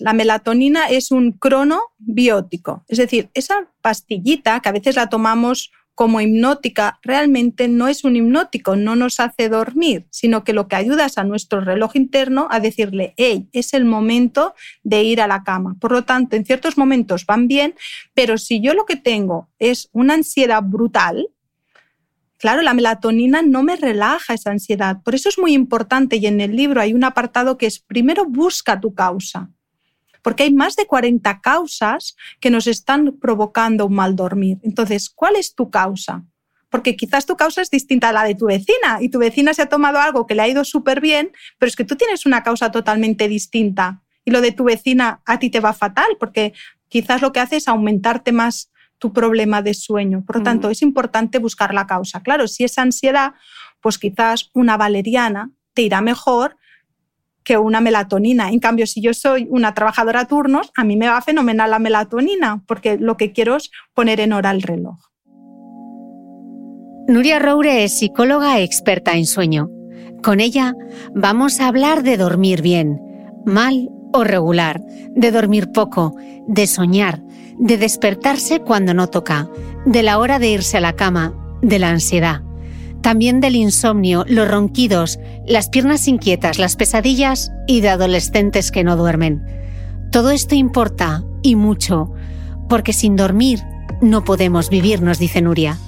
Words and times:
La 0.00 0.14
melatonina 0.14 0.88
es 0.88 1.10
un 1.10 1.32
cronobiótico, 1.32 2.84
es 2.88 2.96
decir, 2.96 3.28
esa 3.34 3.68
pastillita 3.82 4.60
que 4.60 4.68
a 4.70 4.72
veces 4.72 4.96
la 4.96 5.10
tomamos 5.10 5.70
como 5.94 6.22
hipnótica, 6.22 6.98
realmente 7.02 7.68
no 7.68 7.86
es 7.86 8.04
un 8.04 8.16
hipnótico, 8.16 8.76
no 8.76 8.96
nos 8.96 9.20
hace 9.20 9.50
dormir, 9.50 10.06
sino 10.08 10.42
que 10.42 10.54
lo 10.54 10.66
que 10.66 10.76
ayuda 10.76 11.04
es 11.04 11.18
a 11.18 11.24
nuestro 11.24 11.60
reloj 11.60 11.96
interno 11.96 12.48
a 12.50 12.60
decirle, 12.60 13.12
hey, 13.18 13.50
es 13.52 13.74
el 13.74 13.84
momento 13.84 14.54
de 14.82 15.02
ir 15.02 15.20
a 15.20 15.26
la 15.26 15.44
cama. 15.44 15.76
Por 15.78 15.92
lo 15.92 16.04
tanto, 16.04 16.36
en 16.36 16.46
ciertos 16.46 16.78
momentos 16.78 17.26
van 17.26 17.48
bien, 17.48 17.74
pero 18.14 18.38
si 18.38 18.62
yo 18.62 18.72
lo 18.72 18.86
que 18.86 18.96
tengo 18.96 19.50
es 19.58 19.90
una 19.92 20.14
ansiedad 20.14 20.62
brutal, 20.62 21.28
Claro, 22.38 22.62
la 22.62 22.72
melatonina 22.72 23.42
no 23.42 23.62
me 23.62 23.76
relaja 23.76 24.32
esa 24.32 24.50
ansiedad. 24.50 25.02
Por 25.02 25.14
eso 25.14 25.28
es 25.28 25.38
muy 25.38 25.52
importante 25.52 26.16
y 26.16 26.24
en 26.24 26.40
el 26.40 26.56
libro 26.56 26.80
hay 26.80 26.94
un 26.94 27.04
apartado 27.04 27.58
que 27.58 27.66
es 27.66 27.80
primero 27.80 28.24
busca 28.24 28.80
tu 28.80 28.94
causa 28.94 29.50
porque 30.22 30.44
hay 30.44 30.52
más 30.52 30.76
de 30.76 30.86
40 30.86 31.40
causas 31.40 32.16
que 32.40 32.50
nos 32.50 32.66
están 32.66 33.16
provocando 33.20 33.86
un 33.86 33.94
mal 33.94 34.16
dormir. 34.16 34.58
Entonces, 34.62 35.10
¿cuál 35.10 35.36
es 35.36 35.54
tu 35.54 35.70
causa? 35.70 36.24
Porque 36.68 36.96
quizás 36.96 37.26
tu 37.26 37.36
causa 37.36 37.62
es 37.62 37.70
distinta 37.70 38.10
a 38.10 38.12
la 38.12 38.24
de 38.24 38.34
tu 38.34 38.46
vecina 38.46 38.98
y 39.00 39.08
tu 39.08 39.18
vecina 39.18 39.54
se 39.54 39.62
ha 39.62 39.68
tomado 39.68 39.98
algo 39.98 40.26
que 40.26 40.34
le 40.34 40.42
ha 40.42 40.48
ido 40.48 40.64
súper 40.64 41.00
bien, 41.00 41.32
pero 41.58 41.68
es 41.68 41.76
que 41.76 41.84
tú 41.84 41.96
tienes 41.96 42.26
una 42.26 42.42
causa 42.42 42.70
totalmente 42.70 43.28
distinta 43.28 44.02
y 44.24 44.30
lo 44.30 44.40
de 44.40 44.52
tu 44.52 44.64
vecina 44.64 45.20
a 45.26 45.38
ti 45.38 45.50
te 45.50 45.60
va 45.60 45.72
fatal 45.72 46.16
porque 46.18 46.52
quizás 46.88 47.22
lo 47.22 47.32
que 47.32 47.40
hace 47.40 47.56
es 47.56 47.68
aumentarte 47.68 48.32
más 48.32 48.70
tu 48.98 49.12
problema 49.12 49.62
de 49.62 49.74
sueño. 49.74 50.24
Por 50.24 50.36
lo 50.36 50.42
tanto, 50.42 50.68
mm. 50.68 50.70
es 50.70 50.82
importante 50.82 51.38
buscar 51.38 51.74
la 51.74 51.86
causa. 51.86 52.22
Claro, 52.22 52.46
si 52.46 52.64
es 52.64 52.78
ansiedad, 52.78 53.32
pues 53.80 53.98
quizás 53.98 54.50
una 54.52 54.76
valeriana 54.76 55.50
te 55.74 55.82
irá 55.82 56.02
mejor 56.02 56.56
que 57.50 57.58
una 57.58 57.80
melatonina. 57.80 58.50
En 58.50 58.60
cambio, 58.60 58.86
si 58.86 59.02
yo 59.02 59.12
soy 59.12 59.48
una 59.50 59.74
trabajadora 59.74 60.20
a 60.20 60.24
turnos, 60.28 60.70
a 60.76 60.84
mí 60.84 60.96
me 60.96 61.08
va 61.08 61.20
fenomenal 61.20 61.68
la 61.68 61.80
melatonina, 61.80 62.62
porque 62.64 62.96
lo 62.96 63.16
que 63.16 63.32
quiero 63.32 63.56
es 63.56 63.72
poner 63.92 64.20
en 64.20 64.32
hora 64.32 64.52
el 64.52 64.62
reloj. 64.62 65.00
Nuria 67.08 67.40
Roure 67.40 67.82
es 67.82 67.98
psicóloga 67.98 68.60
experta 68.60 69.14
en 69.14 69.26
sueño. 69.26 69.68
Con 70.22 70.38
ella 70.38 70.74
vamos 71.12 71.58
a 71.58 71.66
hablar 71.66 72.04
de 72.04 72.16
dormir 72.16 72.62
bien, 72.62 73.00
mal 73.44 73.88
o 74.12 74.22
regular, 74.22 74.80
de 75.16 75.32
dormir 75.32 75.72
poco, 75.72 76.14
de 76.46 76.68
soñar, 76.68 77.20
de 77.58 77.78
despertarse 77.78 78.60
cuando 78.60 78.94
no 78.94 79.08
toca, 79.08 79.50
de 79.86 80.04
la 80.04 80.20
hora 80.20 80.38
de 80.38 80.50
irse 80.50 80.76
a 80.76 80.80
la 80.80 80.92
cama, 80.92 81.34
de 81.62 81.80
la 81.80 81.90
ansiedad 81.90 82.42
también 83.02 83.40
del 83.40 83.56
insomnio, 83.56 84.24
los 84.28 84.48
ronquidos, 84.48 85.18
las 85.46 85.68
piernas 85.68 86.06
inquietas, 86.08 86.58
las 86.58 86.76
pesadillas 86.76 87.52
y 87.66 87.80
de 87.80 87.88
adolescentes 87.88 88.70
que 88.70 88.84
no 88.84 88.96
duermen. 88.96 89.42
Todo 90.12 90.30
esto 90.30 90.54
importa 90.54 91.24
y 91.42 91.56
mucho, 91.56 92.12
porque 92.68 92.92
sin 92.92 93.16
dormir 93.16 93.60
no 94.00 94.24
podemos 94.24 94.70
vivir, 94.70 95.02
nos 95.02 95.18
dice 95.18 95.40
Nuria. 95.40 95.78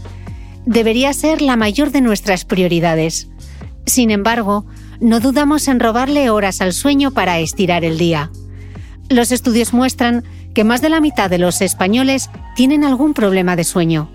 Debería 0.64 1.12
ser 1.12 1.42
la 1.42 1.56
mayor 1.56 1.90
de 1.90 2.00
nuestras 2.00 2.44
prioridades. 2.44 3.28
Sin 3.84 4.10
embargo, 4.10 4.64
no 5.00 5.18
dudamos 5.18 5.66
en 5.66 5.80
robarle 5.80 6.30
horas 6.30 6.60
al 6.60 6.72
sueño 6.72 7.10
para 7.10 7.40
estirar 7.40 7.84
el 7.84 7.98
día. 7.98 8.30
Los 9.08 9.32
estudios 9.32 9.72
muestran 9.72 10.24
que 10.54 10.64
más 10.64 10.80
de 10.80 10.88
la 10.88 11.00
mitad 11.00 11.28
de 11.28 11.38
los 11.38 11.60
españoles 11.60 12.30
tienen 12.54 12.84
algún 12.84 13.14
problema 13.14 13.56
de 13.56 13.64
sueño. 13.64 14.10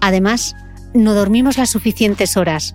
Además, 0.00 0.54
no 0.94 1.14
dormimos 1.14 1.58
las 1.58 1.70
suficientes 1.70 2.36
horas. 2.36 2.74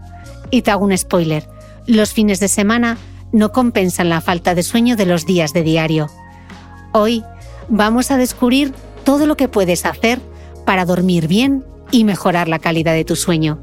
Y 0.51 0.62
te 0.62 0.72
hago 0.72 0.85
un 0.85 0.97
spoiler, 0.97 1.47
los 1.88 2.13
fines 2.13 2.40
de 2.40 2.47
semana 2.47 2.97
no 3.31 3.51
compensan 3.51 4.09
la 4.09 4.22
falta 4.22 4.56
de 4.56 4.63
sueño 4.63 4.96
de 4.96 5.06
los 5.06 5.25
días 5.25 5.53
de 5.53 5.63
diario. 5.63 6.09
Hoy 6.94 7.24
vamos 7.69 8.12
a 8.12 8.18
descubrir 8.18 8.74
todo 9.03 9.25
lo 9.25 9.35
que 9.35 9.47
puedes 9.47 9.85
hacer 9.85 10.19
para 10.66 10.85
dormir 10.85 11.28
bien 11.28 11.66
y 11.91 12.03
mejorar 12.03 12.47
la 12.47 12.59
calidad 12.59 12.94
de 12.94 13.06
tu 13.06 13.16
sueño. 13.16 13.59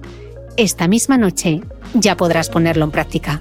Esta 0.57 0.89
misma 0.89 1.17
noche 1.17 1.63
ya 1.95 2.17
podrás 2.17 2.51
ponerlo 2.51 2.85
en 2.85 2.91
práctica. 2.91 3.41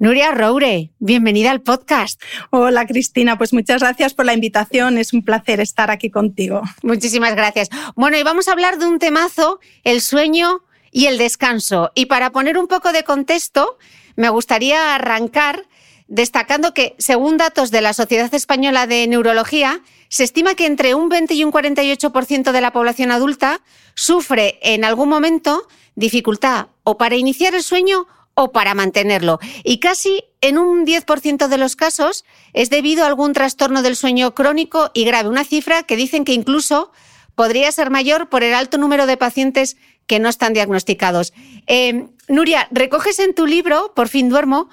Nuria 0.00 0.30
Roure, 0.30 0.92
bienvenida 1.00 1.50
al 1.50 1.60
podcast. 1.60 2.22
Hola 2.50 2.86
Cristina, 2.86 3.36
pues 3.36 3.52
muchas 3.52 3.80
gracias 3.80 4.14
por 4.14 4.26
la 4.26 4.32
invitación, 4.32 4.96
es 4.96 5.12
un 5.12 5.24
placer 5.24 5.58
estar 5.58 5.90
aquí 5.90 6.08
contigo. 6.08 6.62
Muchísimas 6.84 7.34
gracias. 7.34 7.68
Bueno, 7.96 8.16
y 8.16 8.22
vamos 8.22 8.46
a 8.46 8.52
hablar 8.52 8.78
de 8.78 8.86
un 8.86 9.00
temazo, 9.00 9.58
el 9.82 10.00
sueño 10.00 10.62
y 10.92 11.06
el 11.06 11.18
descanso. 11.18 11.90
Y 11.96 12.06
para 12.06 12.30
poner 12.30 12.58
un 12.58 12.68
poco 12.68 12.92
de 12.92 13.02
contexto, 13.02 13.76
me 14.14 14.28
gustaría 14.28 14.94
arrancar 14.94 15.66
destacando 16.06 16.74
que, 16.74 16.94
según 16.98 17.36
datos 17.36 17.72
de 17.72 17.80
la 17.80 17.92
Sociedad 17.92 18.32
Española 18.32 18.86
de 18.86 19.04
Neurología, 19.08 19.80
se 20.08 20.22
estima 20.22 20.54
que 20.54 20.66
entre 20.66 20.94
un 20.94 21.08
20 21.08 21.34
y 21.34 21.42
un 21.42 21.50
48% 21.50 22.52
de 22.52 22.60
la 22.60 22.72
población 22.72 23.10
adulta 23.10 23.62
sufre 23.96 24.60
en 24.62 24.84
algún 24.84 25.08
momento 25.08 25.66
dificultad 25.96 26.68
o 26.84 26.96
para 26.96 27.16
iniciar 27.16 27.56
el 27.56 27.64
sueño 27.64 28.06
o 28.40 28.52
para 28.52 28.72
mantenerlo. 28.72 29.40
Y 29.64 29.80
casi 29.80 30.22
en 30.40 30.58
un 30.58 30.86
10% 30.86 31.48
de 31.48 31.58
los 31.58 31.74
casos 31.74 32.24
es 32.52 32.70
debido 32.70 33.02
a 33.02 33.08
algún 33.08 33.32
trastorno 33.32 33.82
del 33.82 33.96
sueño 33.96 34.32
crónico 34.32 34.92
y 34.94 35.04
grave. 35.04 35.28
Una 35.28 35.42
cifra 35.42 35.82
que 35.82 35.96
dicen 35.96 36.24
que 36.24 36.34
incluso 36.34 36.92
podría 37.34 37.72
ser 37.72 37.90
mayor 37.90 38.28
por 38.28 38.44
el 38.44 38.54
alto 38.54 38.78
número 38.78 39.06
de 39.06 39.16
pacientes 39.16 39.76
que 40.06 40.20
no 40.20 40.28
están 40.28 40.52
diagnosticados. 40.52 41.32
Eh, 41.66 42.06
Nuria, 42.28 42.68
recoges 42.70 43.18
en 43.18 43.34
tu 43.34 43.44
libro, 43.44 43.92
Por 43.96 44.06
fin 44.06 44.28
duermo, 44.28 44.68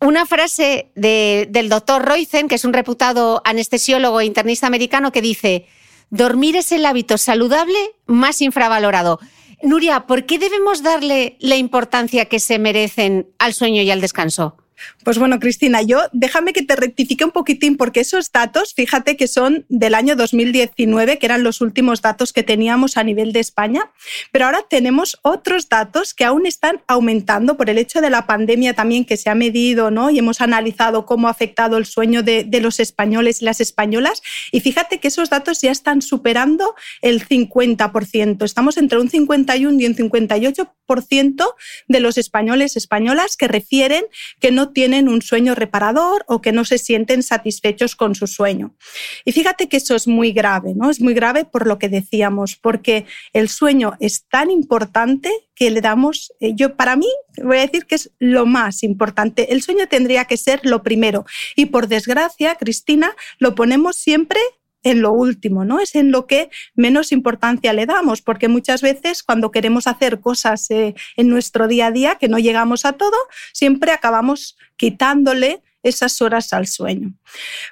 una 0.00 0.26
frase 0.26 0.90
del 0.96 1.68
doctor 1.68 2.04
Roizen, 2.04 2.48
que 2.48 2.56
es 2.56 2.64
un 2.64 2.72
reputado 2.72 3.42
anestesiólogo 3.44 4.20
e 4.20 4.24
internista 4.24 4.66
americano, 4.66 5.12
que 5.12 5.22
dice, 5.22 5.66
dormir 6.10 6.56
es 6.56 6.72
el 6.72 6.84
hábito 6.84 7.16
saludable 7.16 7.78
más 8.06 8.42
infravalorado. 8.42 9.20
Nuria, 9.64 10.06
¿por 10.06 10.26
qué 10.26 10.38
debemos 10.38 10.82
darle 10.82 11.36
la 11.40 11.56
importancia 11.56 12.26
que 12.26 12.38
se 12.38 12.58
merecen 12.58 13.28
al 13.38 13.54
sueño 13.54 13.80
y 13.80 13.90
al 13.90 14.02
descanso? 14.02 14.58
Pues 15.02 15.18
bueno, 15.18 15.38
Cristina, 15.40 15.82
yo 15.82 16.00
déjame 16.12 16.52
que 16.52 16.62
te 16.62 16.76
rectifique 16.76 17.24
un 17.24 17.30
poquitín 17.30 17.76
porque 17.76 18.00
esos 18.00 18.32
datos, 18.32 18.74
fíjate 18.74 19.16
que 19.16 19.28
son 19.28 19.66
del 19.68 19.94
año 19.94 20.16
2019, 20.16 21.18
que 21.18 21.26
eran 21.26 21.42
los 21.42 21.60
últimos 21.60 22.02
datos 22.02 22.32
que 22.32 22.42
teníamos 22.42 22.96
a 22.96 23.04
nivel 23.04 23.32
de 23.32 23.40
España, 23.40 23.90
pero 24.32 24.46
ahora 24.46 24.64
tenemos 24.68 25.18
otros 25.22 25.68
datos 25.68 26.14
que 26.14 26.24
aún 26.24 26.46
están 26.46 26.82
aumentando 26.86 27.56
por 27.56 27.70
el 27.70 27.78
hecho 27.78 28.00
de 28.00 28.10
la 28.10 28.26
pandemia 28.26 28.74
también 28.74 29.04
que 29.04 29.16
se 29.16 29.30
ha 29.30 29.34
medido, 29.34 29.90
¿no? 29.90 30.10
Y 30.10 30.18
hemos 30.18 30.40
analizado 30.40 31.06
cómo 31.06 31.28
ha 31.28 31.30
afectado 31.30 31.76
el 31.76 31.86
sueño 31.86 32.22
de, 32.22 32.44
de 32.44 32.60
los 32.60 32.80
españoles 32.80 33.42
y 33.42 33.44
las 33.44 33.60
españolas. 33.60 34.22
Y 34.52 34.60
fíjate 34.60 35.00
que 35.00 35.08
esos 35.08 35.30
datos 35.30 35.60
ya 35.60 35.70
están 35.70 36.02
superando 36.02 36.74
el 37.02 37.26
50%. 37.26 38.44
Estamos 38.44 38.76
entre 38.76 38.98
un 38.98 39.10
51 39.10 39.80
y 39.80 39.86
un 39.86 39.94
58% 39.94 41.54
de 41.88 42.00
los 42.00 42.18
españoles 42.18 42.76
españolas 42.76 43.36
que 43.36 43.48
refieren 43.48 44.04
que 44.40 44.50
no 44.50 44.70
tienen 44.74 45.08
un 45.08 45.22
sueño 45.22 45.54
reparador 45.54 46.24
o 46.28 46.42
que 46.42 46.52
no 46.52 46.66
se 46.66 46.76
sienten 46.76 47.22
satisfechos 47.22 47.96
con 47.96 48.14
su 48.14 48.26
sueño. 48.26 48.76
Y 49.24 49.32
fíjate 49.32 49.68
que 49.68 49.78
eso 49.78 49.94
es 49.94 50.06
muy 50.06 50.32
grave, 50.32 50.74
¿no? 50.74 50.90
Es 50.90 51.00
muy 51.00 51.14
grave 51.14 51.46
por 51.46 51.66
lo 51.66 51.78
que 51.78 51.88
decíamos, 51.88 52.56
porque 52.56 53.06
el 53.32 53.48
sueño 53.48 53.94
es 54.00 54.26
tan 54.28 54.50
importante 54.50 55.30
que 55.54 55.70
le 55.70 55.80
damos, 55.80 56.32
eh, 56.40 56.52
yo 56.54 56.76
para 56.76 56.96
mí 56.96 57.08
voy 57.42 57.58
a 57.58 57.60
decir 57.60 57.86
que 57.86 57.94
es 57.94 58.10
lo 58.18 58.44
más 58.44 58.82
importante. 58.82 59.52
El 59.52 59.62
sueño 59.62 59.86
tendría 59.88 60.24
que 60.26 60.36
ser 60.36 60.60
lo 60.64 60.82
primero. 60.82 61.24
Y 61.56 61.66
por 61.66 61.88
desgracia, 61.88 62.56
Cristina, 62.56 63.14
lo 63.38 63.54
ponemos 63.54 63.96
siempre 63.96 64.40
en 64.84 65.00
lo 65.02 65.12
último, 65.12 65.64
¿no? 65.64 65.80
Es 65.80 65.96
en 65.96 66.12
lo 66.12 66.26
que 66.26 66.50
menos 66.74 67.10
importancia 67.10 67.72
le 67.72 67.86
damos, 67.86 68.22
porque 68.22 68.48
muchas 68.48 68.82
veces 68.82 69.22
cuando 69.22 69.50
queremos 69.50 69.86
hacer 69.86 70.20
cosas 70.20 70.70
eh, 70.70 70.94
en 71.16 71.28
nuestro 71.28 71.66
día 71.66 71.86
a 71.86 71.90
día 71.90 72.14
que 72.16 72.28
no 72.28 72.38
llegamos 72.38 72.84
a 72.84 72.92
todo, 72.92 73.16
siempre 73.52 73.90
acabamos 73.90 74.56
quitándole 74.76 75.62
esas 75.82 76.20
horas 76.22 76.52
al 76.52 76.66
sueño. 76.66 77.14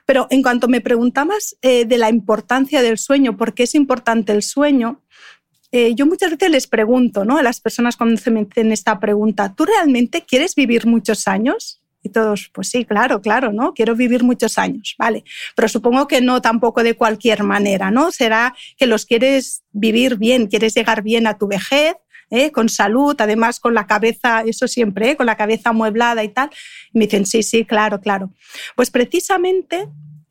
Pero 0.07 0.27
en 0.31 0.43
cuanto 0.43 0.69
me 0.69 0.81
preguntabas 0.81 1.57
eh, 1.63 1.85
de 1.85 1.99
la 1.99 2.11
importancia 2.11 2.83
del 2.83 2.99
sueño, 2.99 3.37
¿por 3.37 3.55
qué 3.55 3.65
es 3.65 3.75
importante 3.75 4.33
el 4.33 4.43
sueño? 4.43 5.03
Eh, 5.71 5.95
yo 5.95 6.07
muchas 6.07 6.31
veces 6.31 6.51
les 6.51 6.67
pregunto 6.67 7.25
¿no? 7.25 7.39
a 7.39 7.43
las 7.43 7.61
personas 7.61 7.97
cuando 7.97 8.21
se 8.21 8.31
me 8.31 8.47
hacen 8.51 8.73
esta 8.73 9.01
pregunta, 9.01 9.55
¿tú 9.55 9.65
realmente 9.65 10.23
quieres 10.23 10.55
vivir 10.55 10.87
muchos 10.87 11.27
años? 11.27 11.82
Y 12.03 12.09
todos, 12.09 12.51
pues 12.53 12.69
sí, 12.69 12.85
claro, 12.85 13.21
claro, 13.21 13.53
¿no? 13.53 13.75
Quiero 13.75 13.95
vivir 13.95 14.25
muchos 14.25 14.59
años, 14.59 14.95
¿vale? 14.99 15.25
Pero 15.55 15.69
supongo 15.69 16.09
que 16.09 16.21
no 16.21 16.43
tampoco 16.43 16.83
de 16.83 16.95
cualquier 16.95 17.45
manera, 17.45 17.91
¿no? 17.91 18.11
Será 18.11 18.55
que 18.77 18.87
los 18.87 19.07
quieres 19.07 19.63
vivir 19.71 20.17
bien, 20.17 20.49
quieres 20.49 20.75
llegar 20.75 21.03
bien 21.03 21.27
a 21.27 21.39
tu 21.39 21.47
vejez, 21.47 21.95
¿eh? 22.33 22.51
con 22.51 22.69
salud, 22.69 23.15
además 23.19 23.61
con 23.61 23.75
la 23.75 23.87
cabeza, 23.87 24.43
eso 24.43 24.67
siempre, 24.67 25.11
¿eh? 25.11 25.17
con 25.17 25.27
la 25.27 25.37
cabeza 25.37 25.71
amueblada 25.71 26.25
y 26.25 26.29
tal. 26.29 26.51
Y 26.93 26.99
me 26.99 27.05
dicen, 27.05 27.27
sí, 27.27 27.43
sí, 27.43 27.65
claro, 27.65 28.01
claro. 28.01 28.33
Pues 28.75 28.91
precisamente 28.91 29.89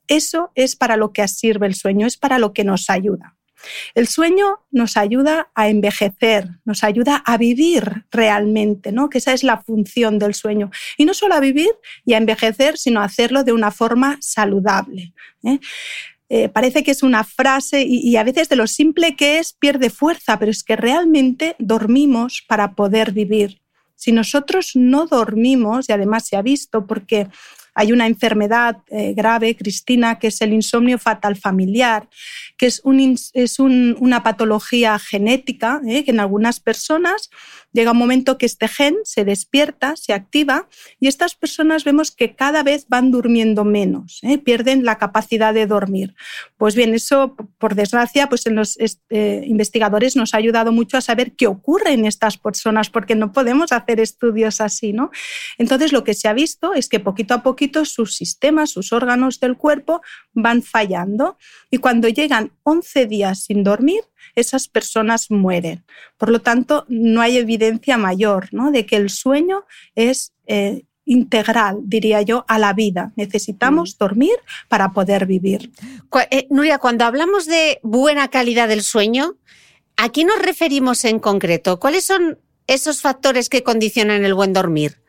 eso 0.07 0.51
es 0.55 0.75
para 0.75 0.97
lo 0.97 1.13
que 1.13 1.25
sirve 1.27 1.67
el 1.67 1.75
sueño, 1.75 2.07
es 2.07 2.17
para 2.17 2.39
lo 2.39 2.51
que 2.51 2.63
nos 2.63 2.89
ayuda. 2.89 3.37
El 3.93 4.07
sueño 4.07 4.59
nos 4.71 4.97
ayuda 4.97 5.49
a 5.55 5.69
envejecer, 5.69 6.47
nos 6.65 6.83
ayuda 6.83 7.17
a 7.25 7.37
vivir 7.37 8.05
realmente, 8.11 8.91
¿no? 8.91 9.09
Que 9.09 9.17
esa 9.19 9.33
es 9.33 9.43
la 9.43 9.61
función 9.61 10.19
del 10.19 10.33
sueño. 10.33 10.71
Y 10.97 11.05
no 11.05 11.13
solo 11.13 11.35
a 11.35 11.39
vivir 11.39 11.71
y 12.05 12.13
a 12.13 12.17
envejecer, 12.17 12.77
sino 12.77 13.01
a 13.01 13.05
hacerlo 13.05 13.43
de 13.43 13.53
una 13.53 13.71
forma 13.71 14.17
saludable. 14.21 15.13
¿eh? 15.43 15.59
Eh, 16.29 16.49
parece 16.49 16.83
que 16.83 16.91
es 16.91 17.03
una 17.03 17.23
frase 17.23 17.81
y, 17.81 17.97
y, 18.07 18.15
a 18.15 18.23
veces 18.23 18.47
de 18.47 18.55
lo 18.55 18.67
simple 18.67 19.15
que 19.15 19.39
es 19.39 19.53
pierde 19.53 19.89
fuerza, 19.89 20.39
pero 20.39 20.51
es 20.51 20.63
que 20.63 20.75
realmente 20.75 21.55
dormimos 21.59 22.43
para 22.47 22.73
poder 22.73 23.11
vivir. 23.11 23.61
Si 23.95 24.11
nosotros 24.11 24.71
no 24.73 25.05
dormimos, 25.05 25.89
y 25.89 25.91
además 25.91 26.27
se 26.27 26.35
ha 26.35 26.41
visto 26.41 26.87
porque 26.87 27.27
hay 27.73 27.91
una 27.91 28.07
enfermedad 28.07 28.77
eh, 28.87 29.13
grave, 29.13 29.55
Cristina, 29.55 30.19
que 30.19 30.27
es 30.27 30.41
el 30.41 30.53
insomnio 30.53 30.97
fatal 30.97 31.35
familiar, 31.37 32.09
que 32.57 32.67
es, 32.67 32.81
una 32.83 34.23
patología 34.23 34.99
genética 34.99 35.81
eh, 35.87 36.03
que 36.03 36.11
en 36.11 36.19
algunas 36.19 36.59
personas 36.59 37.29
llega 37.73 37.91
un 37.91 37.97
momento 37.97 38.37
que 38.37 38.45
este 38.45 38.67
gen 38.67 38.97
se 39.03 39.23
despierta, 39.23 39.95
se 39.95 40.13
activa 40.13 40.67
y 40.99 41.07
estas 41.07 41.35
personas 41.35 41.85
vemos 41.85 42.11
que 42.11 42.35
cada 42.35 42.63
vez 42.63 42.85
van 42.89 43.11
durmiendo 43.11 43.63
menos, 43.63 44.19
eh, 44.23 44.37
pierden 44.37 44.83
la 44.83 44.97
capacidad 44.97 45.53
de 45.53 45.67
dormir. 45.67 46.13
Pues 46.57 46.75
bien, 46.75 46.93
eso 46.93 47.35
por 47.57 47.75
desgracia, 47.75 48.27
pues 48.27 48.45
en 48.45 48.55
los 48.55 48.77
investigadores 49.09 50.15
nos 50.15 50.33
ha 50.33 50.37
ayudado 50.37 50.71
mucho 50.71 50.97
a 50.97 51.01
saber 51.01 51.31
qué 51.33 51.47
ocurre 51.47 51.93
en 51.93 52.05
estas 52.05 52.37
personas 52.37 52.89
porque 52.89 53.15
no 53.15 53.31
podemos 53.31 53.71
hacer 53.71 53.99
estudios 53.99 54.59
así, 54.59 54.91
¿no? 54.91 55.11
Entonces 55.57 55.93
lo 55.93 56.03
que 56.03 56.13
se 56.13 56.27
ha 56.27 56.33
visto 56.33 56.73
es 56.73 56.89
que 56.89 56.99
poquito 56.99 57.33
a 57.33 57.43
sus 57.69 58.15
sistemas, 58.15 58.71
sus 58.71 58.93
órganos 58.93 59.39
del 59.39 59.57
cuerpo 59.57 60.01
van 60.33 60.63
fallando 60.63 61.37
y 61.69 61.77
cuando 61.77 62.07
llegan 62.07 62.51
11 62.63 63.05
días 63.05 63.43
sin 63.43 63.63
dormir, 63.63 64.01
esas 64.35 64.67
personas 64.67 65.29
mueren. 65.29 65.83
Por 66.17 66.29
lo 66.29 66.41
tanto, 66.41 66.85
no 66.87 67.21
hay 67.21 67.37
evidencia 67.37 67.97
mayor 67.97 68.49
¿no? 68.51 68.71
de 68.71 68.85
que 68.85 68.95
el 68.95 69.09
sueño 69.09 69.65
es 69.95 70.33
eh, 70.47 70.83
integral, 71.05 71.79
diría 71.83 72.21
yo, 72.21 72.45
a 72.47 72.59
la 72.59 72.73
vida. 72.73 73.11
Necesitamos 73.15 73.95
mm. 73.95 73.97
dormir 73.99 74.35
para 74.67 74.91
poder 74.93 75.25
vivir. 75.25 75.71
Eh, 76.29 76.47
Nuria, 76.49 76.77
cuando 76.77 77.05
hablamos 77.05 77.45
de 77.45 77.79
buena 77.83 78.29
calidad 78.29 78.67
del 78.67 78.83
sueño, 78.83 79.35
¿a 79.97 80.09
qué 80.09 80.23
nos 80.23 80.39
referimos 80.41 81.03
en 81.05 81.19
concreto? 81.19 81.79
¿Cuáles 81.79 82.05
son 82.05 82.39
esos 82.67 83.01
factores 83.01 83.49
que 83.49 83.63
condicionan 83.63 84.23
el 84.23 84.33
buen 84.33 84.53
dormir? 84.53 85.00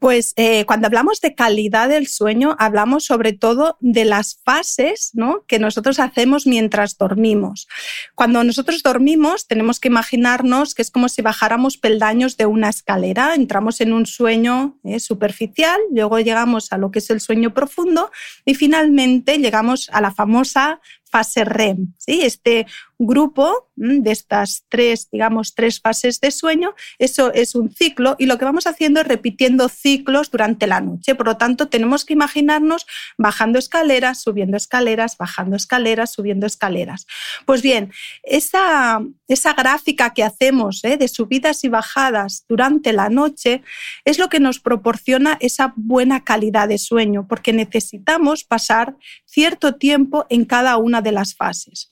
Pues 0.00 0.32
eh, 0.36 0.64
cuando 0.64 0.86
hablamos 0.86 1.20
de 1.20 1.34
calidad 1.34 1.90
del 1.90 2.06
sueño, 2.06 2.56
hablamos 2.58 3.04
sobre 3.04 3.34
todo 3.34 3.76
de 3.80 4.06
las 4.06 4.40
fases 4.42 5.10
¿no? 5.12 5.44
que 5.46 5.58
nosotros 5.58 6.00
hacemos 6.00 6.46
mientras 6.46 6.96
dormimos. 6.96 7.68
Cuando 8.14 8.42
nosotros 8.42 8.82
dormimos, 8.82 9.46
tenemos 9.46 9.78
que 9.78 9.88
imaginarnos 9.88 10.74
que 10.74 10.80
es 10.80 10.90
como 10.90 11.10
si 11.10 11.20
bajáramos 11.20 11.76
peldaños 11.76 12.38
de 12.38 12.46
una 12.46 12.70
escalera, 12.70 13.34
entramos 13.34 13.82
en 13.82 13.92
un 13.92 14.06
sueño 14.06 14.78
eh, 14.84 15.00
superficial, 15.00 15.78
luego 15.92 16.18
llegamos 16.18 16.72
a 16.72 16.78
lo 16.78 16.90
que 16.90 17.00
es 17.00 17.10
el 17.10 17.20
sueño 17.20 17.52
profundo 17.52 18.10
y 18.46 18.54
finalmente 18.54 19.38
llegamos 19.38 19.90
a 19.92 20.00
la 20.00 20.12
famosa 20.12 20.80
fase 21.04 21.44
REM. 21.44 21.92
¿sí? 21.98 22.22
Este 22.22 22.66
grupo 23.06 23.70
mm, 23.76 24.00
de 24.00 24.10
estas 24.12 24.64
tres, 24.68 25.08
digamos, 25.10 25.54
tres 25.54 25.80
fases 25.80 26.20
de 26.20 26.30
sueño, 26.30 26.74
eso 26.98 27.32
es 27.32 27.54
un 27.54 27.70
ciclo 27.70 28.16
y 28.18 28.26
lo 28.26 28.38
que 28.38 28.44
vamos 28.44 28.66
haciendo 28.66 29.00
es 29.00 29.06
repitiendo 29.06 29.68
ciclos 29.68 30.30
durante 30.30 30.66
la 30.66 30.80
noche. 30.80 31.14
Por 31.14 31.26
lo 31.26 31.36
tanto, 31.36 31.68
tenemos 31.68 32.04
que 32.04 32.12
imaginarnos 32.12 32.86
bajando 33.16 33.58
escaleras, 33.58 34.20
subiendo 34.20 34.56
escaleras, 34.56 35.16
bajando 35.16 35.56
escaleras, 35.56 36.12
subiendo 36.12 36.46
escaleras. 36.46 37.06
Pues 37.46 37.62
bien, 37.62 37.92
esa, 38.22 39.00
esa 39.28 39.52
gráfica 39.54 40.12
que 40.12 40.24
hacemos 40.24 40.84
¿eh? 40.84 40.96
de 40.96 41.08
subidas 41.08 41.64
y 41.64 41.68
bajadas 41.68 42.44
durante 42.48 42.92
la 42.92 43.08
noche 43.08 43.62
es 44.04 44.18
lo 44.18 44.28
que 44.28 44.40
nos 44.40 44.60
proporciona 44.60 45.38
esa 45.40 45.72
buena 45.76 46.24
calidad 46.24 46.68
de 46.68 46.78
sueño, 46.78 47.26
porque 47.28 47.52
necesitamos 47.52 48.44
pasar 48.44 48.96
cierto 49.24 49.74
tiempo 49.76 50.26
en 50.28 50.44
cada 50.44 50.76
una 50.76 51.00
de 51.00 51.12
las 51.12 51.34
fases. 51.34 51.88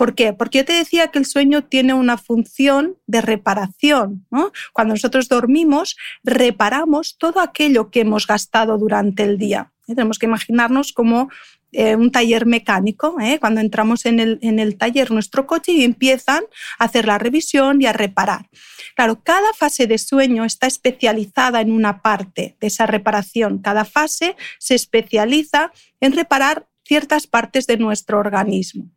¿Por 0.00 0.14
qué? 0.14 0.32
Porque 0.32 0.60
yo 0.60 0.64
te 0.64 0.72
decía 0.72 1.08
que 1.08 1.18
el 1.18 1.26
sueño 1.26 1.64
tiene 1.64 1.92
una 1.92 2.16
función 2.16 2.96
de 3.06 3.20
reparación. 3.20 4.26
Cuando 4.72 4.94
nosotros 4.94 5.28
dormimos, 5.28 5.94
reparamos 6.24 7.18
todo 7.18 7.40
aquello 7.40 7.90
que 7.90 8.00
hemos 8.00 8.26
gastado 8.26 8.78
durante 8.78 9.24
el 9.24 9.36
día. 9.36 9.74
Tenemos 9.86 10.18
que 10.18 10.24
imaginarnos 10.24 10.94
como 10.94 11.28
eh, 11.72 11.96
un 11.96 12.10
taller 12.10 12.46
mecánico, 12.46 13.16
¿eh? 13.20 13.38
cuando 13.40 13.60
entramos 13.60 14.06
en 14.06 14.20
el, 14.20 14.38
en 14.40 14.58
el 14.58 14.78
taller 14.78 15.10
nuestro 15.10 15.46
coche 15.46 15.72
y 15.72 15.84
empiezan 15.84 16.44
a 16.78 16.84
hacer 16.84 17.04
la 17.06 17.18
revisión 17.18 17.82
y 17.82 17.84
a 17.84 17.92
reparar. 17.92 18.48
Claro, 18.96 19.20
cada 19.22 19.52
fase 19.52 19.86
de 19.86 19.98
sueño 19.98 20.46
está 20.46 20.66
especializada 20.66 21.60
en 21.60 21.72
una 21.72 22.00
parte 22.00 22.56
de 22.58 22.68
esa 22.68 22.86
reparación. 22.86 23.58
Cada 23.58 23.84
fase 23.84 24.34
se 24.58 24.76
especializa 24.76 25.72
en 26.00 26.12
reparar 26.12 26.70
ciertas 26.86 27.26
partes 27.26 27.66
de 27.66 27.76
nuestro 27.76 28.18
organismo. 28.18 28.90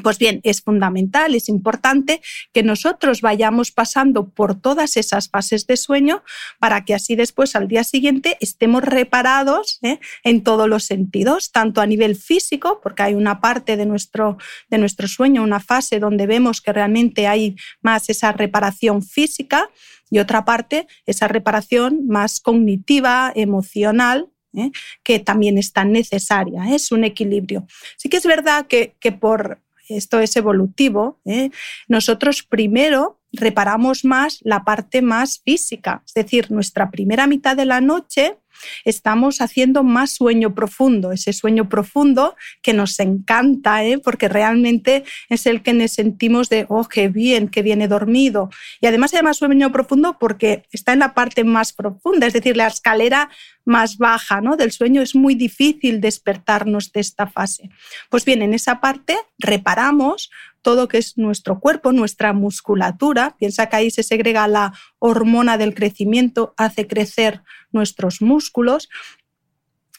Pues 0.00 0.18
bien, 0.18 0.40
es 0.42 0.62
fundamental, 0.62 1.34
es 1.34 1.50
importante 1.50 2.22
que 2.54 2.62
nosotros 2.62 3.20
vayamos 3.20 3.72
pasando 3.72 4.26
por 4.26 4.58
todas 4.58 4.96
esas 4.96 5.28
fases 5.28 5.66
de 5.66 5.76
sueño 5.76 6.22
para 6.58 6.86
que 6.86 6.94
así 6.94 7.14
después 7.14 7.54
al 7.56 7.68
día 7.68 7.84
siguiente 7.84 8.38
estemos 8.40 8.82
reparados 8.82 9.78
¿eh? 9.82 10.00
en 10.24 10.42
todos 10.42 10.66
los 10.66 10.84
sentidos, 10.84 11.52
tanto 11.52 11.82
a 11.82 11.86
nivel 11.86 12.16
físico, 12.16 12.80
porque 12.82 13.02
hay 13.02 13.14
una 13.14 13.42
parte 13.42 13.76
de 13.76 13.84
nuestro, 13.84 14.38
de 14.70 14.78
nuestro 14.78 15.08
sueño, 15.08 15.42
una 15.42 15.60
fase 15.60 15.98
donde 15.98 16.26
vemos 16.26 16.62
que 16.62 16.72
realmente 16.72 17.26
hay 17.26 17.56
más 17.82 18.08
esa 18.08 18.32
reparación 18.32 19.02
física 19.02 19.68
y 20.08 20.20
otra 20.20 20.46
parte, 20.46 20.86
esa 21.04 21.28
reparación 21.28 22.06
más 22.06 22.40
cognitiva, 22.40 23.30
emocional, 23.34 24.30
¿eh? 24.54 24.70
que 25.02 25.18
también 25.18 25.58
es 25.58 25.72
tan 25.74 25.92
necesaria. 25.92 26.64
¿eh? 26.66 26.76
Es 26.76 26.92
un 26.92 27.04
equilibrio. 27.04 27.66
Sí 27.98 28.08
que 28.08 28.16
es 28.16 28.26
verdad 28.26 28.66
que, 28.66 28.94
que 28.98 29.12
por 29.12 29.60
esto 29.88 30.20
es 30.20 30.36
evolutivo, 30.36 31.20
¿eh? 31.24 31.50
nosotros 31.88 32.42
primero 32.42 33.21
reparamos 33.32 34.04
más 34.04 34.38
la 34.42 34.64
parte 34.64 35.02
más 35.02 35.40
física, 35.44 36.02
es 36.06 36.14
decir, 36.14 36.50
nuestra 36.50 36.90
primera 36.90 37.26
mitad 37.26 37.56
de 37.56 37.64
la 37.64 37.80
noche 37.80 38.36
estamos 38.84 39.40
haciendo 39.40 39.82
más 39.82 40.12
sueño 40.12 40.54
profundo, 40.54 41.12
ese 41.12 41.32
sueño 41.32 41.68
profundo 41.68 42.36
que 42.62 42.72
nos 42.72 42.98
encanta, 43.00 43.84
¿eh? 43.84 43.98
porque 43.98 44.28
realmente 44.28 45.04
es 45.28 45.46
el 45.46 45.62
que 45.62 45.72
nos 45.72 45.92
sentimos 45.92 46.48
de, 46.48 46.66
oh, 46.68 46.84
qué 46.88 47.08
bien, 47.08 47.48
qué 47.48 47.62
bien 47.62 47.82
he 47.82 47.88
dormido. 47.88 48.50
Y 48.80 48.86
además 48.86 49.10
se 49.10 49.16
llama 49.16 49.34
sueño 49.34 49.72
profundo 49.72 50.16
porque 50.18 50.64
está 50.70 50.92
en 50.92 51.00
la 51.00 51.14
parte 51.14 51.44
más 51.44 51.72
profunda, 51.72 52.26
es 52.26 52.32
decir, 52.32 52.56
la 52.56 52.66
escalera 52.66 53.30
más 53.64 53.96
baja 53.96 54.40
¿no? 54.40 54.56
del 54.56 54.72
sueño 54.72 55.02
es 55.02 55.14
muy 55.14 55.34
difícil 55.34 56.00
despertarnos 56.00 56.92
de 56.92 57.00
esta 57.00 57.26
fase. 57.26 57.70
Pues 58.10 58.24
bien, 58.24 58.42
en 58.42 58.54
esa 58.54 58.80
parte 58.80 59.16
reparamos 59.38 60.30
todo 60.62 60.88
que 60.88 60.98
es 60.98 61.18
nuestro 61.18 61.60
cuerpo, 61.60 61.92
nuestra 61.92 62.32
musculatura. 62.32 63.36
Piensa 63.38 63.68
que 63.68 63.76
ahí 63.76 63.90
se 63.90 64.02
segrega 64.02 64.48
la 64.48 64.72
hormona 64.98 65.58
del 65.58 65.74
crecimiento, 65.74 66.54
hace 66.56 66.86
crecer 66.86 67.42
nuestros 67.72 68.22
músculos. 68.22 68.88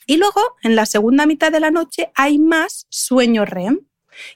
Y 0.06 0.18
luego, 0.18 0.42
en 0.64 0.76
la 0.76 0.86
segunda 0.86 1.26
mitad 1.26 1.52
de 1.52 1.60
la 1.60 1.72
noche, 1.72 2.12
hay 2.16 2.40
más 2.40 2.88
sueño 2.90 3.46
REM. 3.46 3.82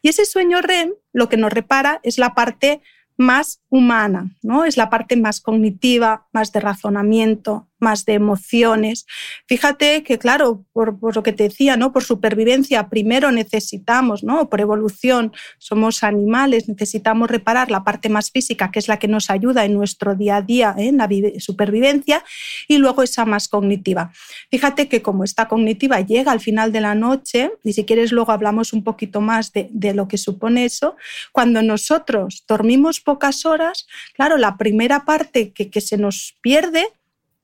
Y 0.02 0.10
ese 0.10 0.26
sueño 0.26 0.62
REM 0.62 0.94
lo 1.14 1.30
que 1.30 1.38
nos 1.38 1.52
repara 1.52 2.00
es 2.04 2.18
la 2.18 2.36
parte 2.36 2.82
más 3.18 3.62
humana, 3.70 4.36
¿no? 4.42 4.64
Es 4.66 4.78
la 4.78 4.90
parte 4.90 5.18
más 5.18 5.42
cognitiva, 5.42 6.28
más 6.32 6.52
de 6.52 6.60
razonamiento, 6.60 7.67
más 7.80 8.06
de 8.06 8.14
emociones. 8.14 9.06
Fíjate 9.48 10.04
que, 10.04 10.18
claro, 10.18 10.66
por, 10.74 10.98
lo 11.16 11.24
que 11.24 11.34
te 11.34 11.44
decía, 11.44 11.78
¿no? 11.78 11.92
Por 11.92 12.04
supervivencia, 12.04 12.90
primero 12.90 13.32
necesitamos, 13.32 14.24
¿no? 14.24 14.50
Por 14.50 14.62
evolución, 14.62 15.34
somos 15.58 16.04
animales, 16.04 16.68
necesitamos 16.68 17.30
reparar 17.30 17.72
la 17.72 17.84
parte 17.84 18.10
más 18.10 18.32
física, 18.32 18.72
que 18.72 18.80
es 18.80 18.88
la 18.88 19.00
que 19.00 19.08
nos 19.08 19.30
ayuda 19.30 19.66
en 19.66 19.74
nuestro 19.74 20.16
día 20.16 20.38
a 20.38 20.42
día, 20.42 20.76
¿eh? 20.78 20.88
en 20.88 20.98
la 20.98 21.10
supervivencia, 21.40 22.24
y 22.68 22.78
luego 22.78 23.04
esa 23.04 23.26
más 23.26 23.48
cognitiva. 23.48 24.12
Fíjate 24.50 24.88
que 24.88 25.02
como 25.02 25.24
esta 25.24 25.48
cognitiva 25.48 26.02
llega 26.02 26.32
al 26.32 26.40
final 26.40 26.72
de 26.72 26.82
la 26.82 26.96
noche, 26.96 27.52
y 27.64 27.74
si 27.74 27.86
quieres 27.86 28.12
luego 28.12 28.32
hablamos 28.32 28.74
un 28.74 28.84
poquito 28.84 29.22
más 29.22 29.52
de, 29.54 29.94
lo 29.94 30.08
que 30.08 30.18
supone 30.18 30.66
eso, 30.66 30.96
cuando 31.32 31.62
nosotros 31.62 32.44
dormimos 32.48 33.00
pocas 33.00 33.46
horas, 33.46 33.88
claro, 34.14 34.38
la 34.38 34.58
primera 34.58 35.06
parte 35.06 35.54
que 35.54 35.82
se 35.82 35.98
nos 35.98 36.36
pierde 36.42 36.88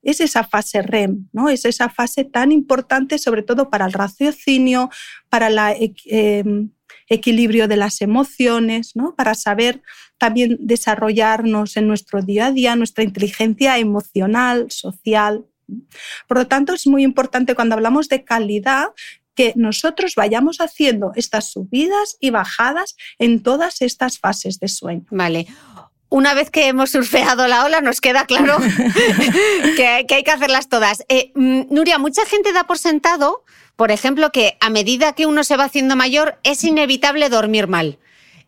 es 0.04 0.20
esa 0.20 0.44
fase 0.44 0.82
REM, 0.82 1.28
¿no? 1.32 1.48
Es 1.48 1.64
esa 1.64 1.88
fase 1.88 2.24
tan 2.24 2.52
importante 2.52 3.18
sobre 3.18 3.42
todo 3.42 3.70
para 3.70 3.86
el 3.86 3.92
raciocinio, 3.92 4.90
para 5.28 5.48
el 5.48 5.94
em, 6.06 6.70
equilibrio 7.08 7.68
de 7.68 7.76
las 7.76 8.00
emociones, 8.00 8.92
¿no? 8.94 9.14
Para 9.14 9.34
saber 9.34 9.82
también 10.18 10.56
desarrollarnos 10.60 11.76
en 11.76 11.88
nuestro 11.88 12.22
día 12.22 12.46
a 12.46 12.52
día, 12.52 12.76
nuestra 12.76 13.04
inteligencia 13.04 13.78
emocional, 13.78 14.70
social. 14.70 15.44
Por 16.28 16.38
lo 16.38 16.46
tanto, 16.46 16.74
es 16.74 16.86
muy 16.86 17.02
importante 17.02 17.54
cuando 17.54 17.74
hablamos 17.74 18.08
de 18.08 18.24
calidad 18.24 18.88
que 19.34 19.52
nosotros 19.56 20.14
vayamos 20.14 20.58
haciendo 20.58 21.12
estas 21.16 21.50
subidas 21.50 22.16
y 22.20 22.30
bajadas 22.30 22.96
en 23.18 23.42
todas 23.42 23.82
estas 23.82 24.18
fases 24.18 24.60
de 24.60 24.68
sueño. 24.68 25.06
Vale 25.10 25.46
una 26.08 26.34
vez 26.34 26.50
que 26.50 26.68
hemos 26.68 26.90
surfeado 26.90 27.48
la 27.48 27.64
ola, 27.64 27.80
nos 27.80 28.00
queda 28.00 28.26
claro 28.26 28.56
que, 29.76 29.86
hay 29.86 30.04
que 30.06 30.30
hacerlas 30.30 30.68
todas. 30.68 31.04
Eh, 31.08 31.32
mm, 31.34 31.62
Nuria, 31.70 31.98
mucha 31.98 32.24
gente 32.26 32.52
da 32.52 32.64
por 32.64 32.78
sentado, 32.78 33.44
por 33.76 33.90
ejemplo, 33.90 34.30
que 34.30 34.56
a 34.60 34.70
medida 34.70 35.14
que 35.14 35.26
uno 35.26 35.44
se 35.44 35.56
va 35.56 35.64
haciendo 35.64 35.96
mayor, 35.96 36.38
es 36.44 36.62
inevitable 36.64 37.28
dormir 37.28 37.66
mal. 37.66 37.98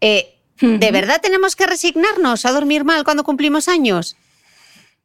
Eh, 0.00 0.32
¿De 0.60 0.90
verdad 0.90 1.20
tenemos 1.20 1.54
que 1.54 1.66
resignarnos 1.66 2.46
a 2.46 2.52
dormir 2.52 2.84
mal 2.84 3.04
cuando 3.04 3.24
cumplimos 3.24 3.68
años? 3.68 4.16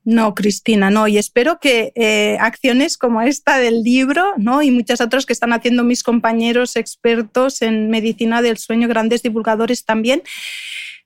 No, 0.03 0.33
Cristina, 0.33 0.89
no. 0.89 1.07
Y 1.07 1.17
espero 1.17 1.59
que 1.59 1.91
eh, 1.95 2.37
acciones 2.39 2.97
como 2.97 3.21
esta 3.21 3.57
del 3.57 3.83
libro 3.83 4.33
¿no? 4.37 4.61
y 4.63 4.71
muchas 4.71 4.99
otras 4.99 5.25
que 5.25 5.33
están 5.33 5.53
haciendo 5.53 5.83
mis 5.83 6.03
compañeros 6.03 6.75
expertos 6.75 7.61
en 7.61 7.89
medicina 7.89 8.41
del 8.41 8.57
sueño, 8.57 8.87
grandes 8.87 9.21
divulgadores 9.21 9.85
también, 9.85 10.23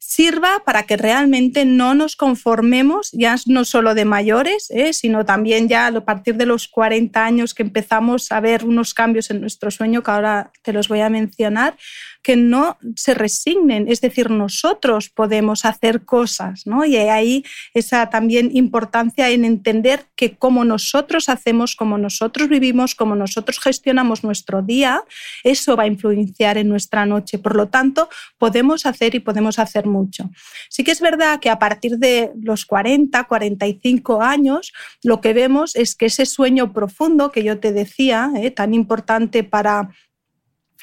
sirva 0.08 0.62
para 0.64 0.84
que 0.84 0.98
realmente 0.98 1.66
no 1.66 1.96
nos 1.96 2.16
conformemos, 2.16 3.10
ya 3.12 3.36
no 3.48 3.66
solo 3.66 3.96
de 3.96 4.06
mayores, 4.06 4.70
¿eh? 4.70 4.94
sino 4.94 5.26
también 5.26 5.68
ya 5.68 5.88
a 5.88 6.06
partir 6.06 6.36
de 6.36 6.46
los 6.46 6.68
40 6.68 7.26
años 7.26 7.56
que 7.56 7.64
empezamos 7.64 8.32
a 8.32 8.40
ver 8.40 8.66
unos 8.66 8.94
cambios 8.94 9.32
en 9.32 9.42
nuestro 9.42 9.72
sueño, 9.72 10.04
que 10.04 10.12
ahora 10.12 10.52
te 10.62 10.74
los 10.74 10.90
voy 10.90 11.02
a 11.02 11.10
mencionar, 11.10 11.76
que 12.22 12.36
no 12.36 12.78
se 12.96 13.14
resignen, 13.14 13.88
es 13.88 14.02
decir, 14.02 14.32
nosotros 14.32 15.10
podemos 15.10 15.64
hacer 15.64 16.06
cosas, 16.06 16.66
¿no? 16.66 16.84
Y 16.84 16.98
ahí 16.98 17.46
esa 17.76 18.10
también 18.10 18.50
importancia 18.52 19.30
en 19.30 19.46
entender 19.46 20.06
que 20.16 20.36
como 20.36 20.66
nosotros 20.66 21.30
hacemos, 21.30 21.76
como 21.76 22.00
nosotros 22.00 22.50
vivimos, 22.50 22.96
como 22.96 23.16
nosotros 23.16 23.60
gestionamos 23.60 24.24
nuestro 24.24 24.64
día, 24.64 25.04
eso 25.44 25.76
va 25.76 25.84
a 25.84 25.88
influenciar 25.88 26.58
en 26.58 26.68
nuestra 26.68 27.06
noche. 27.06 27.38
Por 27.38 27.56
lo 27.56 27.68
tanto, 27.68 28.10
podemos 28.40 28.88
hacer 28.88 29.14
y 29.14 29.20
podemos 29.20 29.60
hacer 29.60 29.86
mucho. 29.96 30.30
Sí 30.70 30.84
que 30.84 30.92
es 30.92 31.02
verdad 31.02 31.40
que 31.40 31.50
a 31.50 31.60
partir 31.60 31.98
de 31.98 32.32
los 32.42 32.66
40, 32.66 33.24
45 33.24 34.22
años, 34.22 34.74
lo 35.04 35.22
que 35.22 35.34
vemos 35.34 35.76
es 35.76 35.96
que 35.96 36.08
ese 36.08 36.26
sueño 36.26 36.74
profundo 36.74 37.32
que 37.32 37.44
yo 37.44 37.60
te 37.60 37.72
decía, 37.72 38.32
¿eh? 38.36 38.52
tan 38.52 38.74
importante 38.74 39.44
para 39.44 39.90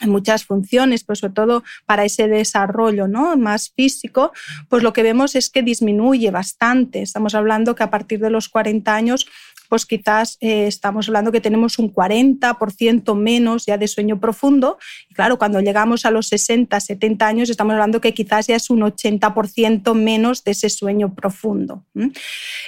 muchas 0.07 0.45
funciones, 0.45 1.05
pues 1.05 1.21
sobre 1.21 1.35
todo 1.35 1.63
para 1.87 2.05
ese 2.05 2.29
desarrollo 2.29 3.09
¿no? 3.09 3.37
más 3.37 3.71
físico, 3.71 4.33
pues 4.69 4.83
lo 4.83 4.93
que 4.93 5.03
vemos 5.03 5.37
es 5.37 5.51
que 5.51 5.63
disminuye 5.63 6.31
bastante. 6.31 7.03
Estamos 7.03 7.35
hablando 7.35 7.75
que 7.75 7.83
a 7.83 7.91
partir 7.91 8.19
de 8.21 8.31
los 8.31 8.49
40 8.49 8.95
años 8.95 9.27
pues 9.73 9.87
quizás 9.87 10.37
eh, 10.43 10.67
estamos 10.67 11.09
hablando 11.09 11.33
que 11.33 11.41
tenemos 11.41 11.79
un 11.79 11.91
40% 11.91 13.15
menos 13.15 13.65
ya 13.65 13.79
de 13.79 13.89
sueño 13.89 14.21
profundo. 14.21 14.77
Y 15.09 15.15
claro, 15.15 15.39
cuando 15.39 15.63
llegamos 15.63 16.05
a 16.05 16.11
los 16.11 16.27
60, 16.27 16.79
70 16.79 17.27
años, 17.27 17.49
estamos 17.49 17.73
hablando 17.73 17.99
que 17.99 18.13
quizás 18.13 18.49
ya 18.49 18.57
es 18.57 18.69
un 18.69 18.81
80% 18.81 19.95
menos 19.95 20.45
de 20.45 20.51
ese 20.51 20.69
sueño 20.69 21.15
profundo. 21.15 21.87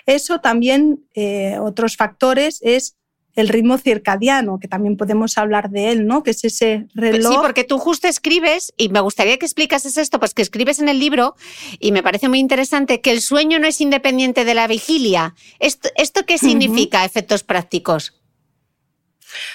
Eso 0.07 0.41
también, 0.41 1.05
eh, 1.15 1.59
otros 1.61 1.99
factores, 1.99 2.61
es 2.63 2.97
el 3.35 3.49
ritmo 3.49 3.79
circadiano, 3.79 4.59
que 4.61 4.69
también 4.69 4.97
podemos 4.97 5.37
hablar 5.39 5.71
de 5.71 5.91
él, 5.91 6.07
¿no? 6.07 6.23
Que 6.23 6.31
es 6.31 6.45
ese 6.45 6.87
reloj. 6.95 7.33
Sí, 7.33 7.39
porque 7.43 7.65
tú 7.65 7.79
justo 7.79 8.07
escribes, 8.07 8.73
y 8.77 8.89
me 8.89 9.01
gustaría 9.01 9.39
que 9.39 9.47
explicases 9.47 9.97
esto, 9.97 10.19
pues 10.19 10.35
que 10.35 10.43
escribes 10.43 10.79
en 10.79 10.89
el 10.89 10.99
libro, 10.99 11.35
y 11.81 11.93
me 11.93 12.03
parece 12.03 12.29
muy 12.29 12.39
interesante, 12.39 13.01
que 13.01 13.11
el 13.11 13.21
sueño 13.21 13.59
no 13.59 13.67
es 13.67 13.81
independiente 13.81 14.45
de 14.45 14.55
la 14.55 14.67
vigilia. 14.67 15.35
¿Esto, 15.59 15.89
esto 15.97 16.25
qué 16.27 16.39
significa, 16.39 17.05
efectos 17.05 17.43
prácticos? 17.43 18.21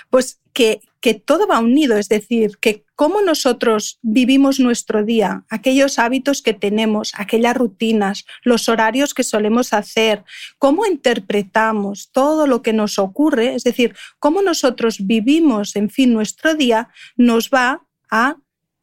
Pues 0.09 0.39
que, 0.53 0.81
que 1.01 1.13
todo 1.13 1.48
va 1.48 1.60
unido, 1.60 1.98
es 1.98 2.10
decir, 2.10 2.58
que 2.60 2.84
cómo 2.96 3.22
nosotros 3.22 4.00
vivimos 4.01 4.60
nuestro 4.60 5.06
día, 5.06 5.46
aquellos 5.50 6.00
hábitos 6.00 6.41
que 6.41 6.53
tenemos, 6.53 7.13
aquellas 7.15 7.56
rutinas, 7.56 8.25
los 8.44 8.68
horarios 8.68 9.13
que 9.13 9.24
solemos 9.24 9.74
hacer, 9.74 10.24
cómo 10.58 10.86
interpretamos 10.86 12.12
todo 12.12 12.48
lo 12.48 12.62
que 12.62 12.74
nos 12.74 13.00
ocurre, 13.00 13.56
es 13.56 13.63
decir, 13.63 13.96
cómo 14.20 14.41
nosotros 14.41 14.98
vivimos, 15.06 15.75
en 15.75 15.89
fin, 15.89 16.13
nuestro 16.13 16.56
día, 16.56 16.89
nos 17.15 17.50
va 17.50 17.86
a 18.12 18.36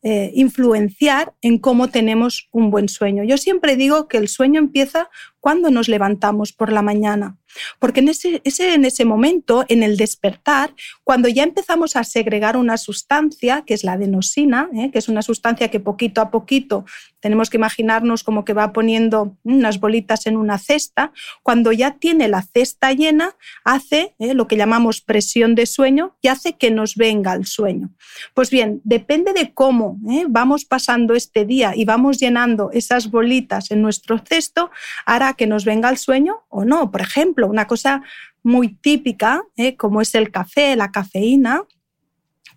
eh, 0.03 0.31
influenciar 0.35 1.35
en 1.43 1.59
cómo 1.59 1.89
tenemos 1.89 2.49
un 2.53 2.71
buen 2.71 2.89
sueño. 2.89 3.25
Yo 3.25 3.37
siempre 3.39 3.75
digo 3.75 4.07
que 4.07 4.19
el 4.19 4.29
sueño 4.29 4.61
empieza 4.61 5.11
cuando 5.41 5.71
nos 5.71 5.89
levantamos 5.89 6.53
por 6.53 6.71
la 6.71 6.81
mañana. 6.81 7.39
Porque 7.79 8.01
en 8.01 8.09
ese, 8.09 8.43
en 8.45 8.85
ese 8.85 9.05
momento, 9.05 9.65
en 9.69 9.83
el 9.83 9.97
despertar, 9.97 10.75
cuando 11.05 11.29
ya 11.29 11.43
empezamos 11.43 11.97
a 11.97 12.05
segregar 12.05 12.57
una 12.57 12.77
sustancia, 12.77 13.63
que 13.67 13.75
es 13.75 13.85
la 13.85 13.93
adenosina, 13.93 14.69
¿eh? 14.75 14.91
que 14.91 14.99
es 14.99 15.09
una 15.09 15.23
sustancia 15.23 15.69
que 15.69 15.81
poquito 15.81 16.21
a 16.21 16.31
poquito 16.31 16.85
tenemos 17.27 17.51
que 17.51 17.57
imaginarnos 17.57 18.23
como 18.23 18.45
que 18.45 18.53
va 18.53 18.73
poniendo 18.73 19.37
unas 19.43 19.81
bolitas 19.81 20.27
en 20.27 20.37
una 20.37 20.59
cesta, 20.59 21.13
cuando 21.43 21.73
ya 21.73 21.97
tiene 21.99 22.29
la 22.29 22.43
cesta 22.43 22.93
llena, 22.93 23.35
hace 23.65 24.15
¿eh? 24.21 24.33
lo 24.33 24.47
que 24.47 24.57
llamamos 24.57 25.01
presión 25.01 25.57
de 25.57 25.67
sueño 25.67 26.17
y 26.23 26.29
hace 26.29 26.53
que 26.53 26.71
nos 26.71 26.95
venga 26.95 27.33
el 27.35 27.47
sueño. 27.47 27.91
Pues 28.33 28.51
bien, 28.51 28.81
depende 28.85 29.33
de 29.33 29.53
cómo 29.53 29.99
¿eh? 30.09 30.27
vamos 30.29 30.65
pasando 30.65 31.15
este 31.15 31.45
día 31.45 31.73
y 31.75 31.85
vamos 31.85 32.19
llenando 32.19 32.71
esas 32.73 33.11
bolitas 33.11 33.73
en 33.73 33.83
nuestro 33.83 34.19
cesto, 34.19 34.71
hará 35.05 35.35
que 35.35 35.49
nos 35.49 35.65
venga 35.65 35.89
el 35.89 35.99
sueño 35.99 36.45
o 36.49 36.65
no. 36.65 36.93
Por 36.93 37.01
ejemplo, 37.01 37.46
una 37.47 37.67
cosa 37.67 38.03
muy 38.43 38.75
típica, 38.75 39.43
¿eh? 39.57 39.77
como 39.77 40.01
es 40.01 40.15
el 40.15 40.31
café, 40.31 40.77
la 40.77 40.91
cafeína, 40.91 41.63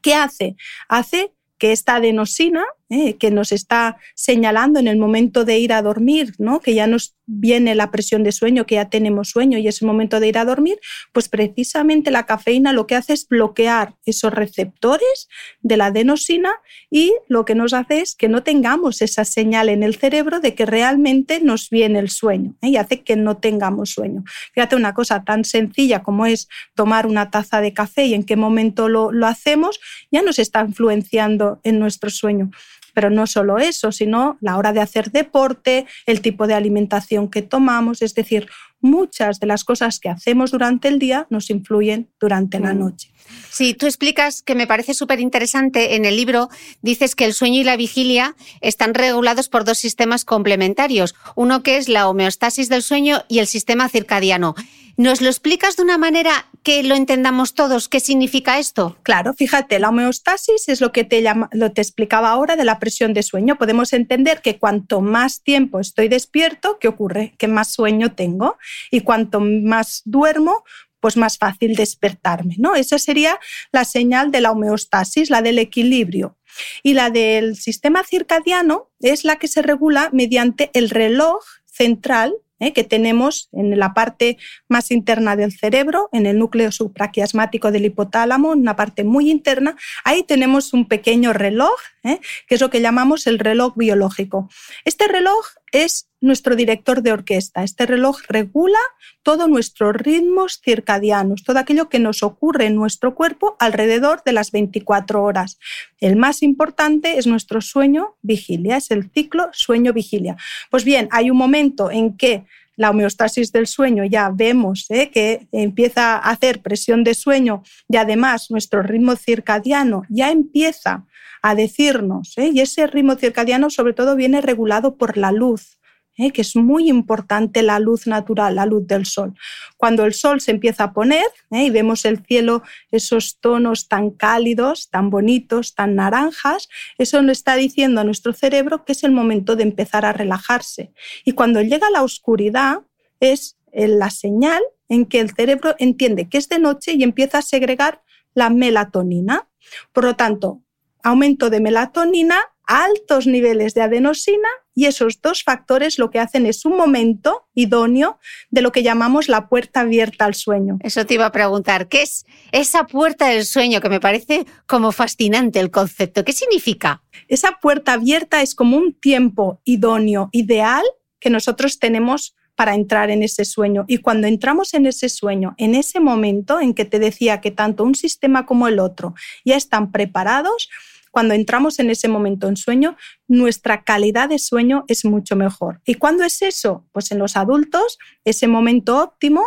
¿qué 0.01 0.15
hace? 0.15 0.55
Hace 0.87 1.33
que 1.57 1.71
esta 1.71 1.95
adenosina, 1.95 2.63
¿eh? 2.89 3.15
que 3.15 3.31
nos 3.31 3.51
está 3.51 3.97
señalando 4.15 4.79
en 4.79 4.87
el 4.87 4.97
momento 4.97 5.45
de 5.45 5.59
ir 5.59 5.73
a 5.73 5.81
dormir, 5.81 6.33
¿no? 6.37 6.59
que 6.59 6.73
ya 6.73 6.87
nos 6.87 7.15
viene 7.25 7.75
la 7.75 7.91
presión 7.91 8.23
de 8.23 8.31
sueño, 8.31 8.65
que 8.65 8.75
ya 8.75 8.89
tenemos 8.89 9.29
sueño 9.29 9.59
y 9.59 9.67
es 9.67 9.81
el 9.81 9.87
momento 9.87 10.19
de 10.19 10.27
ir 10.27 10.37
a 10.39 10.45
dormir, 10.45 10.79
pues 11.13 11.29
precisamente 11.29 12.09
la 12.09 12.25
cafeína 12.25 12.73
lo 12.73 12.87
que 12.87 12.95
hace 12.95 13.13
es 13.13 13.27
bloquear 13.27 13.95
esos 14.05 14.33
receptores 14.33 15.29
de 15.61 15.77
la 15.77 15.87
adenosina 15.87 16.51
y 16.89 17.13
lo 17.27 17.45
que 17.45 17.53
nos 17.53 17.73
hace 17.73 18.01
es 18.01 18.15
que 18.15 18.27
no 18.27 18.41
tengamos 18.41 19.03
esa 19.03 19.25
señal 19.25 19.69
en 19.69 19.83
el 19.83 19.95
cerebro 19.95 20.39
de 20.39 20.55
que 20.55 20.65
realmente 20.65 21.39
nos 21.39 21.69
viene 21.69 21.99
el 21.99 22.09
sueño 22.09 22.55
¿eh? 22.61 22.69
y 22.69 22.77
hace 22.77 23.01
que 23.01 23.15
no 23.15 23.37
tengamos 23.37 23.91
sueño. 23.91 24.23
Fíjate 24.53 24.75
una 24.75 24.95
cosa 24.95 25.23
tan 25.23 25.45
sencilla 25.45 26.01
como 26.01 26.25
es 26.25 26.47
tomar 26.73 27.05
una 27.05 27.29
taza 27.29 27.61
de 27.61 27.73
café 27.73 28.05
y 28.05 28.15
en 28.15 28.23
qué 28.23 28.35
momento 28.35 28.89
lo, 28.89 29.11
lo 29.11 29.27
hacemos, 29.27 29.79
ya 30.11 30.23
nos 30.23 30.39
está 30.39 30.61
influenciando 30.61 31.59
en 31.63 31.77
nuestro 31.77 32.09
sueño. 32.09 32.49
Pero 32.93 33.09
no 33.09 33.27
solo 33.27 33.57
eso, 33.57 33.91
sino 33.91 34.37
la 34.41 34.57
hora 34.57 34.73
de 34.73 34.81
hacer 34.81 35.11
deporte, 35.11 35.85
el 36.05 36.21
tipo 36.21 36.47
de 36.47 36.53
alimentación 36.53 37.29
que 37.29 37.41
tomamos, 37.41 38.01
es 38.01 38.15
decir, 38.15 38.47
muchas 38.81 39.39
de 39.39 39.47
las 39.47 39.63
cosas 39.63 39.99
que 39.99 40.09
hacemos 40.09 40.51
durante 40.51 40.87
el 40.87 40.99
día 40.99 41.27
nos 41.29 41.49
influyen 41.49 42.09
durante 42.19 42.59
la 42.59 42.73
noche. 42.73 43.11
Sí, 43.51 43.73
tú 43.73 43.85
explicas 43.85 44.41
que 44.41 44.55
me 44.55 44.67
parece 44.67 44.93
súper 44.93 45.19
interesante 45.19 45.95
en 45.95 46.05
el 46.05 46.15
libro, 46.15 46.49
dices 46.81 47.15
que 47.15 47.25
el 47.25 47.33
sueño 47.33 47.61
y 47.61 47.63
la 47.63 47.77
vigilia 47.77 48.35
están 48.61 48.93
regulados 48.93 49.49
por 49.49 49.65
dos 49.65 49.77
sistemas 49.77 50.25
complementarios, 50.25 51.15
uno 51.35 51.61
que 51.61 51.77
es 51.77 51.89
la 51.89 52.07
homeostasis 52.07 52.69
del 52.69 52.83
sueño 52.83 53.23
y 53.27 53.39
el 53.39 53.47
sistema 53.47 53.89
circadiano. 53.89 54.55
¿Nos 54.97 55.21
lo 55.21 55.29
explicas 55.29 55.77
de 55.77 55.83
una 55.83 55.97
manera 55.97 56.48
que 56.63 56.83
lo 56.83 56.95
entendamos 56.95 57.53
todos? 57.53 57.87
¿Qué 57.87 57.99
significa 57.99 58.59
esto? 58.59 58.97
Claro, 59.03 59.33
fíjate, 59.33 59.79
la 59.79 59.89
homeostasis 59.89 60.69
es 60.69 60.81
lo 60.81 60.91
que 60.91 61.03
te, 61.03 61.23
lo 61.51 61.71
te 61.71 61.81
explicaba 61.81 62.29
ahora 62.29 62.55
de 62.55 62.65
la 62.65 62.79
presión 62.79 63.13
de 63.13 63.23
sueño. 63.23 63.57
Podemos 63.57 63.93
entender 63.93 64.41
que 64.41 64.57
cuanto 64.57 65.01
más 65.01 65.41
tiempo 65.41 65.79
estoy 65.79 66.07
despierto, 66.07 66.77
¿qué 66.79 66.87
ocurre? 66.87 67.33
Que 67.37 67.47
más 67.47 67.71
sueño 67.71 68.13
tengo. 68.13 68.57
Y 68.91 69.01
cuanto 69.01 69.39
más 69.39 70.01
duermo, 70.05 70.63
pues 70.99 71.17
más 71.17 71.37
fácil 71.37 71.75
despertarme. 71.75 72.55
¿no? 72.57 72.75
Esa 72.75 72.99
sería 72.99 73.39
la 73.71 73.85
señal 73.85 74.31
de 74.31 74.41
la 74.41 74.51
homeostasis, 74.51 75.29
la 75.29 75.41
del 75.41 75.59
equilibrio. 75.59 76.37
Y 76.83 76.93
la 76.93 77.09
del 77.09 77.55
sistema 77.55 78.03
circadiano 78.03 78.89
es 78.99 79.23
la 79.23 79.37
que 79.37 79.47
se 79.47 79.61
regula 79.61 80.09
mediante 80.11 80.71
el 80.73 80.89
reloj 80.89 81.43
central 81.65 82.33
¿eh? 82.59 82.73
que 82.73 82.83
tenemos 82.83 83.49
en 83.51 83.77
la 83.77 83.93
parte 83.93 84.37
más 84.67 84.91
interna 84.91 85.35
del 85.35 85.51
cerebro, 85.51 86.09
en 86.11 86.25
el 86.25 86.37
núcleo 86.37 86.71
supraquiasmático 86.71 87.71
del 87.71 87.85
hipotálamo, 87.85 88.51
una 88.51 88.75
parte 88.75 89.03
muy 89.03 89.29
interna. 89.29 89.75
Ahí 90.03 90.23
tenemos 90.23 90.73
un 90.73 90.87
pequeño 90.87 91.33
reloj, 91.33 91.79
¿eh? 92.03 92.19
que 92.47 92.55
es 92.55 92.61
lo 92.61 92.69
que 92.69 92.81
llamamos 92.81 93.27
el 93.27 93.39
reloj 93.39 93.75
biológico. 93.75 94.49
Este 94.85 95.07
reloj 95.07 95.45
es 95.71 96.09
nuestro 96.21 96.55
director 96.55 97.01
de 97.01 97.13
orquesta. 97.13 97.63
Este 97.63 97.85
reloj 97.85 98.19
regula 98.27 98.79
todos 99.23 99.47
nuestros 99.47 99.95
ritmos 99.95 100.59
circadianos, 100.63 101.43
todo 101.43 101.59
aquello 101.59 101.89
que 101.89 101.99
nos 101.99 102.23
ocurre 102.23 102.65
en 102.65 102.75
nuestro 102.75 103.15
cuerpo 103.15 103.55
alrededor 103.59 104.21
de 104.23 104.33
las 104.33 104.51
24 104.51 105.23
horas. 105.23 105.59
El 105.99 106.15
más 106.15 106.43
importante 106.43 107.17
es 107.17 107.27
nuestro 107.27 107.61
sueño 107.61 108.15
vigilia, 108.21 108.77
es 108.77 108.91
el 108.91 109.09
ciclo 109.11 109.49
sueño-vigilia. 109.53 110.37
Pues 110.69 110.83
bien, 110.83 111.07
hay 111.11 111.29
un 111.31 111.37
momento 111.37 111.91
en 111.91 112.17
que 112.17 112.45
la 112.79 112.91
homeostasis 112.91 113.51
del 113.51 113.67
sueño 113.67 114.05
ya 114.05 114.29
vemos 114.33 114.85
¿eh? 114.89 115.09
que 115.11 115.47
empieza 115.51 116.15
a 116.15 116.29
hacer 116.29 116.61
presión 116.61 117.03
de 117.03 117.13
sueño 117.13 117.61
y 117.89 117.97
además 117.97 118.49
nuestro 118.51 118.81
ritmo 118.81 119.17
circadiano 119.17 120.03
ya 120.07 120.31
empieza 120.31 121.05
a 121.41 121.55
decirnos, 121.55 122.37
¿eh? 122.37 122.51
y 122.53 122.61
ese 122.61 122.87
ritmo 122.87 123.15
circadiano 123.15 123.69
sobre 123.69 123.93
todo 123.93 124.15
viene 124.15 124.41
regulado 124.41 124.95
por 124.95 125.17
la 125.17 125.31
luz. 125.31 125.79
¿eh? 126.19 126.31
que 126.31 126.41
es 126.41 126.55
muy 126.55 126.89
importante 126.89 127.63
la 127.63 127.79
luz 127.79 128.05
natural, 128.05 128.55
la 128.55 128.65
luz 128.65 128.85
del 128.85 129.05
sol. 129.05 129.33
Cuando 129.77 130.05
el 130.05 130.13
sol 130.13 130.41
se 130.41 130.51
empieza 130.51 130.83
a 130.85 130.93
poner 130.93 131.25
¿eh? 131.51 131.63
y 131.63 131.69
vemos 131.69 132.05
el 132.05 132.23
cielo, 132.25 132.61
esos 132.91 133.39
tonos 133.39 133.87
tan 133.87 134.11
cálidos, 134.11 134.89
tan 134.89 135.09
bonitos, 135.09 135.75
tan 135.75 135.95
naranjas, 135.95 136.67
eso 136.97 137.21
nos 137.21 137.37
está 137.37 137.55
diciendo 137.55 138.01
a 138.01 138.03
nuestro 138.03 138.33
cerebro 138.33 138.83
que 138.83 138.91
es 138.91 139.03
el 139.03 139.11
momento 139.11 139.55
de 139.55 139.63
empezar 139.63 140.05
a 140.05 140.13
relajarse. 140.13 140.91
Y 141.23 141.31
cuando 141.31 141.61
llega 141.61 141.89
la 141.89 142.03
oscuridad, 142.03 142.81
es 143.19 143.57
la 143.71 144.09
señal 144.09 144.61
en 144.89 145.05
que 145.05 145.19
el 145.19 145.31
cerebro 145.31 145.75
entiende 145.77 146.27
que 146.27 146.37
es 146.37 146.49
de 146.49 146.59
noche 146.59 146.93
y 146.93 147.03
empieza 147.03 147.39
a 147.39 147.43
segregar 147.43 148.01
la 148.33 148.49
melatonina. 148.49 149.47
Por 149.93 150.03
lo 150.03 150.15
tanto, 150.15 150.63
aumento 151.03 151.49
de 151.49 151.59
melatonina, 151.59 152.39
altos 152.65 153.25
niveles 153.25 153.73
de 153.73 153.81
adenosina 153.81 154.47
y 154.75 154.85
esos 154.85 155.21
dos 155.21 155.43
factores 155.43 155.97
lo 155.97 156.09
que 156.09 156.19
hacen 156.19 156.45
es 156.45 156.65
un 156.65 156.77
momento 156.77 157.47
idóneo 157.53 158.19
de 158.49 158.61
lo 158.61 158.71
que 158.71 158.83
llamamos 158.83 159.27
la 159.27 159.49
puerta 159.49 159.81
abierta 159.81 160.25
al 160.25 160.35
sueño. 160.35 160.77
Eso 160.83 161.05
te 161.05 161.15
iba 161.15 161.25
a 161.25 161.31
preguntar, 161.31 161.87
¿qué 161.87 162.03
es 162.03 162.25
esa 162.51 162.85
puerta 162.85 163.27
del 163.27 163.45
sueño 163.45 163.81
que 163.81 163.89
me 163.89 163.99
parece 163.99 164.45
como 164.67 164.91
fascinante 164.91 165.59
el 165.59 165.71
concepto? 165.71 166.23
¿Qué 166.23 166.31
significa? 166.31 167.01
Esa 167.27 167.59
puerta 167.59 167.93
abierta 167.93 168.41
es 168.41 168.55
como 168.55 168.77
un 168.77 168.93
tiempo 168.93 169.59
idóneo, 169.65 170.29
ideal 170.31 170.83
que 171.19 171.29
nosotros 171.29 171.79
tenemos 171.79 172.35
para 172.59 172.75
entrar 172.75 173.09
en 173.09 173.23
ese 173.23 173.45
sueño. 173.45 173.85
Y 173.87 173.99
cuando 173.99 174.27
entramos 174.27 174.73
en 174.73 174.85
ese 174.85 175.07
sueño, 175.07 175.55
en 175.55 175.75
ese 175.75 176.01
momento 176.01 176.59
en 176.59 176.73
que 176.73 176.83
te 176.83 176.99
decía 176.99 177.39
que 177.39 177.51
tanto 177.51 177.85
un 177.85 177.95
sistema 177.95 178.45
como 178.45 178.67
el 178.67 178.79
otro 178.79 179.13
ya 179.45 179.55
están 179.55 179.93
preparados, 179.93 180.69
cuando 181.09 181.35
entramos 181.35 181.79
en 181.79 181.89
ese 181.89 182.09
momento 182.09 182.49
en 182.49 182.57
sueño, 182.57 182.97
nuestra 183.29 183.85
calidad 183.85 184.27
de 184.27 184.39
sueño 184.39 184.83
es 184.89 185.05
mucho 185.05 185.37
mejor. 185.37 185.79
¿Y 185.85 185.93
cuándo 185.93 186.25
es 186.25 186.41
eso? 186.41 186.85
Pues 186.91 187.13
en 187.13 187.19
los 187.19 187.37
adultos, 187.37 187.97
ese 188.25 188.49
momento 188.49 189.01
óptimo 189.01 189.41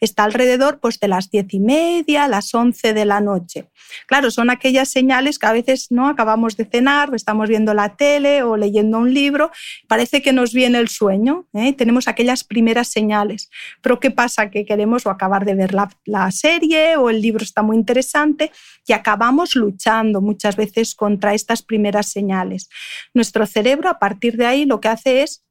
Está 0.00 0.24
alrededor 0.24 0.78
pues, 0.80 1.00
de 1.00 1.08
las 1.08 1.30
diez 1.30 1.46
y 1.50 1.60
media, 1.60 2.28
las 2.28 2.54
once 2.54 2.94
de 2.94 3.04
la 3.04 3.20
noche. 3.20 3.68
Claro, 4.06 4.30
son 4.30 4.50
aquellas 4.50 4.88
señales 4.88 5.38
que 5.38 5.46
a 5.46 5.52
veces 5.52 5.88
no 5.90 6.08
acabamos 6.08 6.56
de 6.56 6.64
cenar, 6.64 7.10
estamos 7.14 7.48
viendo 7.48 7.74
la 7.74 7.96
tele 7.96 8.42
o 8.42 8.56
leyendo 8.56 8.98
un 8.98 9.12
libro, 9.12 9.50
parece 9.86 10.22
que 10.22 10.32
nos 10.32 10.52
viene 10.52 10.78
el 10.78 10.88
sueño, 10.88 11.46
¿eh? 11.54 11.72
tenemos 11.72 12.08
aquellas 12.08 12.44
primeras 12.44 12.88
señales. 12.88 13.50
Pero 13.82 13.98
¿qué 13.98 14.10
pasa? 14.10 14.50
Que 14.50 14.64
queremos 14.64 15.06
o 15.06 15.10
acabar 15.10 15.44
de 15.44 15.54
ver 15.54 15.74
la, 15.74 15.90
la 16.04 16.30
serie 16.30 16.96
o 16.96 17.10
el 17.10 17.20
libro 17.20 17.42
está 17.42 17.62
muy 17.62 17.76
interesante 17.76 18.52
y 18.86 18.92
acabamos 18.92 19.56
luchando 19.56 20.20
muchas 20.20 20.56
veces 20.56 20.94
contra 20.94 21.34
estas 21.34 21.62
primeras 21.62 22.10
señales. 22.10 22.68
Nuestro 23.14 23.46
cerebro 23.46 23.88
a 23.88 23.98
partir 23.98 24.36
de 24.36 24.46
ahí 24.46 24.64
lo 24.64 24.80
que 24.80 24.88
hace 24.88 25.22
es 25.22 25.44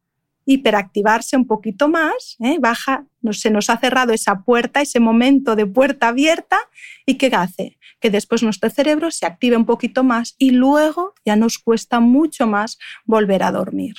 hiperactivarse 0.47 1.35
un 1.35 1.45
poquito 1.45 1.89
más, 1.89 2.37
¿eh? 2.39 2.57
baja, 2.59 3.05
se 3.33 3.49
nos 3.49 3.69
ha 3.69 3.77
cerrado 3.77 4.13
esa 4.13 4.41
puerta, 4.43 4.81
ese 4.81 4.99
momento 4.99 5.55
de 5.55 5.65
puerta 5.65 6.09
abierta, 6.09 6.57
¿y 7.05 7.15
qué 7.15 7.27
hace? 7.33 7.77
Que 7.99 8.09
después 8.09 8.43
nuestro 8.43 8.69
cerebro 8.69 9.09
se 9.11 9.25
active 9.25 9.57
un 9.57 9.65
poquito 9.65 10.03
más 10.03 10.35
y 10.37 10.51
luego 10.51 11.13
ya 11.25 11.35
nos 11.35 11.57
cuesta 11.57 11.99
mucho 11.99 12.45
más 12.45 12.77
volver 13.05 13.43
a 13.43 13.51
dormir. 13.51 13.95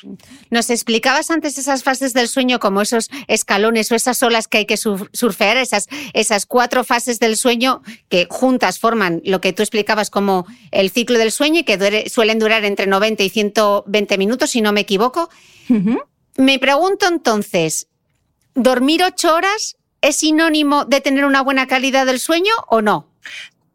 Nos 0.51 0.71
explicabas 0.71 1.31
antes 1.31 1.59
esas 1.59 1.83
fases 1.83 2.12
del 2.12 2.29
sueño 2.29 2.61
como 2.61 2.81
esos 2.81 3.11
escalones 3.27 3.91
o 3.91 3.95
esas 3.95 4.23
olas 4.23 4.47
que 4.47 4.59
hay 4.59 4.67
que 4.67 4.77
surfear, 4.77 5.57
esas, 5.57 5.88
esas 6.12 6.47
cuatro 6.47 6.85
fases 6.85 7.19
del 7.19 7.37
sueño 7.37 7.83
que 8.09 8.27
juntas 8.31 8.79
forman 8.79 9.21
lo 9.25 9.41
que 9.41 9.53
tú 9.53 9.62
explicabas 9.62 10.11
como 10.11 10.47
el 10.71 10.91
ciclo 10.91 11.19
del 11.19 11.33
sueño 11.33 11.61
y 11.61 11.64
que 11.64 12.09
suelen 12.09 12.38
durar 12.38 12.64
entre 12.64 12.87
90 12.87 13.23
y 13.23 13.31
120 13.31 14.19
minutos, 14.19 14.51
si 14.51 14.61
no 14.61 14.73
me 14.73 14.81
equivoco. 14.81 15.29
Me 16.37 16.59
pregunto 16.59 17.09
entonces, 17.09 17.88
¿dormir 18.59 19.03
ocho 19.05 19.35
horas 19.35 19.77
es 20.01 20.16
sinónimo 20.16 20.85
de 20.85 21.01
tener 21.01 21.25
una 21.25 21.42
buena 21.42 21.66
calidad 21.66 22.07
del 22.07 22.18
sueño 22.18 22.53
o 22.68 22.83
no? 22.83 23.09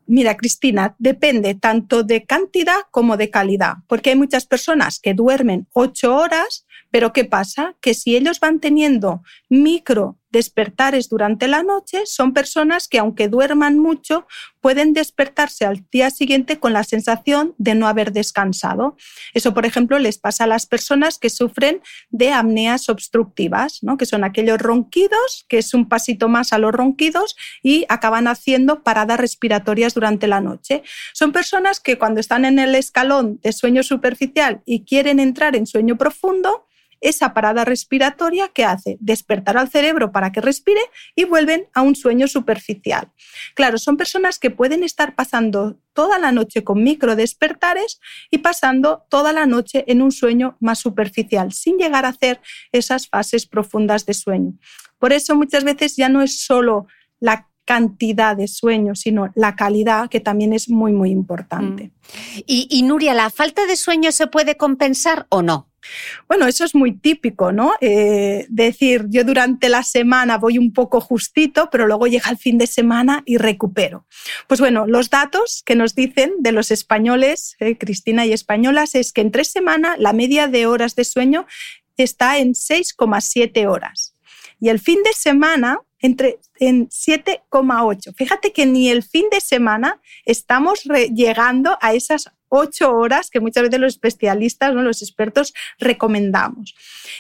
Mira, 0.06 0.36
Cristina, 0.36 0.96
depende 1.00 1.56
tanto 1.56 2.04
de 2.04 2.26
cantidad 2.26 2.82
como 2.92 3.16
de 3.16 3.30
calidad, 3.30 3.76
porque 3.88 4.10
hay 4.10 4.18
muchas 4.18 4.46
personas 4.46 5.00
que 5.00 5.14
duermen 5.14 5.68
ocho 5.72 6.16
horas, 6.16 6.66
pero 6.92 7.14
¿qué 7.14 7.24
pasa? 7.24 7.76
Que 7.80 7.94
si 7.94 8.16
ellos 8.16 8.42
van 8.42 8.60
teniendo 8.60 9.24
micro 9.50 10.18
despertares 10.34 11.08
durante 11.08 11.48
la 11.48 11.64
noche 11.64 12.02
son 12.06 12.34
personas 12.34 12.90
que 12.90 13.00
aunque 13.00 13.30
duerman 13.30 13.78
mucho, 13.78 14.28
pueden 14.60 14.94
despertarse 14.94 15.66
al 15.66 15.86
día 15.92 16.10
siguiente 16.10 16.60
con 16.60 16.74
la 16.74 16.84
sensación 16.84 17.54
de 17.58 17.76
no 17.76 17.88
haber 17.88 18.12
descansado. 18.12 18.98
Eso, 19.34 19.54
por 19.54 19.66
ejemplo, 19.66 20.00
les 20.00 20.18
pasa 20.18 20.46
a 20.46 20.48
las 20.48 20.66
personas 20.66 21.20
que 21.20 21.30
sufren 21.30 21.82
de 22.10 22.34
apneas 22.34 22.90
obstructivas, 22.90 23.80
¿no? 23.84 23.96
que 23.98 24.06
son 24.06 24.24
aquellos 24.24 24.58
ronquidos, 24.58 25.46
que 25.48 25.60
es 25.60 25.74
un 25.74 25.88
pasito 25.88 26.28
más 26.30 26.52
a 26.52 26.58
los 26.58 26.74
ronquidos 26.74 27.36
y 27.62 27.86
acaban 27.88 28.28
haciendo 28.28 28.84
paradas 28.84 29.20
respiratorias 29.20 29.94
durante 29.94 30.28
la 30.28 30.42
noche. 30.42 30.82
Son 31.14 31.32
personas 31.32 31.80
que 31.80 32.00
cuando 32.00 32.20
están 32.20 32.44
en 32.44 32.58
el 32.58 32.74
escalón 32.74 33.40
de 33.44 33.54
sueño 33.54 33.84
superficial 33.84 34.62
y 34.66 34.84
quieren 34.84 35.20
entrar 35.20 35.56
en 35.56 35.68
sueño 35.68 35.96
profundo, 35.96 36.66
esa 37.04 37.34
parada 37.34 37.66
respiratoria 37.66 38.48
que 38.48 38.66
hace 38.66 38.98
despertar 39.00 39.58
al 39.58 39.70
cerebro 39.70 40.12
para 40.12 40.32
que 40.32 40.42
respire 40.42 40.82
y 41.16 41.26
vuelven 41.26 41.68
a 41.74 41.82
un 41.82 41.96
sueño 41.96 42.28
superficial. 42.28 43.12
Claro, 43.54 43.78
son 43.78 43.98
personas 43.98 44.40
que 44.40 44.50
pueden 44.50 44.84
estar 44.84 45.14
pasando 45.14 45.78
toda 45.94 46.18
la 46.18 46.32
noche 46.32 46.64
con 46.64 46.84
micro 46.84 47.16
despertares 47.16 48.00
y 48.32 48.40
pasando 48.40 49.06
toda 49.10 49.34
la 49.34 49.46
noche 49.46 49.84
en 49.88 50.02
un 50.02 50.12
sueño 50.12 50.58
más 50.60 50.80
superficial, 50.80 51.52
sin 51.52 51.78
llegar 51.78 52.06
a 52.06 52.10
hacer 52.10 52.42
esas 52.72 53.08
fases 53.08 53.46
profundas 53.46 54.06
de 54.06 54.14
sueño. 54.14 54.54
Por 54.98 55.14
eso 55.14 55.36
muchas 55.36 55.64
veces 55.64 55.96
ya 55.96 56.10
no 56.10 56.22
es 56.22 56.40
solo 56.40 56.88
la 57.20 57.50
cantidad 57.66 58.36
de 58.36 58.48
sueño, 58.48 58.96
sino 58.96 59.32
la 59.36 59.56
calidad, 59.56 60.10
que 60.10 60.20
también 60.20 60.54
es 60.54 60.70
muy, 60.70 60.92
muy 60.92 61.12
importante. 61.12 61.86
Mm. 61.86 62.40
Y, 62.46 62.68
y 62.70 62.84
Nuria, 62.84 63.14
¿la 63.14 63.30
falta 63.30 63.66
de 63.66 63.76
sueño 63.76 64.12
se 64.12 64.28
puede 64.28 64.58
compensar 64.58 65.28
o 65.30 65.42
no? 65.42 65.73
Bueno, 66.28 66.48
eso 66.48 66.66
es 66.66 66.76
muy 66.76 66.94
típico, 66.94 67.52
¿no? 67.52 67.74
Eh, 67.82 68.46
decir, 68.50 69.06
yo 69.10 69.24
durante 69.24 69.70
la 69.70 69.84
semana 69.84 70.38
voy 70.38 70.58
un 70.58 70.74
poco 70.74 71.02
justito, 71.02 71.70
pero 71.72 71.88
luego 71.88 72.08
llega 72.08 72.30
el 72.30 72.38
fin 72.38 72.58
de 72.58 72.68
semana 72.68 73.24
y 73.26 73.38
recupero. 73.38 74.06
Pues 74.48 74.60
bueno, 74.60 74.86
los 74.88 75.10
datos 75.10 75.64
que 75.66 75.76
nos 75.76 75.96
dicen 75.96 76.34
de 76.40 76.52
los 76.52 76.72
españoles, 76.72 77.56
eh, 77.60 77.78
Cristina 77.78 78.26
y 78.26 78.34
españolas, 78.34 78.96
es 78.96 79.14
que 79.14 79.22
en 79.22 79.32
tres 79.32 79.50
semanas 79.50 79.98
la 80.00 80.14
media 80.14 80.48
de 80.48 80.66
horas 80.66 80.96
de 80.96 81.04
sueño 81.04 81.46
está 81.98 82.38
en 82.40 82.54
6,7 82.54 83.68
horas. 83.68 84.16
Y 84.60 84.70
el 84.70 84.80
fin 84.80 85.04
de 85.04 85.14
semana 85.14 85.80
entre, 86.00 86.40
en 86.60 86.90
7,8. 86.90 88.14
Fíjate 88.16 88.52
que 88.52 88.66
ni 88.66 88.90
el 88.90 89.04
fin 89.04 89.26
de 89.32 89.42
semana 89.42 90.02
estamos 90.26 90.84
llegando 91.14 91.78
a 91.82 91.94
esas 91.94 92.32
ocho 92.56 92.94
horas 92.94 93.32
que 93.32 93.40
muchas 93.40 93.64
veces 93.64 93.80
los 93.80 93.94
especialistas, 93.94 94.76
¿no? 94.76 94.84
los 94.84 95.02
expertos 95.02 95.54
recomendamos. 95.80 96.76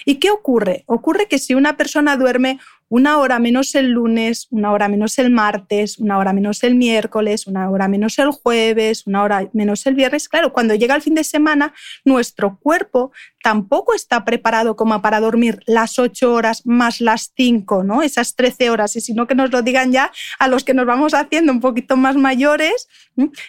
¿Y 0.05 0.15
qué 0.15 0.29
ocurre? 0.29 0.83
Ocurre 0.85 1.27
que 1.27 1.39
si 1.39 1.55
una 1.55 1.75
persona 1.75 2.17
duerme 2.17 2.59
una 2.89 3.17
hora 3.17 3.39
menos 3.39 3.73
el 3.73 3.89
lunes, 3.89 4.47
una 4.51 4.71
hora 4.71 4.87
menos 4.87 5.17
el 5.17 5.31
martes, 5.31 5.97
una 5.97 6.19
hora 6.19 6.31
menos 6.31 6.63
el 6.63 6.75
miércoles, 6.75 7.47
una 7.47 7.67
hora 7.71 7.87
menos 7.87 8.19
el 8.19 8.29
jueves, 8.29 9.07
una 9.07 9.23
hora 9.23 9.49
menos 9.53 9.87
el 9.87 9.95
viernes. 9.95 10.29
Claro, 10.29 10.53
cuando 10.53 10.75
llega 10.75 10.93
el 10.93 11.01
fin 11.01 11.15
de 11.15 11.23
semana, 11.23 11.73
nuestro 12.05 12.59
cuerpo 12.59 13.11
tampoco 13.43 13.93
está 13.93 14.23
preparado 14.23 14.77
como 14.77 15.01
para 15.01 15.19
dormir 15.19 15.59
las 15.67 15.99
ocho 15.99 16.33
horas 16.33 16.65
más 16.65 17.01
las 17.01 17.33
cinco, 17.35 17.83
¿no? 17.83 18.01
Esas 18.01 18.35
trece 18.35 18.69
horas. 18.69 18.95
Y 18.95 19.01
si 19.01 19.13
no, 19.13 19.27
que 19.27 19.35
nos 19.35 19.51
lo 19.51 19.61
digan 19.61 19.91
ya 19.91 20.11
a 20.39 20.47
los 20.47 20.63
que 20.63 20.73
nos 20.73 20.85
vamos 20.85 21.13
haciendo 21.13 21.51
un 21.51 21.59
poquito 21.59 21.97
más 21.97 22.15
mayores, 22.15 22.87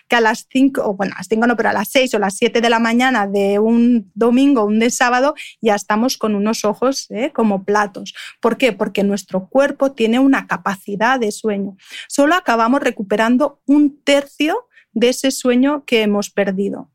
que 0.09 0.17
a 0.17 0.21
las 0.21 0.49
cinco, 0.51 0.83
o 0.85 0.95
bueno, 0.95 1.15
las 1.17 1.29
cinco 1.29 1.47
no, 1.47 1.57
pero 1.57 1.69
a 1.69 1.73
las 1.73 1.89
seis 1.89 2.13
o 2.13 2.19
las 2.19 2.37
siete 2.37 2.61
de 2.61 2.71
la 2.71 2.81
mañana 2.81 3.29
de 3.29 3.61
un 3.61 4.11
domingo 4.15 4.63
o 4.63 4.67
un 4.67 4.81
de 4.81 4.91
sábado, 4.91 5.35
ya 5.63 5.77
estamos 5.77 6.19
con 6.19 6.35
unos 6.35 6.65
ojos 6.65 7.09
¿eh? 7.11 7.31
como 7.33 7.65
platos. 7.65 8.15
¿Por 8.41 8.57
qué? 8.57 8.73
Porque 8.73 9.05
nuestro 9.05 9.49
cuerpo 9.49 9.93
tiene 9.93 10.19
una 10.19 10.49
capacidad 10.49 11.21
de 11.21 11.31
sueño. 11.31 11.77
Solo 12.09 12.35
acabamos 12.35 12.81
recuperando 12.81 13.61
un 13.65 14.03
tercio 14.03 14.67
de 14.93 15.11
ese 15.11 15.31
sueño 15.31 15.85
que 15.85 16.03
hemos 16.03 16.31
perdido. 16.31 16.91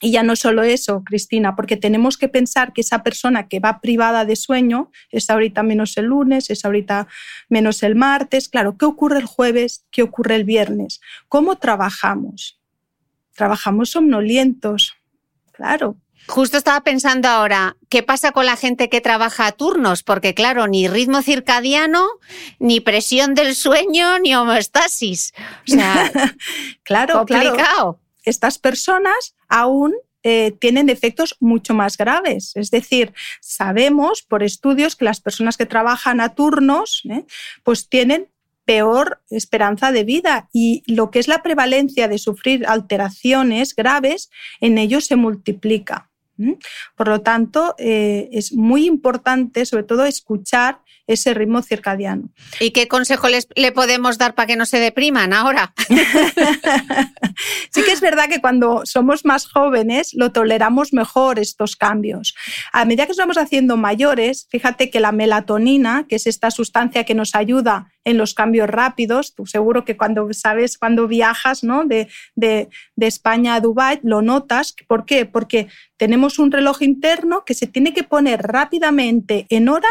Y 0.00 0.12
ya 0.12 0.22
no 0.22 0.36
solo 0.36 0.62
eso, 0.62 1.02
Cristina, 1.04 1.56
porque 1.56 1.76
tenemos 1.76 2.16
que 2.16 2.28
pensar 2.28 2.72
que 2.72 2.82
esa 2.82 3.02
persona 3.02 3.48
que 3.48 3.58
va 3.58 3.80
privada 3.80 4.24
de 4.24 4.36
sueño 4.36 4.90
es 5.10 5.28
ahorita 5.28 5.62
menos 5.64 5.96
el 5.96 6.06
lunes, 6.06 6.50
es 6.50 6.64
ahorita 6.64 7.08
menos 7.48 7.82
el 7.82 7.96
martes. 7.96 8.48
Claro, 8.48 8.76
¿qué 8.78 8.86
ocurre 8.86 9.18
el 9.18 9.26
jueves? 9.26 9.86
¿Qué 9.90 10.02
ocurre 10.02 10.36
el 10.36 10.44
viernes? 10.44 11.00
¿Cómo 11.28 11.56
trabajamos? 11.56 12.60
Trabajamos 13.34 13.90
somnolientos, 13.90 14.94
claro. 15.52 15.96
Justo 16.28 16.58
estaba 16.58 16.82
pensando 16.82 17.26
ahora, 17.26 17.76
¿qué 17.88 18.02
pasa 18.02 18.32
con 18.32 18.44
la 18.44 18.56
gente 18.56 18.90
que 18.90 19.00
trabaja 19.00 19.46
a 19.46 19.52
turnos? 19.52 20.02
Porque 20.02 20.34
claro, 20.34 20.68
ni 20.68 20.86
ritmo 20.86 21.22
circadiano, 21.22 22.06
ni 22.58 22.80
presión 22.80 23.34
del 23.34 23.54
sueño, 23.54 24.18
ni 24.18 24.34
homeostasis. 24.34 25.32
O 25.66 25.72
sea, 25.72 26.12
claro, 26.82 27.14
complicado. 27.18 27.98
Estas 28.28 28.58
personas 28.58 29.34
aún 29.48 29.94
eh, 30.24 30.52
tienen 30.58 30.88
efectos 30.88 31.36
mucho 31.40 31.74
más 31.74 31.96
graves. 31.96 32.52
Es 32.56 32.70
decir, 32.70 33.12
sabemos 33.40 34.22
por 34.22 34.42
estudios 34.42 34.96
que 34.96 35.04
las 35.04 35.20
personas 35.20 35.56
que 35.56 35.66
trabajan 35.66 36.20
a 36.20 36.34
turnos 36.34 37.02
¿eh? 37.08 37.24
pues 37.62 37.88
tienen 37.88 38.28
peor 38.64 39.22
esperanza 39.30 39.92
de 39.92 40.04
vida 40.04 40.50
y 40.52 40.82
lo 40.86 41.10
que 41.10 41.20
es 41.20 41.28
la 41.28 41.42
prevalencia 41.42 42.08
de 42.08 42.18
sufrir 42.18 42.66
alteraciones 42.66 43.74
graves 43.74 44.28
en 44.60 44.76
ellos 44.76 45.06
se 45.06 45.16
multiplica. 45.16 46.10
Por 46.96 47.08
lo 47.08 47.22
tanto, 47.22 47.74
eh, 47.78 48.28
es 48.32 48.52
muy 48.52 48.86
importante, 48.86 49.64
sobre 49.66 49.84
todo, 49.84 50.04
escuchar 50.04 50.80
ese 51.08 51.34
ritmo 51.34 51.62
circadiano. 51.62 52.28
¿Y 52.60 52.70
qué 52.70 52.86
consejo 52.86 53.28
les, 53.28 53.48
le 53.56 53.72
podemos 53.72 54.18
dar 54.18 54.34
para 54.34 54.46
que 54.46 54.56
no 54.56 54.66
se 54.66 54.78
depriman 54.78 55.32
ahora? 55.32 55.72
sí 57.70 57.82
que 57.82 57.92
es 57.92 58.00
verdad 58.02 58.28
que 58.28 58.42
cuando 58.42 58.82
somos 58.84 59.24
más 59.24 59.50
jóvenes 59.50 60.12
lo 60.12 60.32
toleramos 60.32 60.92
mejor 60.92 61.38
estos 61.38 61.76
cambios. 61.76 62.34
A 62.72 62.84
medida 62.84 63.06
que 63.06 63.10
nos 63.10 63.16
vamos 63.16 63.38
haciendo 63.38 63.78
mayores, 63.78 64.46
fíjate 64.50 64.90
que 64.90 65.00
la 65.00 65.10
melatonina, 65.12 66.06
que 66.06 66.16
es 66.16 66.26
esta 66.26 66.50
sustancia 66.50 67.04
que 67.04 67.14
nos 67.14 67.34
ayuda 67.34 67.90
en 68.04 68.18
los 68.18 68.34
cambios 68.34 68.68
rápidos, 68.68 69.34
tú 69.34 69.46
seguro 69.46 69.86
que 69.86 69.96
cuando 69.96 70.28
sabes, 70.34 70.76
cuando 70.76 71.08
viajas 71.08 71.64
¿no? 71.64 71.86
de, 71.86 72.08
de, 72.34 72.68
de 72.96 73.06
España 73.06 73.54
a 73.54 73.60
Dubái, 73.60 74.00
lo 74.02 74.20
notas. 74.20 74.74
¿Por 74.86 75.06
qué? 75.06 75.24
Porque 75.24 75.68
tenemos 75.96 76.38
un 76.38 76.52
reloj 76.52 76.82
interno 76.82 77.44
que 77.46 77.54
se 77.54 77.66
tiene 77.66 77.94
que 77.94 78.04
poner 78.04 78.42
rápidamente 78.42 79.46
en 79.48 79.70
hora 79.70 79.88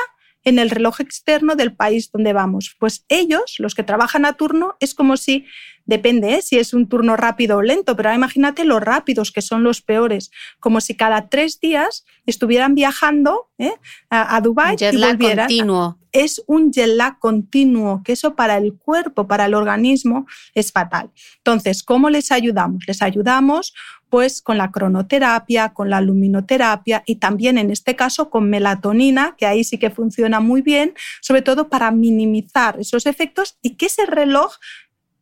en 0.47 0.59
el 0.59 0.69
reloj 0.69 1.01
externo 1.01 1.57
del 1.57 1.75
país 1.75 2.09
donde 2.09 2.31
vamos. 2.31 2.73
Pues 2.79 3.03
ellos, 3.09 3.55
los 3.59 3.75
que 3.75 3.83
trabajan 3.83 4.23
a 4.23 4.33
turno, 4.33 4.77
es 4.79 4.95
como 4.95 5.17
si, 5.17 5.45
depende 5.85 6.35
¿eh? 6.35 6.41
si 6.41 6.57
es 6.57 6.73
un 6.73 6.87
turno 6.87 7.17
rápido 7.17 7.57
o 7.57 7.61
lento, 7.61 7.97
pero 7.97 8.13
imagínate 8.13 8.63
los 8.63 8.81
rápidos, 8.81 9.33
que 9.33 9.41
son 9.41 9.63
los 9.63 9.81
peores, 9.81 10.31
como 10.61 10.79
si 10.79 10.95
cada 10.95 11.27
tres 11.27 11.59
días 11.59 12.05
estuvieran 12.25 12.75
viajando 12.75 13.49
¿eh? 13.57 13.73
a, 14.09 14.39
Dubái 14.39 14.77
y 14.79 14.97
volvieran. 14.97 15.47
Continuo. 15.47 15.97
Es 16.11 16.43
un 16.47 16.71
jet 16.71 16.87
lag 16.87 17.19
continuo, 17.19 18.01
que 18.03 18.13
eso 18.13 18.35
para 18.35 18.57
el 18.57 18.73
cuerpo, 18.73 19.27
para 19.27 19.45
el 19.45 19.53
organismo, 19.53 20.25
es 20.53 20.71
fatal. 20.71 21.11
Entonces, 21.37 21.83
¿cómo 21.83 22.09
les 22.09 22.31
ayudamos? 22.31 22.83
Les 22.87 23.01
ayudamos 23.01 23.73
pues 24.09 24.41
con 24.41 24.57
la 24.57 24.71
cronoterapia, 24.71 25.73
con 25.73 25.89
la 25.89 26.01
luminoterapia 26.01 27.03
y 27.05 27.17
también 27.17 27.57
en 27.57 27.71
este 27.71 27.95
caso 27.95 28.29
con 28.29 28.49
melatonina, 28.49 29.35
que 29.37 29.45
ahí 29.45 29.63
sí 29.63 29.77
que 29.77 29.89
funciona 29.89 30.39
muy 30.39 30.61
bien, 30.61 30.93
sobre 31.21 31.41
todo 31.41 31.69
para 31.69 31.91
minimizar 31.91 32.79
esos 32.79 33.05
efectos 33.05 33.57
y 33.61 33.75
que 33.75 33.87
ese 33.87 34.05
reloj 34.05 34.53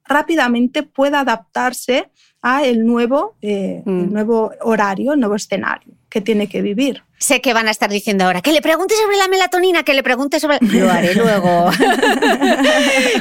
rápidamente 0.04 0.84
pueda 0.84 1.22
adaptarse 1.22 2.12
a 2.42 2.64
el 2.64 2.86
nuevo, 2.86 3.38
eh, 3.42 3.82
el 3.86 3.92
mm. 3.92 4.14
nuevo 4.14 4.52
horario, 4.62 5.14
el 5.14 5.20
nuevo 5.20 5.36
escenario 5.36 5.96
que 6.16 6.22
tiene 6.22 6.48
que 6.48 6.62
vivir. 6.62 7.04
Sé 7.18 7.42
que 7.42 7.54
van 7.54 7.68
a 7.68 7.72
estar 7.72 7.90
diciendo 7.90 8.24
ahora, 8.24 8.42
que 8.42 8.54
le 8.54 8.62
pregunte 8.62 8.96
sobre 8.96 9.18
la 9.18 9.28
melatonina, 9.28 9.84
que 9.84 9.94
le 9.94 10.02
pregunte 10.02 10.40
sobre... 10.40 10.60
Lo 10.62 10.90
haré 10.90 11.14
luego. 11.14 11.70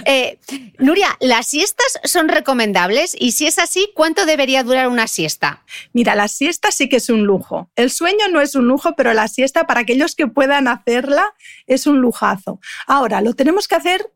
Eh, 0.07 0.38
Nuria, 0.78 1.09
¿las 1.18 1.48
siestas 1.48 1.98
son 2.04 2.28
recomendables? 2.28 3.16
Y 3.18 3.33
si 3.33 3.46
es 3.46 3.59
así, 3.59 3.90
¿cuánto 3.94 4.26
debería 4.26 4.62
durar 4.62 4.87
una 4.88 5.09
siesta? 5.09 5.64
Mira, 5.92 6.14
la 6.14 6.28
siesta 6.28 6.70
sí 6.70 6.88
que 6.88 6.96
es 6.96 7.09
un 7.09 7.24
lujo. 7.24 7.68
El 7.74 7.90
sueño 7.90 8.28
no 8.30 8.40
es 8.40 8.54
un 8.54 8.68
lujo, 8.68 8.94
pero 8.96 9.12
la 9.12 9.26
siesta 9.26 9.66
para 9.66 9.80
aquellos 9.80 10.14
que 10.14 10.28
puedan 10.28 10.68
hacerla 10.68 11.35
es 11.66 11.88
un 11.88 12.00
lujazo. 12.00 12.61
Ahora, 12.87 13.22
lo 13.22 13.35
tenemos 13.35 13.66
que 13.66 13.74
hacer 13.74 14.09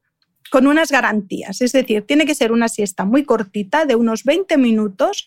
con 0.50 0.68
unas 0.68 0.92
garantías, 0.92 1.60
es 1.62 1.72
decir, 1.72 2.06
tiene 2.06 2.26
que 2.26 2.34
ser 2.36 2.52
una 2.52 2.68
siesta 2.68 3.04
muy 3.04 3.24
cortita, 3.24 3.86
de 3.86 3.96
unos 3.96 4.22
20 4.22 4.56
minutos, 4.56 5.26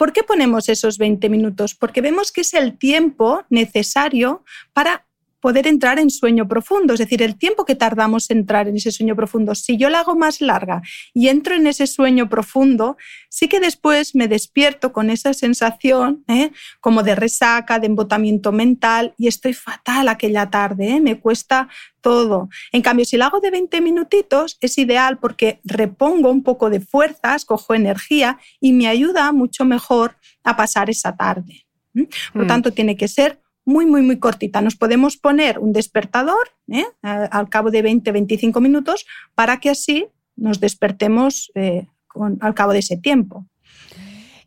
¿Por 0.00 0.14
qué 0.14 0.22
ponemos 0.22 0.70
esos 0.70 0.96
20 0.96 1.28
minutos? 1.28 1.74
Porque 1.74 2.00
vemos 2.00 2.32
que 2.32 2.40
es 2.40 2.54
el 2.54 2.78
tiempo 2.78 3.44
necesario 3.50 4.42
para 4.72 5.06
poder 5.40 5.66
entrar 5.66 5.98
en 5.98 6.10
sueño 6.10 6.46
profundo, 6.46 6.94
es 6.94 7.00
decir, 7.00 7.22
el 7.22 7.36
tiempo 7.36 7.64
que 7.64 7.74
tardamos 7.74 8.30
en 8.30 8.40
entrar 8.40 8.68
en 8.68 8.76
ese 8.76 8.90
sueño 8.90 9.16
profundo. 9.16 9.54
Si 9.54 9.76
yo 9.76 9.88
la 9.88 10.00
hago 10.00 10.16
más 10.16 10.40
larga 10.40 10.82
y 11.14 11.28
entro 11.28 11.54
en 11.54 11.66
ese 11.66 11.86
sueño 11.86 12.28
profundo, 12.28 12.96
sí 13.28 13.48
que 13.48 13.60
después 13.60 14.14
me 14.14 14.28
despierto 14.28 14.92
con 14.92 15.10
esa 15.10 15.34
sensación 15.34 16.24
¿eh? 16.28 16.50
como 16.80 17.02
de 17.02 17.14
resaca, 17.14 17.78
de 17.78 17.86
embotamiento 17.86 18.52
mental 18.52 19.14
y 19.16 19.28
estoy 19.28 19.54
fatal 19.54 20.08
aquella 20.08 20.50
tarde, 20.50 20.96
¿eh? 20.96 21.00
me 21.00 21.20
cuesta 21.20 21.68
todo. 22.00 22.48
En 22.72 22.82
cambio, 22.82 23.04
si 23.04 23.16
la 23.16 23.26
hago 23.26 23.40
de 23.40 23.50
20 23.50 23.80
minutitos, 23.80 24.56
es 24.60 24.78
ideal 24.78 25.18
porque 25.18 25.60
repongo 25.64 26.30
un 26.30 26.42
poco 26.42 26.70
de 26.70 26.80
fuerzas, 26.80 27.44
cojo 27.44 27.74
energía 27.74 28.38
y 28.60 28.72
me 28.72 28.88
ayuda 28.88 29.32
mucho 29.32 29.64
mejor 29.64 30.16
a 30.44 30.56
pasar 30.56 30.90
esa 30.90 31.16
tarde. 31.16 31.66
Por 32.32 32.44
mm. 32.44 32.46
tanto, 32.46 32.72
tiene 32.72 32.96
que 32.96 33.08
ser 33.08 33.40
muy, 33.70 33.86
muy, 33.86 34.02
muy 34.02 34.18
cortita. 34.18 34.60
Nos 34.60 34.76
podemos 34.76 35.16
poner 35.16 35.58
un 35.58 35.72
despertador 35.72 36.50
¿eh? 36.68 36.84
al 37.02 37.48
cabo 37.48 37.70
de 37.70 37.82
20, 37.82 38.12
25 38.12 38.60
minutos 38.60 39.06
para 39.34 39.60
que 39.60 39.70
así 39.70 40.08
nos 40.36 40.60
despertemos 40.60 41.52
eh, 41.54 41.86
al 42.40 42.54
cabo 42.54 42.72
de 42.72 42.80
ese 42.80 42.96
tiempo. 42.96 43.46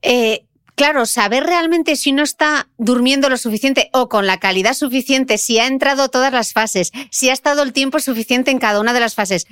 Eh, 0.02 0.46
claro, 0.76 1.06
saber 1.06 1.46
realmente 1.46 1.96
si 1.96 2.12
uno 2.12 2.24
está 2.24 2.68
durmiendo 2.78 3.30
lo 3.30 3.38
suficiente 3.38 3.90
o 3.94 4.10
con 4.10 4.28
la 4.28 4.40
calidad 4.40 4.74
suficiente, 4.74 5.38
si 5.38 5.58
ha 5.58 5.68
entrado 5.68 6.10
todas 6.10 6.34
las 6.34 6.52
fases, 6.52 6.92
si 7.10 7.30
ha 7.30 7.34
estado 7.34 7.64
el 7.64 7.72
tiempo 7.72 8.00
suficiente 8.00 8.52
en 8.52 8.60
cada 8.60 8.82
una 8.82 8.94
de 8.94 9.00
las 9.00 9.16
fases, 9.16 9.48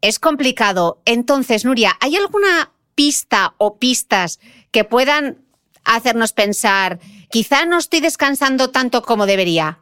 es 0.00 0.18
complicado. 0.18 1.00
Entonces, 1.04 1.64
Nuria, 1.64 1.96
¿hay 2.00 2.16
alguna 2.16 2.72
pista 2.96 3.54
o 3.58 3.78
pistas 3.78 4.40
que 4.72 4.84
puedan 4.84 5.41
hacernos 5.84 6.32
pensar, 6.32 6.98
quizá 7.30 7.64
no 7.66 7.78
estoy 7.78 8.00
descansando 8.00 8.70
tanto 8.70 9.02
como 9.02 9.26
debería? 9.26 9.78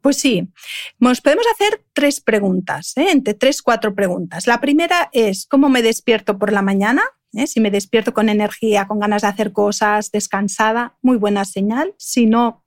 Pues 0.00 0.16
sí, 0.16 0.48
nos 0.98 1.20
podemos 1.20 1.44
hacer 1.54 1.84
tres 1.92 2.20
preguntas, 2.20 2.92
¿eh? 2.96 3.10
entre 3.10 3.34
tres, 3.34 3.62
cuatro 3.62 3.94
preguntas. 3.94 4.46
La 4.46 4.60
primera 4.60 5.08
es, 5.12 5.46
¿cómo 5.46 5.68
me 5.68 5.82
despierto 5.82 6.38
por 6.38 6.52
la 6.52 6.62
mañana? 6.62 7.02
¿Eh? 7.32 7.46
Si 7.46 7.60
me 7.60 7.70
despierto 7.70 8.12
con 8.12 8.28
energía, 8.28 8.86
con 8.86 9.00
ganas 9.00 9.22
de 9.22 9.28
hacer 9.28 9.52
cosas, 9.52 10.10
descansada, 10.10 10.96
muy 11.02 11.16
buena 11.16 11.44
señal. 11.44 11.94
Si 11.98 12.26
no, 12.26 12.64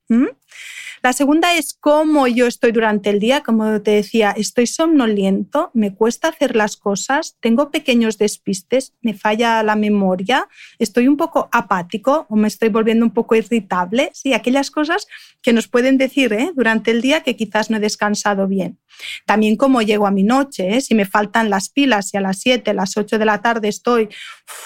la 1.06 1.14
segunda 1.14 1.54
es 1.54 1.78
cómo 1.80 2.26
yo 2.26 2.48
estoy 2.48 2.72
durante 2.72 3.12
el 3.12 3.20
día. 3.20 3.44
Como 3.44 3.80
te 3.84 3.92
decía, 3.92 4.32
estoy 4.32 4.66
somnoliento, 4.66 5.70
me 5.76 5.94
cuesta 5.94 6.30
hacer 6.30 6.56
las 6.56 6.78
cosas, 6.78 7.38
tengo 7.42 7.70
pequeños 7.70 8.18
despistes, 8.18 8.96
me 9.02 9.14
falla 9.14 9.62
la 9.62 9.76
memoria, 9.76 10.48
estoy 10.80 11.08
un 11.08 11.16
poco 11.16 11.48
apático 11.52 12.26
o 12.28 12.36
me 12.36 12.48
estoy 12.48 12.70
volviendo 12.70 13.06
un 13.06 13.12
poco 13.12 13.36
irritable. 13.36 14.10
Sí, 14.16 14.34
aquellas 14.34 14.72
cosas 14.72 15.06
que 15.44 15.54
nos 15.54 15.68
pueden 15.68 16.00
decir 16.00 16.34
¿eh? 16.34 16.52
durante 16.56 16.90
el 16.90 17.04
día 17.04 17.22
que 17.22 17.36
quizás 17.36 17.70
no 17.70 17.78
he 17.78 17.80
descansado 17.80 18.48
bien. 18.48 18.80
También 19.28 19.58
cómo 19.58 19.84
llego 19.84 20.08
a 20.08 20.12
mi 20.12 20.24
noche, 20.24 20.76
¿eh? 20.76 20.82
si 20.82 20.96
me 20.96 21.06
faltan 21.06 21.52
las 21.52 21.70
pilas, 21.70 22.14
y 22.14 22.18
a 22.18 22.22
las 22.22 22.40
7, 22.40 22.74
las 22.74 22.98
8 22.98 23.20
de 23.20 23.26
la 23.26 23.44
tarde 23.44 23.68
estoy 23.68 24.10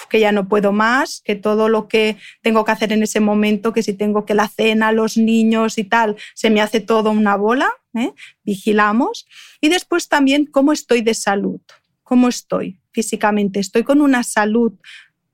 que 0.08 0.20
ya 0.20 0.32
no 0.32 0.48
puedo 0.48 0.72
más, 0.72 1.22
que 1.24 1.36
todo 1.36 1.68
lo 1.68 1.88
que 1.88 2.16
tengo 2.42 2.64
que 2.64 2.72
hacer 2.72 2.92
en 2.92 3.02
ese 3.02 3.20
momento, 3.20 3.72
que 3.72 3.82
si 3.82 3.94
tengo 3.94 4.24
que 4.24 4.34
la 4.34 4.48
cena, 4.48 4.92
los 4.92 5.16
niños 5.16 5.78
y 5.78 5.84
tal, 5.84 6.16
se 6.34 6.50
me 6.50 6.60
hace 6.60 6.80
todo 6.80 7.10
una 7.10 7.36
bola, 7.36 7.70
¿eh? 7.94 8.12
vigilamos. 8.44 9.26
Y 9.60 9.68
después 9.68 10.08
también 10.08 10.46
cómo 10.46 10.72
estoy 10.72 11.02
de 11.02 11.14
salud, 11.14 11.60
cómo 12.02 12.28
estoy 12.28 12.80
físicamente. 12.92 13.60
Estoy 13.60 13.84
con 13.84 14.00
una 14.00 14.22
salud 14.22 14.72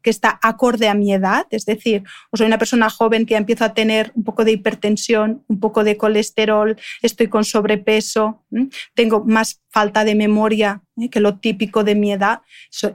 que 0.07 0.11
está 0.11 0.39
acorde 0.41 0.89
a 0.89 0.95
mi 0.95 1.13
edad, 1.13 1.49
es 1.51 1.67
decir, 1.67 2.05
o 2.31 2.37
soy 2.37 2.47
una 2.47 2.59
persona 2.59 2.89
joven 2.89 3.27
que 3.27 3.35
empiezo 3.35 3.65
a 3.65 3.75
tener 3.75 4.13
un 4.15 4.23
poco 4.23 4.45
de 4.45 4.53
hipertensión, 4.53 5.43
un 5.49 5.59
poco 5.59 5.83
de 5.83 5.97
colesterol, 5.97 6.77
estoy 7.03 7.27
con 7.27 7.45
sobrepeso, 7.45 8.45
tengo 8.95 9.25
más 9.25 9.63
falta 9.69 10.05
de 10.05 10.15
memoria 10.15 10.81
¿eh? 10.97 11.11
que 11.11 11.19
lo 11.19 11.39
típico 11.39 11.83
de 11.83 11.97
mi 11.97 12.13
edad. 12.13 12.43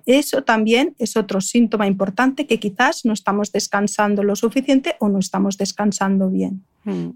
eso 0.05 0.43
también 0.43 0.95
es 0.99 1.17
otro 1.17 1.41
síntoma 1.41 1.85
importante 1.85 2.47
que 2.47 2.61
quizás 2.61 3.03
no 3.03 3.11
estamos 3.11 3.51
descansando 3.51 4.23
lo 4.23 4.37
suficiente 4.37 4.95
o 5.01 5.09
no 5.09 5.19
estamos 5.19 5.57
descansando 5.57 6.29
bien. 6.29 6.65
Mm. 6.83 7.09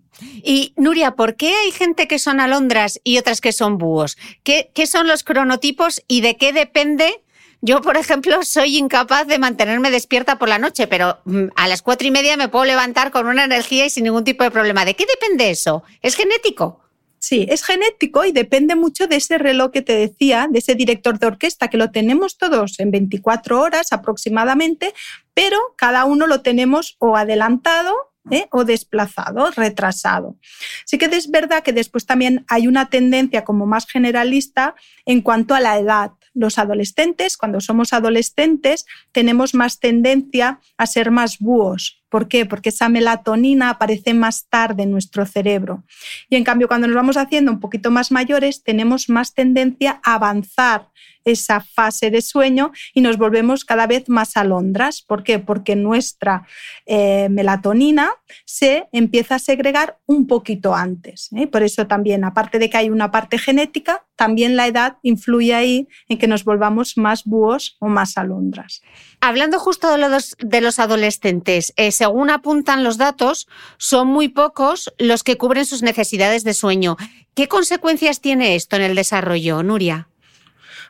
Y 0.44 0.74
Nuria, 0.78 1.12
¿por 1.12 1.36
qué 1.36 1.54
hay 1.54 1.72
gente 1.72 2.08
que 2.08 2.20
son 2.20 2.40
alondras 2.40 3.00
y 3.04 3.18
otras 3.18 3.42
que 3.42 3.52
son 3.52 3.78
búhos? 3.78 4.18
¿Qué, 4.44 4.72
¿Qué, 4.74 4.88
son 4.88 5.08
los 5.08 5.24
cronotipos 5.24 6.04
y 6.08 6.22
de 6.22 6.38
qué 6.38 6.54
depende? 6.54 7.22
Yo, 7.62 7.82
por 7.82 7.98
ejemplo, 7.98 8.44
soy 8.44 8.78
incapaz 8.78 9.26
de 9.26 9.40
mantenerme 9.40 9.90
despierta 9.90 10.38
por 10.38 10.50
la 10.50 10.60
noche, 10.60 10.88
pero 10.88 11.20
mm, 11.26 11.46
a 11.56 11.68
las 11.68 11.82
cuatro 11.82 12.08
y 12.08 12.12
media 12.12 12.38
me 12.38 12.48
puedo 12.48 12.66
levantar 12.66 13.12
con 13.12 13.28
una 13.28 13.44
energía 13.44 13.86
y 13.86 13.90
sin 13.90 14.04
ningún 14.04 14.24
tipo 14.24 14.44
de 14.44 14.52
problema. 14.52 14.86
¿De 14.86 14.96
qué 14.96 15.06
depende 15.06 15.50
eso? 15.50 15.84
¿Es 16.02 16.16
genético? 16.16 16.82
Sí, 17.18 17.48
es 17.50 17.64
genético 17.64 18.24
y 18.24 18.32
depende 18.32 18.76
mucho 18.76 19.08
de 19.08 19.16
ese 19.16 19.40
reloj 19.40 19.72
que 19.72 19.82
te 19.82 19.96
decía, 19.98 20.48
de 20.48 20.60
ese 20.60 20.76
director 20.76 21.18
de 21.18 21.26
orquesta, 21.26 21.70
que 21.70 21.78
lo 21.78 21.90
tenemos 21.90 22.38
todos 22.38 22.80
en 22.80 22.92
24 22.92 23.60
horas 23.60 23.92
aproximadamente, 23.94 24.94
pero 25.34 25.58
cada 25.76 26.06
uno 26.06 26.28
lo 26.28 26.44
tenemos 26.44 26.98
o 27.00 27.18
adelantado 27.18 27.96
¿eh? 28.32 28.48
o 28.52 28.64
desplazado, 28.64 29.52
retrasado. 29.52 30.38
Sí 30.86 30.98
que 30.98 31.06
es 31.06 31.30
verdad 31.30 31.64
que 31.64 31.74
después 31.74 32.06
también 32.06 32.46
hay 32.48 32.68
una 32.68 32.90
tendencia 32.90 33.44
como 33.44 33.66
más 33.66 33.88
generalista 33.88 34.76
en 35.06 35.22
cuanto 35.22 35.56
a 35.56 35.60
la 35.60 35.78
edad. 35.78 36.12
Los 36.34 36.58
adolescentes, 36.60 37.38
cuando 37.38 37.62
somos 37.62 37.94
adolescentes, 37.94 38.86
tenemos 39.12 39.54
más 39.54 39.80
tendencia 39.80 40.60
a 40.78 40.86
ser 40.86 41.12
más 41.12 41.40
búhos. 41.40 42.04
¿Por 42.10 42.28
qué? 42.28 42.46
Porque 42.46 42.70
esa 42.70 42.90
melatonina 42.90 43.70
aparece 43.70 44.14
más 44.14 44.48
tarde 44.48 44.84
en 44.84 44.92
nuestro 44.92 45.26
cerebro. 45.26 45.84
Y 46.30 46.36
en 46.36 46.44
cambio, 46.44 46.68
cuando 46.68 46.88
nos 46.88 46.96
vamos 46.96 47.18
haciendo 47.18 47.52
un 47.52 47.60
poquito 47.60 47.92
más 47.92 48.12
mayores, 48.12 48.64
tenemos 48.64 49.10
más 49.10 49.34
tendencia 49.34 50.00
a 50.04 50.16
avanzar 50.16 50.90
esa 51.26 51.60
fase 51.60 52.12
de 52.12 52.22
sueño 52.22 52.72
y 52.94 53.02
nos 53.02 53.18
volvemos 53.18 53.66
cada 53.66 53.88
vez 53.88 54.08
más 54.08 54.38
alondras. 54.38 55.02
¿Por 55.02 55.24
qué? 55.24 55.40
Porque 55.40 55.76
nuestra 55.76 56.48
eh, 56.86 57.28
melatonina 57.30 58.12
se 58.46 58.88
empieza 58.92 59.36
a 59.36 59.40
segregar 59.40 59.98
un 60.06 60.28
poquito 60.28 60.76
antes. 60.76 61.30
¿eh? 61.36 61.48
Por 61.48 61.64
eso 61.64 61.88
también, 61.88 62.24
aparte 62.24 62.60
de 62.60 62.70
que 62.70 62.78
hay 62.78 62.90
una 62.90 63.12
parte 63.12 63.38
genética, 63.38 64.06
también 64.16 64.56
la 64.56 64.68
edad 64.68 64.98
influye 65.02 65.54
ahí 65.54 65.88
en 66.08 66.18
que 66.18 66.28
nos 66.28 66.46
volvamos 66.46 66.98
más 66.98 67.26
búhos 67.26 67.76
o 67.80 67.88
más 67.88 68.18
alondras. 68.18 68.82
Hablando 69.20 69.60
justo 69.60 69.90
de 69.92 70.62
los, 70.62 70.80
adolescentes, 70.80 71.74
eh, 71.76 71.92
según 71.92 72.30
apuntan 72.30 72.84
los 72.84 72.98
datos, 72.98 73.48
son 73.78 74.08
muy 74.08 74.30
pocos 74.30 74.94
los 74.98 75.24
que 75.24 75.38
cubren 75.38 75.66
sus 75.66 75.82
necesidades 75.82 76.44
de 76.44 76.54
sueño. 76.54 76.96
¿Qué 77.34 77.48
consecuencias 77.48 78.22
tiene 78.22 78.56
esto 78.56 78.76
en 78.76 78.84
el 78.84 78.96
desarrollo, 78.96 79.64
Nuria? 79.64 80.08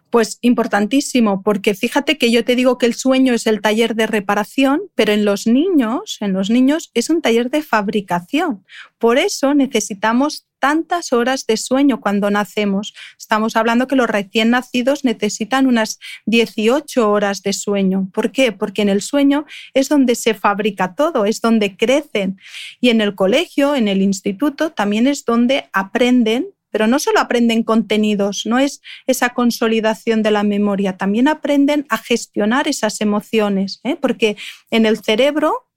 Pues 0.10 0.38
importantísimo, 0.41 1.41
porque 1.44 1.74
fíjate 1.74 2.18
que 2.18 2.32
yo 2.32 2.46
te 2.46 2.56
digo 2.56 2.78
que 2.78 2.86
el 2.86 2.94
sueño 2.94 3.34
es 3.34 3.48
el 3.48 3.62
taller 3.62 3.96
de 3.96 4.08
reparación, 4.08 4.84
pero 4.96 5.12
en 5.12 5.26
los 5.26 5.48
niños, 5.48 6.18
en 6.22 6.34
los 6.34 6.50
niños 6.50 6.91
es 6.94 7.10
un 7.10 7.22
taller 7.22 7.50
de 7.50 7.63
fabricación. 7.63 8.63
Por 8.98 9.18
eso 9.18 9.54
necesitamos 9.54 10.46
tantas 10.65 11.13
horas 11.13 11.46
de 11.46 11.58
sueño 11.58 12.02
cuando 12.02 12.32
nacemos. 12.32 12.96
Estamos 13.20 13.56
hablando 13.56 13.88
que 13.88 13.96
los 13.96 14.10
recién 14.10 14.50
nacidos 14.50 15.04
necesitan 15.04 15.68
unas 15.68 16.00
18 16.26 17.08
horas 17.08 17.44
de 17.44 17.54
sueño. 17.54 18.10
¿Por 18.12 18.32
qué? 18.32 18.52
Porque 18.52 18.82
en 18.82 18.89
el 18.89 19.04
sueño 19.04 19.46
es 19.76 19.89
donde 19.89 20.15
se 20.15 20.34
fabrica 20.34 20.96
todo, 20.96 21.26
es 21.26 21.39
donde 21.39 21.78
crecen. 21.78 22.39
Y 22.82 22.89
en 22.89 23.02
el 23.02 23.13
colegio, 23.13 23.76
en 23.76 23.88
el 23.88 24.02
instituto, 24.02 24.72
también 24.72 25.06
es 25.06 25.24
donde 25.24 25.70
aprenden 25.72 26.48
pero 26.76 26.88
no 26.88 27.00
solo 27.00 27.22
aprenden 27.22 27.64
contenidos, 27.64 28.46
no 28.46 28.60
es 28.60 28.82
esa 29.08 29.30
consolidación 29.30 30.22
de 30.24 30.32
la 30.32 30.44
memoria, 30.44 30.98
también 30.98 31.30
aprenden 31.30 31.86
a 31.88 31.98
gestionar 31.98 32.68
esas 32.68 33.00
emociones, 33.00 33.80
¿eh? 33.86 33.96
porque 33.96 34.36
en 34.72 34.86
el 34.86 35.02
cerebro 35.02 35.70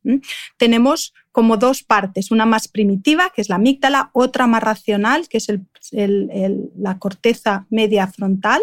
tenemos 0.56 1.14
como 1.30 1.56
dos 1.56 1.84
partes, 1.84 2.32
una 2.32 2.46
más 2.46 2.66
primitiva, 2.66 3.30
que 3.32 3.42
es 3.42 3.48
la 3.48 3.54
amígdala, 3.54 4.10
otra 4.12 4.48
más 4.48 4.60
racional, 4.60 5.28
que 5.28 5.38
es 5.38 5.46
la 5.92 6.98
corteza 6.98 7.64
media 7.70 8.08
frontal, 8.08 8.60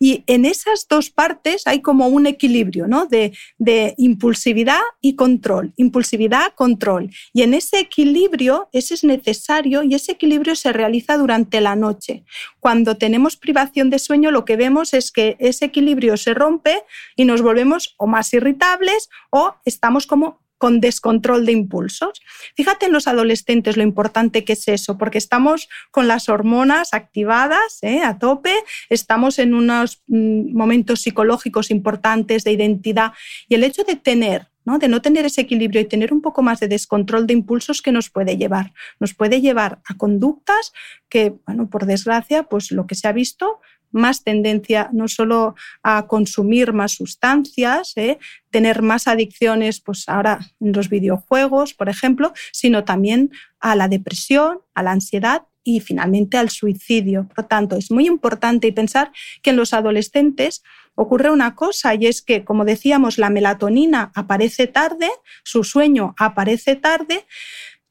y 0.00 0.24
en 0.26 0.44
esas 0.44 0.86
dos 0.88 1.10
partes 1.10 1.66
hay 1.66 1.80
como 1.80 2.08
un 2.08 2.26
equilibrio 2.26 2.86
¿no? 2.86 3.06
de, 3.06 3.32
de, 3.58 3.94
impulsividad 3.96 4.80
y 5.00 5.14
control, 5.14 5.72
impulsividad, 5.76 6.54
control. 6.54 7.10
Y 7.32 7.42
en 7.42 7.54
ese 7.54 7.78
equilibrio, 7.78 8.68
ese 8.72 8.94
es 8.94 9.04
necesario 9.04 9.82
y 9.82 9.94
ese 9.94 10.12
equilibrio 10.12 10.56
se 10.56 10.72
realiza 10.72 11.16
durante 11.16 11.60
la 11.60 11.76
noche. 11.76 12.24
Cuando 12.60 12.96
tenemos 12.96 13.36
privación 13.36 13.90
de 13.90 13.98
sueño, 13.98 14.30
lo 14.30 14.44
que 14.44 14.56
vemos 14.56 14.94
es 14.94 15.12
que 15.12 15.36
ese 15.38 15.66
equilibrio 15.66 16.16
se 16.16 16.34
rompe 16.34 16.82
y 17.16 17.24
nos 17.24 17.42
volvemos 17.42 17.94
o 17.96 18.06
más 18.06 18.32
irritables 18.32 19.08
o 19.30 19.54
estamos 19.64 20.06
como 20.06 20.40
con 20.58 20.80
descontrol 20.80 21.46
de 21.46 21.52
impulsos. 21.52 22.20
Fíjate 22.56 22.86
en 22.86 22.92
los 22.92 23.08
adolescentes 23.08 23.76
lo 23.76 23.82
importante 23.82 24.44
que 24.44 24.52
es 24.52 24.68
eso, 24.68 24.98
porque 24.98 25.18
estamos 25.18 25.68
con 25.90 26.08
las 26.08 26.28
hormonas 26.28 26.92
activadas 26.92 27.78
¿eh? 27.82 28.02
a 28.02 28.18
tope, 28.18 28.52
estamos 28.90 29.38
en 29.38 29.54
unos 29.54 30.02
mm, 30.08 30.54
momentos 30.54 31.00
psicológicos 31.00 31.70
importantes 31.70 32.44
de 32.44 32.52
identidad 32.52 33.12
y 33.48 33.54
el 33.54 33.64
hecho 33.64 33.84
de 33.84 33.96
tener 33.96 34.48
¿no? 34.68 34.78
de 34.78 34.88
no 34.88 35.00
tener 35.00 35.24
ese 35.24 35.40
equilibrio 35.40 35.80
y 35.80 35.86
tener 35.86 36.12
un 36.12 36.20
poco 36.20 36.42
más 36.42 36.60
de 36.60 36.68
descontrol 36.68 37.26
de 37.26 37.32
impulsos 37.32 37.80
que 37.80 37.90
nos 37.90 38.10
puede 38.10 38.36
llevar. 38.36 38.74
Nos 39.00 39.14
puede 39.14 39.40
llevar 39.40 39.80
a 39.86 39.96
conductas 39.96 40.74
que, 41.08 41.36
bueno, 41.46 41.70
por 41.70 41.86
desgracia, 41.86 42.42
pues 42.42 42.70
lo 42.70 42.86
que 42.86 42.94
se 42.94 43.08
ha 43.08 43.12
visto 43.12 43.60
más 43.90 44.24
tendencia 44.24 44.90
no 44.92 45.08
solo 45.08 45.54
a 45.82 46.06
consumir 46.06 46.72
más 46.72 46.92
sustancias, 46.92 47.92
¿eh? 47.96 48.18
tener 48.50 48.82
más 48.82 49.08
adicciones, 49.08 49.80
pues 49.80 50.08
ahora 50.08 50.40
en 50.60 50.72
los 50.72 50.88
videojuegos, 50.88 51.74
por 51.74 51.88
ejemplo, 51.88 52.32
sino 52.52 52.84
también 52.84 53.30
a 53.60 53.76
la 53.76 53.88
depresión, 53.88 54.60
a 54.74 54.82
la 54.82 54.92
ansiedad 54.92 55.42
y 55.64 55.80
finalmente 55.80 56.38
al 56.38 56.50
suicidio. 56.50 57.28
Por 57.34 57.44
tanto, 57.44 57.76
es 57.76 57.90
muy 57.90 58.06
importante 58.06 58.72
pensar 58.72 59.12
que 59.42 59.50
en 59.50 59.56
los 59.56 59.74
adolescentes 59.74 60.62
ocurre 60.94 61.30
una 61.30 61.54
cosa 61.54 61.94
y 61.94 62.06
es 62.06 62.22
que, 62.22 62.44
como 62.44 62.64
decíamos, 62.64 63.18
la 63.18 63.30
melatonina 63.30 64.10
aparece 64.14 64.66
tarde, 64.66 65.08
su 65.44 65.62
sueño 65.62 66.14
aparece 66.18 66.74
tarde, 66.74 67.24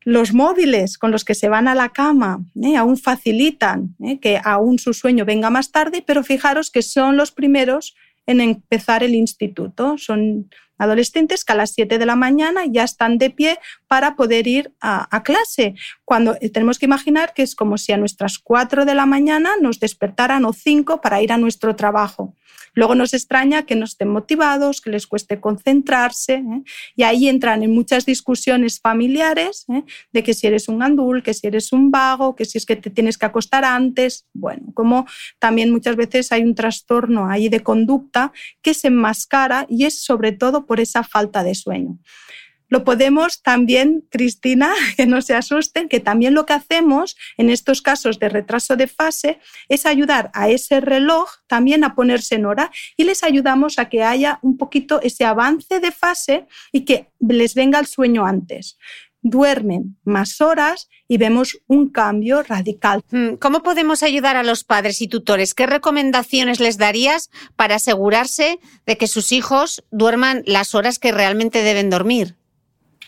los 0.07 0.33
móviles 0.33 0.97
con 0.97 1.11
los 1.11 1.25
que 1.25 1.35
se 1.35 1.49
van 1.49 1.67
a 1.67 1.75
la 1.75 1.89
cama 1.89 2.39
¿eh? 2.63 2.77
aún 2.77 2.95
facilitan 2.95 3.93
¿eh? 4.01 4.21
que 4.21 4.39
aún 4.41 4.79
su 4.79 4.93
sueño 4.93 5.25
venga 5.25 5.49
más 5.49 5.73
tarde, 5.73 6.01
pero 6.07 6.23
fijaros 6.23 6.71
que 6.71 6.81
son 6.81 7.17
los 7.17 7.33
primeros 7.33 7.93
en 8.25 8.39
empezar 8.39 9.03
el 9.03 9.15
instituto. 9.15 9.97
Son 9.97 10.49
adolescentes 10.77 11.43
que 11.43 11.53
a 11.53 11.55
las 11.55 11.71
7 11.71 11.97
de 11.97 12.05
la 12.05 12.15
mañana 12.15 12.61
ya 12.67 12.83
están 12.83 13.17
de 13.17 13.29
pie 13.29 13.59
para 13.87 14.15
poder 14.15 14.47
ir 14.47 14.73
a, 14.81 15.07
a, 15.15 15.23
clase. 15.23 15.75
Cuando 16.05 16.37
eh, 16.41 16.49
tenemos 16.49 16.79
que 16.79 16.85
imaginar 16.85 17.33
que 17.33 17.43
es 17.43 17.55
como 17.55 17.77
si 17.77 17.91
a 17.91 17.97
nuestras 17.97 18.39
4 18.39 18.85
de 18.85 18.95
la 18.95 19.05
mañana 19.05 19.51
nos 19.61 19.79
despertaran 19.79 20.45
o 20.45 20.53
5 20.53 21.01
para 21.01 21.21
ir 21.21 21.31
a 21.31 21.37
nuestro 21.37 21.75
trabajo. 21.75 22.35
Luego 22.77 22.93
nos 22.93 23.15
extraña 23.15 23.65
que 23.65 23.75
no 23.75 23.85
estén 23.85 24.09
motivados, 24.09 24.81
que 24.81 24.91
les 24.91 25.07
cueste 25.07 25.41
concentrarse 25.41 26.35
¿eh? 26.35 26.63
y 26.95 27.01
ahí 27.01 27.27
entran 27.27 27.63
en 27.63 27.71
muchas 27.71 28.05
discusiones 28.05 28.79
familiares 28.79 29.65
¿eh? 29.73 29.83
de 30.13 30.21
que 30.21 30.35
si 30.35 30.45
eres 30.45 30.67
un 30.67 30.77
gandul, 30.77 31.23
que 31.23 31.33
si 31.33 31.47
eres 31.47 31.73
un 31.73 31.89
vago, 31.89 32.35
que 32.35 32.45
si 32.45 32.59
es 32.59 32.67
que 32.67 32.75
te 32.75 32.91
tienes 32.91 33.17
que 33.17 33.25
acostar 33.25 33.65
antes. 33.65 34.27
Bueno, 34.31 34.61
como 34.75 35.07
también 35.39 35.71
muchas 35.71 35.95
veces 35.95 36.31
hay 36.31 36.43
un 36.43 36.53
trastorno 36.53 37.27
ahí 37.27 37.49
de 37.49 37.63
conducta 37.63 38.31
que 38.61 38.75
se 38.75 38.89
enmascara 38.89 39.65
y 39.67 39.85
es 39.85 40.03
sobre 40.03 40.31
todo 40.31 40.66
por 40.67 40.79
esa 40.79 41.03
falta 41.03 41.43
de 41.43 41.55
sueño. 41.55 41.97
Lo 42.69 42.83
podemos 42.83 43.41
también, 43.41 44.05
Cristina, 44.09 44.73
que 44.97 45.05
no 45.05 45.21
se 45.21 45.33
asusten, 45.33 45.87
que 45.87 45.99
también 45.99 46.33
lo 46.33 46.45
que 46.45 46.53
hacemos 46.53 47.15
en 47.37 47.49
estos 47.49 47.81
casos 47.81 48.19
de 48.19 48.29
retraso 48.29 48.75
de 48.75 48.87
fase 48.87 49.39
es 49.69 49.85
ayudar 49.85 50.29
a 50.33 50.49
ese 50.49 50.79
reloj 50.81 51.29
también 51.47 51.83
a 51.83 51.95
ponerse 51.95 52.35
en 52.35 52.45
hora 52.45 52.71
y 52.97 53.05
les 53.05 53.23
ayudamos 53.23 53.79
a 53.79 53.89
que 53.89 54.03
haya 54.03 54.39
un 54.41 54.57
poquito 54.57 55.01
ese 55.01 55.23
avance 55.23 55.79
de 55.79 55.91
fase 55.91 56.45
y 56.71 56.81
que 56.81 57.09
les 57.19 57.55
venga 57.55 57.79
el 57.79 57.87
sueño 57.87 58.25
antes 58.25 58.77
duermen 59.29 59.97
más 60.03 60.41
horas 60.41 60.89
y 61.07 61.17
vemos 61.17 61.57
un 61.67 61.89
cambio 61.89 62.43
radical. 62.43 63.01
Mm, 63.11 63.35
¿Cómo 63.35 63.63
podemos 63.63 64.03
ayudar 64.03 64.35
a 64.35 64.43
los 64.43 64.63
padres 64.63 65.01
y 65.01 65.07
tutores? 65.07 65.53
¿Qué 65.53 65.65
recomendaciones 65.65 66.59
les 66.59 66.77
darías 66.77 67.29
para 67.55 67.75
asegurarse 67.75 68.59
de 68.85 68.97
que 68.97 69.07
sus 69.07 69.31
hijos 69.31 69.83
duerman 69.91 70.43
las 70.45 70.75
horas 70.75 70.99
que 70.99 71.11
realmente 71.11 71.63
deben 71.63 71.89
dormir? 71.89 72.35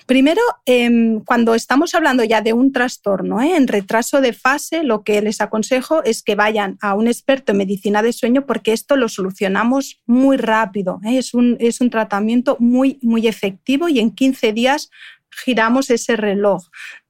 Primero, 0.10 0.42
em, 0.66 1.20
cuando 1.24 1.54
estamos 1.54 1.94
hablando 1.94 2.24
ya 2.24 2.42
de 2.42 2.52
un 2.52 2.72
trastorno 2.72 3.42
¿eh? 3.42 3.56
en 3.56 3.68
retraso 3.68 4.22
de 4.22 4.34
fase, 4.34 4.84
lo 4.84 5.04
que 5.04 5.22
les 5.22 5.40
aconsejo 5.40 6.04
es 6.04 6.24
que 6.24 6.34
vayan 6.34 6.80
a 6.82 6.96
un 6.96 7.08
experto 7.08 7.52
en 7.52 7.60
medicina 7.60 8.02
de 8.02 8.12
sueño 8.12 8.48
porque 8.48 8.74
esto 8.74 8.96
lo 8.96 9.08
solucionamos 9.08 10.02
muy 10.08 10.38
rápido. 10.38 11.00
¿eh? 11.06 11.20
Es, 11.20 11.36
un, 11.36 11.58
es 11.60 11.80
un 11.80 11.92
tratamiento 11.92 12.58
muy, 12.60 12.98
muy 13.04 13.28
efectivo 13.28 13.88
y 13.88 14.00
en 14.00 14.10
15 14.10 14.52
días 14.52 14.90
giramos 15.32 15.90
ese 15.90 16.16
reloj. 16.16 16.68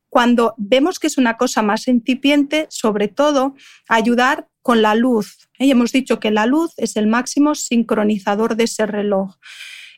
Cuando 0.10 0.56
vemos 0.58 1.00
que 1.00 1.08
es 1.08 1.18
una 1.18 1.38
cosa 1.38 1.62
más 1.62 1.88
incipiente, 1.88 2.68
sobre 2.70 3.08
todo 3.08 3.56
ayudar 3.88 4.48
con 4.62 4.82
la 4.82 4.96
luz. 4.96 5.50
¿eh? 5.60 5.66
Y 5.68 5.72
hemos 5.72 5.92
dicho 5.92 6.20
que 6.20 6.32
la 6.32 6.46
luz 6.46 6.74
es 6.78 6.96
el 6.96 7.08
máximo 7.08 7.56
sincronizador 7.56 8.56
de 8.56 8.64
ese 8.64 8.86
reloj. 8.86 9.36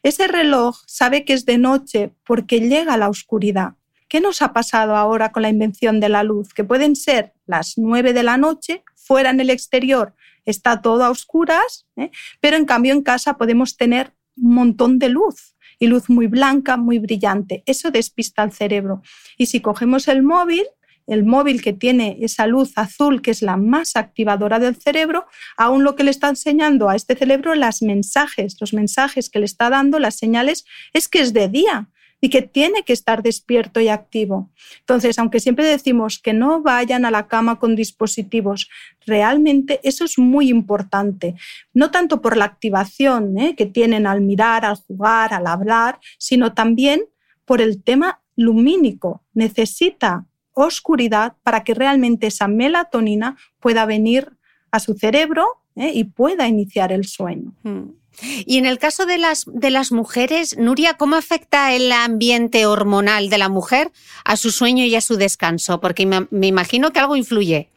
Ese 0.04 0.28
reloj 0.28 0.78
sabe 0.88 1.26
que 1.26 1.34
es 1.34 1.46
de 1.46 1.58
noche 1.58 2.12
porque 2.26 2.60
llega 2.60 2.98
la 2.98 3.10
oscuridad. 3.10 3.76
¿Qué 4.10 4.20
nos 4.20 4.42
ha 4.42 4.52
pasado 4.52 4.98
ahora 4.98 5.32
con 5.32 5.44
la 5.44 5.50
invención 5.50 6.00
de 6.00 6.10
la 6.10 6.24
luz? 6.24 6.54
Que 6.54 6.64
pueden 6.64 6.96
ser 6.96 7.34
las 7.46 7.78
nueve 7.78 8.12
de 8.12 8.24
la 8.24 8.38
noche, 8.38 8.84
fuera 8.96 9.30
en 9.30 9.40
el 9.40 9.50
exterior 9.50 10.16
está 10.46 10.82
todo 10.82 11.04
a 11.04 11.10
oscuras, 11.10 11.88
¿eh? 11.96 12.12
pero 12.40 12.58
en 12.58 12.66
cambio 12.66 12.94
en 12.94 13.04
casa 13.04 13.38
podemos 13.38 13.78
tener 13.78 14.14
un 14.38 14.56
montón 14.56 15.00
de 15.00 15.10
luz 15.10 15.56
y 15.82 15.88
luz 15.88 16.10
muy 16.10 16.28
blanca, 16.28 16.78
muy 16.78 17.00
brillante. 17.00 17.64
Eso 17.66 17.90
despista 17.90 18.44
al 18.44 18.54
cerebro. 18.54 19.02
Y 19.36 19.48
si 19.48 19.62
cogemos 19.62 20.08
el 20.08 20.22
móvil, 20.22 20.64
el 21.08 21.26
móvil 21.26 21.64
que 21.64 21.74
tiene 21.74 22.20
esa 22.22 22.46
luz 22.46 22.74
azul, 22.76 23.24
que 23.24 23.32
es 23.32 23.42
la 23.42 23.58
más 23.58 23.96
activadora 23.96 24.60
del 24.60 24.76
cerebro, 24.76 25.26
aún 25.58 25.84
lo 25.84 25.96
que 25.96 26.04
le 26.04 26.12
está 26.12 26.30
enseñando 26.30 26.88
a 26.88 26.96
este 26.96 27.16
cerebro, 27.16 27.56
las 27.56 27.82
mensajes, 27.82 28.58
los 28.62 28.74
mensajes 28.74 29.32
que 29.32 29.40
le 29.40 29.46
está 29.46 29.72
dando, 29.72 29.98
las 29.98 30.18
señales, 30.18 30.66
es 30.94 31.08
que 31.08 31.20
es 31.20 31.34
de 31.34 31.48
día 31.48 31.90
y 32.22 32.30
que 32.30 32.44
tiene 32.44 32.84
que 32.84 32.94
estar 32.94 33.24
despierto 33.24 33.82
y 33.82 33.88
activo. 33.90 34.52
Entonces, 34.80 35.18
aunque 35.18 35.40
siempre 35.40 35.66
decimos 35.66 36.20
que 36.20 36.34
no 36.34 36.62
vayan 36.62 37.04
a 37.04 37.12
la 37.12 37.28
cama 37.28 37.58
con 37.58 37.76
dispositivos, 37.76 38.70
realmente 39.06 39.80
eso 39.84 40.06
es 40.06 40.20
muy 40.20 40.50
importante, 40.50 41.36
no 41.74 41.90
tanto 41.90 42.22
por 42.22 42.38
la 42.38 42.46
activación 42.46 43.38
¿eh? 43.40 43.56
que 43.56 43.66
tienen 43.66 44.06
al 44.06 44.22
mirar, 44.22 44.64
al 44.66 44.76
jugar, 44.76 45.34
al 45.34 45.48
hablar, 45.48 46.00
sino 46.20 46.54
también 46.54 47.06
por 47.44 47.60
el 47.60 47.84
tema 47.84 48.22
lumínico. 48.36 49.24
Necesita 49.34 50.26
oscuridad 50.54 51.34
para 51.44 51.64
que 51.64 51.74
realmente 51.74 52.28
esa 52.28 52.48
melatonina 52.48 53.36
pueda 53.60 53.86
venir 53.86 54.38
a 54.70 54.80
su 54.80 54.94
cerebro 54.94 55.46
¿eh? 55.76 55.92
y 55.94 56.04
pueda 56.04 56.48
iniciar 56.48 56.92
el 56.92 57.06
sueño. 57.06 57.54
Hmm. 57.64 58.01
Y 58.46 58.58
en 58.58 58.66
el 58.66 58.78
caso 58.78 59.06
de 59.06 59.18
las, 59.18 59.46
de 59.48 59.72
las 59.72 59.92
mujeres, 59.92 60.58
Nuria, 60.58 60.96
¿cómo 60.96 61.16
afecta 61.16 61.74
el 61.74 61.92
ambiente 61.92 62.66
hormonal 62.66 63.30
de 63.30 63.38
la 63.38 63.50
mujer 63.50 63.92
a 64.26 64.38
su 64.38 64.52
sueño 64.52 64.86
y 64.86 64.96
a 64.96 65.02
su 65.02 65.16
descanso? 65.16 65.80
Porque 65.80 66.06
me 66.06 66.48
imagino 66.48 66.92
que 66.92 67.00
algo 67.00 67.16
influye. 67.16 67.70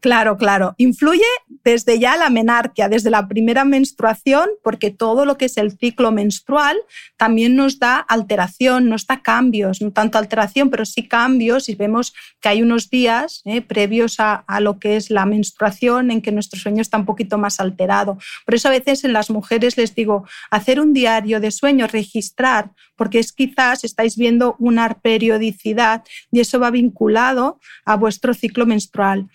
Claro, 0.00 0.36
claro. 0.36 0.74
Influye 0.78 1.24
desde 1.64 1.98
ya 1.98 2.16
la 2.16 2.30
menarquia, 2.30 2.88
desde 2.88 3.10
la 3.10 3.26
primera 3.28 3.64
menstruación, 3.64 4.48
porque 4.62 4.90
todo 4.90 5.24
lo 5.24 5.36
que 5.38 5.46
es 5.46 5.56
el 5.56 5.72
ciclo 5.78 6.12
menstrual 6.12 6.76
también 7.16 7.56
nos 7.56 7.78
da 7.78 7.98
alteración, 7.98 8.88
nos 8.88 9.06
da 9.06 9.22
cambios, 9.22 9.80
no 9.80 9.92
tanto 9.92 10.18
alteración, 10.18 10.70
pero 10.70 10.84
sí 10.84 11.08
cambios 11.08 11.68
y 11.68 11.74
vemos 11.74 12.14
que 12.40 12.48
hay 12.48 12.62
unos 12.62 12.90
días 12.90 13.42
eh, 13.44 13.62
previos 13.62 14.16
a, 14.18 14.44
lo 14.60 14.78
que 14.78 14.96
es 14.96 15.10
la 15.10 15.26
menstruación 15.26 16.10
en 16.10 16.22
que 16.22 16.32
nuestro 16.32 16.60
sueño 16.60 16.82
está 16.82 16.98
un 16.98 17.06
poquito 17.06 17.38
más 17.38 17.60
alterado. 17.60 18.18
Por 18.44 18.54
eso 18.54 18.68
a 18.68 18.70
veces 18.70 19.04
en 19.04 19.12
las 19.12 19.30
mujeres 19.30 19.76
les 19.76 19.94
digo, 19.94 20.26
hacer 20.50 20.80
un 20.80 20.92
diario 20.92 21.40
de 21.40 21.50
sueño, 21.50 21.86
registrar, 21.86 22.70
porque 22.96 23.18
es 23.18 23.32
quizás 23.32 23.84
estáis 23.84 24.16
viendo 24.16 24.56
una 24.58 24.94
periodicidad 24.94 26.04
y 26.30 26.40
eso 26.40 26.58
va 26.60 26.70
vinculado 26.70 27.58
a 27.84 27.96
vuestro 27.96 28.34
ciclo 28.34 28.66
menstrual. 28.66 29.28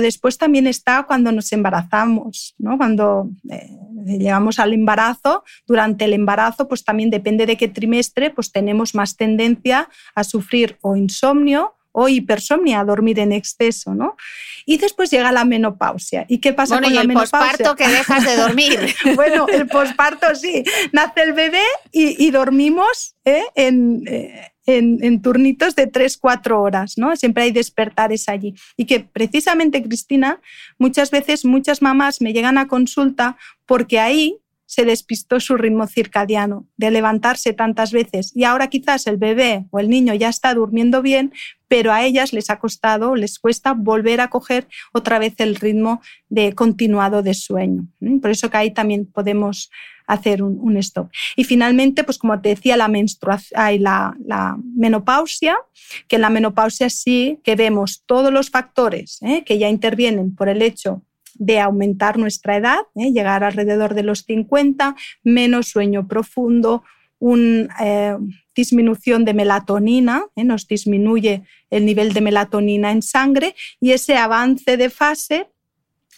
Después 0.00 0.38
también 0.38 0.66
está 0.66 1.04
cuando 1.04 1.32
nos 1.32 1.52
embarazamos, 1.52 2.54
¿no? 2.58 2.76
Cuando 2.76 3.30
eh, 3.50 3.70
llegamos 4.06 4.58
al 4.58 4.72
embarazo, 4.72 5.44
durante 5.66 6.04
el 6.04 6.12
embarazo, 6.12 6.68
pues 6.68 6.84
también 6.84 7.10
depende 7.10 7.46
de 7.46 7.56
qué 7.56 7.68
trimestre, 7.68 8.30
pues 8.30 8.52
tenemos 8.52 8.94
más 8.94 9.16
tendencia 9.16 9.88
a 10.14 10.24
sufrir 10.24 10.78
o 10.80 10.96
insomnio 10.96 11.74
o 11.92 12.08
hipersomnia, 12.08 12.80
a 12.80 12.84
dormir 12.84 13.18
en 13.18 13.32
exceso, 13.32 13.94
¿no? 13.94 14.16
Y 14.64 14.78
después 14.78 15.10
llega 15.10 15.30
la 15.30 15.44
menopausia. 15.44 16.24
¿Y 16.26 16.38
qué 16.38 16.52
pasa 16.52 16.80
con 16.80 16.90
y 16.90 16.94
la 16.94 17.02
el 17.02 17.08
menopausia? 17.08 17.50
posparto 17.50 17.76
que 17.76 17.88
dejas 17.88 18.24
de 18.24 18.36
dormir. 18.36 18.94
bueno, 19.14 19.46
el 19.48 19.66
posparto 19.66 20.34
sí. 20.34 20.64
Nace 20.92 21.22
el 21.22 21.34
bebé 21.34 21.62
y, 21.90 22.24
y 22.24 22.30
dormimos 22.30 23.14
¿eh? 23.24 23.42
en, 23.54 24.04
eh, 24.06 24.51
en, 24.66 25.02
en, 25.02 25.22
turnitos 25.22 25.74
de 25.74 25.90
3-4 25.90 26.58
horas, 26.58 26.98
¿no? 26.98 27.14
Siempre 27.16 27.44
hay 27.44 27.52
despertares 27.52 28.28
allí. 28.28 28.54
Y 28.76 28.84
que 28.84 29.00
precisamente, 29.00 29.82
Cristina, 29.82 30.40
muchas 30.78 31.10
veces 31.10 31.44
muchas 31.44 31.82
mamás 31.82 32.20
me 32.20 32.32
llegan 32.32 32.58
a 32.58 32.68
consulta 32.68 33.36
porque 33.66 33.98
ahí 33.98 34.41
se 34.72 34.86
despistó 34.86 35.38
su 35.38 35.58
ritmo 35.58 35.86
circadiano 35.86 36.66
de 36.78 36.90
levantarse 36.90 37.52
tantas 37.52 37.92
veces 37.92 38.32
y 38.34 38.44
ahora 38.44 38.68
quizás 38.68 39.06
el 39.06 39.18
bebé 39.18 39.66
o 39.70 39.78
el 39.80 39.90
niño 39.90 40.14
ya 40.14 40.30
está 40.30 40.54
durmiendo 40.54 41.02
bien, 41.02 41.30
pero 41.68 41.92
a 41.92 42.02
ellas 42.02 42.32
les 42.32 42.48
ha 42.48 42.58
costado, 42.58 43.14
les 43.14 43.38
cuesta 43.38 43.74
volver 43.74 44.22
a 44.22 44.30
coger 44.30 44.66
otra 44.94 45.18
vez 45.18 45.34
el 45.40 45.56
ritmo 45.56 46.00
de 46.30 46.54
continuado 46.54 47.22
de 47.22 47.34
sueño. 47.34 47.86
Por 48.22 48.30
eso 48.30 48.48
que 48.48 48.56
ahí 48.56 48.70
también 48.70 49.04
podemos 49.04 49.70
hacer 50.06 50.42
un, 50.42 50.76
stop. 50.78 51.10
Y 51.36 51.44
finalmente, 51.44 52.02
pues 52.02 52.16
como 52.16 52.40
te 52.40 52.48
decía, 52.48 52.78
la 52.78 52.88
menstruación, 52.88 53.82
la, 53.82 54.16
la 54.24 54.56
menopausia, 54.74 55.58
que 56.08 56.16
en 56.16 56.22
la 56.22 56.30
menopausia 56.30 56.88
sí 56.88 57.40
que 57.44 57.56
vemos 57.56 58.04
todos 58.06 58.32
los 58.32 58.48
factores 58.48 59.18
¿eh? 59.20 59.44
que 59.44 59.58
ya 59.58 59.68
intervienen 59.68 60.34
por 60.34 60.48
el 60.48 60.62
hecho 60.62 61.02
de 61.34 61.60
aumentar 61.60 62.18
nuestra 62.18 62.56
edad, 62.56 62.80
¿eh? 62.94 63.12
llegar 63.12 63.44
alrededor 63.44 63.94
de 63.94 64.02
los 64.02 64.24
50, 64.24 64.96
menos 65.22 65.68
sueño 65.68 66.06
profundo, 66.06 66.82
una 67.18 67.74
eh, 67.80 68.16
disminución 68.54 69.24
de 69.24 69.34
melatonina, 69.34 70.24
¿eh? 70.36 70.44
nos 70.44 70.66
disminuye 70.66 71.42
el 71.70 71.86
nivel 71.86 72.12
de 72.12 72.20
melatonina 72.20 72.90
en 72.90 73.02
sangre 73.02 73.54
y 73.80 73.92
ese 73.92 74.16
avance 74.16 74.76
de 74.76 74.90
fase 74.90 75.48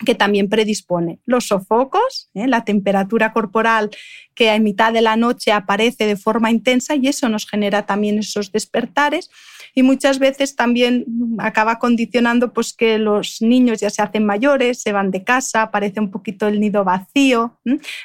que 0.05 0.15
también 0.15 0.49
predispone 0.49 1.21
los 1.25 1.47
sofocos, 1.47 2.31
la 2.35 2.65
temperatura 2.65 3.33
corporal 3.33 3.91
que 4.35 4.51
a 4.51 4.59
mitad 4.59 4.93
de 4.93 5.03
la 5.03 5.15
noche 5.15 5.53
aparece 5.53 6.07
de 6.07 6.17
forma 6.17 6.51
intensa 6.51 6.97
y 6.97 7.07
eso 7.07 7.29
nos 7.29 7.47
genera 7.49 7.87
también 7.87 8.19
esos 8.19 8.51
despertares 8.51 9.31
y 9.75 9.83
muchas 9.83 10.19
veces 10.19 10.55
también 10.55 11.05
acaba 11.39 11.79
condicionando 11.79 12.53
pues 12.53 12.73
que 12.73 12.99
los 12.99 13.39
niños 13.41 13.81
ya 13.81 13.91
se 13.91 14.03
hacen 14.03 14.25
mayores, 14.25 14.81
se 14.81 14.93
van 14.93 15.11
de 15.11 15.25
casa, 15.25 15.63
aparece 15.63 16.01
un 16.01 16.11
poquito 16.11 16.47
el 16.47 16.61
nido 16.61 16.85
vacío, 16.85 17.59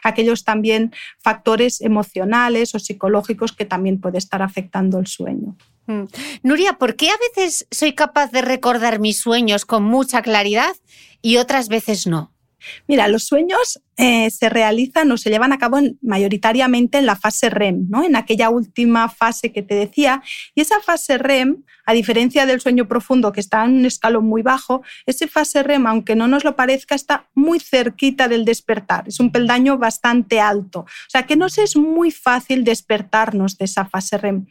aquellos 0.03 0.43
también 0.43 0.91
factores 1.19 1.81
emocionales 1.81 2.73
o 2.73 2.79
psicológicos 2.79 3.51
que 3.51 3.65
también 3.65 4.01
puede 4.01 4.17
estar 4.17 4.41
afectando 4.41 4.99
el 4.99 5.07
sueño. 5.07 5.55
Mm. 5.85 6.03
Nuria, 6.43 6.73
¿por 6.73 6.95
qué 6.95 7.09
a 7.09 7.17
veces 7.35 7.67
soy 7.71 7.93
capaz 7.93 8.31
de 8.31 8.41
recordar 8.41 8.99
mis 8.99 9.19
sueños 9.19 9.65
con 9.65 9.83
mucha 9.83 10.21
claridad 10.21 10.75
y 11.21 11.37
otras 11.37 11.67
veces 11.67 12.07
no? 12.07 12.31
Mira, 12.87 13.07
los 13.07 13.23
sueños 13.23 13.81
eh, 13.97 14.29
se 14.31 14.47
realizan 14.47 15.11
o 15.11 15.17
se 15.17 15.29
llevan 15.29 15.51
a 15.51 15.57
cabo 15.57 15.79
mayoritariamente 16.01 16.97
en 16.97 17.05
la 17.05 17.17
fase 17.17 17.49
REM, 17.49 17.87
¿no? 17.89 18.03
en 18.03 18.15
aquella 18.15 18.49
última 18.49 19.09
fase 19.09 19.51
que 19.51 19.61
te 19.61 19.75
decía. 19.75 20.23
Y 20.55 20.61
esa 20.61 20.79
fase 20.79 21.17
REM, 21.17 21.63
a 21.85 21.93
diferencia 21.93 22.45
del 22.45 22.61
sueño 22.61 22.87
profundo 22.87 23.31
que 23.31 23.41
está 23.41 23.65
en 23.65 23.73
un 23.73 23.85
escalón 23.85 24.25
muy 24.25 24.41
bajo, 24.41 24.83
esa 25.05 25.27
fase 25.27 25.63
REM, 25.63 25.85
aunque 25.87 26.15
no 26.15 26.27
nos 26.29 26.45
lo 26.45 26.55
parezca, 26.55 26.95
está 26.95 27.27
muy 27.35 27.59
cerquita 27.59 28.29
del 28.29 28.45
despertar. 28.45 29.03
Es 29.07 29.19
un 29.19 29.31
peldaño 29.31 29.77
bastante 29.77 30.39
alto. 30.39 30.81
O 30.81 31.09
sea 31.09 31.23
que 31.23 31.35
nos 31.35 31.57
es 31.57 31.75
muy 31.75 32.11
fácil 32.11 32.63
despertarnos 32.63 33.57
de 33.57 33.65
esa 33.65 33.85
fase 33.85 34.17
REM. 34.17 34.45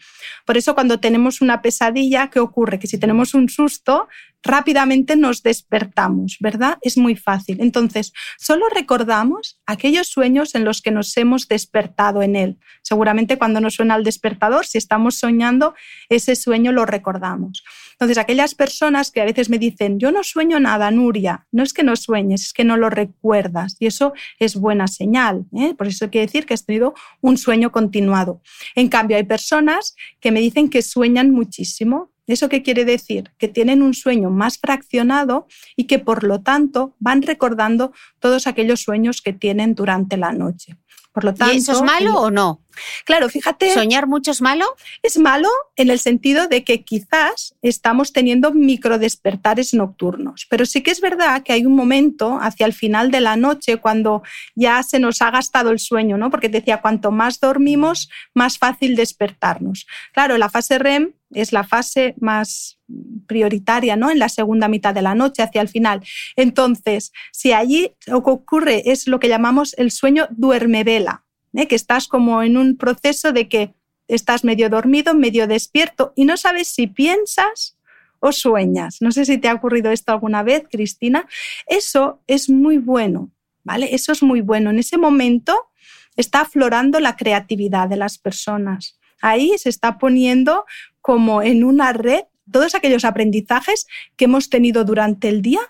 Por 0.44 0.59
eso 0.59 0.74
cuando 0.74 1.00
tenemos 1.00 1.40
una 1.40 1.62
pesadilla, 1.62 2.28
¿qué 2.28 2.40
ocurre? 2.40 2.78
Que 2.78 2.86
si 2.86 2.98
tenemos 2.98 3.32
un 3.32 3.48
susto, 3.48 4.09
rápidamente 4.43 5.16
nos 5.16 5.43
despertamos, 5.43 6.36
¿verdad? 6.41 6.78
Es 6.82 6.97
muy 6.97 7.16
fácil. 7.16 7.59
Entonces, 7.61 8.12
solo 8.39 8.66
recordamos 8.68 9.61
aquellos 9.66 10.09
sueños 10.09 10.55
en 10.55 10.64
los 10.64 10.80
que 10.80 10.91
nos 10.91 11.16
hemos 11.16 11.49
despertado 11.49 12.22
en 12.22 12.36
él. 12.36 12.59
Seguramente 12.82 13.39
cuando 13.39 13.61
nos 13.61 13.74
suena 13.74 13.97
el 13.97 14.05
despertador, 14.05 14.66
si 14.66 14.78
estamos 14.78 15.16
soñando, 15.16 15.74
ese 16.09 16.36
sueño 16.36 16.72
lo 16.72 16.86
recordamos. 16.86 17.64
Entonces, 17.93 18.18
aquellas 18.18 18.55
personas 18.55 19.11
que 19.11 19.20
a 19.20 19.24
veces 19.24 19.51
me 19.51 19.59
dicen, 19.59 19.99
yo 19.99 20.12
no 20.12 20.22
sueño 20.22 20.61
nada, 20.61 20.91
Nuria, 20.93 21.47
no 21.51 21.64
es 21.64 21.72
que 21.72 21.82
no 21.82 21.97
sueñes, 21.97 22.43
es 22.43 22.53
que 22.53 22.62
no 22.62 22.76
lo 22.76 22.91
recuerdas. 22.91 23.76
Y 23.80 23.86
eso 23.86 24.12
es 24.39 24.55
buena 24.55 24.86
señal. 24.86 25.47
¿eh? 25.57 25.74
Por 25.74 25.89
eso 25.89 26.09
quiere 26.09 26.26
decir 26.26 26.47
que 26.47 26.55
has 26.55 26.64
tenido 26.64 26.95
un 27.20 27.36
sueño 27.36 27.72
continuado. 27.72 28.41
En 28.76 28.89
cambio, 28.89 29.16
hay 29.16 29.24
personas 29.24 29.97
que 30.20 30.30
me 30.30 30.41
dicen 30.41 30.70
que 30.70 30.82
sueñan 30.82 31.32
muchísimo 31.32 32.12
¿Eso 32.29 32.49
qué 32.49 32.62
quiere 32.62 32.85
decir? 32.85 33.33
Que 33.39 33.49
tienen 33.49 33.83
un 33.83 33.95
sueño 33.95 34.31
más 34.31 34.59
fraccionado 34.59 35.47
y 35.76 35.85
que 35.85 35.99
por 35.99 36.22
lo 36.24 36.43
tanto 36.43 36.95
van 37.01 37.22
recordando 37.22 37.93
todos 38.20 38.47
aquellos 38.47 38.83
sueños 38.83 39.22
que 39.22 39.33
tienen 39.33 39.74
durante 39.74 40.18
la 40.18 40.33
noche. 40.33 40.76
Por 41.18 41.24
lo 41.24 41.34
tanto, 41.34 41.52
¿Y 41.52 41.56
eso 41.56 41.72
es 41.72 41.82
malo 41.82 42.14
o 42.14 42.30
no? 42.30 42.62
Claro, 43.04 43.28
fíjate. 43.28 43.74
¿Soñar 43.74 44.06
mucho 44.06 44.30
es 44.30 44.40
malo? 44.40 44.64
Es 45.02 45.18
malo 45.18 45.48
en 45.74 45.90
el 45.90 45.98
sentido 45.98 46.46
de 46.46 46.62
que 46.62 46.84
quizás 46.84 47.56
estamos 47.60 48.12
teniendo 48.12 48.52
microdespertares 48.52 49.74
nocturnos. 49.74 50.46
Pero 50.48 50.64
sí 50.64 50.80
que 50.80 50.92
es 50.92 51.00
verdad 51.00 51.42
que 51.42 51.52
hay 51.52 51.66
un 51.66 51.74
momento 51.74 52.38
hacia 52.40 52.66
el 52.66 52.72
final 52.72 53.10
de 53.10 53.20
la 53.20 53.34
noche 53.34 53.78
cuando 53.78 54.22
ya 54.54 54.80
se 54.84 55.00
nos 55.00 55.20
ha 55.22 55.32
gastado 55.32 55.70
el 55.70 55.80
sueño, 55.80 56.18
¿no? 56.18 56.30
Porque 56.30 56.48
decía, 56.48 56.80
cuanto 56.80 57.10
más 57.10 57.40
dormimos, 57.40 58.08
más 58.32 58.56
fácil 58.56 58.94
despertarnos. 58.94 59.88
Claro, 60.12 60.38
la 60.38 60.48
fase 60.48 60.78
REM 60.78 61.14
es 61.32 61.52
la 61.52 61.64
fase 61.64 62.14
más 62.20 62.78
prioritaria, 63.26 63.97
¿no? 63.97 64.11
En 64.11 64.18
la 64.18 64.28
segunda 64.28 64.68
mitad 64.68 64.95
de 64.95 65.03
la 65.03 65.14
noche, 65.14 65.43
hacia 65.43 65.61
el 65.61 65.68
final. 65.68 66.03
Entonces, 66.36 67.12
si 67.32 67.53
allí 67.53 67.93
ocurre 68.11 68.91
es 68.91 69.07
lo 69.07 69.20
que 69.20 69.28
llamamos 69.28 69.74
el 69.78 69.91
sueño 69.91 70.26
duerme-vela, 70.30 71.24
¿eh? 71.55 71.68
que 71.68 71.74
estás 71.74 72.09
como 72.09 72.43
en 72.43 72.57
un 72.57 72.76
proceso 72.76 73.32
de 73.32 73.49
que 73.49 73.74
estás 74.09 74.45
medio 74.45 74.70
dormido, 74.70 75.14
medio 75.14 75.47
despierto 75.47 76.12
y 76.16 76.24
no 76.24 76.36
sabes 76.36 76.68
si 76.68 76.86
piensas 76.86 77.76
o 78.20 78.32
sueñas. 78.32 78.99
No 79.01 79.12
sé 79.12 79.24
si 79.24 79.39
te 79.39 79.49
ha 79.49 79.55
ocurrido 79.55 79.91
esto 79.91 80.12
alguna 80.12 80.43
vez, 80.43 80.64
Cristina. 80.70 81.28
Eso 81.66 82.20
es 82.26 82.49
muy 82.49 82.78
bueno, 82.78 83.30
¿vale? 83.64 83.95
Eso 83.95 84.12
es 84.12 84.22
muy 84.22 84.41
bueno. 84.41 84.70
En 84.70 84.78
ese 84.78 84.99
momento 84.99 85.68
está 86.16 86.41
aflorando 86.41 87.01
la 87.01 87.16
creatividad 87.16 87.89
de 87.89 87.97
las 87.97 88.18
personas. 88.18 88.99
Ahí 89.20 89.57
se 89.59 89.68
está 89.68 89.99
poniendo 89.99 90.64
como 91.01 91.43
en 91.43 91.64
una 91.64 91.93
red 91.93 92.24
todos 92.51 92.74
aquellos 92.74 93.05
aprendizajes 93.05 93.86
que 94.16 94.26
hemos 94.26 94.51
tenido 94.51 94.84
durante 94.84 95.28
el 95.28 95.42
día, 95.42 95.61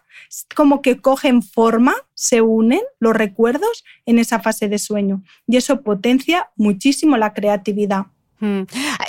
como 0.55 0.83
que 0.83 1.01
cogen 1.01 1.43
forma, 1.43 1.95
se 2.15 2.43
unen 2.43 2.81
los 2.99 3.15
recuerdos 3.15 3.85
en 4.07 4.19
esa 4.19 4.41
fase 4.41 4.69
de 4.69 4.79
sueño. 4.79 5.23
Y 5.47 5.57
eso 5.57 5.83
potencia 5.83 6.51
muchísimo 6.57 7.17
la 7.17 7.33
creatividad. 7.33 8.07
Mm. 8.41 8.63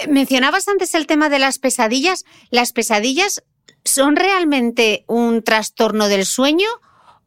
Mencionabas 0.09 0.67
antes 0.67 0.95
el 0.95 1.07
tema 1.07 1.29
de 1.29 1.39
las 1.39 1.59
pesadillas. 1.59 2.25
¿Las 2.49 2.73
pesadillas 2.73 3.43
son 3.83 4.15
realmente 4.15 5.03
un 5.07 5.43
trastorno 5.43 6.07
del 6.07 6.25
sueño 6.25 6.67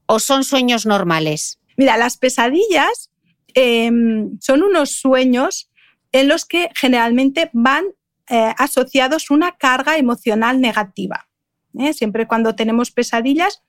o 0.06 0.18
son 0.18 0.44
sueños 0.44 0.86
normales? 0.86 1.58
Mira, 1.76 1.96
las 1.96 2.16
pesadillas 2.16 3.10
em, 3.54 4.38
son 4.40 4.62
unos 4.62 4.90
sueños 4.90 5.70
en 6.12 6.28
los 6.28 6.44
que 6.44 6.70
generalmente 6.74 7.50
van 7.52 7.84
eh, 8.28 8.54
asociados 8.58 9.30
una 9.30 9.52
carga 9.52 9.96
emocional 9.96 10.60
negativa. 10.60 11.28
¿eh? 11.78 11.92
Siempre 11.92 12.26
cuando 12.26 12.54
tenemos 12.54 12.90
pesadillas, 12.90 13.62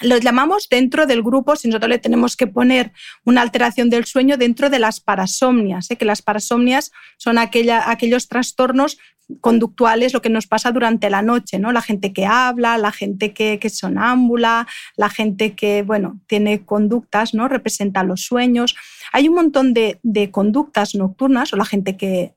los 0.00 0.20
llamamos 0.20 0.68
dentro 0.70 1.06
del 1.06 1.22
grupo, 1.22 1.54
si 1.54 1.68
nosotros 1.68 1.90
le 1.90 1.98
tenemos 1.98 2.36
que 2.36 2.46
poner 2.46 2.92
una 3.24 3.42
alteración 3.42 3.90
del 3.90 4.06
sueño 4.06 4.38
dentro 4.38 4.70
de 4.70 4.78
las 4.78 5.00
parasomnias, 5.00 5.90
¿eh? 5.90 5.96
que 5.96 6.06
las 6.06 6.22
parasomnias 6.22 6.92
son 7.18 7.36
aquellos 7.38 8.28
trastornos 8.28 8.98
conductuales, 9.40 10.12
lo 10.12 10.22
que 10.22 10.28
nos 10.28 10.46
pasa 10.46 10.72
durante 10.72 11.08
la 11.10 11.22
noche, 11.22 11.58
¿no? 11.58 11.72
La 11.72 11.82
gente 11.82 12.12
que 12.12 12.26
habla, 12.26 12.76
la 12.76 12.92
gente 12.92 13.32
que, 13.32 13.58
que 13.58 13.70
sonámbula, 13.70 14.66
la 14.96 15.08
gente 15.08 15.54
que, 15.54 15.82
bueno, 15.82 16.20
tiene 16.26 16.64
conductas, 16.64 17.32
¿no? 17.32 17.48
Representa 17.48 18.02
los 18.02 18.22
sueños. 18.22 18.74
Hay 19.12 19.28
un 19.28 19.34
montón 19.34 19.74
de, 19.74 19.98
conductas 20.30 20.94
nocturnas 20.94 21.52
o 21.52 21.56
la 21.56 21.64
gente 21.64 21.96
que, 21.96 22.34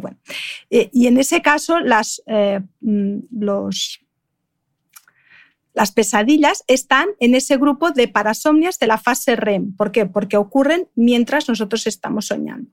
bueno. 0.00 0.18
Eh, 0.70 0.90
y 0.92 1.06
en 1.06 1.18
ese 1.18 1.40
caso, 1.40 1.80
las, 1.80 2.22
eh, 2.26 2.60
mm, 2.80 3.18
los, 3.38 4.00
las 5.74 5.92
pesadillas 5.92 6.64
están 6.66 7.08
en 7.20 7.34
ese 7.34 7.56
grupo 7.56 7.90
de 7.90 8.08
parasomnias 8.08 8.78
de 8.78 8.86
la 8.86 8.98
fase 8.98 9.36
REM. 9.36 9.76
¿Por 9.76 9.92
qué? 9.92 10.06
Porque 10.06 10.36
ocurren 10.36 10.88
mientras 10.94 11.48
nosotros 11.48 11.86
estamos 11.86 12.26
soñando 12.26 12.70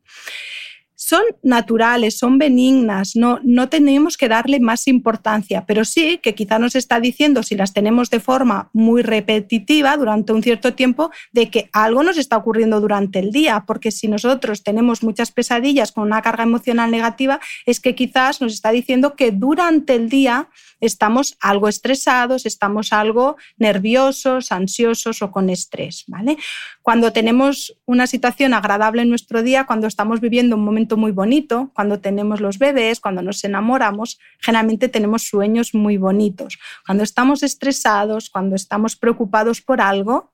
son 0.95 1.23
naturales, 1.43 2.17
son 2.17 2.37
benignas, 2.37 3.15
no, 3.15 3.39
no 3.43 3.69
tenemos 3.69 4.17
que 4.17 4.29
darle 4.29 4.59
más 4.59 4.87
importancia, 4.87 5.65
pero 5.65 5.85
sí 5.85 6.19
que 6.23 6.35
quizá 6.35 6.57
nos 6.57 6.75
está 6.75 6.99
diciendo, 6.99 7.43
si 7.43 7.55
las 7.55 7.73
tenemos 7.73 8.09
de 8.09 8.19
forma 8.19 8.69
muy 8.73 9.01
repetitiva 9.01 9.97
durante 9.97 10.33
un 10.33 10.41
cierto 10.41 10.73
tiempo, 10.73 11.11
de 11.31 11.49
que 11.49 11.69
algo 11.73 12.03
nos 12.03 12.17
está 12.17 12.37
ocurriendo 12.37 12.79
durante 12.79 13.19
el 13.19 13.31
día, 13.31 13.65
porque 13.67 13.91
si 13.91 14.07
nosotros 14.07 14.63
tenemos 14.63 15.03
muchas 15.03 15.31
pesadillas 15.31 15.91
con 15.91 16.05
una 16.05 16.21
carga 16.21 16.43
emocional 16.43 16.91
negativa, 16.91 17.39
es 17.65 17.79
que 17.79 17.95
quizás 17.95 18.41
nos 18.41 18.53
está 18.53 18.71
diciendo 18.71 19.15
que 19.15 19.31
durante 19.31 19.95
el 19.95 20.09
día 20.09 20.49
estamos 20.81 21.37
algo 21.41 21.67
estresados, 21.67 22.45
estamos 22.45 22.93
algo 22.93 23.37
nerviosos, 23.57 24.51
ansiosos 24.51 25.21
o 25.21 25.31
con 25.31 25.49
estrés. 25.49 26.03
¿vale? 26.07 26.37
Cuando 26.81 27.11
tenemos 27.11 27.75
una 27.85 28.07
situación 28.07 28.53
agradable 28.53 29.01
en 29.01 29.09
nuestro 29.09 29.41
día, 29.41 29.65
cuando 29.65 29.87
estamos 29.87 30.21
viviendo 30.21 30.55
un 30.55 30.63
momento 30.63 30.84
muy 30.93 31.11
bonito, 31.11 31.71
cuando 31.73 31.99
tenemos 31.99 32.39
los 32.39 32.59
bebés, 32.59 32.99
cuando 32.99 33.21
nos 33.21 33.43
enamoramos, 33.43 34.19
generalmente 34.39 34.89
tenemos 34.89 35.23
sueños 35.23 35.73
muy 35.73 35.97
bonitos. 35.97 36.59
Cuando 36.86 37.03
estamos 37.03 37.41
estresados, 37.41 38.29
cuando 38.29 38.55
estamos 38.55 38.95
preocupados 38.95 39.61
por 39.61 39.81
algo, 39.81 40.31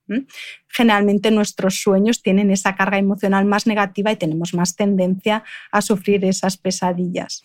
generalmente 0.68 1.32
nuestros 1.32 1.82
sueños 1.82 2.22
tienen 2.22 2.52
esa 2.52 2.76
carga 2.76 2.98
emocional 2.98 3.46
más 3.46 3.66
negativa 3.66 4.12
y 4.12 4.18
tenemos 4.18 4.54
más 4.54 4.76
tendencia 4.76 5.44
a 5.72 5.82
sufrir 5.82 6.26
esas 6.26 6.58
pesadillas. 6.58 7.44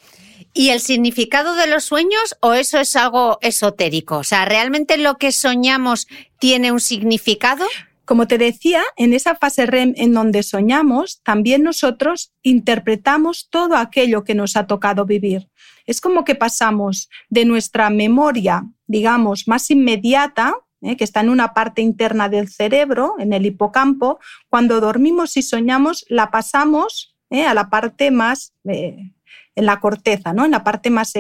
¿Y 0.52 0.70
el 0.70 0.80
significado 0.80 1.54
de 1.54 1.66
los 1.66 1.84
sueños 1.84 2.36
o 2.40 2.54
eso 2.54 2.78
es 2.80 2.96
algo 2.96 3.38
esotérico? 3.42 4.18
O 4.18 4.24
sea, 4.24 4.44
¿realmente 4.44 4.96
lo 4.96 5.18
que 5.18 5.30
soñamos 5.30 6.08
tiene 6.38 6.72
un 6.72 6.80
significado? 6.80 7.64
Como 8.06 8.28
te 8.28 8.38
decía, 8.38 8.82
en 8.96 9.12
esa 9.12 9.34
fase 9.34 9.66
REM 9.66 9.92
en 9.96 10.14
donde 10.14 10.44
soñamos, 10.44 11.20
también 11.24 11.64
nosotros 11.64 12.32
interpretamos 12.42 13.48
todo 13.50 13.76
aquello 13.76 14.22
que 14.22 14.36
nos 14.36 14.56
ha 14.56 14.68
tocado 14.68 15.04
vivir. 15.06 15.50
Es 15.86 16.00
como 16.00 16.24
que 16.24 16.36
pasamos 16.36 17.10
de 17.28 17.44
nuestra 17.44 17.90
memoria, 17.90 18.64
digamos, 18.86 19.48
más 19.48 19.72
inmediata, 19.72 20.54
¿eh? 20.82 20.96
que 20.96 21.02
está 21.02 21.20
en 21.20 21.30
una 21.30 21.52
parte 21.52 21.82
interna 21.82 22.28
del 22.28 22.48
cerebro, 22.48 23.16
en 23.18 23.32
el 23.32 23.44
hipocampo, 23.44 24.20
cuando 24.48 24.80
dormimos 24.80 25.36
y 25.36 25.42
soñamos, 25.42 26.06
la 26.08 26.30
pasamos 26.30 27.16
a 27.30 27.54
la 27.54 27.70
parte 27.70 28.12
más 28.12 28.52
en 29.56 29.66
la 29.66 29.80
corteza, 29.80 30.32
¿no? 30.32 30.44
en 30.44 30.52
la 30.52 30.62
parte 30.62 30.90
más, 30.90 31.14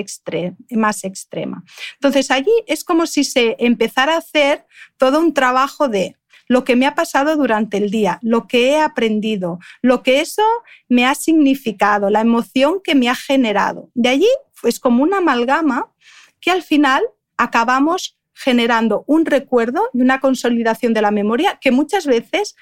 más 0.70 1.04
extrema. 1.04 1.64
Entonces 1.94 2.30
allí 2.30 2.52
es 2.68 2.84
como 2.84 3.06
si 3.06 3.24
se 3.24 3.56
empezara 3.58 4.14
a 4.14 4.18
hacer 4.18 4.66
todo 4.98 5.18
un 5.18 5.34
trabajo 5.34 5.88
de 5.88 6.15
lo 6.48 6.64
que 6.64 6.76
me 6.76 6.86
ha 6.86 6.94
pasado 6.94 7.36
durante 7.36 7.76
el 7.76 7.90
día, 7.90 8.18
lo 8.22 8.46
que 8.46 8.70
he 8.70 8.80
aprendido, 8.80 9.58
lo 9.82 10.02
que 10.02 10.20
eso 10.20 10.42
me 10.88 11.06
ha 11.06 11.14
significado, 11.14 12.10
la 12.10 12.20
emoción 12.20 12.80
que 12.82 12.94
me 12.94 13.08
ha 13.08 13.14
generado. 13.14 13.90
De 13.94 14.08
allí 14.08 14.28
es 14.62 14.80
como 14.80 15.02
una 15.02 15.18
amalgama 15.18 15.92
que 16.40 16.50
al 16.50 16.62
final 16.62 17.02
acabamos 17.36 18.18
generando 18.34 19.04
un 19.06 19.24
recuerdo 19.24 19.88
y 19.94 20.02
una 20.02 20.20
consolidación 20.20 20.92
de 20.92 21.02
la 21.02 21.10
memoria 21.10 21.58
que 21.60 21.70
muchas 21.70 22.06
veces 22.06 22.54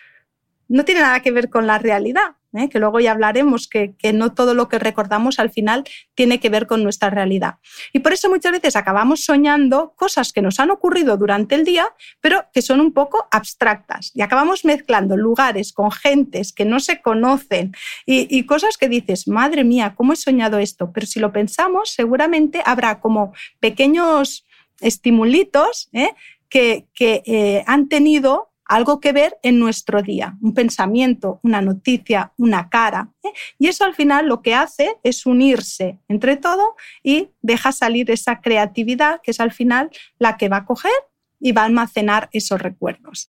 no 0.69 0.85
tiene 0.85 1.01
nada 1.01 1.21
que 1.21 1.31
ver 1.31 1.51
con 1.51 1.67
la 1.67 1.79
realidad, 1.79 2.37
¿eh? 2.55 2.69
que 2.69 2.79
luego 2.79 3.01
ya 3.01 3.13
hablaremos 3.13 3.69
que, 3.69 3.95
que, 3.97 4.13
no 4.13 4.33
todo 4.33 4.55
lo 4.55 4.69
que 4.69 4.79
recordamos 4.79 5.39
al 5.39 5.51
final 5.51 5.85
tiene 6.15 6.41
que 6.41 6.49
ver 6.49 6.67
con 6.67 6.83
nuestra 6.83 7.11
realidad. 7.11 7.57
Y 7.93 8.01
por 8.01 8.13
eso 8.13 8.31
muchas 8.31 8.53
veces 8.53 8.77
acabamos 8.77 9.25
soñando 9.25 9.95
cosas 9.97 10.33
que 10.33 10.43
nos 10.43 10.61
han 10.61 10.71
ocurrido 10.71 11.17
durante 11.17 11.55
el 11.55 11.65
día, 11.65 11.89
pero 12.21 12.45
que 12.53 12.63
son 12.63 12.81
un 12.81 12.93
poco 12.93 13.27
abstractas. 13.31 14.11
Y 14.15 14.23
acabamos 14.23 14.65
mezclando 14.65 15.17
lugares 15.17 15.73
con 15.73 15.91
gentes 15.91 16.53
que 16.53 16.65
no 16.65 16.81
se 16.81 17.03
conocen 17.03 17.73
y, 18.07 18.45
cosas 18.45 18.77
que 18.77 18.89
dices, 18.89 19.27
madre 19.27 19.65
mía, 19.65 19.95
¿cómo 19.97 20.13
he 20.13 20.17
soñado 20.17 20.59
esto? 20.59 20.93
Pero 20.93 21.07
si 21.07 21.19
lo 21.19 21.33
pensamos, 21.33 21.91
seguramente 21.91 22.63
habrá 22.65 23.01
como 23.01 23.33
pequeños 23.59 24.45
estimulitos 24.81 25.89
¿eh? 25.93 26.11
que, 26.49 26.87
que 26.95 27.23
eh, 27.27 27.65
han 27.67 27.89
tenido 27.89 28.54
algo 28.67 29.01
que 29.01 29.13
ver 29.13 29.39
en 29.43 29.59
nuestro 29.59 30.03
día, 30.03 30.37
un 30.43 30.55
pensamiento, 30.55 31.41
una 31.43 31.61
noticia, 31.61 32.33
una 32.39 32.69
cara. 32.69 33.11
¿eh? 33.23 33.33
Y 33.59 33.69
eso 33.69 33.85
al 33.85 33.95
final 33.95 34.27
lo 34.27 34.43
que 34.43 34.55
hace 34.55 34.97
es 35.03 35.27
unirse 35.27 35.99
entre 36.09 36.37
todo 36.37 36.75
y 37.03 37.31
deja 37.43 37.73
salir 37.73 38.11
esa 38.11 38.41
creatividad 38.41 39.21
que 39.23 39.31
es 39.31 39.41
al 39.41 39.53
final 39.53 39.91
la 40.19 40.37
que 40.37 40.49
va 40.49 40.59
a 40.59 40.65
coger 40.65 40.93
y 41.41 41.53
va 41.53 41.63
a 41.63 41.67
almacenar 41.67 42.29
esos 42.33 42.61
recuerdos. 42.61 43.31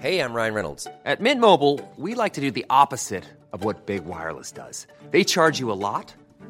Hey, 0.00 0.18
I'm 0.20 0.32
Ryan 0.32 0.54
Reynolds. 0.54 0.86
At 1.04 1.20
Mint 1.20 1.40
Mobile, 1.40 1.78
we 1.98 2.14
like 2.14 2.32
to 2.34 2.40
do 2.40 2.50
the 2.50 2.64
opposite 2.70 3.24
of 3.52 3.64
what 3.64 3.84
Big 3.84 4.06
Wireless 4.06 4.50
does. 4.50 4.86
They 5.10 5.24
charge 5.24 5.60
you 5.60 5.70
a 5.70 5.76
lot. 5.76 6.14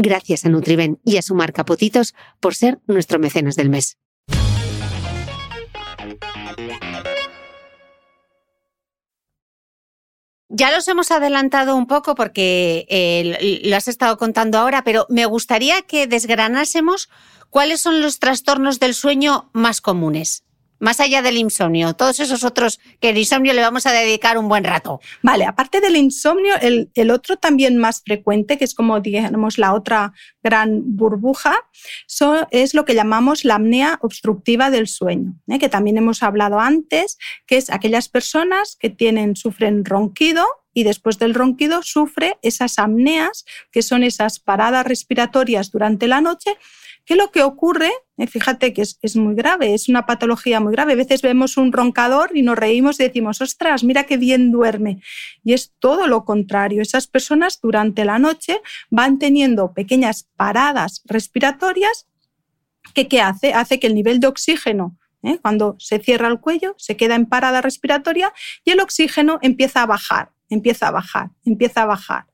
Gracias 0.00 0.44
a 0.44 0.48
Nutriben 0.48 1.00
y 1.04 1.16
a 1.16 1.22
su 1.22 1.34
marca 1.34 1.64
por 1.64 2.54
ser 2.54 2.78
nuestro 2.86 3.18
mecenas 3.18 3.56
del 3.56 3.68
mes. 3.68 3.98
Ya 10.48 10.70
los 10.70 10.86
hemos 10.86 11.10
adelantado 11.10 11.74
un 11.74 11.86
poco 11.86 12.14
porque 12.14 12.86
eh, 12.88 13.60
lo 13.64 13.76
has 13.76 13.88
estado 13.88 14.16
contando 14.18 14.56
ahora, 14.56 14.82
pero 14.84 15.04
me 15.08 15.26
gustaría 15.26 15.82
que 15.82 16.06
desgranásemos 16.06 17.10
cuáles 17.50 17.80
son 17.80 18.00
los 18.00 18.20
trastornos 18.20 18.78
del 18.78 18.94
sueño 18.94 19.50
más 19.52 19.80
comunes 19.80 20.44
más 20.78 21.00
allá 21.00 21.22
del 21.22 21.36
insomnio, 21.36 21.94
todos 21.94 22.20
esos 22.20 22.44
otros 22.44 22.80
que 23.00 23.10
el 23.10 23.18
insomnio 23.18 23.52
le 23.52 23.62
vamos 23.62 23.86
a 23.86 23.92
dedicar 23.92 24.38
un 24.38 24.48
buen 24.48 24.64
rato. 24.64 25.00
Vale, 25.22 25.44
aparte 25.44 25.80
del 25.80 25.96
insomnio, 25.96 26.54
el, 26.60 27.10
otro 27.10 27.36
también 27.36 27.78
más 27.78 28.02
frecuente, 28.04 28.58
que 28.58 28.64
es 28.64 28.74
como 28.74 29.00
digamos 29.00 29.58
la 29.58 29.74
otra 29.74 30.12
gran 30.42 30.96
burbuja, 30.96 31.54
es 32.50 32.74
lo 32.74 32.84
que 32.84 32.94
llamamos 32.94 33.44
la 33.44 33.56
apnea 33.56 33.98
obstructiva 34.02 34.70
del 34.70 34.88
sueño, 34.88 35.34
¿eh? 35.48 35.58
que 35.58 35.68
también 35.68 35.98
hemos 35.98 36.22
hablado 36.22 36.60
antes, 36.60 37.18
que 37.46 37.56
es 37.56 37.70
aquellas 37.70 38.08
personas 38.08 38.76
que 38.76 38.90
tienen, 38.90 39.36
sufren 39.36 39.84
ronquido 39.84 40.44
y 40.74 40.84
después 40.84 41.18
del 41.18 41.34
ronquido 41.34 41.82
sufre 41.82 42.38
esas 42.42 42.78
apneas, 42.78 43.44
que 43.72 43.82
son 43.82 44.04
esas 44.04 44.38
paradas 44.38 44.86
respiratorias 44.86 45.70
durante 45.70 46.06
la 46.06 46.20
noche, 46.20 46.56
que 47.08 47.16
lo 47.16 47.30
que 47.30 47.42
ocurre, 47.42 47.90
eh, 48.18 48.26
fíjate 48.26 48.74
que 48.74 48.82
es, 48.82 49.16
muy 49.16 49.34
grave, 49.34 49.72
es 49.72 49.88
una 49.88 50.04
patología 50.04 50.60
muy 50.60 50.72
grave. 50.72 50.92
A 50.92 50.96
veces 50.96 51.22
vemos 51.22 51.56
un 51.56 51.72
roncador 51.72 52.32
y 52.34 52.42
nos 52.42 52.58
reímos 52.58 53.00
y 53.00 53.04
decimos, 53.04 53.40
ostras, 53.40 53.82
mira 53.82 54.04
qué 54.04 54.18
bien 54.18 54.52
duerme. 54.52 55.00
Y 55.42 55.54
es 55.54 55.72
todo 55.78 56.06
lo 56.06 56.26
contrario. 56.26 56.82
Esas 56.82 57.06
personas 57.06 57.60
durante 57.62 58.04
la 58.04 58.18
noche 58.18 58.60
van 58.90 59.18
teniendo 59.18 59.72
pequeñas 59.72 60.28
paradas 60.36 61.00
respiratorias 61.06 62.06
que 62.92 63.08
¿qué 63.08 63.22
hace? 63.22 63.54
Hace 63.54 63.80
que 63.80 63.86
el 63.86 63.94
nivel 63.94 64.20
de 64.20 64.26
oxígeno 64.26 64.98
¿eh? 65.22 65.38
cuando 65.40 65.76
se 65.78 66.00
cierra 66.00 66.28
el 66.28 66.40
cuello, 66.40 66.74
se 66.76 66.98
queda 66.98 67.14
en 67.14 67.24
parada 67.24 67.62
respiratoria 67.62 68.34
y 68.66 68.72
el 68.72 68.80
oxígeno 68.80 69.38
empieza 69.40 69.80
a 69.80 69.86
bajar 69.86 70.32
empieza 70.48 70.88
a 70.88 70.90
bajar, 70.90 71.30
empieza 71.44 71.82
a 71.82 71.86
bajar. 71.86 72.24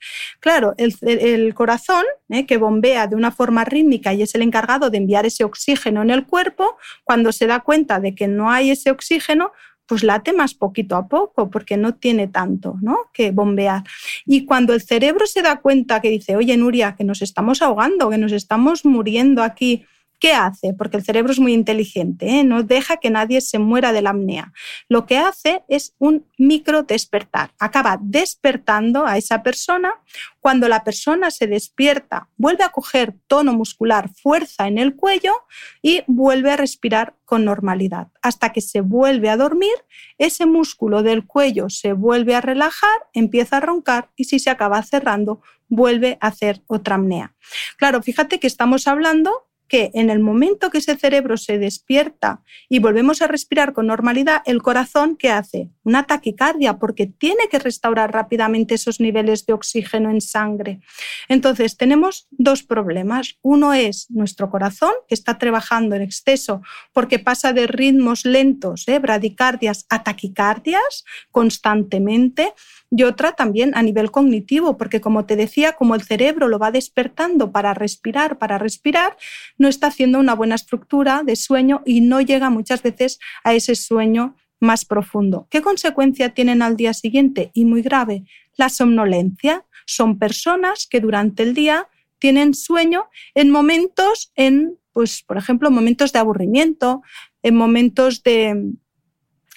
Claro, 0.41 0.75
el, 0.77 1.55
corazón, 1.55 2.05
¿eh? 2.29 2.47
que 2.47 2.57
bombea 2.57 3.07
de 3.07 3.17
una 3.17 3.31
forma 3.31 3.65
rítmica 3.65 4.15
y 4.15 4.23
es 4.23 4.35
el 4.35 4.43
encargado 4.43 4.91
de 4.91 4.99
enviar 4.99 5.27
ese 5.27 5.45
oxígeno 5.45 6.03
en 6.03 6.11
el 6.11 6.27
cuerpo, 6.27 6.77
cuando 7.05 7.33
se 7.33 7.47
da 7.47 7.61
cuenta 7.61 8.01
de 8.01 8.15
que 8.15 8.29
no 8.29 8.51
hay 8.51 8.71
ese 8.71 8.91
oxígeno, 8.91 9.53
pues 9.87 10.03
late 10.03 10.33
más 10.33 10.55
poquito 10.55 10.97
a 10.97 11.09
poco, 11.09 11.51
porque 11.51 11.77
no 11.77 11.95
tiene 11.95 12.29
tanto 12.29 12.77
¿no? 12.81 13.11
que 13.13 13.31
bombear. 13.31 13.85
Y 14.25 14.47
cuando 14.47 14.73
el 14.73 14.83
cerebro 14.83 15.27
se 15.27 15.43
da 15.43 15.61
cuenta 15.61 16.01
que 16.01 16.11
dice, 16.11 16.37
oye, 16.37 16.57
Nuria, 16.57 16.95
que 16.97 17.05
nos 17.05 17.21
estamos 17.21 17.61
ahogando, 17.61 18.11
que 18.11 18.19
nos 18.19 18.33
estamos 18.33 18.85
muriendo 18.85 19.43
aquí, 19.43 19.85
¿Qué 20.25 20.33
hace? 20.33 20.73
Porque 20.73 20.97
el 20.97 21.05
cerebro 21.05 21.33
es 21.33 21.39
muy 21.39 21.53
inteligente, 21.53 22.27
¿eh? 22.27 22.45
no 22.45 22.63
deja 22.63 22.97
que 22.97 23.11
nadie 23.11 23.43
se 23.43 23.59
muera 23.59 23.93
de 23.93 24.01
la 24.01 24.09
apnea. 24.09 24.55
Lo 24.89 25.05
que 25.05 25.19
hace 25.19 25.65
es 25.69 25.95
un 25.99 26.25
micro 26.39 26.83
despertar. 26.83 27.51
Acaba 27.59 27.99
despertando 28.01 29.05
a 29.05 29.19
esa 29.19 29.43
persona. 29.43 29.93
Cuando 30.41 30.67
la 30.67 30.83
persona 30.83 31.31
se 31.31 31.47
despierta, 31.47 32.31
vuelve 32.39 32.65
a 32.65 32.71
coger 32.71 33.15
tono 33.27 33.53
muscular, 33.53 34.09
fuerza 34.15 34.67
en 34.67 34.79
el 34.79 34.97
cuello 34.97 35.35
y 35.83 36.03
vuelve 36.07 36.53
a 36.53 36.57
respirar 36.57 37.17
con 37.27 37.45
normalidad. 37.45 38.09
Hasta 38.23 38.51
que 38.51 38.63
se 38.63 38.81
vuelve 38.81 39.29
a 39.29 39.37
dormir, 39.37 39.75
ese 40.17 40.47
músculo 40.47 41.03
del 41.03 41.27
cuello 41.27 41.69
se 41.69 41.93
vuelve 41.93 42.35
a 42.35 42.41
relajar, 42.41 42.97
empieza 43.13 43.59
a 43.59 43.61
roncar 43.61 44.09
y 44.17 44.25
si 44.25 44.39
se 44.39 44.49
acaba 44.49 44.83
cerrando, 44.85 45.43
vuelve 45.69 46.17
a 46.23 46.29
hacer 46.29 46.63
otra 46.67 46.95
apnea. 46.95 47.35
Claro, 47.77 48.03
fíjate 48.03 48.41
que 48.41 48.47
estamos 48.47 48.89
hablando 48.89 49.49
en 49.95 50.11
el 50.11 50.21
momento 50.21 50.71
que 50.71 50.79
ese 50.79 50.97
cerebro 50.97 51.37
se 51.37 51.59
despierta 51.59 52.43
y 52.69 52.79
volvemos 52.79 53.23
a 53.23 53.27
respirar 53.27 53.73
con 53.73 53.87
normalidad, 53.87 54.43
el 54.47 54.63
corazón, 54.63 55.17
¿qué 55.17 55.31
hace? 55.31 55.71
Una 55.83 56.07
taquicardia, 56.07 56.79
porque 56.79 57.07
tiene 57.07 57.49
que 57.51 57.59
restaurar 57.59 58.13
rápidamente 58.13 58.75
esos 58.75 59.01
niveles 59.01 59.47
de 59.47 59.53
oxígeno 59.53 60.11
en 60.11 60.21
sangre. 60.21 60.81
Entonces, 61.29 61.77
tenemos 61.77 62.27
dos 62.31 62.63
problemas. 62.63 63.37
Uno 63.43 63.73
es 63.75 64.11
nuestro 64.11 64.51
corazón, 64.51 64.93
que 65.09 65.15
está 65.15 65.39
trabajando 65.39 65.97
en 65.97 66.03
exceso 66.03 66.63
porque 66.93 67.19
pasa 67.19 67.53
de 67.53 67.67
ritmos 67.67 68.25
lentos, 68.25 68.87
¿eh? 68.89 68.99
bradicardias, 68.99 69.87
a 69.89 70.03
taquicardias 70.03 71.05
constantemente 71.31 72.53
y 72.97 73.03
otra 73.03 73.33
también 73.33 73.73
a 73.75 73.83
nivel 73.83 74.11
cognitivo, 74.11 74.77
porque 74.77 75.01
como 75.01 75.25
te 75.25 75.35
decía, 75.35 75.73
como 75.73 75.95
el 75.95 76.03
cerebro 76.03 76.47
lo 76.47 76.61
va 76.61 76.71
despertando 76.71 77.51
para 77.51 77.75
respirar, 77.75 78.39
para 78.39 78.57
respirar, 78.59 79.17
no 79.65 79.71
está 79.71 79.87
haciendo 79.87 80.19
una 80.19 80.35
buena 80.35 80.57
estructura 80.57 81.23
de 81.25 81.37
sueño 81.37 81.81
y 81.87 82.03
no 82.03 82.21
llega 82.21 82.51
muchas 82.51 82.83
veces 82.83 83.19
a 83.45 83.55
ese 83.55 83.75
sueño 83.75 84.37
más 84.61 84.85
profundo. 84.85 85.49
¿Qué 85.51 85.63
consecuencia 85.63 86.35
tienen 86.35 86.61
al 86.61 86.77
día 86.77 86.93
siguiente? 86.93 87.51
Y 87.55 87.65
muy 87.65 87.81
grave, 87.81 88.25
la 88.57 88.69
somnolencia. 88.69 89.65
Son 89.87 90.19
personas 90.19 90.87
que 90.87 91.01
durante 91.01 91.43
el 91.45 91.55
día 91.55 91.89
tienen 92.19 92.53
sueño 92.53 93.07
en 93.35 93.51
momentos, 93.51 94.33
en, 94.37 94.79
pues, 94.93 95.23
por 95.23 95.39
ejemplo, 95.39 95.71
momentos 95.71 96.13
de 96.13 96.19
aburrimiento, 96.19 97.03
en 97.43 97.57
momentos 97.57 98.23
de, 98.23 98.75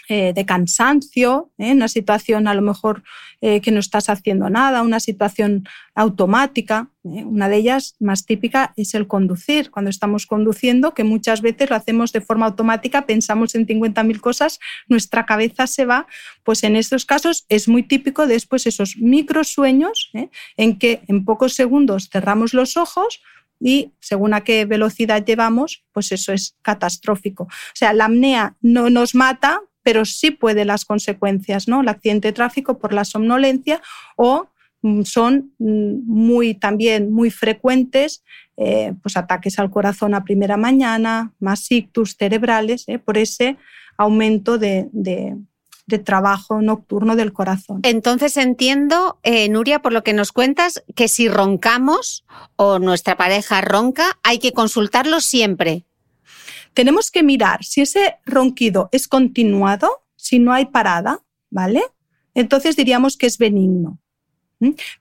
eh, 0.07 0.31
de 0.33 0.45
cansancio, 0.45 1.51
¿eh? 1.57 1.73
una 1.73 1.89
situación 1.89 2.47
a 2.47 2.53
lo 2.53 2.61
mejor 2.61 3.03
eh, 3.41 3.61
que 3.61 3.71
no 3.71 3.79
estás 3.79 4.09
haciendo 4.09 4.49
nada, 4.49 4.81
una 4.81 4.99
situación 4.99 5.67
automática. 5.95 6.89
Una 7.03 7.47
de 7.49 7.57
ellas 7.57 7.95
más 7.99 8.25
típica 8.25 8.73
es 8.75 8.93
el 8.93 9.07
conducir. 9.07 9.71
Cuando 9.71 9.89
estamos 9.89 10.25
conduciendo, 10.25 10.93
que 10.93 11.03
muchas 11.03 11.41
veces 11.41 11.69
lo 11.69 11.75
hacemos 11.75 12.11
de 12.11 12.21
forma 12.21 12.47
automática, 12.47 13.05
pensamos 13.05 13.55
en 13.55 13.67
50.000 13.67 14.19
cosas, 14.19 14.59
nuestra 14.87 15.25
cabeza 15.25 15.67
se 15.67 15.85
va, 15.85 16.07
pues 16.43 16.63
en 16.63 16.75
estos 16.75 17.05
casos 17.05 17.45
es 17.49 17.67
muy 17.67 17.83
típico 17.83 18.27
después 18.27 18.67
esos 18.67 18.97
microsueños 18.97 20.11
en 20.57 20.79
que 20.79 21.01
en 21.07 21.23
pocos 21.25 21.53
segundos 21.53 22.09
cerramos 22.11 22.53
los 22.53 22.77
ojos, 22.77 23.21
y 23.59 23.93
según 23.99 24.33
a 24.33 24.41
qué 24.41 24.65
velocidad 24.65 25.25
llevamos, 25.25 25.83
pues 25.91 26.11
eso 26.11 26.31
es 26.33 26.55
catastrófico. 26.61 27.43
O 27.43 27.73
sea, 27.73 27.93
la 27.93 28.05
apnea 28.05 28.55
no 28.61 28.89
nos 28.89 29.15
mata, 29.15 29.61
pero 29.87 30.03
sí 30.03 30.31
puede 30.31 30.65
las 30.65 30.83
consecuencias, 30.83 31.69
¿no? 31.69 31.79
El 31.79 31.87
accidente 31.87 32.27
de 32.27 32.33
tráfico 32.33 32.77
por 32.77 32.91
la 32.91 33.05
somnolencia 33.05 33.81
o 34.17 34.49
mm, 34.81 35.03
son 35.03 35.53
mm, 35.59 36.01
muy 36.05 36.55
también 36.55 37.09
muy 37.09 37.31
frecuentes 37.31 38.21
eh, 38.57 38.93
pues 39.01 39.15
ataques 39.15 39.59
al 39.59 39.71
corazón 39.71 40.13
a 40.13 40.25
primera 40.25 40.57
mañana, 40.57 41.31
más 41.39 41.71
ictus 41.71 42.17
cerebrales, 42.17 42.83
eh, 42.87 42.99
por 42.99 43.17
ese 43.17 43.55
aumento 43.97 44.57
de, 44.57 44.89
trabajo 46.03 46.61
nocturno 46.61 47.15
del 47.15 47.31
corazón. 47.31 47.79
Entonces 47.83 48.35
entiendo, 48.35 49.19
eh, 49.23 49.47
Nuria, 49.47 49.79
por 49.79 49.93
lo 49.93 50.03
que 50.03 50.11
nos 50.11 50.33
cuentas, 50.33 50.83
que 50.95 51.07
si 51.07 51.29
roncamos 51.29 52.25
o 52.57 52.77
nuestra 52.77 53.15
pareja 53.15 53.61
ronca, 53.61 54.19
hay 54.21 54.39
que 54.39 54.51
consultarlo 54.51 55.21
siempre 55.21 55.86
tenemos 56.77 57.09
que 57.09 57.23
mirar 57.23 57.63
si 57.63 57.81
ese 57.81 58.17
ronquido 58.23 58.87
es 58.91 59.07
continuado, 59.07 60.03
si 60.15 60.37
no 60.37 60.53
hay 60.53 60.67
parada, 60.67 61.23
¿vale? 61.49 61.81
Entonces 62.35 62.75
diríamos 62.75 63.17
que 63.17 63.25
es 63.25 63.39
benigno. 63.39 63.97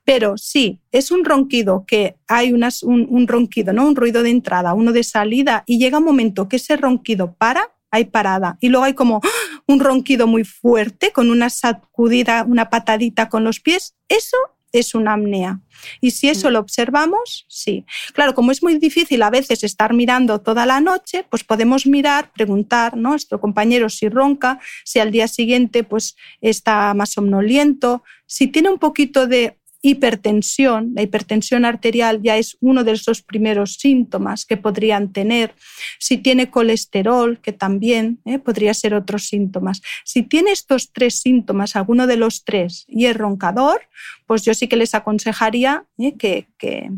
Pero 0.03 0.39
si 0.39 0.79
es 0.91 1.11
un 1.11 1.23
ronquido 1.23 1.85
que 1.85 2.15
hay 2.27 2.51
un, 2.51 2.67
un, 2.81 3.27
ronquido, 3.27 3.73
¿no? 3.73 3.87
un 3.87 3.95
ruido 3.95 4.23
de 4.23 4.31
entrada, 4.31 4.73
uno 4.73 4.91
de 4.91 5.03
salida, 5.03 5.63
y 5.67 5.77
llega 5.77 5.99
un 5.99 6.05
momento 6.05 6.49
que 6.49 6.55
ese 6.55 6.77
ronquido 6.77 7.35
para, 7.35 7.69
hay 7.91 8.05
parada. 8.05 8.57
Y 8.59 8.69
luego 8.69 8.85
hay 8.85 8.95
como 8.95 9.21
¡ah! 9.23 9.61
un 9.67 9.79
ronquido 9.79 10.25
muy 10.25 10.45
fuerte, 10.45 11.11
con 11.11 11.29
una 11.29 11.51
sacudida, 11.51 12.43
una 12.43 12.71
patadita 12.71 13.29
con 13.29 13.43
los 13.43 13.59
pies, 13.59 13.95
eso 14.09 14.37
es 14.71 14.95
una 14.95 15.13
apnea. 15.13 15.59
Y 16.01 16.11
si 16.11 16.29
eso 16.29 16.49
mm. 16.49 16.53
lo 16.53 16.59
observamos, 16.59 17.45
sí. 17.47 17.85
Claro, 18.13 18.33
como 18.33 18.51
es 18.51 18.63
muy 18.63 18.77
difícil 18.77 19.21
a 19.21 19.29
veces 19.29 19.63
estar 19.63 19.93
mirando 19.93 20.41
toda 20.41 20.65
la 20.65 20.79
noche, 20.79 21.25
pues 21.29 21.43
podemos 21.43 21.85
mirar, 21.85 22.31
preguntar, 22.33 22.95
¿no? 22.97 23.11
Nuestro 23.11 23.39
compañero 23.39 23.89
si 23.89 24.09
ronca, 24.09 24.59
si 24.83 24.99
al 24.99 25.11
día 25.11 25.27
siguiente 25.27 25.83
pues 25.83 26.15
está 26.41 26.93
más 26.93 27.09
somnoliento, 27.11 28.03
si 28.25 28.47
tiene 28.47 28.69
un 28.69 28.79
poquito 28.79 29.27
de 29.27 29.57
hipertensión, 29.81 30.91
la 30.95 31.03
hipertensión 31.03 31.65
arterial 31.65 32.21
ya 32.21 32.37
es 32.37 32.57
uno 32.59 32.83
de 32.83 32.93
esos 32.93 33.21
primeros 33.21 33.75
síntomas 33.75 34.45
que 34.45 34.57
podrían 34.57 35.11
tener. 35.11 35.53
Si 35.99 36.17
tiene 36.17 36.49
colesterol, 36.49 37.39
que 37.39 37.53
también 37.53 38.19
¿eh? 38.25 38.39
podría 38.39 38.73
ser 38.73 38.93
otros 38.93 39.27
síntomas. 39.27 39.81
Si 40.03 40.23
tiene 40.23 40.51
estos 40.51 40.91
tres 40.91 41.15
síntomas, 41.15 41.75
alguno 41.75 42.07
de 42.07 42.17
los 42.17 42.43
tres, 42.43 42.85
y 42.87 43.05
es 43.05 43.15
roncador, 43.15 43.81
pues 44.25 44.43
yo 44.43 44.53
sí 44.53 44.67
que 44.67 44.77
les 44.77 44.95
aconsejaría 44.95 45.85
¿eh? 45.97 46.15
que, 46.17 46.47
que, 46.57 46.89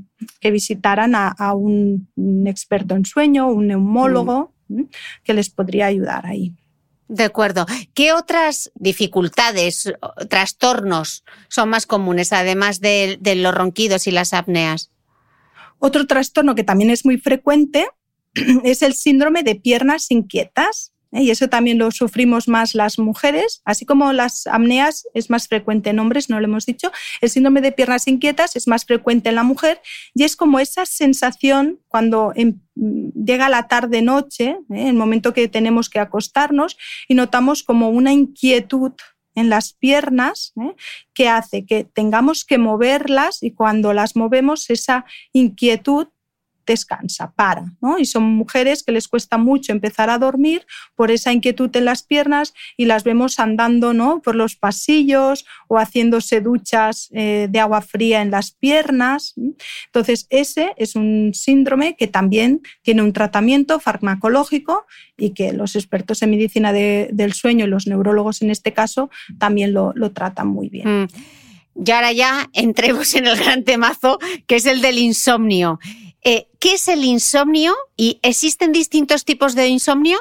visitaran 0.51 1.13
a, 1.15 1.53
un, 1.53 2.07
experto 2.47 2.95
en 2.95 3.05
sueño, 3.05 3.49
un 3.49 3.67
neumólogo, 3.67 4.53
mm. 4.67 4.83
que 5.23 5.33
les 5.33 5.49
podría 5.49 5.87
ayudar 5.87 6.25
ahí. 6.25 6.53
De 7.09 7.23
acuerdo. 7.23 7.65
¿Qué 7.95 8.13
otras 8.13 8.71
dificultades, 8.75 9.91
trastornos 10.29 11.25
son 11.47 11.69
más 11.69 11.87
comunes, 11.87 12.31
además 12.31 12.81
de, 12.81 13.17
los 13.35 13.53
ronquidos 13.53 14.05
y 14.05 14.11
las 14.11 14.31
apneas? 14.31 14.91
Otro 15.79 16.05
trastorno 16.05 16.53
que 16.53 16.63
también 16.63 16.91
es 16.91 17.05
muy 17.05 17.17
frecuente 17.17 17.87
es 18.63 18.83
el 18.83 18.93
síndrome 18.93 19.41
de 19.41 19.55
piernas 19.55 20.11
inquietas. 20.11 20.93
¿Eh? 21.11 21.23
y 21.23 21.31
eso 21.31 21.47
también 21.49 21.77
lo 21.77 21.91
sufrimos 21.91 22.47
más 22.47 22.75
las 22.75 22.99
mujeres, 22.99 23.61
así 23.65 23.85
como 23.85 24.13
las 24.13 24.47
apneas 24.47 25.07
es 25.13 25.29
más 25.29 25.47
frecuente 25.47 25.89
en 25.89 25.99
hombres, 25.99 26.29
no 26.29 26.39
lo 26.39 26.45
hemos 26.45 26.65
dicho, 26.65 26.91
el 27.21 27.29
síndrome 27.29 27.61
de 27.61 27.71
piernas 27.71 28.07
inquietas 28.07 28.55
es 28.55 28.67
más 28.67 28.85
frecuente 28.85 29.29
en 29.29 29.35
la 29.35 29.43
mujer 29.43 29.81
y 30.13 30.23
es 30.23 30.35
como 30.35 30.59
esa 30.59 30.85
sensación 30.85 31.79
cuando 31.87 32.33
em, 32.35 32.59
llega 32.75 33.49
la 33.49 33.67
tarde-noche, 33.67 34.57
¿eh? 34.73 34.89
el 34.89 34.95
momento 34.95 35.33
que 35.33 35.47
tenemos 35.47 35.89
que 35.89 35.99
acostarnos 35.99 36.77
y 37.07 37.15
notamos 37.15 37.63
como 37.63 37.89
una 37.89 38.13
inquietud 38.13 38.93
en 39.35 39.49
las 39.49 39.73
piernas 39.73 40.53
¿eh? 40.61 40.75
que 41.13 41.29
hace 41.29 41.65
que 41.65 41.83
tengamos 41.83 42.45
que 42.45 42.57
moverlas 42.57 43.41
y 43.41 43.51
cuando 43.51 43.93
las 43.93 44.15
movemos 44.15 44.69
esa 44.69 45.05
inquietud 45.33 46.07
descansa, 46.69 47.31
para. 47.31 47.65
¿no? 47.81 47.97
Y 47.97 48.05
son 48.05 48.23
mujeres 48.23 48.83
que 48.83 48.91
les 48.91 49.07
cuesta 49.07 49.37
mucho 49.37 49.71
empezar 49.71 50.09
a 50.09 50.19
dormir 50.19 50.65
por 50.95 51.09
esa 51.09 51.33
inquietud 51.33 51.75
en 51.75 51.85
las 51.85 52.03
piernas 52.03 52.53
y 52.77 52.85
las 52.85 53.03
vemos 53.03 53.39
andando 53.39 53.91
¿no? 53.93 54.21
por 54.21 54.35
los 54.35 54.55
pasillos 54.55 55.45
o 55.67 55.77
haciéndose 55.77 56.41
duchas 56.41 57.09
eh, 57.11 57.47
de 57.49 57.59
agua 57.59 57.81
fría 57.81 58.21
en 58.21 58.29
las 58.29 58.51
piernas. 58.51 59.33
Entonces, 59.87 60.27
ese 60.29 60.73
es 60.77 60.95
un 60.95 61.31
síndrome 61.33 61.95
que 61.97 62.07
también 62.07 62.61
tiene 62.83 63.01
un 63.01 63.13
tratamiento 63.13 63.79
farmacológico 63.79 64.85
y 65.17 65.31
que 65.31 65.51
los 65.53 65.75
expertos 65.75 66.21
en 66.21 66.29
medicina 66.29 66.71
del 66.71 67.33
sueño 67.33 67.65
y 67.65 67.69
los 67.69 67.87
neurólogos 67.87 68.43
en 68.43 68.51
este 68.51 68.73
caso 68.73 69.09
también 69.39 69.73
lo, 69.73 69.93
tratan 70.13 70.47
muy 70.47 70.69
bien. 70.69 71.03
Mm. 71.03 71.07
Y 71.85 71.91
ahora 71.91 72.11
ya 72.11 72.49
entremos 72.53 73.13
en 73.15 73.27
el 73.27 73.37
gran 73.37 73.63
temazo, 73.63 74.19
que 74.47 74.57
es 74.57 74.65
el 74.65 74.81
del 74.81 74.97
insomnio. 74.97 75.79
Eh, 76.23 76.47
¿Qué 76.59 76.73
es 76.73 76.87
el 76.87 77.05
insomnio 77.05 77.73
y 77.95 78.19
existen 78.21 78.71
distintos 78.71 79.23
tipos 79.23 79.55
de 79.55 79.67
insomnio? 79.67 80.19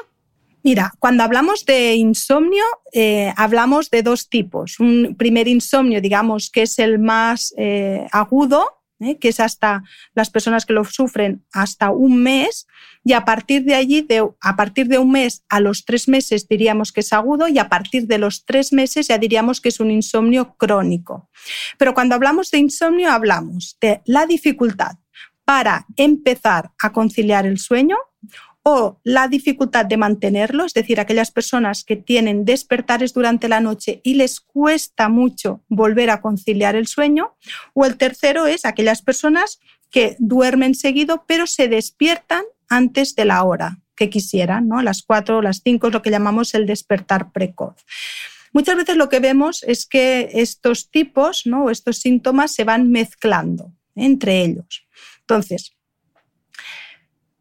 Mira, 0.63 0.93
cuando 0.99 1.23
hablamos 1.23 1.65
de 1.65 1.95
insomnio, 1.95 2.63
eh, 2.91 3.33
hablamos 3.37 3.89
de 3.89 4.03
dos 4.03 4.29
tipos. 4.29 4.79
Un 4.79 5.15
primer 5.17 5.47
insomnio, 5.47 6.01
digamos, 6.01 6.49
que 6.49 6.63
es 6.63 6.79
el 6.79 6.99
más 6.99 7.53
eh, 7.57 8.07
agudo, 8.11 8.78
que 9.19 9.29
es 9.29 9.39
hasta 9.39 9.83
las 10.13 10.29
personas 10.29 10.65
que 10.65 10.73
lo 10.73 10.83
sufren 10.83 11.45
hasta 11.53 11.89
un 11.91 12.21
mes, 12.21 12.67
y 13.03 13.13
a 13.13 13.23
partir 13.23 13.63
de 13.63 13.75
allí, 13.75 14.05
a 14.41 14.55
partir 14.55 14.87
de 14.87 14.97
un 14.97 15.11
mes 15.11 15.43
a 15.49 15.59
los 15.59 15.85
tres 15.85 16.07
meses 16.07 16.47
diríamos 16.47 16.91
que 16.91 16.99
es 16.99 17.13
agudo, 17.13 17.47
y 17.47 17.57
a 17.59 17.69
partir 17.69 18.07
de 18.07 18.17
los 18.17 18.45
tres 18.45 18.73
meses 18.73 19.07
ya 19.07 19.17
diríamos 19.17 19.61
que 19.61 19.69
es 19.69 19.79
un 19.79 19.91
insomnio 19.91 20.55
crónico. 20.57 21.29
Pero 21.77 21.93
cuando 21.93 22.15
hablamos 22.15 22.51
de 22.51 22.57
insomnio, 22.59 23.11
hablamos 23.11 23.77
de 23.79 24.01
la 24.05 24.25
dificultad 24.25 24.97
para 25.45 25.85
empezar 25.95 26.71
a 26.79 26.91
conciliar 26.91 27.45
el 27.45 27.57
sueño, 27.57 27.97
o 28.63 28.99
la 29.03 29.27
dificultad 29.27 29.85
de 29.85 29.97
mantenerlo, 29.97 30.65
es 30.65 30.73
decir, 30.73 30.99
aquellas 30.99 31.31
personas 31.31 31.83
que 31.83 31.95
tienen 31.95 32.45
despertares 32.45 33.13
durante 33.13 33.47
la 33.47 33.61
noche 33.61 34.01
y 34.03 34.15
les 34.15 34.39
cuesta 34.39 35.09
mucho 35.09 35.63
volver 35.67 36.09
a 36.09 36.21
conciliar 36.21 36.75
el 36.75 36.87
sueño, 36.87 37.35
o 37.73 37.85
el 37.85 37.97
tercero 37.97 38.47
es 38.47 38.65
aquellas 38.65 39.01
personas 39.01 39.59
que 39.89 40.15
duermen 40.19 40.75
seguido 40.75 41.23
pero 41.27 41.47
se 41.47 41.67
despiertan 41.67 42.43
antes 42.67 43.15
de 43.15 43.25
la 43.25 43.43
hora 43.43 43.79
que 43.95 44.09
quisieran, 44.09 44.67
¿no? 44.67 44.81
Las 44.81 45.01
cuatro 45.01 45.37
o 45.37 45.41
las 45.41 45.61
cinco 45.63 45.87
es 45.87 45.93
lo 45.93 46.01
que 46.01 46.11
llamamos 46.11 46.53
el 46.53 46.65
despertar 46.65 47.31
precoz. 47.31 47.75
Muchas 48.53 48.75
veces 48.77 48.97
lo 48.97 49.09
que 49.09 49.19
vemos 49.19 49.63
es 49.63 49.85
que 49.85 50.29
estos 50.33 50.89
tipos, 50.89 51.45
¿no? 51.45 51.69
estos 51.69 51.97
síntomas 51.99 52.53
se 52.53 52.63
van 52.63 52.89
mezclando 52.89 53.73
entre 53.95 54.41
ellos. 54.41 54.87
Entonces, 55.19 55.75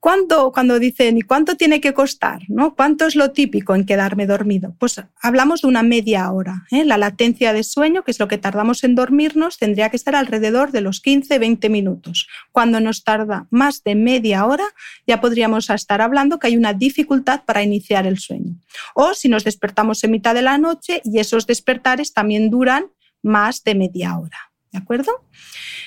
¿Cuánto, 0.00 0.52
cuando 0.52 0.78
dicen, 0.78 1.18
¿y 1.18 1.22
cuánto 1.22 1.56
tiene 1.56 1.80
que 1.80 1.92
costar? 1.92 2.42
¿no? 2.48 2.76
¿Cuánto 2.76 3.06
es 3.06 3.16
lo 3.16 3.32
típico 3.32 3.74
en 3.74 3.84
quedarme 3.84 4.26
dormido? 4.26 4.76
Pues 4.78 5.02
hablamos 5.20 5.62
de 5.62 5.68
una 5.68 5.82
media 5.82 6.30
hora. 6.30 6.66
¿eh? 6.70 6.84
La 6.84 6.98
latencia 6.98 7.52
de 7.52 7.64
sueño, 7.64 8.04
que 8.04 8.12
es 8.12 8.20
lo 8.20 8.28
que 8.28 8.38
tardamos 8.38 8.84
en 8.84 8.94
dormirnos, 8.94 9.58
tendría 9.58 9.90
que 9.90 9.96
estar 9.96 10.14
alrededor 10.14 10.70
de 10.70 10.82
los 10.82 11.02
15-20 11.02 11.68
minutos. 11.68 12.28
Cuando 12.52 12.78
nos 12.78 13.02
tarda 13.02 13.48
más 13.50 13.82
de 13.82 13.96
media 13.96 14.46
hora, 14.46 14.66
ya 15.04 15.20
podríamos 15.20 15.68
estar 15.68 16.00
hablando 16.00 16.38
que 16.38 16.46
hay 16.46 16.56
una 16.56 16.74
dificultad 16.74 17.42
para 17.44 17.64
iniciar 17.64 18.06
el 18.06 18.18
sueño. 18.18 18.54
O 18.94 19.14
si 19.14 19.28
nos 19.28 19.42
despertamos 19.42 20.04
en 20.04 20.12
mitad 20.12 20.34
de 20.34 20.42
la 20.42 20.58
noche 20.58 21.02
y 21.04 21.18
esos 21.18 21.46
despertares 21.46 22.12
también 22.12 22.50
duran 22.50 22.86
más 23.20 23.64
de 23.64 23.74
media 23.74 24.16
hora. 24.16 24.38
¿De 24.70 24.78
acuerdo? 24.78 25.10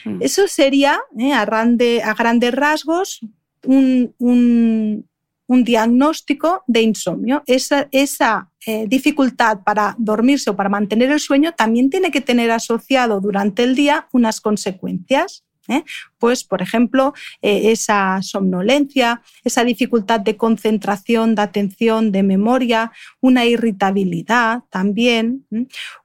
Mm. 0.03 0.21
Eso 0.21 0.47
sería, 0.47 0.99
¿eh? 1.17 1.31
a, 1.33 1.43
a 1.43 2.13
grandes 2.13 2.53
rasgos, 2.53 3.21
un, 3.65 5.05
diagnóstico 5.47 6.63
de 6.65 6.81
insomnio. 6.81 7.43
Esa, 7.45 7.87
esa 7.91 8.49
eh, 8.65 8.85
dificultad 8.87 9.59
para 9.65 9.95
dormirse 9.97 10.49
o 10.49 10.55
para 10.55 10.69
mantener 10.69 11.11
el 11.11 11.19
sueño 11.19 11.53
también 11.53 11.89
tiene 11.89 12.09
que 12.09 12.21
tener 12.21 12.51
asociado 12.51 13.19
durante 13.19 13.63
el 13.63 13.75
día 13.75 14.07
unas 14.13 14.39
consecuencias. 14.39 15.43
¿Eh? 15.67 15.83
Pues, 16.17 16.43
por 16.43 16.61
ejemplo, 16.61 17.13
eh, 17.41 17.71
esa 17.71 18.21
somnolencia, 18.21 19.21
esa 19.43 19.63
dificultad 19.63 20.19
de 20.19 20.37
concentración, 20.37 21.35
de 21.35 21.41
atención, 21.41 22.11
de 22.11 22.23
memoria, 22.23 22.91
una 23.19 23.45
irritabilidad 23.45 24.63
también, 24.69 25.45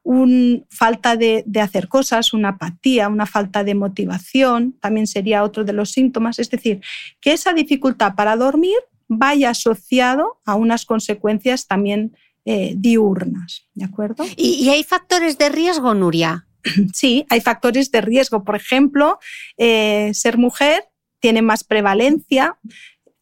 una 0.02 0.60
falta 0.68 1.16
de, 1.16 1.44
hacer 1.60 1.88
cosas, 1.88 2.32
una 2.32 2.50
apatía, 2.50 3.08
una 3.08 3.26
falta 3.26 3.64
de 3.64 3.74
motivación, 3.74 4.72
también 4.80 5.06
sería 5.06 5.42
otro 5.42 5.64
de 5.64 5.72
los 5.72 5.90
síntomas. 5.90 6.38
Es 6.38 6.50
decir, 6.50 6.80
que 7.20 7.32
esa 7.32 7.52
dificultad 7.52 8.14
para 8.14 8.36
dormir 8.36 8.76
vaya 9.08 9.50
asociado 9.50 10.40
a 10.44 10.54
unas 10.54 10.84
consecuencias 10.84 11.66
también 11.66 12.16
eh, 12.44 12.74
diurnas, 12.76 13.66
¿de 13.74 13.84
acuerdo? 13.84 14.24
¿Y, 14.36 14.64
¿Y, 14.64 14.68
hay 14.68 14.84
factores 14.84 15.36
de 15.36 15.48
riesgo, 15.48 15.94
Nuria? 15.94 16.46
Sí, 16.92 17.26
hay 17.30 17.40
factores 17.40 17.90
de 17.90 18.00
riesgo. 18.00 18.44
Por 18.44 18.56
ejemplo, 18.56 19.18
eh, 19.56 20.10
ser 20.14 20.38
mujer 20.38 20.84
tiene 21.20 21.42
más 21.42 21.64
prevalencia, 21.64 22.58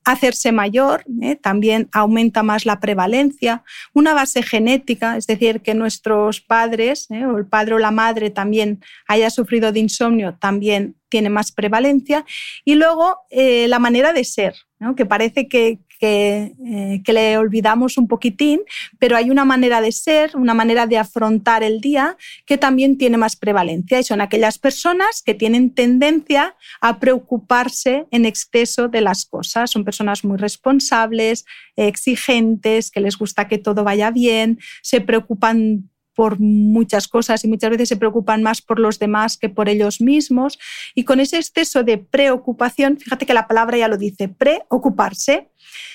hacerse 0.04 0.52
mayor 0.52 1.04
¿eh? 1.22 1.36
también 1.36 1.88
aumenta 1.92 2.42
más 2.42 2.66
la 2.66 2.78
prevalencia, 2.78 3.64
una 3.94 4.12
base 4.12 4.42
genética, 4.42 5.16
es 5.16 5.26
decir, 5.26 5.62
que 5.62 5.74
nuestros 5.74 6.42
padres 6.42 7.06
¿eh? 7.10 7.24
o 7.24 7.38
el 7.38 7.46
padre 7.46 7.74
o 7.74 7.78
la 7.78 7.90
madre 7.90 8.28
también 8.28 8.82
haya 9.08 9.30
sufrido 9.30 9.72
de 9.72 9.80
insomnio 9.80 10.36
también 10.38 10.96
tiene 11.08 11.30
más 11.30 11.52
prevalencia, 11.52 12.26
y 12.64 12.74
luego 12.74 13.20
la 13.30 13.78
manera 13.78 14.12
de 14.12 14.24
ser, 14.24 14.56
que 14.96 15.06
parece 15.06 15.46
que, 15.46 15.78
eh, 16.04 17.02
que, 17.04 17.12
le 17.12 17.38
olvidamos 17.38 17.96
un 17.96 18.08
poquitín, 18.08 18.60
pero 18.98 19.16
hay 19.16 19.30
una 19.30 19.44
manera 19.44 19.80
de 19.80 19.92
ser, 19.92 20.36
una 20.36 20.54
manera 20.54 20.86
de 20.86 20.98
afrontar 20.98 21.62
el 21.62 21.80
día 21.80 22.16
que 22.46 22.58
también 22.58 22.98
tiene 22.98 23.16
más 23.16 23.36
prevalencia 23.36 23.98
y 23.98 24.04
son 24.04 24.20
aquellas 24.20 24.58
personas 24.58 25.22
que 25.24 25.34
tienen 25.34 25.74
tendencia 25.74 26.56
a 26.80 26.98
preocuparse 26.98 28.06
en 28.10 28.26
exceso 28.26 28.88
de 28.88 29.00
las 29.00 29.24
cosas. 29.24 29.70
Son 29.70 29.84
personas 29.84 30.24
muy 30.24 30.36
responsables, 30.36 31.44
exigentes, 31.76 32.90
que 32.90 33.00
les 33.00 33.16
gusta 33.16 33.48
que 33.48 33.58
todo 33.58 33.84
vaya 33.84 34.10
bien, 34.10 34.58
se 34.82 35.00
preocupan 35.00 35.90
por 36.14 36.40
muchas 36.40 37.08
cosas 37.08 37.44
y 37.44 37.48
muchas 37.48 37.70
veces 37.70 37.88
se 37.88 37.96
preocupan 37.96 38.42
más 38.42 38.62
por 38.62 38.78
los 38.78 38.98
demás 38.98 39.36
que 39.36 39.48
por 39.48 39.68
ellos 39.68 40.00
mismos. 40.00 40.58
Y 40.94 41.04
con 41.04 41.20
ese 41.20 41.38
exceso 41.38 41.82
de 41.82 41.98
preocupación, 41.98 42.98
fíjate 42.98 43.26
que 43.26 43.34
la 43.34 43.48
palabra 43.48 43.76
ya 43.76 43.88
lo 43.88 43.96
dice, 43.96 44.28
preocuparse, 44.28 45.50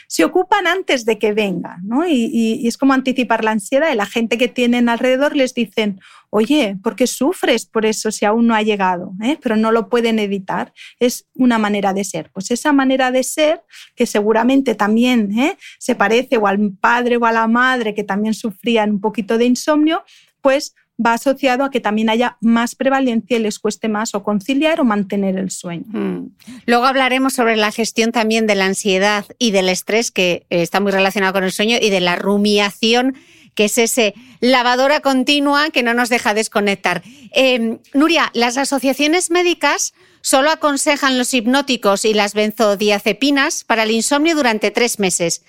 se 0.07 0.23
ocupan 0.23 0.67
antes 0.67 1.05
de 1.05 1.19
que 1.19 1.33
vengan, 1.33 1.81
¿no? 1.83 2.07
Y, 2.07 2.67
es 2.67 2.77
como 2.77 2.93
anticipar 2.93 3.43
la 3.43 3.51
ansiedad 3.51 3.91
y 3.91 3.95
la 3.95 4.05
gente 4.05 4.37
que 4.37 4.47
tienen 4.47 4.89
alrededor 4.89 5.35
les 5.35 5.53
dicen, 5.53 5.99
oye, 6.29 6.77
¿por 6.81 6.95
qué 6.95 7.07
sufres 7.07 7.65
por 7.65 7.85
eso 7.85 8.11
si 8.11 8.25
aún 8.25 8.47
no 8.47 8.55
ha 8.55 8.61
llegado? 8.61 9.13
¿eh? 9.23 9.37
Pero 9.41 9.55
no 9.55 9.71
lo 9.71 9.89
pueden 9.89 10.19
evitar. 10.19 10.73
Es 10.99 11.27
una 11.35 11.57
manera 11.57 11.93
de 11.93 12.03
ser. 12.03 12.29
Pues 12.31 12.51
esa 12.51 12.73
manera 12.73 13.11
de 13.11 13.23
ser, 13.23 13.63
que 13.95 14.05
seguramente 14.05 14.75
también 14.75 15.37
¿eh? 15.37 15.57
se 15.77 15.95
parece 15.95 16.37
o 16.37 16.47
al 16.47 16.71
padre 16.79 17.17
o 17.17 17.25
a 17.25 17.31
la 17.31 17.47
madre 17.47 17.93
que 17.93 18.03
también 18.03 18.33
sufrían 18.33 18.91
un 18.91 19.01
poquito 19.01 19.37
de 19.37 19.45
insomnio, 19.45 20.03
pues 20.41 20.75
va 21.03 21.13
asociado 21.13 21.63
a 21.63 21.71
que 21.71 21.79
también 21.79 22.09
haya 22.09 22.37
más 22.41 22.75
prevalencia 22.75 23.37
y 23.37 23.39
les 23.39 23.59
cueste 23.59 23.87
más 23.87 24.13
o 24.15 24.23
conciliar 24.23 24.81
o 24.81 24.83
mantener 24.83 25.37
el 25.37 25.49
sueño. 25.49 25.85
Mm. 25.87 26.31
Luego 26.65 26.85
hablaremos 26.85 27.33
sobre 27.33 27.55
la 27.55 27.71
gestión 27.71 28.11
también 28.11 28.47
de 28.47 28.55
la 28.55 28.65
ansiedad 28.65 29.25
y 29.37 29.51
del 29.51 29.69
estrés, 29.69 30.11
que 30.11 30.45
eh, 30.49 30.61
está 30.61 30.79
muy 30.79 30.91
relacionado 30.91 31.33
con 31.33 31.43
el 31.43 31.51
sueño, 31.51 31.77
y 31.81 31.89
de 31.89 32.01
la 32.01 32.15
rumiación, 32.17 33.15
que 33.59 33.65
es 33.65 33.77
ese 33.77 34.13
lavadora 34.39 35.01
continua 35.01 35.69
que 35.69 35.83
no 35.83 35.93
nos 35.93 36.07
deja 36.07 36.33
desconectar. 36.33 37.03
Em, 37.33 37.79
Nuria, 37.93 38.31
las 38.33 38.55
asociaciones 38.55 39.31
médicas 39.31 39.93
solo 40.21 40.49
aconsejan 40.49 41.17
los 41.17 41.33
hipnóticos 41.33 42.05
y 42.05 42.13
las 42.13 42.33
benzodiazepinas 42.35 43.65
para 43.65 43.83
el 43.83 43.91
insomnio 43.91 44.33
durante 44.33 44.71
tres 44.71 44.97
meses. 44.97 45.43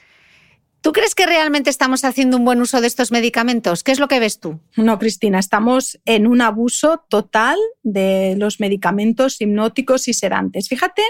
¿Tú 0.81 0.91
crees 0.91 1.15
que 1.15 1.25
realmente 1.25 1.71
estamos 1.71 2.03
haciendo 2.03 2.37
un 2.37 2.45
buen 2.45 2.61
uso 2.61 2.81
de 2.81 2.89
estos 2.89 3.13
medicamentos? 3.13 3.85
¿Qué 3.85 3.93
es 3.93 4.01
lo 4.01 4.09
que 4.09 4.19
ves 4.19 4.41
tú? 4.41 4.59
No, 4.75 4.99
Cristina, 4.99 5.39
estamos 5.39 6.01
en 6.05 6.27
un 6.27 6.41
abuso 6.41 7.05
total 7.09 7.59
de 7.85 8.35
los 8.37 8.59
medicamentos 8.59 9.41
hipnóticos 9.41 10.09
y 10.09 10.15
sedantes. 10.15 10.69
Fíjate 10.69 11.03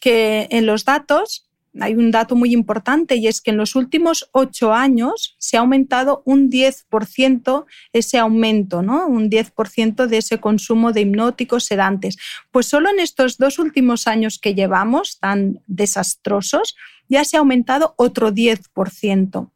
que 0.00 0.46
en 0.52 0.66
los 0.66 0.84
datos 0.84 1.48
hay 1.80 1.94
un 1.94 2.10
dato 2.10 2.36
muy 2.36 2.52
importante 2.52 3.16
y 3.16 3.26
es 3.26 3.40
que 3.40 3.50
en 3.50 3.56
los 3.56 3.74
últimos 3.74 4.28
ocho 4.32 4.72
años 4.72 5.36
se 5.38 5.56
ha 5.56 5.60
aumentado 5.60 6.22
un 6.24 6.50
10% 6.50 7.64
ese 7.92 8.18
aumento, 8.18 8.82
¿no? 8.82 9.06
Un 9.06 9.28
10% 9.30 10.06
de 10.06 10.18
ese 10.18 10.38
consumo 10.38 10.92
de 10.92 11.02
hipnóticos 11.02 11.64
sedantes. 11.64 12.16
Pues 12.50 12.66
solo 12.66 12.90
en 12.90 13.00
estos 13.00 13.38
dos 13.38 13.58
últimos 13.58 14.06
años 14.06 14.38
que 14.38 14.54
llevamos 14.54 15.18
tan 15.18 15.60
desastrosos, 15.66 16.76
ya 17.08 17.24
se 17.24 17.36
ha 17.36 17.40
aumentado 17.40 17.94
otro 17.96 18.32
10%. 18.32 19.50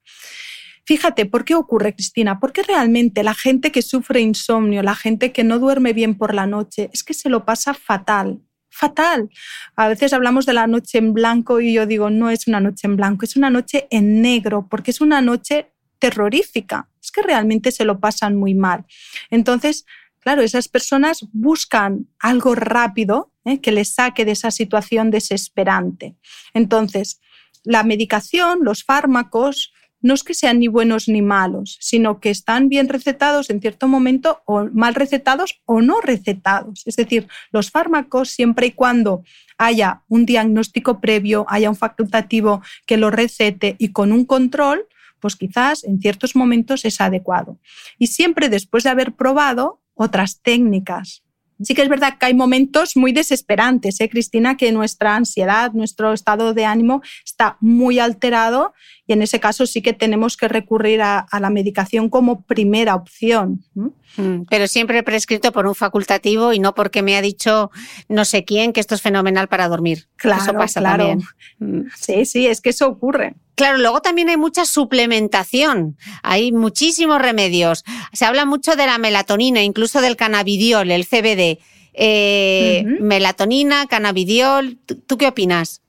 Fíjate, 0.85 1.27
¿por 1.27 1.45
qué 1.45 1.55
ocurre, 1.55 1.95
Cristina? 1.95 2.41
Porque 2.41 2.62
realmente 2.62 3.23
la 3.23 3.35
gente 3.35 3.71
que 3.71 3.83
sufre 3.83 4.21
insomnio, 4.21 4.83
la 4.83 4.95
gente 4.95 5.33
que 5.33 5.45
no 5.45 5.59
duerme 5.59 5.93
bien 5.93 6.16
por 6.16 6.35
la 6.35 6.47
noche, 6.47 6.89
es 6.95 7.05
que 7.05 7.12
se 7.12 7.29
lo 7.29 7.45
pasa 7.45 7.75
fatal, 7.75 8.41
fatal. 8.71 9.31
A 9.77 9.89
veces 9.89 10.12
hablamos 10.12 10.47
de 10.47 10.53
la 10.53 10.66
noche 10.66 10.99
en 10.99 11.14
blanco 11.14 11.61
y 11.61 11.73
yo 11.73 11.87
digo, 11.87 12.11
no 12.11 12.31
es 12.31 12.47
una 12.47 12.61
noche 12.61 12.87
en 12.87 12.97
blanco, 12.97 13.25
es 13.25 13.37
una 13.37 13.51
noche 13.51 13.87
en 13.91 14.23
negro, 14.23 14.66
porque 14.69 14.91
es 14.91 15.01
una 15.01 15.21
noche 15.21 15.73
terrorífica. 15.99 16.89
Es 17.03 17.11
que 17.11 17.23
realmente 17.23 17.73
se 17.73 17.85
lo 17.85 18.01
pasan 18.01 18.37
muy 18.37 18.55
mal. 18.55 18.85
Entonces, 19.31 19.85
claro, 20.21 20.43
esas 20.43 20.69
personas 20.69 21.27
buscan 21.33 22.09
algo 22.19 22.55
rápido 22.55 23.33
¿eh? 23.45 23.61
que 23.61 23.73
les 23.73 23.95
saque 23.95 24.25
de 24.25 24.33
esa 24.33 24.51
situación 24.51 25.11
desesperante. 25.11 26.16
Entonces, 26.55 27.21
la 27.64 27.83
medicación, 27.83 28.61
los 28.62 28.85
fármacos, 28.85 29.73
no 30.01 30.14
es 30.14 30.22
que 30.22 30.34
sean 30.34 30.61
ni 30.61 30.68
buenos 30.68 31.09
ni 31.09 31.22
malos, 31.22 31.76
sino 31.80 32.20
que 32.20 32.30
están 32.30 32.68
bien 32.68 32.88
recetados 32.88 33.51
en 33.51 33.61
cierto 33.61 33.88
momento 33.88 34.42
o 34.46 34.64
mal 34.72 34.94
recetados 34.94 35.61
o 35.64 35.80
no 35.80 36.01
recetados. 36.01 36.82
Es 36.86 36.96
decir, 36.96 37.28
los 37.51 37.70
fármacos, 37.70 38.30
siempre 38.30 38.68
y 38.68 38.72
cuando 38.72 39.22
haya 39.57 40.03
un 40.09 40.24
diagnóstico 40.24 41.01
previo, 41.01 41.46
haya 41.49 41.70
un 41.70 41.76
facultativo 41.76 42.62
que 42.86 42.96
lo 42.96 43.11
recete 43.11 43.76
y 43.78 43.92
con 43.92 44.12
un 44.12 44.24
control, 44.24 44.86
pues 45.20 45.34
quizás 45.34 45.82
en 45.84 46.01
ciertos 46.01 46.36
momentos 46.36 46.84
es 46.84 47.01
adecuado. 47.01 47.59
Y 47.99 48.07
siempre 48.09 48.49
después 48.49 48.84
de 48.84 48.90
haber 48.90 49.12
probado 49.12 49.80
otras 49.94 50.40
técnicas 50.42 51.24
Sí 51.62 51.74
que 51.74 51.82
es 51.82 51.88
verdad 51.88 52.18
que 52.18 52.26
hay 52.26 52.34
momentos 52.34 52.96
muy 52.96 53.12
desesperantes, 53.12 54.00
¿eh, 54.00 54.09
Cristina? 54.09 54.56
Que 54.56 54.70
nuestra 54.70 55.16
ansiedad, 55.16 55.72
nuestro 55.72 56.12
estado 56.12 56.54
de 56.54 56.64
ánimo 56.64 57.02
está 57.24 57.56
muy 57.61 57.98
alterado 57.98 58.74
y 59.06 59.12
en 59.12 59.22
ese 59.22 59.40
caso 59.40 59.66
sí 59.66 59.82
que 59.82 59.92
tenemos 59.92 60.36
que 60.36 60.48
recurrir 60.48 61.02
a, 61.02 61.26
la 61.40 61.50
medicación 61.50 62.11
como 62.11 62.42
primera 62.42 62.94
opción. 62.94 63.64
Mm, 63.74 64.42
pero 64.48 64.68
siempre 64.68 65.02
prescrito 65.02 65.50
por 65.50 65.66
un 65.66 65.74
facultativo 65.74 66.52
y 66.52 66.59
no 66.59 66.74
porque 66.74 67.02
me 67.02 67.16
ha 67.16 67.22
dicho 67.22 67.70
no 68.09 68.24
sé 68.24 68.44
quién 68.44 68.72
que 68.72 68.80
esto 68.80 68.94
es 68.94 69.02
fenomenal 69.02 69.48
para 69.48 69.68
dormir. 69.68 70.09
Claro, 70.16 70.42
eso 70.42 70.52
pasa 70.52 70.82
También. 70.82 71.22
Mm. 71.59 71.88
Sí, 71.96 72.24
sí, 72.24 72.46
es 72.46 72.61
que 72.61 72.70
eso 72.70 72.86
ocurre. 72.86 73.34
Claro, 73.59 73.78
luego 73.78 74.00
también 74.00 74.28
hay 74.28 74.36
mucha 74.36 74.64
suplementación, 74.64 75.96
hay 76.22 76.52
muchísimos 76.52 77.20
remedios. 77.20 77.82
Se 78.12 78.24
habla 78.24 78.44
mucho 78.44 78.76
de 78.76 78.86
la 78.86 78.98
melatonina, 78.98 79.64
incluso 79.64 80.00
del 80.00 80.14
cannabidiol, 80.14 80.92
el 80.92 81.04
CBD. 81.04 81.59
Eh, 81.92 82.84
melatonina, 83.00 83.88
cannabidiol, 83.88 84.78
¿tú 85.09 85.18
qué 85.18 85.26
opinas? 85.26 85.82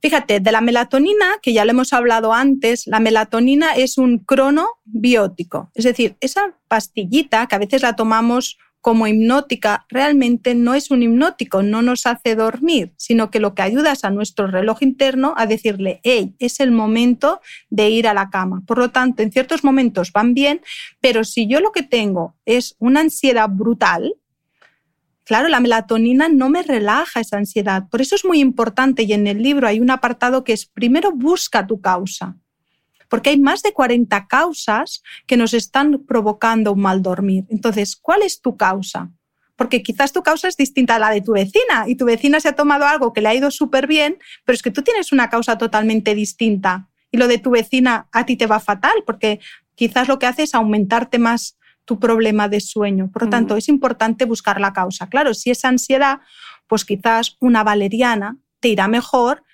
Fíjate, 0.00 0.38
de 0.38 0.52
la 0.52 0.60
melatonina, 0.60 1.26
que 1.42 1.52
ya 1.52 1.64
lo 1.64 1.72
hemos 1.72 1.92
hablado 1.92 2.32
antes, 2.32 2.86
la 2.86 3.00
melatonina 3.00 3.72
es 3.74 3.98
un 3.98 4.18
cronobiótico, 4.18 5.72
es 5.74 5.84
decir, 5.84 6.14
esa 6.20 6.54
pastillita 6.68 7.48
que 7.48 7.56
a 7.56 7.58
veces 7.58 7.82
la 7.82 7.96
tomamos 7.96 8.56
como 8.80 9.06
hipnótica, 9.06 9.84
realmente 9.88 10.54
no 10.54 10.74
es 10.74 10.90
un 10.90 11.02
hipnótico, 11.02 11.62
no 11.62 11.82
nos 11.82 12.06
hace 12.06 12.36
dormir, 12.36 12.92
sino 12.96 13.30
que 13.30 13.40
lo 13.40 13.54
que 13.54 13.62
ayuda 13.62 13.92
es 13.92 14.04
a 14.04 14.10
nuestro 14.10 14.46
reloj 14.46 14.82
interno 14.82 15.34
a 15.36 15.46
decirle, 15.46 16.00
hey, 16.04 16.36
es 16.38 16.60
el 16.60 16.70
momento 16.70 17.40
de 17.68 17.90
ir 17.90 18.06
a 18.06 18.14
la 18.14 18.30
cama. 18.30 18.62
Por 18.66 18.78
lo 18.78 18.90
tanto, 18.90 19.22
en 19.22 19.32
ciertos 19.32 19.64
momentos 19.64 20.12
van 20.12 20.34
bien, 20.34 20.60
pero 21.00 21.24
si 21.24 21.48
yo 21.48 21.60
lo 21.60 21.72
que 21.72 21.82
tengo 21.82 22.36
es 22.44 22.76
una 22.78 23.00
ansiedad 23.00 23.48
brutal, 23.50 24.14
Claro, 25.26 25.48
la 25.48 25.58
melatonina 25.58 26.28
no 26.28 26.50
me 26.50 26.62
relaja 26.62 27.18
esa 27.18 27.36
ansiedad. 27.36 27.88
Por 27.90 28.00
eso 28.00 28.14
es 28.14 28.24
muy 28.24 28.38
importante 28.38 29.02
y 29.02 29.12
en 29.12 29.26
el 29.26 29.42
libro 29.42 29.66
hay 29.66 29.80
un 29.80 29.90
apartado 29.90 30.44
que 30.44 30.52
es 30.52 30.66
primero 30.66 31.10
busca 31.10 31.66
tu 31.66 31.80
causa. 31.80 32.36
Porque 33.08 33.30
hay 33.30 33.38
más 33.38 33.62
de 33.62 33.72
40 33.72 34.26
causas 34.26 35.02
que 35.26 35.36
nos 35.36 35.54
están 35.54 36.04
provocando 36.06 36.72
un 36.72 36.80
mal 36.80 37.02
dormir. 37.02 37.44
Entonces, 37.48 37.96
¿cuál 37.96 38.22
es 38.22 38.40
tu 38.40 38.56
causa? 38.56 39.10
Porque 39.56 39.82
quizás 39.82 40.12
tu 40.12 40.22
causa 40.22 40.48
es 40.48 40.56
distinta 40.56 40.96
a 40.96 40.98
la 40.98 41.10
de 41.10 41.22
tu 41.22 41.32
vecina 41.32 41.84
y 41.86 41.96
tu 41.96 42.04
vecina 42.04 42.40
se 42.40 42.48
ha 42.48 42.54
tomado 42.54 42.84
algo 42.84 43.12
que 43.12 43.20
le 43.20 43.28
ha 43.28 43.34
ido 43.34 43.50
súper 43.50 43.86
bien, 43.86 44.18
pero 44.44 44.54
es 44.54 44.62
que 44.62 44.70
tú 44.70 44.82
tienes 44.82 45.12
una 45.12 45.30
causa 45.30 45.56
totalmente 45.56 46.14
distinta 46.14 46.88
y 47.10 47.16
lo 47.16 47.28
de 47.28 47.38
tu 47.38 47.50
vecina 47.50 48.08
a 48.12 48.26
ti 48.26 48.36
te 48.36 48.46
va 48.46 48.60
fatal 48.60 49.02
porque 49.06 49.40
quizás 49.74 50.08
lo 50.08 50.18
que 50.18 50.26
hace 50.26 50.42
es 50.42 50.54
aumentarte 50.54 51.18
más 51.18 51.56
tu 51.86 51.98
problema 51.98 52.48
de 52.48 52.60
sueño. 52.60 53.10
Por 53.10 53.22
lo 53.22 53.30
tanto, 53.30 53.56
es 53.56 53.68
importante 53.68 54.24
buscar 54.24 54.60
la 54.60 54.72
causa. 54.72 55.08
Claro, 55.08 55.32
si 55.34 55.50
es 55.50 55.64
ansiedad, 55.64 56.18
pues 56.66 56.84
quizás 56.84 57.36
una 57.40 57.62
valeriana 57.62 58.36
te 58.60 58.68
irá 58.68 58.88
mejor 58.88 59.44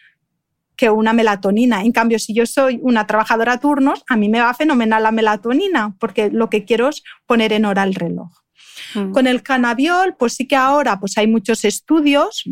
que 0.83 0.91
una 0.91 1.12
melatonina. 1.12 1.83
En 1.83 1.93
cambio, 1.93 2.18
si 2.18 2.35
yo 2.35 2.45
soy 2.45 2.80
una 2.83 3.07
trabajadora 3.07 3.53
a 3.53 3.61
turnos, 3.61 4.03
a 4.09 4.16
mí 4.16 4.28
me 4.28 4.41
va 4.41 4.53
fenomenal 4.53 5.01
la 5.05 5.12
melatonina, 5.12 5.95
porque 6.01 6.28
lo 6.28 6.51
que 6.51 6.64
quiero 6.64 6.89
es 6.89 7.05
poner 7.24 7.53
en 7.53 7.66
hora 7.66 7.85
el 7.85 7.95
reloj. 7.95 8.33
Mm. 8.97 9.12
Con 9.12 9.28
el 9.28 9.45
cannabiol, 9.45 10.16
pues 10.18 10.33
sí 10.33 10.49
que 10.49 10.57
ahora 10.57 10.99
pues 10.99 11.16
hay 11.18 11.28
muchos 11.28 11.64
estudios 11.64 12.43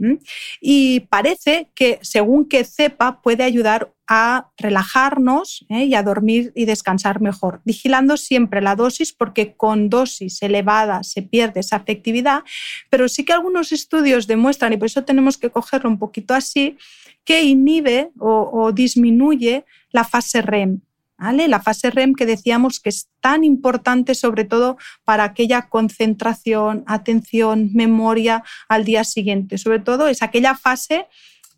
y 0.61 1.01
parece 1.11 1.71
que 1.75 1.99
según 2.03 2.49
qué 2.49 2.63
cepa 2.63 3.21
puede 3.21 3.43
ayudar 3.43 3.93
a 4.07 4.49
relajarnos 4.57 5.65
¿eh? 5.69 5.85
y 5.85 5.95
a 5.95 6.03
dormir 6.03 6.53
y 6.55 6.67
descansar 6.67 7.21
mejor, 7.21 7.63
vigilando 7.65 8.17
siempre 8.17 8.61
la 8.61 8.77
dosis 8.77 9.13
porque 9.13 9.55
con 9.57 9.89
dosis 9.89 10.43
elevada 10.43 11.03
se 11.03 11.23
pierde 11.23 11.61
esa 11.61 11.77
afectividad, 11.77 12.43
pero 12.91 13.09
sí 13.09 13.25
que 13.25 13.33
algunos 13.33 13.73
estudios 13.73 14.27
demuestran, 14.27 14.73
y 14.73 14.77
por 14.77 14.87
eso 14.87 15.05
tenemos 15.05 15.39
que 15.39 15.51
cogerlo 15.51 15.89
un 15.89 15.99
poquito 15.99 16.35
así, 16.35 16.77
que 17.31 17.45
inhibe 17.45 18.11
o 18.19 18.73
disminuye 18.73 19.65
la 19.93 20.03
fase 20.03 20.43
REM. 20.43 20.81
La 21.17 21.61
fase 21.61 21.91
REM 21.91 22.15
que 22.15 22.27
decíamos 22.27 22.81
que 22.81 22.89
es 22.89 23.09
tan 23.21 23.45
importante 23.45 24.17
sobre 24.17 24.45
todo 24.45 24.79
para 25.05 25.23
aquella 25.23 25.69
concentración, 25.69 26.83
atención, 26.89 27.71
memoria 27.73 28.43
al 28.69 28.85
día 28.85 29.05
siguiente. 29.05 29.59
Sobre 29.59 29.79
todo 29.79 30.09
es 30.09 30.25
aquella 30.25 30.57
fase 30.57 31.07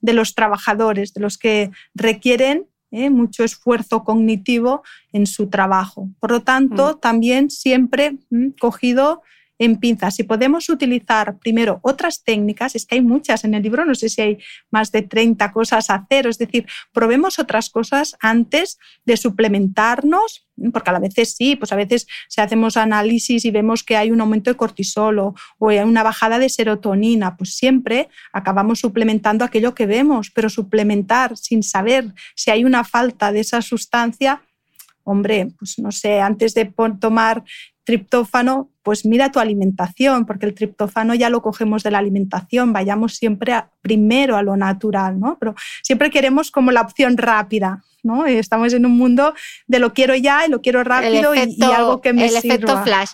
de 0.02 0.12
los 0.12 0.34
trabajadores, 0.34 1.14
de 1.14 1.22
los 1.22 1.38
que 1.38 1.70
requieren 1.94 2.66
¿eh? 2.90 3.08
mucho 3.08 3.42
esfuerzo 3.42 4.04
cognitivo 4.04 4.82
en 5.14 5.26
su 5.26 5.48
trabajo. 5.48 6.10
Por 6.20 6.32
lo 6.32 6.42
tanto, 6.42 6.96
mm. 6.96 7.00
también 7.00 7.48
siempre 7.48 8.18
cogido 8.60 9.22
en 9.62 9.76
pinzas. 9.76 10.16
Si 10.16 10.24
podemos 10.24 10.68
utilizar 10.68 11.38
primero 11.38 11.78
otras 11.82 12.24
técnicas, 12.24 12.74
es 12.74 12.84
que 12.84 12.96
hay 12.96 13.00
muchas 13.00 13.44
en 13.44 13.54
el 13.54 13.62
libro, 13.62 13.84
no 13.84 13.94
sé 13.94 14.08
si 14.08 14.20
hay 14.20 14.38
más 14.72 14.90
de 14.90 15.02
30 15.02 15.52
cosas 15.52 15.88
a 15.88 15.94
hacer, 15.94 16.26
es 16.26 16.36
decir, 16.36 16.66
probemos 16.92 17.38
otras 17.38 17.70
cosas 17.70 18.16
antes 18.20 18.80
de 19.04 19.16
suplementarnos, 19.16 20.48
porque 20.72 20.90
a 20.90 20.98
veces 20.98 21.34
sí, 21.36 21.54
pues 21.54 21.70
a 21.70 21.76
veces 21.76 22.08
si 22.28 22.40
hacemos 22.40 22.76
análisis 22.76 23.44
y 23.44 23.52
vemos 23.52 23.84
que 23.84 23.96
hay 23.96 24.10
un 24.10 24.20
aumento 24.20 24.50
de 24.50 24.56
cortisol 24.56 25.20
o, 25.20 25.34
hay 25.68 25.78
una 25.78 26.02
bajada 26.02 26.40
de 26.40 26.48
serotonina, 26.48 27.36
pues 27.36 27.54
siempre 27.54 28.08
acabamos 28.32 28.80
suplementando 28.80 29.44
aquello 29.44 29.76
que 29.76 29.86
vemos, 29.86 30.32
pero 30.32 30.50
suplementar 30.50 31.36
sin 31.36 31.62
saber 31.62 32.12
si 32.34 32.50
hay 32.50 32.64
una 32.64 32.82
falta 32.82 33.30
de 33.30 33.40
esa 33.40 33.62
sustancia, 33.62 34.42
hombre, 35.04 35.48
pues 35.58 35.78
no 35.78 35.92
sé, 35.92 36.20
antes 36.20 36.54
de 36.54 36.72
tomar 37.00 37.44
triptófano, 37.84 38.70
pues 38.82 39.04
mira 39.04 39.32
tu 39.32 39.40
alimentación, 39.40 40.26
porque 40.26 40.46
el 40.46 40.54
triptófano 40.54 41.14
ya 41.14 41.30
lo 41.30 41.42
cogemos 41.42 41.82
de 41.82 41.90
la 41.90 41.98
alimentación, 41.98 42.72
vayamos 42.72 43.16
siempre 43.16 43.54
primero 43.80 44.36
a 44.36 44.42
lo 44.42 44.56
natural, 44.56 45.18
¿no? 45.18 45.36
Pero 45.38 45.54
siempre 45.82 46.10
queremos 46.10 46.50
como 46.50 46.70
la 46.70 46.82
opción 46.82 47.16
rápida, 47.16 47.82
¿no? 48.02 48.26
Estamos 48.26 48.72
en 48.72 48.86
un 48.86 48.92
mundo 48.92 49.34
de 49.66 49.78
lo 49.78 49.92
quiero 49.92 50.14
ya 50.14 50.46
y 50.46 50.50
lo 50.50 50.60
quiero 50.60 50.84
rápido 50.84 51.34
y, 51.34 51.62
algo 51.62 52.00
que 52.00 52.12
me 52.12 52.26
El 52.26 52.36
efecto 52.36 52.82
flash. 52.82 53.10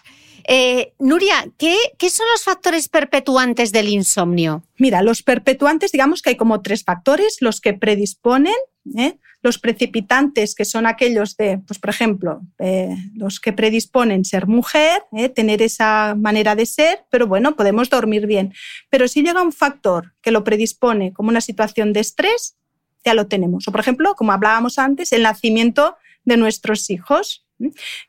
Eh, 0.50 0.94
Nuria, 0.98 1.46
¿qué, 1.58 1.76
¿qué, 1.98 2.08
son 2.08 2.26
los 2.32 2.42
factores 2.42 2.88
perpetuantes 2.88 3.70
del 3.70 3.88
insomnio? 3.88 4.62
Mira, 4.78 5.02
los 5.02 5.22
perpetuantes, 5.22 5.92
digamos 5.92 6.22
que 6.22 6.30
hay 6.30 6.36
como 6.36 6.62
tres 6.62 6.84
factores, 6.84 7.36
los 7.40 7.60
que 7.60 7.74
predisponen, 7.74 8.54
¿eh? 8.96 9.18
Los 9.48 9.58
precipitantes, 9.58 10.54
que 10.54 10.64
son 10.64 10.86
aquellos 10.86 11.36
de, 11.36 11.58
pues 11.66 11.78
por 11.78 11.90
ejemplo, 11.90 12.42
eh, 12.58 12.94
los 13.14 13.40
que 13.40 13.52
predisponen 13.52 14.24
ser 14.24 14.46
mujer, 14.46 15.02
eh, 15.12 15.28
tener 15.28 15.62
esa 15.62 16.14
manera 16.14 16.54
de 16.54 16.66
ser, 16.66 17.06
pero 17.10 17.26
bueno, 17.26 17.56
podemos 17.56 17.88
dormir 17.90 18.26
bien. 18.26 18.52
Pero 18.90 19.08
si 19.08 19.22
llega 19.22 19.42
un 19.42 19.52
factor 19.52 20.14
que 20.22 20.30
lo 20.30 20.44
predispone 20.44 21.12
como 21.12 21.30
una 21.30 21.40
situación 21.40 21.92
de 21.92 22.00
estrés, 22.00 22.56
ya 23.04 23.14
lo 23.14 23.26
tenemos. 23.26 23.66
O 23.66 23.72
por 23.72 23.80
ejemplo, 23.80 24.14
como 24.14 24.32
hablábamos 24.32 24.78
antes, 24.78 25.12
el 25.12 25.22
nacimiento 25.22 25.96
de 26.24 26.36
nuestros 26.36 26.90
hijos. 26.90 27.47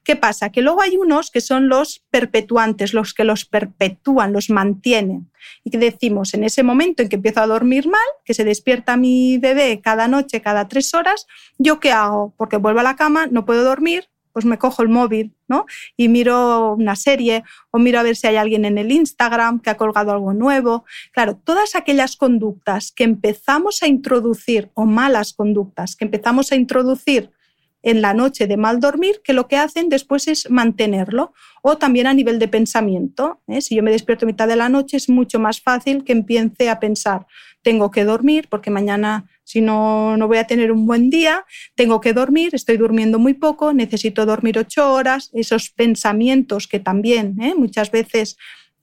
¿Qué 0.03 0.15
pasa? 0.15 0.51
Que 0.51 0.61
luego 0.61 0.81
hay 0.81 0.97
unos 0.97 1.31
que 1.31 1.41
son 1.41 1.69
los 1.69 2.03
perpetuantes, 2.11 2.93
los 2.93 3.13
que 3.13 3.23
los 3.23 3.45
perpetúan, 3.45 4.33
los 4.33 4.49
mantienen. 4.49 5.31
Y 5.63 5.71
que 5.71 5.77
decimos, 5.77 6.33
en 6.33 6.43
ese 6.43 6.63
momento 6.63 7.01
en 7.01 7.09
que 7.09 7.15
empiezo 7.15 7.41
a 7.41 7.47
dormir 7.47 7.87
mal, 7.87 8.01
que 8.25 8.33
se 8.33 8.43
despierta 8.43 8.97
mi 8.97 9.37
bebé 9.37 9.81
cada 9.81 10.07
noche, 10.07 10.41
cada 10.41 10.67
tres 10.67 10.93
horas, 10.93 11.25
¿yo 11.57 11.79
qué 11.79 11.91
hago? 11.91 12.33
Porque 12.37 12.57
vuelvo 12.57 12.81
a 12.81 12.83
la 12.83 12.95
cama, 12.95 13.27
no 13.27 13.45
puedo 13.45 13.63
dormir, 13.63 14.09
pues 14.31 14.45
me 14.45 14.57
cojo 14.57 14.83
el 14.83 14.89
móvil, 14.89 15.33
¿no? 15.47 15.65
Y 15.97 16.07
miro 16.07 16.73
una 16.75 16.95
serie 16.95 17.43
o 17.71 17.79
miro 17.79 17.99
a 17.99 18.03
ver 18.03 18.15
si 18.15 18.27
hay 18.27 18.35
alguien 18.35 18.65
en 18.65 18.77
el 18.77 18.91
Instagram 18.91 19.59
que 19.59 19.69
ha 19.69 19.77
colgado 19.77 20.11
algo 20.11 20.33
nuevo. 20.33 20.85
Claro, 21.11 21.35
todas 21.35 21.75
aquellas 21.75 22.15
conductas 22.15 22.91
que 22.91 23.03
empezamos 23.03 23.81
a 23.81 23.87
introducir, 23.87 24.69
o 24.75 24.85
malas 24.85 25.33
conductas 25.33 25.95
que 25.95 26.05
empezamos 26.05 26.51
a 26.51 26.55
introducir 26.55 27.31
en 27.81 28.01
la 28.01 28.13
noche 28.13 28.47
de 28.47 28.57
mal 28.57 28.79
dormir, 28.79 29.21
que 29.23 29.33
lo 29.33 29.47
que 29.47 29.57
hacen 29.57 29.89
después 29.89 30.27
es 30.27 30.49
mantenerlo. 30.49 31.33
O 31.61 31.77
también 31.77 32.07
a 32.07 32.13
nivel 32.13 32.39
de 32.39 32.47
pensamiento. 32.47 33.41
¿eh? 33.47 33.61
Si 33.61 33.75
yo 33.75 33.83
me 33.83 33.91
despierto 33.91 34.25
a 34.25 34.27
mitad 34.27 34.47
de 34.47 34.55
la 34.55 34.69
noche, 34.69 34.97
es 34.97 35.09
mucho 35.09 35.39
más 35.39 35.61
fácil 35.61 36.03
que 36.03 36.13
empiece 36.13 36.69
a 36.69 36.79
pensar, 36.79 37.27
tengo 37.61 37.91
que 37.91 38.05
dormir 38.05 38.47
porque 38.49 38.71
mañana 38.71 39.29
si 39.49 39.61
no, 39.61 40.15
no 40.15 40.27
voy 40.27 40.37
a 40.37 40.45
tener 40.45 40.71
un 40.71 40.85
buen 40.85 41.09
día, 41.09 41.43
tengo 41.73 41.99
que 42.01 42.13
dormir, 42.13 42.53
estoy 42.53 42.77
durmiendo 42.77 43.17
muy 43.17 43.33
poco, 43.33 43.73
necesito 43.73 44.27
dormir 44.27 44.59
ocho 44.59 44.93
horas. 44.93 45.31
Esos 45.33 45.71
pensamientos 45.71 46.67
que 46.67 46.79
también 46.79 47.35
¿eh? 47.41 47.55
muchas 47.55 47.89
veces 47.89 48.37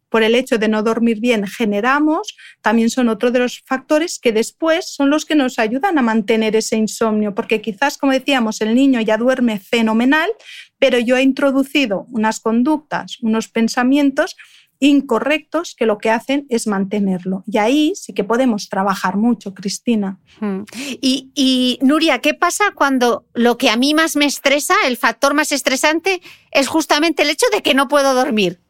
por 0.09 0.22
el 0.22 0.34
hecho 0.34 0.59
de 0.59 0.68
no 0.68 0.82
dormir 0.82 1.20
bien 1.20 1.46
generamos, 1.46 2.36
también 2.62 2.90
son 2.90 3.09
otro 3.09 3.30
de 3.30 3.40
los 3.40 3.62
factores 3.66 4.18
que 4.18 4.32
después 4.32 4.92
son 4.92 5.11
los 5.11 5.24
que 5.24 5.34
nos 5.34 5.59
ayudan 5.59 5.98
a 5.98 6.02
mantener 6.02 6.57
ese 6.57 6.76
insomnio, 6.76 7.34
porque 7.34 7.61
quizás, 7.61 7.98
como 7.98 8.12
decíamos, 8.12 8.61
el 8.61 8.74
niño 8.74 9.00
ya 9.00 9.16
duerme 9.16 9.59
fenomenal, 9.59 10.30
pero 10.78 10.98
yo 10.98 11.16
he 11.16 11.22
introducido 11.22 12.07
unas 12.11 12.40
conductas, 12.40 13.18
unos 13.22 13.48
pensamientos 13.48 14.36
incorrectos 14.78 15.74
que 15.74 15.86
lo 15.86 15.98
que 15.98 16.11
hacen 16.11 16.46
es 16.48 16.66
mantenerlo. 16.66 17.44
Y 17.46 17.59
ahí 17.59 17.92
sí 17.94 18.12
que 18.12 18.24
podemos 18.24 18.68
trabajar 18.68 19.16
mucho, 19.16 19.54
Cristina. 19.54 20.18
Hmm. 20.40 20.64
Y, 21.00 21.30
y, 21.34 21.78
Nuria, 21.82 22.20
¿qué 22.20 22.34
pasa 22.34 22.72
cuando 22.74 23.26
lo 23.32 23.57
que 23.57 23.70
a 23.70 23.76
mí 23.76 23.94
más 23.94 24.16
me 24.16 24.26
estresa, 24.26 24.74
el 24.86 24.96
factor 24.96 25.34
más 25.34 25.52
estresante, 25.52 26.20
es 26.50 26.68
justamente 26.68 27.22
el 27.22 27.30
hecho 27.30 27.46
de 27.52 27.62
que 27.62 27.74
no 27.74 27.88
puedo 27.88 28.14
dormir? 28.14 28.61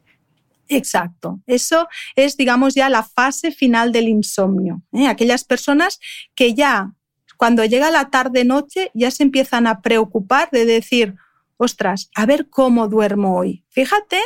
Exacto. 0.67 1.39
Eso 1.45 1.87
es, 2.15 2.37
digamos, 2.37 2.75
ya 2.75 2.89
la 2.89 3.03
fase 3.03 3.51
final 3.51 3.91
del 3.91 4.07
insomnio. 4.07 4.81
¿eh? 4.93 5.07
Aquellas 5.07 5.43
personas 5.43 5.99
que 6.35 6.53
ya, 6.53 6.93
cuando 7.37 7.65
llega 7.65 7.91
la 7.91 8.09
tarde-noche, 8.09 8.91
ya 8.93 9.11
se 9.11 9.23
empiezan 9.23 9.67
a 9.67 9.81
preocupar 9.81 10.49
de 10.51 10.65
decir, 10.65 11.15
ostras, 11.57 12.09
a 12.15 12.25
ver 12.25 12.49
cómo 12.49 12.87
duermo 12.87 13.37
hoy. 13.37 13.65
Fíjate 13.69 14.19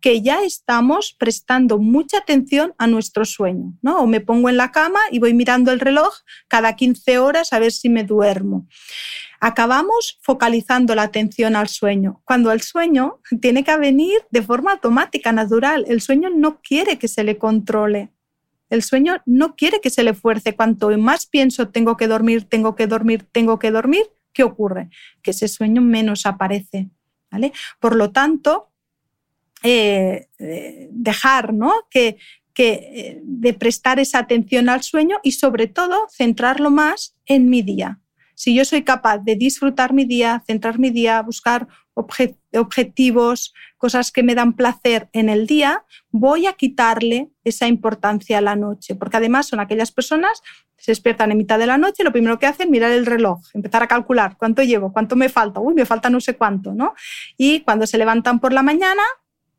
que 0.00 0.22
ya 0.22 0.42
estamos 0.42 1.14
prestando 1.18 1.78
mucha 1.78 2.18
atención 2.18 2.74
a 2.78 2.86
nuestro 2.86 3.24
sueño, 3.24 3.74
¿no? 3.82 4.00
O 4.00 4.06
me 4.06 4.20
pongo 4.20 4.48
en 4.48 4.56
la 4.56 4.72
cama 4.72 5.00
y 5.10 5.18
voy 5.18 5.34
mirando 5.34 5.72
el 5.72 5.80
reloj 5.80 6.14
cada 6.48 6.74
15 6.76 7.18
horas 7.18 7.52
a 7.52 7.58
ver 7.58 7.72
si 7.72 7.88
me 7.88 8.04
duermo. 8.04 8.66
Acabamos 9.40 10.18
focalizando 10.20 10.94
la 10.94 11.02
atención 11.02 11.56
al 11.56 11.68
sueño, 11.68 12.20
cuando 12.24 12.52
el 12.52 12.60
sueño 12.60 13.20
tiene 13.40 13.64
que 13.64 13.76
venir 13.76 14.18
de 14.30 14.42
forma 14.42 14.72
automática, 14.72 15.32
natural. 15.32 15.84
El 15.88 16.00
sueño 16.00 16.28
no 16.30 16.60
quiere 16.60 16.98
que 16.98 17.08
se 17.08 17.24
le 17.24 17.38
controle. 17.38 18.10
El 18.68 18.82
sueño 18.82 19.20
no 19.26 19.56
quiere 19.56 19.80
que 19.80 19.90
se 19.90 20.02
le 20.02 20.14
fuerce. 20.14 20.54
Cuanto 20.54 20.96
más 20.98 21.26
pienso, 21.26 21.68
tengo 21.68 21.96
que 21.96 22.06
dormir, 22.06 22.44
tengo 22.44 22.76
que 22.76 22.86
dormir, 22.86 23.26
tengo 23.32 23.58
que 23.58 23.70
dormir, 23.70 24.04
¿qué 24.32 24.44
ocurre? 24.44 24.90
Que 25.22 25.32
ese 25.32 25.48
sueño 25.48 25.82
menos 25.82 26.26
aparece. 26.26 26.90
¿vale? 27.30 27.52
Por 27.78 27.96
lo 27.96 28.10
tanto, 28.10 28.69
eh, 29.62 30.28
eh, 30.38 30.88
dejar 30.90 31.52
¿no? 31.52 31.72
que, 31.90 32.16
que, 32.54 32.72
eh, 32.72 33.20
de 33.22 33.54
prestar 33.54 33.98
esa 33.98 34.18
atención 34.18 34.68
al 34.68 34.82
sueño 34.82 35.18
y 35.22 35.32
sobre 35.32 35.66
todo 35.66 36.06
centrarlo 36.10 36.70
más 36.70 37.14
en 37.26 37.50
mi 37.50 37.62
día. 37.62 38.00
Si 38.34 38.54
yo 38.54 38.64
soy 38.64 38.84
capaz 38.84 39.18
de 39.18 39.36
disfrutar 39.36 39.92
mi 39.92 40.06
día, 40.06 40.42
centrar 40.46 40.78
mi 40.78 40.88
día, 40.88 41.20
buscar 41.20 41.68
objetivos, 41.94 43.52
cosas 43.76 44.12
que 44.12 44.22
me 44.22 44.34
dan 44.34 44.54
placer 44.54 45.10
en 45.12 45.28
el 45.28 45.46
día, 45.46 45.84
voy 46.10 46.46
a 46.46 46.54
quitarle 46.54 47.28
esa 47.44 47.68
importancia 47.68 48.38
a 48.38 48.40
la 48.40 48.56
noche, 48.56 48.94
porque 48.94 49.18
además 49.18 49.46
son 49.46 49.60
aquellas 49.60 49.92
personas 49.92 50.40
que 50.74 50.84
se 50.84 50.92
despiertan 50.92 51.30
en 51.30 51.36
mitad 51.36 51.58
de 51.58 51.66
la 51.66 51.76
noche 51.76 52.02
y 52.02 52.04
lo 52.04 52.12
primero 52.12 52.38
que 52.38 52.46
hacen 52.46 52.70
mirar 52.70 52.92
el 52.92 53.04
reloj, 53.04 53.40
empezar 53.52 53.82
a 53.82 53.88
calcular 53.88 54.36
cuánto 54.38 54.62
llevo, 54.62 54.90
cuánto 54.90 55.16
me 55.16 55.28
falta, 55.28 55.60
uy, 55.60 55.74
me 55.74 55.84
falta 55.84 56.08
no 56.08 56.20
sé 56.20 56.36
cuánto, 56.36 56.72
¿no? 56.72 56.94
Y 57.36 57.60
cuando 57.60 57.86
se 57.86 57.98
levantan 57.98 58.40
por 58.40 58.54
la 58.54 58.62
mañana, 58.62 59.02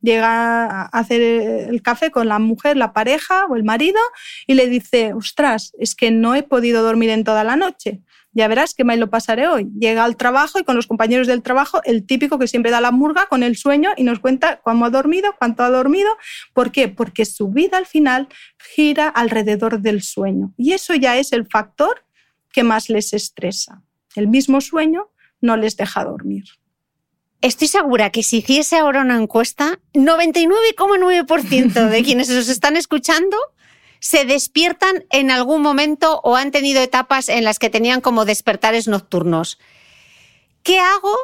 llega 0.02 0.66
a 0.66 0.82
hacer 0.86 1.20
el 1.22 1.80
café 1.82 2.10
con 2.10 2.28
la 2.28 2.38
mujer, 2.38 2.76
la 2.76 2.92
pareja 2.92 3.46
o 3.46 3.56
el 3.56 3.64
marido 3.64 4.00
y 4.46 4.54
le 4.54 4.66
dice, 4.66 5.14
ostras, 5.14 5.72
es 5.78 5.94
que 5.94 6.10
no 6.10 6.34
he 6.34 6.42
podido 6.42 6.82
dormir 6.82 7.10
en 7.10 7.24
toda 7.24 7.44
la 7.44 7.56
noche. 7.56 8.02
Ya 8.34 8.48
verás 8.48 8.74
que 8.74 8.84
me 8.84 8.96
lo 8.96 9.10
pasaré 9.10 9.46
hoy. 9.46 9.70
Llega 9.78 10.04
al 10.04 10.16
trabajo 10.16 10.58
y 10.58 10.64
con 10.64 10.74
los 10.74 10.86
compañeros 10.86 11.26
del 11.26 11.42
trabajo, 11.42 11.82
el 11.84 12.06
típico 12.06 12.38
que 12.38 12.48
siempre 12.48 12.70
da 12.70 12.80
la 12.80 12.90
murga 12.90 13.26
con 13.26 13.42
el 13.42 13.56
sueño 13.56 13.90
y 13.96 14.04
nos 14.04 14.20
cuenta 14.20 14.60
cómo 14.62 14.86
ha 14.86 14.90
dormido, 14.90 15.34
cuánto 15.38 15.62
ha 15.62 15.70
dormido. 15.70 16.10
¿Por 16.54 16.72
qué? 16.72 16.88
Porque 16.88 17.26
su 17.26 17.48
vida 17.48 17.76
al 17.76 17.86
final 17.86 18.28
gira 18.58 19.08
alrededor 19.08 19.80
del 19.80 20.02
sueño. 20.02 20.54
Y 20.56 20.72
eso 20.72 20.94
ya 20.94 21.18
es 21.18 21.32
el 21.32 21.46
factor 21.46 22.04
que 22.52 22.62
más 22.62 22.88
les 22.88 23.12
estresa. 23.12 23.82
El 24.16 24.28
mismo 24.28 24.62
sueño 24.62 25.10
no 25.42 25.56
les 25.58 25.76
deja 25.76 26.04
dormir. 26.04 26.44
Estoy 27.42 27.66
segura 27.66 28.10
que 28.10 28.22
si 28.22 28.38
hiciese 28.38 28.76
ahora 28.76 29.00
una 29.00 29.16
encuesta, 29.16 29.80
99,9% 29.94 31.88
de 31.88 32.02
quienes 32.04 32.28
nos 32.28 32.48
están 32.48 32.76
escuchando 32.76 33.36
se 33.98 34.24
despiertan 34.24 35.04
en 35.10 35.32
algún 35.32 35.60
momento 35.60 36.20
o 36.22 36.36
han 36.36 36.52
tenido 36.52 36.80
etapas 36.80 37.28
en 37.28 37.42
las 37.42 37.58
que 37.58 37.68
tenían 37.68 38.00
como 38.00 38.24
despertares 38.24 38.86
nocturnos. 38.86 39.58
¿Qué 40.62 40.78
hago 40.78 41.16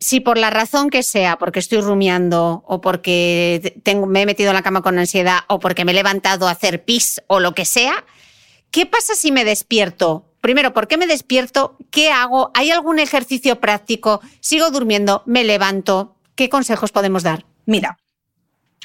si 0.00 0.20
por 0.20 0.38
la 0.38 0.48
razón 0.50 0.88
que 0.88 1.02
sea, 1.02 1.38
porque 1.38 1.60
estoy 1.60 1.80
rumiando 1.80 2.62
o 2.66 2.80
porque 2.80 3.78
tengo, 3.82 4.06
me 4.06 4.22
he 4.22 4.26
metido 4.26 4.50
en 4.50 4.54
la 4.54 4.62
cama 4.62 4.82
con 4.82 4.98
ansiedad 4.98 5.40
o 5.48 5.60
porque 5.60 5.84
me 5.84 5.92
he 5.92 5.94
levantado 5.94 6.48
a 6.48 6.52
hacer 6.52 6.84
pis 6.84 7.22
o 7.26 7.40
lo 7.40 7.54
que 7.54 7.64
sea, 7.64 8.04
¿qué 8.70 8.86
pasa 8.86 9.14
si 9.14 9.30
me 9.30 9.44
despierto 9.44 10.26
primero, 10.44 10.74
¿por 10.74 10.88
qué 10.88 10.98
me 10.98 11.06
despierto? 11.06 11.78
¿Qué 11.90 12.10
hago? 12.10 12.50
¿Hay 12.52 12.70
algún 12.70 12.98
ejercicio 12.98 13.60
práctico? 13.60 14.20
¿Sigo 14.40 14.70
durmiendo? 14.70 15.22
¿Me 15.24 15.42
levanto? 15.42 16.16
¿Qué 16.34 16.50
consejos 16.50 16.92
podemos 16.92 17.22
dar? 17.22 17.46
Mira, 17.64 17.96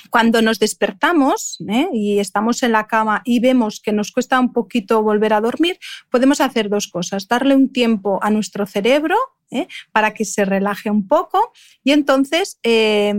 cuando 0.10 0.42
nos 0.42 0.58
despertamos 0.60 1.58
¿eh? 1.68 1.90
y 1.92 2.20
estamos 2.20 2.64
en 2.64 2.72
la 2.72 2.88
cama 2.88 3.24
y 3.26 3.42
vemos 3.42 3.82
que 3.82 3.92
nos 3.92 4.14
cuesta 4.14 4.40
un 4.40 4.54
poquito 4.54 5.04
volver 5.04 5.34
a 5.34 5.42
dormir, 5.42 5.78
podemos 6.10 6.40
hacer 6.40 6.70
dos 6.70 6.88
cosas. 6.88 7.28
Darle 7.28 7.58
un 7.58 7.74
tiempo 7.74 8.20
a 8.22 8.30
nuestro 8.30 8.66
cerebro 8.66 9.18
¿eh? 9.52 9.68
para 9.92 10.14
que 10.14 10.26
se 10.26 10.46
relaje 10.46 10.90
un 10.90 11.08
poco 11.08 11.52
y 11.84 11.92
entonces 11.92 12.60
eh, 12.64 13.14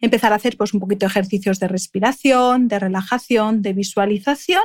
empezar 0.00 0.32
a 0.32 0.36
hacer 0.36 0.56
pues, 0.56 0.74
un 0.74 0.80
poquito 0.80 1.06
ejercicios 1.06 1.58
de 1.60 1.68
respiración, 1.68 2.68
de 2.68 2.78
relajación, 2.78 3.62
de 3.62 3.72
visualización. 3.72 4.62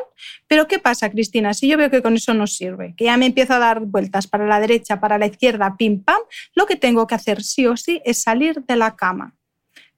Pero 0.48 0.68
¿qué 0.68 0.80
pasa, 0.80 1.10
Cristina? 1.10 1.54
Si 1.54 1.68
yo 1.68 1.78
veo 1.78 1.90
que 1.90 2.02
con 2.02 2.16
eso 2.16 2.34
no 2.34 2.48
sirve, 2.48 2.94
que 2.96 3.06
ya 3.06 3.18
me 3.18 3.28
empiezo 3.28 3.54
a 3.54 3.60
dar 3.60 3.82
vueltas 3.82 4.28
para 4.28 4.48
la 4.48 4.60
derecha, 4.60 5.00
para 5.00 5.18
la 5.18 5.28
izquierda, 5.28 5.76
pim, 5.78 6.04
pam, 6.04 6.20
lo 6.54 6.66
que 6.66 6.76
tengo 6.76 7.08
que 7.08 7.16
hacer 7.16 7.44
sí 7.44 7.66
o 7.68 7.78
sí 7.78 8.02
es 8.06 8.22
salir 8.22 8.64
de 8.66 8.76
la 8.76 8.96
cama, 8.96 9.36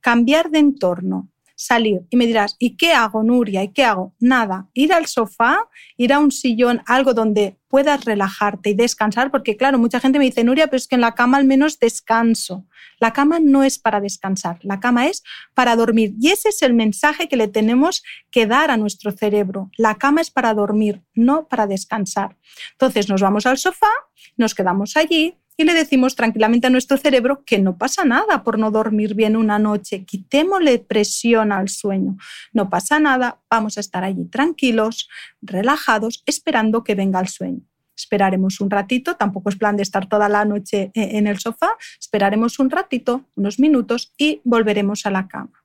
cambiar 0.01 0.49
de 0.49 0.59
entorno, 0.59 1.29
salir 1.57 2.01
y 2.11 2.17
me 2.17 2.27
dirás, 2.27 2.55
¿y 2.59 2.77
qué 2.77 2.93
hago, 2.93 3.23
Nuria? 3.23 3.63
¿Y 3.63 3.69
qué 3.69 3.83
hago? 3.83 4.13
Nada, 4.19 4.69
ir 4.73 4.93
al 4.93 5.07
sofá, 5.07 5.67
ir 5.97 6.13
a 6.13 6.19
un 6.19 6.31
sillón, 6.31 6.83
algo 6.85 7.15
donde 7.15 7.57
puedas 7.67 8.05
relajarte 8.05 8.69
y 8.69 8.73
descansar, 8.75 9.31
porque 9.31 9.57
claro, 9.57 9.79
mucha 9.79 9.99
gente 9.99 10.19
me 10.19 10.25
dice, 10.25 10.43
Nuria, 10.43 10.67
pero 10.67 10.77
es 10.77 10.87
que 10.87 10.95
en 10.95 11.01
la 11.01 11.15
cama 11.15 11.37
al 11.37 11.45
menos 11.45 11.79
descanso. 11.79 12.65
La 12.99 13.11
cama 13.11 13.39
no 13.39 13.63
es 13.63 13.79
para 13.79 13.99
descansar, 13.99 14.59
la 14.61 14.79
cama 14.79 15.07
es 15.07 15.23
para 15.53 15.75
dormir. 15.75 16.13
Y 16.19 16.29
ese 16.29 16.49
es 16.49 16.61
el 16.61 16.73
mensaje 16.73 17.27
que 17.27 17.37
le 17.37 17.47
tenemos 17.47 18.03
que 18.31 18.45
dar 18.45 18.71
a 18.71 18.77
nuestro 18.77 19.11
cerebro. 19.11 19.69
La 19.77 19.95
cama 19.95 20.21
es 20.21 20.31
para 20.31 20.53
dormir, 20.53 21.01
no 21.13 21.47
para 21.47 21.67
descansar. 21.67 22.37
Entonces 22.73 23.09
nos 23.09 23.21
vamos 23.21 23.45
al 23.45 23.57
sofá, 23.57 23.91
nos 24.37 24.53
quedamos 24.53 24.95
allí, 24.95 25.37
y 25.57 25.63
le 25.63 25.73
decimos 25.73 26.15
tranquilamente 26.15 26.67
a 26.67 26.69
nuestro 26.69 26.97
cerebro 26.97 27.43
que 27.43 27.57
no 27.57 27.77
pasa 27.77 28.05
nada 28.05 28.43
por 28.43 28.59
no 28.59 28.69
dormir 28.69 29.15
bien 29.15 29.35
una 29.35 29.57
noche, 29.57 30.05
quitémosle 30.05 30.77
presión 30.79 31.51
al 31.51 31.67
sueño, 31.67 32.17
no 32.53 32.69
pasa 32.69 32.99
nada, 32.99 33.41
vamos 33.49 33.77
a 33.77 33.81
estar 33.81 34.03
allí 34.03 34.25
tranquilos, 34.25 35.09
relajados, 35.41 36.23
esperando 36.27 36.83
que 36.83 36.95
venga 36.95 37.19
el 37.19 37.27
sueño. 37.27 37.61
Esperaremos 37.95 38.61
un 38.61 38.69
ratito, 38.69 39.15
tampoco 39.15 39.49
es 39.49 39.55
plan 39.55 39.75
de 39.75 39.81
estar 39.81 40.07
toda 40.07 40.29
la 40.29 40.45
noche 40.45 40.91
eh, 40.93 41.17
en 41.17 41.25
el 41.25 41.39
sofá, 41.39 41.71
esperaremos 41.99 42.59
un 42.59 42.69
ratito, 42.69 43.25
unos 43.35 43.59
minutos 43.59 44.13
y 44.19 44.39
volveremos 44.43 45.07
a 45.07 45.09
la 45.09 45.27
cama. 45.27 45.63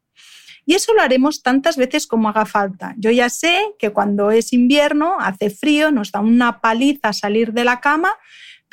Y 0.64 0.74
eso 0.74 0.94
lo 0.94 1.02
haremos 1.02 1.42
tantas 1.42 1.76
veces 1.76 2.06
como 2.06 2.28
haga 2.28 2.46
falta. 2.46 2.94
Yo 2.96 3.10
ya 3.10 3.28
sé 3.28 3.58
que 3.78 3.90
cuando 3.90 4.30
es 4.30 4.52
invierno, 4.52 5.16
hace 5.18 5.50
frío, 5.50 5.90
nos 5.90 6.12
da 6.12 6.20
una 6.20 6.60
paliza 6.60 7.12
salir 7.12 7.52
de 7.52 7.64
la 7.64 7.80
cama, 7.80 8.14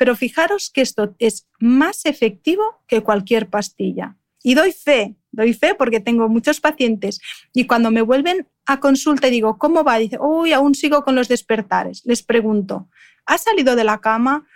pero 0.00 0.16
fijaros 0.16 0.70
que 0.72 0.80
esto 0.80 1.14
es 1.18 1.46
más 1.58 2.06
efectivo 2.06 2.62
que 2.86 3.02
cualquier 3.02 3.50
pastilla. 3.50 4.16
Y 4.42 4.54
doy 4.54 4.72
fe, 4.72 5.14
doy 5.30 5.52
fe 5.52 5.74
porque 5.74 6.00
tengo 6.00 6.26
muchos 6.26 6.58
pacientes 6.58 7.20
y 7.52 7.66
cuando 7.66 7.90
me 7.90 8.00
vuelven 8.00 8.48
a 8.64 8.80
consulta 8.80 9.28
y 9.28 9.32
digo, 9.32 9.58
¿cómo 9.58 9.84
va? 9.84 9.98
Dice, 9.98 10.16
uy, 10.18 10.54
aún 10.54 10.74
sigo 10.74 11.04
con 11.04 11.16
los 11.16 11.28
despertares. 11.28 12.00
Les 12.06 12.22
pregunto, 12.22 12.88
¿has 13.26 13.42
salido 13.42 13.76
de 13.76 13.84
la 13.84 14.00
cama? 14.00 14.46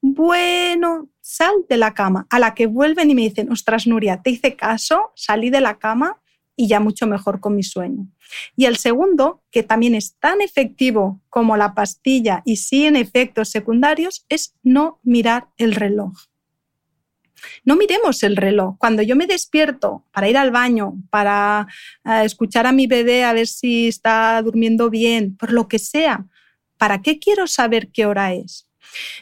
Bueno, 0.00 1.10
sal 1.20 1.52
de 1.68 1.76
la 1.76 1.92
cama. 1.92 2.26
A 2.30 2.38
la 2.38 2.54
que 2.54 2.66
vuelven 2.66 3.10
y 3.10 3.14
me 3.14 3.28
dicen, 3.28 3.52
ostras, 3.52 3.86
Nuria, 3.86 4.22
te 4.22 4.30
hice 4.30 4.56
caso, 4.56 5.12
salí 5.14 5.50
de 5.50 5.60
la 5.60 5.78
cama 5.78 6.22
y 6.56 6.68
ya 6.68 6.80
mucho 6.80 7.06
mejor 7.06 7.40
con 7.40 7.56
mi 7.56 7.62
sueño. 7.62 8.06
Y 8.56 8.66
el 8.66 8.76
segundo, 8.76 9.42
que 9.50 9.62
también 9.62 9.94
es 9.94 10.16
tan 10.18 10.40
efectivo 10.40 11.20
como 11.28 11.56
la 11.56 11.74
pastilla 11.74 12.42
y 12.44 12.56
sin 12.56 12.96
efectos 12.96 13.48
secundarios, 13.50 14.24
es 14.28 14.54
no 14.62 15.00
mirar 15.02 15.48
el 15.56 15.74
reloj. 15.74 16.12
No 17.64 17.76
miremos 17.76 18.22
el 18.22 18.36
reloj. 18.36 18.76
Cuando 18.78 19.02
yo 19.02 19.16
me 19.16 19.26
despierto 19.26 20.04
para 20.12 20.28
ir 20.28 20.36
al 20.36 20.50
baño, 20.50 20.94
para 21.10 21.66
eh, 22.04 22.22
escuchar 22.24 22.66
a 22.66 22.72
mi 22.72 22.86
bebé 22.86 23.24
a 23.24 23.32
ver 23.32 23.46
si 23.46 23.88
está 23.88 24.40
durmiendo 24.42 24.90
bien, 24.90 25.36
por 25.36 25.52
lo 25.52 25.68
que 25.68 25.78
sea, 25.78 26.26
¿para 26.78 27.02
qué 27.02 27.18
quiero 27.18 27.46
saber 27.46 27.90
qué 27.90 28.06
hora 28.06 28.32
es? 28.34 28.63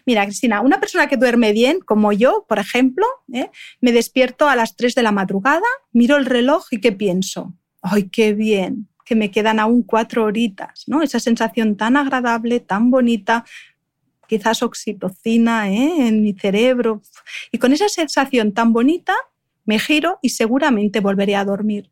Mira, 0.07 0.25
Cristina, 0.25 0.61
una 0.61 0.81
persona 0.81 1.07
que 1.07 1.17
duerme 1.17 1.53
bien, 1.53 1.81
como 1.81 2.13
yo, 2.13 2.45
por 2.49 2.59
ejemplo, 2.59 3.07
¿eh? 3.33 3.51
me 3.81 3.93
despierto 3.93 4.49
a 4.49 4.57
las 4.57 4.77
3 4.77 4.95
de 4.95 5.03
la 5.03 5.13
madrugada, 5.13 5.67
miro 5.93 6.17
el 6.17 6.27
reloj 6.27 6.67
y 6.71 6.81
¿qué 6.81 6.93
pienso? 6.93 7.55
¡Ay, 7.83 8.09
qué 8.09 8.33
bien! 8.33 8.89
Que 9.05 9.15
me 9.15 9.31
quedan 9.31 9.59
aún 9.59 9.83
cuatro 9.83 10.25
horitas, 10.25 10.85
¿no? 10.87 11.03
Esa 11.03 11.21
sensación 11.21 11.77
tan 11.77 11.97
agradable, 11.97 12.61
tan 12.61 12.91
bonita, 12.91 13.45
quizás 14.29 14.63
oxitocina 14.63 15.71
¿eh? 15.71 16.07
en 16.07 16.23
mi 16.23 16.33
cerebro. 16.33 17.03
Y 17.51 17.59
con 17.59 17.73
esa 17.73 17.89
sensación 17.89 18.53
tan 18.53 18.73
bonita, 18.73 19.15
me 19.65 19.79
giro 19.79 20.19
y 20.23 20.31
seguramente 20.31 21.01
volveré 21.01 21.37
a 21.37 21.45
dormir. 21.45 21.91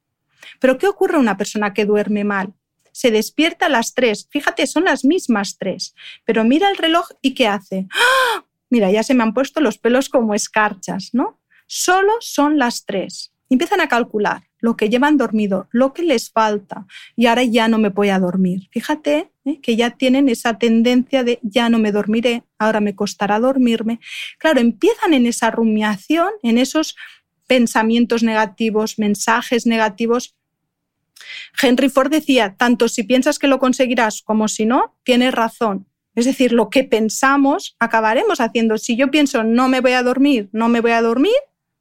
Pero 0.58 0.78
¿qué 0.78 0.86
ocurre 0.86 1.16
a 1.16 1.20
una 1.20 1.36
persona 1.36 1.74
que 1.74 1.84
duerme 1.84 2.24
mal? 2.24 2.54
Se 3.00 3.10
despierta 3.10 3.64
a 3.64 3.70
las 3.70 3.94
tres. 3.94 4.28
Fíjate, 4.30 4.66
son 4.66 4.84
las 4.84 5.06
mismas 5.06 5.56
tres. 5.56 5.94
Pero 6.26 6.44
mira 6.44 6.68
el 6.68 6.76
reloj 6.76 7.08
y 7.22 7.32
¿qué 7.32 7.46
hace? 7.46 7.86
¡Ah! 7.94 8.44
Mira, 8.68 8.90
ya 8.90 9.02
se 9.02 9.14
me 9.14 9.22
han 9.22 9.32
puesto 9.32 9.62
los 9.62 9.78
pelos 9.78 10.10
como 10.10 10.34
escarchas, 10.34 11.08
¿no? 11.14 11.40
Solo 11.66 12.12
son 12.20 12.58
las 12.58 12.84
tres. 12.84 13.32
empiezan 13.48 13.80
a 13.80 13.88
calcular 13.88 14.42
lo 14.58 14.76
que 14.76 14.90
llevan 14.90 15.16
dormido, 15.16 15.66
lo 15.72 15.94
que 15.94 16.02
les 16.02 16.30
falta 16.30 16.86
y 17.16 17.24
ahora 17.24 17.42
ya 17.42 17.68
no 17.68 17.78
me 17.78 17.88
voy 17.88 18.10
a 18.10 18.18
dormir. 18.18 18.68
Fíjate 18.70 19.32
¿eh? 19.46 19.60
que 19.62 19.76
ya 19.76 19.92
tienen 19.92 20.28
esa 20.28 20.58
tendencia 20.58 21.24
de 21.24 21.38
ya 21.42 21.70
no 21.70 21.78
me 21.78 21.92
dormiré, 21.92 22.44
ahora 22.58 22.80
me 22.80 22.94
costará 22.94 23.40
dormirme. 23.40 23.98
Claro, 24.38 24.60
empiezan 24.60 25.14
en 25.14 25.24
esa 25.24 25.50
rumiación, 25.50 26.28
en 26.42 26.58
esos 26.58 26.96
pensamientos 27.46 28.22
negativos, 28.22 28.98
mensajes 28.98 29.64
negativos. 29.66 30.36
Henry 31.60 31.88
Ford 31.88 32.10
decía, 32.10 32.56
tanto 32.56 32.88
si 32.88 33.02
piensas 33.02 33.38
que 33.38 33.48
lo 33.48 33.58
conseguirás 33.58 34.22
como 34.22 34.48
si 34.48 34.66
no, 34.66 34.96
tienes 35.04 35.32
razón. 35.34 35.86
Es 36.14 36.24
decir, 36.24 36.52
lo 36.52 36.70
que 36.70 36.84
pensamos 36.84 37.76
acabaremos 37.78 38.40
haciendo. 38.40 38.78
Si 38.78 38.96
yo 38.96 39.10
pienso 39.10 39.44
no 39.44 39.68
me 39.68 39.80
voy 39.80 39.92
a 39.92 40.02
dormir, 40.02 40.48
no 40.52 40.68
me 40.68 40.80
voy 40.80 40.90
a 40.90 41.02
dormir, 41.02 41.32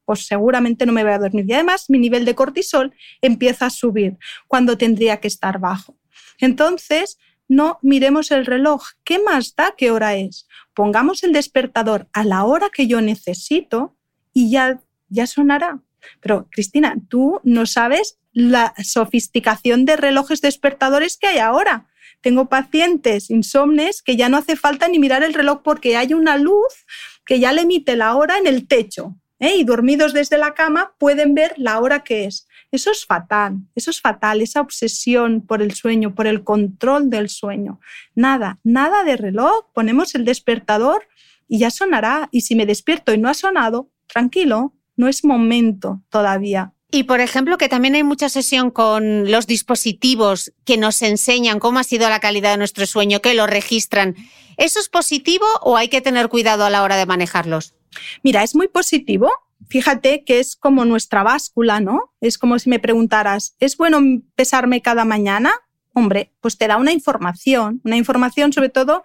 pues 0.06 0.26
seguramente 0.26 0.86
no 0.86 0.94
me 0.94 1.04
voy 1.04 1.14
a 1.14 1.20
dormir. 1.20 1.46
Y 1.48 1.54
además 1.54 1.86
mi 1.90 2.00
nivel 2.00 2.26
de 2.26 2.36
cortisol 2.36 2.94
empieza 3.22 3.68
a 3.68 3.70
subir 3.70 4.18
cuando 4.48 4.78
tendría 4.78 5.20
que 5.20 5.28
estar 5.28 5.60
bajo. 5.60 5.98
Entonces, 6.40 7.18
no 7.48 7.80
miremos 7.82 8.32
el 8.32 8.46
reloj. 8.46 8.84
¿Qué 9.04 9.20
más 9.20 9.56
da 9.56 9.74
qué 9.78 9.92
hora 9.92 10.16
es? 10.16 10.48
Pongamos 10.74 11.24
el 11.24 11.34
despertador 11.34 12.08
a 12.14 12.24
la 12.24 12.44
hora 12.44 12.70
que 12.70 12.88
yo 12.88 13.02
necesito 13.02 13.98
y 14.34 14.52
ya, 14.52 14.80
ya 15.10 15.28
sonará. 15.28 15.82
Pero, 16.22 16.48
Cristina, 16.52 16.96
tú 17.10 17.40
no 17.44 17.66
sabes 17.66 18.20
la 18.32 18.74
sofisticación 18.84 19.86
de 19.86 19.98
relojes 19.98 20.42
despertadores 20.42 21.18
que 21.18 21.28
hay 21.28 21.40
ahora. 21.40 21.88
Tengo 22.22 22.50
pacientes 22.50 23.30
insomnes 23.30 24.02
que 24.02 24.18
ya 24.18 24.30
no 24.30 24.38
hace 24.38 24.56
falta 24.56 24.88
ni 24.88 25.00
mirar 25.00 25.24
el 25.24 25.34
reloj 25.34 25.62
porque 25.64 25.96
hay 25.96 26.14
una 26.14 26.38
luz 26.38 26.86
que 27.26 27.40
ya 27.40 27.54
le 27.54 27.62
emite 27.62 27.96
la 27.96 28.16
hora 28.16 28.38
en 28.38 28.48
el 28.48 28.68
techo. 28.68 29.16
¿eh? 29.40 29.56
y 29.56 29.64
dormidos 29.64 30.14
desde 30.14 30.38
la 30.38 30.54
cama 30.54 30.94
pueden 30.98 31.34
ver 31.34 31.54
la 31.58 31.80
hora 31.80 32.04
que 32.04 32.26
es. 32.26 32.48
Eso 32.72 32.92
es 32.92 33.06
fatal, 33.06 33.58
eso 33.74 33.90
es 33.90 34.00
fatal, 34.00 34.42
esa 34.42 34.62
obsesión 34.62 35.42
por 35.42 35.62
el 35.62 35.74
sueño, 35.74 36.14
por 36.14 36.28
el 36.28 36.44
control 36.44 37.10
del 37.10 37.30
sueño. 37.30 37.80
Nada, 38.14 38.60
nada 38.64 39.04
de 39.04 39.18
reloj, 39.18 39.72
ponemos 39.74 40.14
el 40.14 40.26
despertador 40.26 41.08
y 41.48 41.58
ya 41.60 41.72
sonará. 41.72 42.30
Y 42.32 42.42
si 42.42 42.56
me 42.56 42.68
despierto 42.68 43.14
y 43.14 43.18
no 43.18 43.30
ha 43.30 43.34
sonado, 43.34 43.90
tranquilo, 44.08 44.76
no 45.00 45.08
es 45.08 45.24
momento 45.24 46.02
todavía. 46.10 46.74
Y 46.92 47.04
por 47.04 47.22
ejemplo, 47.22 47.58
que 47.58 47.70
también 47.70 47.96
hay 47.96 48.04
mucha 48.04 48.28
sesión 48.28 48.70
con 48.70 49.32
los 49.32 49.48
dispositivos 49.48 50.52
que 50.66 50.76
nos 50.76 51.02
enseñan 51.02 51.60
cómo 51.60 51.80
ha 51.80 51.86
sido 51.86 52.10
la 52.10 52.20
calidad 52.20 52.52
de 52.52 52.58
nuestro 52.58 52.86
sueño, 52.86 53.22
que 53.22 53.34
lo 53.34 53.48
registran. 53.48 54.18
¿Eso 54.58 54.78
es 54.80 54.90
positivo 54.90 55.46
o 55.62 55.78
hay 55.78 55.88
que 55.88 56.02
tener 56.02 56.28
cuidado 56.28 56.66
a 56.66 56.70
la 56.70 56.84
hora 56.84 56.98
de 56.98 57.06
manejarlos? 57.06 57.76
Mira, 58.24 58.44
es 58.44 58.56
muy 58.56 58.68
positivo. 58.68 59.32
Fíjate 59.70 60.26
que 60.26 60.42
es 60.42 60.58
como 60.58 60.84
nuestra 60.84 61.24
báscula, 61.24 61.80
¿no? 61.80 62.12
Es 62.20 62.38
como 62.38 62.60
si 62.60 62.70
me 62.70 62.80
preguntaras, 62.80 63.56
¿es 63.62 63.78
bueno 63.78 64.02
pesarme 64.36 64.82
cada 64.82 65.06
mañana? 65.06 65.54
Hombre, 65.94 66.34
pues 66.42 66.58
te 66.58 66.68
da 66.68 66.76
una 66.76 66.92
información, 66.92 67.80
una 67.86 67.96
información 67.96 68.52
sobre 68.52 68.70
todo 68.70 69.04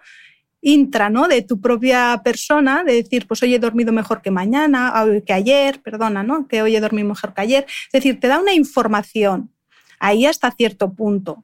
intra, 0.65 1.11
¿no? 1.11 1.27
De 1.27 1.43
tu 1.43 1.61
propia 1.61 2.21
persona, 2.23 2.83
de 2.83 2.93
decir, 2.93 3.27
pues 3.27 3.41
hoy 3.43 3.53
he 3.53 3.59
dormido 3.59 3.93
mejor 3.93 4.23
que 4.23 4.31
mañana, 4.31 4.91
que 5.23 5.31
ayer, 5.31 5.79
perdona, 5.81 6.23
¿no? 6.23 6.47
Que 6.47 6.63
hoy 6.63 6.75
he 6.75 6.81
dormido 6.81 7.07
mejor 7.07 7.35
que 7.35 7.41
ayer. 7.41 7.65
Es 7.67 7.91
decir, 7.91 8.19
te 8.19 8.27
da 8.27 8.39
una 8.39 8.53
información 8.53 9.51
ahí 9.99 10.25
hasta 10.25 10.49
cierto 10.49 10.91
punto. 10.91 11.43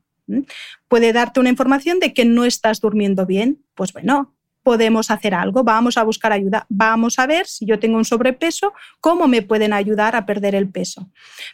Puede 0.88 1.14
darte 1.14 1.40
una 1.40 1.50
información 1.50 2.00
de 2.00 2.16
que 2.16 2.26
no 2.26 2.46
estás 2.46 2.82
durmiendo 2.82 3.28
bien. 3.28 3.64
Pues 3.76 3.94
bueno, 3.94 4.34
podemos 4.64 5.12
hacer 5.12 5.36
algo, 5.36 5.64
vamos 5.64 5.98
a 5.98 6.04
buscar 6.04 6.32
ayuda, 6.32 6.66
vamos 6.70 7.20
a 7.20 7.28
ver 7.28 7.46
si 7.46 7.66
yo 7.66 7.80
tengo 7.80 7.98
un 7.98 8.06
sobrepeso, 8.06 8.74
cómo 9.00 9.28
me 9.28 9.44
pueden 9.44 9.72
ayudar 9.72 10.16
a 10.16 10.26
perder 10.26 10.56
el 10.56 10.68
peso. 10.68 11.10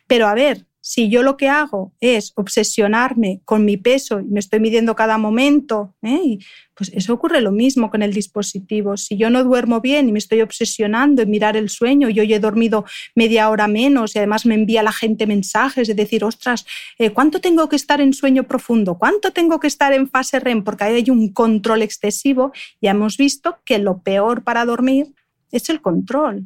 Pero 0.08 0.28
a 0.28 0.34
ver, 0.34 0.66
si 0.88 1.10
yo 1.10 1.22
lo 1.22 1.36
que 1.36 1.50
hago 1.50 1.92
es 2.00 2.32
obsesionarme 2.36 3.42
con 3.44 3.66
mi 3.66 3.76
peso 3.76 4.22
y 4.22 4.24
me 4.24 4.40
estoy 4.40 4.62
midiendo 4.62 4.96
cada 4.96 5.18
momento, 5.18 5.94
¿eh? 6.02 6.38
pues 6.76 6.90
eso 6.94 7.14
ocurre 7.14 7.42
lo 7.42 7.52
mismo 7.52 7.92
con 7.92 8.04
el 8.04 8.14
dispositivo. 8.14 8.96
Si 8.96 9.18
yo 9.18 9.30
no 9.30 9.44
duermo 9.44 9.82
bien 9.82 10.08
y 10.08 10.14
me 10.14 10.20
estoy 10.20 10.40
obsesionando 10.40 11.22
en 11.22 11.30
mirar 11.30 11.58
el 11.58 11.68
sueño 11.68 12.08
y 12.08 12.18
hoy 12.22 12.34
he 12.34 12.40
dormido 12.40 12.86
media 13.16 13.50
hora 13.50 13.68
menos 13.68 14.16
y 14.16 14.20
además 14.20 14.46
me 14.46 14.56
envía 14.56 14.82
la 14.82 14.94
gente 14.94 15.28
mensajes 15.28 15.90
de 15.90 15.94
decir, 15.94 16.24
ostras, 16.24 16.66
eh, 16.98 17.10
¿cuánto 17.10 17.42
tengo 17.42 17.68
que 17.68 17.76
estar 17.76 18.00
en 18.00 18.14
sueño 18.14 18.44
profundo? 18.46 18.98
¿Cuánto 18.98 19.34
tengo 19.34 19.60
que 19.60 19.68
estar 19.68 19.92
en 19.92 20.08
fase 20.08 20.40
REM? 20.40 20.64
Porque 20.64 20.86
ahí 20.86 20.96
hay 20.96 21.10
un 21.10 21.34
control 21.34 21.82
excesivo. 21.82 22.54
Ya 22.82 22.92
hemos 22.92 23.18
visto 23.18 23.58
que 23.66 23.78
lo 23.78 24.04
peor 24.04 24.46
para 24.46 24.64
dormir 24.64 25.14
es 25.52 25.70
el 25.70 25.82
control. 25.82 26.46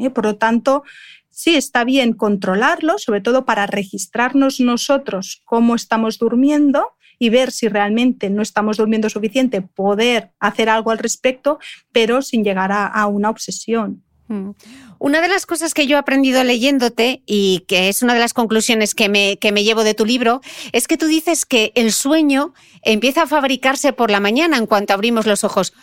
¿Eh? 0.00 0.10
Por 0.10 0.24
lo 0.24 0.36
tanto, 0.36 0.82
sí 1.30 1.54
está 1.54 1.84
bien 1.84 2.12
controlarlo, 2.12 2.98
sobre 2.98 3.20
todo 3.20 3.44
para 3.44 3.66
registrarnos 3.66 4.60
nosotros 4.60 5.42
cómo 5.44 5.74
estamos 5.74 6.18
durmiendo 6.18 6.92
y 7.18 7.28
ver 7.28 7.52
si 7.52 7.68
realmente 7.68 8.30
no 8.30 8.42
estamos 8.42 8.78
durmiendo 8.78 9.08
suficiente, 9.10 9.60
poder 9.62 10.32
hacer 10.40 10.68
algo 10.68 10.90
al 10.90 10.98
respecto, 10.98 11.58
pero 11.92 12.22
sin 12.22 12.42
llegar 12.42 12.72
a, 12.72 13.06
una 13.06 13.28
obsesión. 13.28 14.02
Mm. 14.28 14.50
Una 14.98 15.20
de 15.20 15.28
las 15.28 15.44
cosas 15.44 15.74
que 15.74 15.86
yo 15.86 15.96
he 15.96 15.98
aprendido 15.98 16.42
leyéndote 16.42 17.22
y 17.26 17.64
que 17.68 17.90
es 17.90 18.02
una 18.02 18.14
de 18.14 18.20
las 18.20 18.32
conclusiones 18.32 18.94
que 18.94 19.10
me, 19.10 19.38
que 19.38 19.52
me 19.52 19.64
llevo 19.64 19.84
de 19.84 19.94
tu 19.94 20.06
libro 20.06 20.40
es 20.72 20.88
que 20.88 20.96
tú 20.96 21.06
dices 21.06 21.44
que 21.44 21.72
el 21.74 21.92
sueño 21.92 22.54
empieza 22.82 23.22
a 23.22 23.26
fabricarse 23.26 23.92
por 23.92 24.10
la 24.10 24.20
mañana 24.20 24.56
en 24.56 24.66
cuanto 24.66 24.94
abrimos 24.94 25.26
los 25.26 25.44
ojos. 25.44 25.74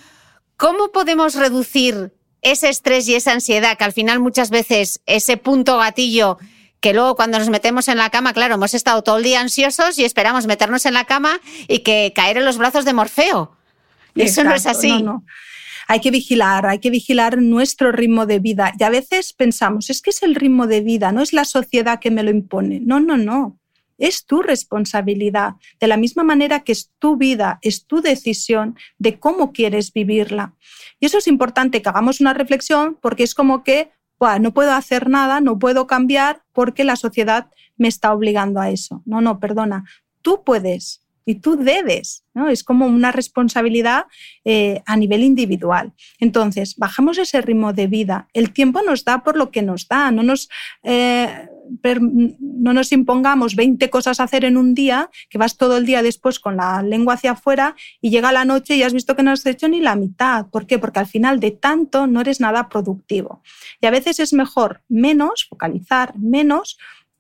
¿Cómo 0.56 0.92
podemos 0.92 1.36
reducir 1.36 2.17
ese 2.42 2.70
estrés 2.70 3.08
y 3.08 3.16
esa 3.16 3.34
ansiedad, 3.34 3.78
que 3.78 3.84
al 3.84 3.94
final 3.94 4.20
muchas 4.20 4.50
veces 4.50 5.02
ese 5.06 5.38
punto 5.38 5.78
gatillo 5.78 6.38
que 6.80 6.94
luego 6.94 7.16
cuando 7.16 7.40
nos 7.40 7.50
metemos 7.50 7.88
en 7.88 7.98
la 7.98 8.10
cama, 8.10 8.34
claro, 8.34 8.56
hemos 8.56 8.74
estado 8.74 9.02
todo 9.02 9.18
el 9.18 9.24
día 9.24 9.42
ansiosos 9.42 9.98
y 9.98 10.06
esperamos 10.06 10.46
meternos 10.46 10.86
en 10.86 10.94
la 10.94 11.06
cama 11.06 11.40
y 11.68 11.80
que 11.80 12.14
caer 12.16 12.38
en 12.38 12.46
los 12.46 12.58
brazos 12.58 12.86
de 12.86 12.94
Morfeo. 12.94 13.52
Y 14.16 14.24
eso 14.24 14.44
no 14.44 14.54
es 14.54 14.66
así. 14.66 15.04
Hay 15.88 16.02
que 16.02 16.12
vigilar, 16.12 16.66
hay 16.66 16.80
que 16.80 16.90
vigilar 16.90 17.38
nuestro 17.38 17.92
ritmo 17.92 18.26
de 18.26 18.40
vida. 18.40 18.74
Y 18.78 18.84
a 18.84 18.90
veces 18.90 19.34
pensamos, 19.34 19.90
es 19.90 20.02
que 20.02 20.10
es 20.10 20.22
el 20.22 20.36
ritmo 20.36 20.68
de 20.68 20.82
vida, 20.82 21.12
no 21.12 21.22
es 21.22 21.34
la 21.34 21.46
sociedad 21.46 22.00
que 22.00 22.12
me 22.12 22.24
lo 22.24 22.30
impone. 22.30 22.82
No, 22.82 23.00
no, 23.00 23.18
no. 23.18 23.57
Es 23.98 24.26
tu 24.26 24.42
responsabilidad. 24.42 25.56
De 25.80 25.88
la 25.88 25.98
misma 25.98 26.24
manera 26.24 26.62
que 26.62 26.72
es 26.72 26.92
tu 27.00 27.18
vida, 27.18 27.60
es 27.62 27.86
tu 27.86 28.02
decisión 28.02 28.78
de 28.98 29.20
cómo 29.20 29.52
quieres 29.52 29.94
vivirla. 29.94 30.54
Y 31.00 31.06
eso 31.06 31.18
es 31.18 31.28
importante 31.28 31.82
que 31.82 31.90
hagamos 31.90 32.22
una 32.22 32.34
reflexión 32.34 32.98
porque 33.02 33.24
es 33.24 33.34
como 33.34 33.64
que 33.64 33.92
no 34.40 34.54
puedo 34.54 34.74
hacer 34.74 35.10
nada, 35.10 35.42
no 35.42 35.60
puedo 35.60 35.88
cambiar 35.88 36.44
porque 36.54 36.84
la 36.84 36.96
sociedad 36.96 37.52
me 37.78 37.88
está 37.88 38.14
obligando 38.14 38.60
a 38.60 38.70
eso. 38.70 39.04
No, 39.06 39.22
no, 39.22 39.40
perdona, 39.40 39.86
tú 40.22 40.44
puedes 40.44 41.04
y 41.28 41.36
tú 41.36 41.58
debes. 41.58 42.24
¿no? 42.34 42.48
Es 42.48 42.64
como 42.64 42.88
una 42.88 43.12
responsabilidad 43.12 44.06
eh, 44.46 44.82
a 44.86 44.96
nivel 44.96 45.24
individual. 45.24 45.94
Entonces, 46.20 46.76
bajamos 46.78 47.18
ese 47.18 47.42
ritmo 47.42 47.74
de 47.74 47.88
vida. 47.88 48.30
El 48.34 48.54
tiempo 48.54 48.82
nos 48.82 49.04
da 49.04 49.24
por 49.24 49.36
lo 49.36 49.52
que 49.52 49.62
nos 49.62 49.88
da, 49.88 50.10
no 50.10 50.24
nos... 50.24 50.50
Eh, 50.84 51.50
no 51.84 52.74
nos 52.74 52.94
impongamos 52.94 53.58
20 53.58 53.90
cosas 53.90 54.22
a 54.22 54.24
hacer 54.24 54.46
en 54.46 54.56
un 54.56 54.74
día, 54.74 55.10
que 55.30 55.38
vas 55.38 55.58
todo 55.58 55.76
el 55.76 55.86
día 55.86 56.02
después 56.02 56.40
con 56.40 56.56
la 56.56 56.82
lengua 56.82 57.16
hacia 57.16 57.32
afuera 57.32 57.76
y 58.00 58.10
llega 58.10 58.32
la 58.32 58.46
noche 58.46 58.78
y 58.78 58.84
has 58.84 58.94
visto 58.94 59.18
que 59.18 59.24
no 59.24 59.32
has 59.32 59.46
hecho 59.46 59.68
ni 59.68 59.82
la 59.82 59.98
mitad. 59.98 60.48
¿Por 60.48 60.66
qué? 60.66 60.80
Porque 60.80 61.00
al 61.00 61.08
final 61.08 61.42
de 61.42 61.52
tanto 61.52 62.08
no 62.08 62.22
eres 62.22 62.40
nada 62.40 62.70
productivo. 62.70 63.42
Y 63.82 63.86
a 63.86 63.92
veces 63.92 64.22
es 64.22 64.32
mejor 64.32 64.82
menos, 64.88 65.46
focalizar 65.50 66.18
menos, 66.18 66.78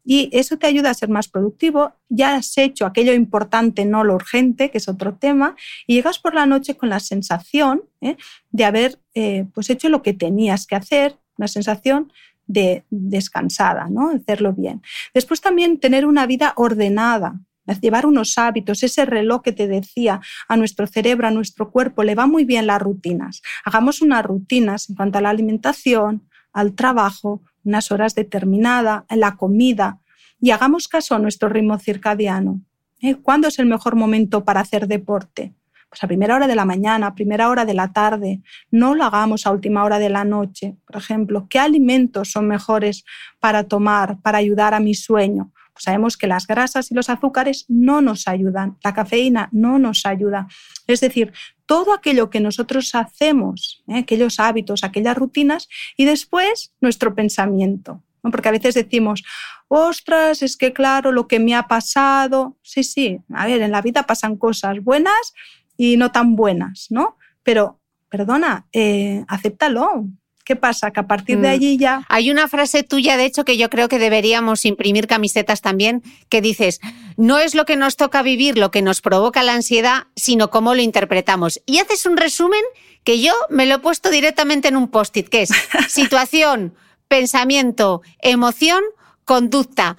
y 0.09 0.29
eso 0.31 0.57
te 0.57 0.67
ayuda 0.67 0.89
a 0.89 0.93
ser 0.93 1.09
más 1.09 1.27
productivo. 1.27 1.91
Ya 2.07 2.35
has 2.35 2.57
hecho 2.57 2.85
aquello 2.85 3.13
importante, 3.13 3.83
no 3.83 4.05
lo 4.05 4.15
urgente, 4.15 4.71
que 4.71 4.77
es 4.77 4.87
otro 4.87 5.15
tema, 5.15 5.57
y 5.85 5.95
llegas 5.95 6.17
por 6.17 6.33
la 6.33 6.45
noche 6.45 6.77
con 6.77 6.87
la 6.87 7.01
sensación 7.01 7.83
¿eh? 7.99 8.15
de 8.49 8.63
haber 8.63 8.99
eh, 9.15 9.47
pues 9.53 9.69
hecho 9.69 9.89
lo 9.89 10.01
que 10.01 10.13
tenías 10.13 10.65
que 10.65 10.77
hacer, 10.77 11.17
una 11.37 11.49
sensación 11.49 12.13
de 12.45 12.85
descansada, 12.89 13.89
¿no? 13.89 14.09
Hacerlo 14.11 14.53
bien. 14.53 14.81
Después 15.13 15.41
también 15.41 15.77
tener 15.77 16.05
una 16.05 16.25
vida 16.25 16.53
ordenada, 16.55 17.41
llevar 17.81 18.05
unos 18.05 18.37
hábitos, 18.37 18.83
ese 18.83 19.05
reloj 19.05 19.41
que 19.41 19.51
te 19.51 19.67
decía 19.67 20.21
a 20.47 20.55
nuestro 20.55 20.87
cerebro, 20.87 21.27
a 21.27 21.31
nuestro 21.31 21.69
cuerpo, 21.69 22.05
le 22.05 22.15
va 22.15 22.27
muy 22.27 22.45
bien 22.45 22.65
las 22.65 22.81
rutinas. 22.81 23.41
Hagamos 23.65 24.01
unas 24.01 24.25
rutinas 24.25 24.89
en 24.89 24.95
cuanto 24.95 25.17
a 25.17 25.21
la 25.21 25.31
alimentación, 25.31 26.29
al 26.57 26.73
trabajo, 26.73 27.43
unas 27.63 27.91
horas 27.91 28.15
determinadas, 28.15 29.03
la 29.11 29.35
comida, 29.35 29.99
y 30.41 30.49
hagamos 30.49 30.87
caso 30.87 31.13
a 31.13 31.19
nuestro 31.19 31.49
ritmo 31.49 31.77
circadiano. 31.77 32.61
¿Eh? 32.99 33.15
¿Cuándo 33.15 33.47
es 33.47 33.59
el 33.59 33.67
mejor 33.67 33.95
momento 33.95 34.43
para 34.43 34.61
hacer 34.61 34.87
deporte? 34.87 35.53
Pues 35.87 36.03
a 36.03 36.07
primera 36.07 36.35
hora 36.35 36.47
de 36.47 36.55
la 36.55 36.65
mañana, 36.65 37.07
a 37.07 37.13
primera 37.13 37.49
hora 37.49 37.63
de 37.63 37.75
la 37.75 37.93
tarde. 37.93 38.41
No 38.71 38.95
lo 38.95 39.03
hagamos 39.03 39.45
a 39.45 39.51
última 39.51 39.83
hora 39.83 39.99
de 39.99 40.09
la 40.09 40.25
noche. 40.25 40.77
Por 40.87 40.97
ejemplo, 40.97 41.45
¿qué 41.47 41.59
alimentos 41.59 42.31
son 42.31 42.47
mejores 42.47 43.05
para 43.39 43.65
tomar, 43.65 44.19
para 44.21 44.39
ayudar 44.39 44.73
a 44.73 44.79
mi 44.79 44.95
sueño? 44.95 45.51
Sabemos 45.77 46.17
que 46.17 46.27
las 46.27 46.47
grasas 46.47 46.91
y 46.91 46.95
los 46.95 47.09
azúcares 47.09 47.65
no 47.67 48.01
nos 48.01 48.27
ayudan, 48.27 48.77
la 48.83 48.93
cafeína 48.93 49.49
no 49.51 49.79
nos 49.79 50.05
ayuda. 50.05 50.47
Es 50.87 51.01
decir, 51.01 51.33
todo 51.65 51.93
aquello 51.93 52.29
que 52.29 52.39
nosotros 52.39 52.95
hacemos, 52.95 53.83
¿eh? 53.87 53.99
aquellos 53.99 54.39
hábitos, 54.39 54.83
aquellas 54.83 55.17
rutinas, 55.17 55.67
y 55.95 56.05
después 56.05 56.73
nuestro 56.81 57.13
pensamiento. 57.15 58.03
Porque 58.21 58.49
a 58.49 58.51
veces 58.51 58.75
decimos, 58.75 59.23
ostras, 59.67 60.41
es 60.41 60.57
que 60.57 60.73
claro, 60.73 61.11
lo 61.11 61.27
que 61.27 61.39
me 61.39 61.55
ha 61.55 61.67
pasado. 61.67 62.57
Sí, 62.61 62.83
sí, 62.83 63.19
a 63.33 63.45
ver, 63.45 63.61
en 63.61 63.71
la 63.71 63.81
vida 63.81 64.03
pasan 64.03 64.37
cosas 64.37 64.83
buenas 64.83 65.33
y 65.77 65.97
no 65.97 66.11
tan 66.11 66.35
buenas, 66.35 66.87
¿no? 66.89 67.17
Pero, 67.43 67.79
perdona, 68.09 68.67
eh, 68.73 69.23
acéptalo. 69.27 70.07
¿Qué 70.47 70.55
pasa? 70.55 70.91
Que 70.91 71.01
a 71.01 71.07
partir 71.07 71.39
de 71.41 71.49
Mm. 71.49 71.51
allí 71.51 71.77
ya... 71.77 72.05
Hay 72.07 72.31
una 72.31 72.47
frase 72.47 72.81
tuya, 72.83 73.17
de 73.17 73.25
hecho, 73.25 73.43
que 73.43 73.57
yo 73.57 73.69
creo 73.69 73.89
que 73.89 73.99
deberíamos 73.99 74.63
imprimir 74.63 75.05
camisetas 75.05 75.59
también, 75.59 76.03
que 76.29 76.39
dices, 76.41 76.79
no 77.17 77.37
es 77.37 77.53
lo 77.53 77.65
que 77.65 77.75
nos 77.75 77.97
toca 77.97 78.21
vivir 78.21 78.57
lo 78.57 78.71
que 78.71 78.81
nos 78.81 79.01
provoca 79.01 79.43
la 79.43 79.55
ansiedad, 79.55 80.05
sino 80.15 80.49
cómo 80.49 80.73
lo 80.73 80.81
interpretamos. 80.81 81.59
Y 81.65 81.79
haces 81.79 82.05
un 82.05 82.15
resumen 82.15 82.61
que 83.03 83.19
yo 83.19 83.33
me 83.49 83.65
lo 83.65 83.75
he 83.75 83.79
puesto 83.79 84.09
directamente 84.09 84.69
en 84.69 84.77
un 84.77 84.87
post-it, 84.87 85.27
que 85.27 85.41
es 85.41 85.49
situación, 85.89 86.73
pensamiento, 87.09 88.01
emoción, 88.19 88.81
conducta. 89.25 89.97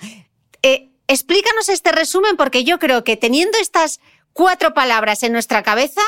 Eh, 0.63 0.89
explícanos 1.09 1.69
este 1.69 1.93
resumen 1.93 2.39
porque 2.39 2.65
yo 2.65 2.79
creo 2.79 3.05
que 3.05 3.19
teniendo 3.19 3.59
estas 3.59 4.01
cuatro 4.33 4.73
palabras 4.73 5.23
en 5.25 5.33
nuestra 5.33 5.63
cabeza, 5.63 6.01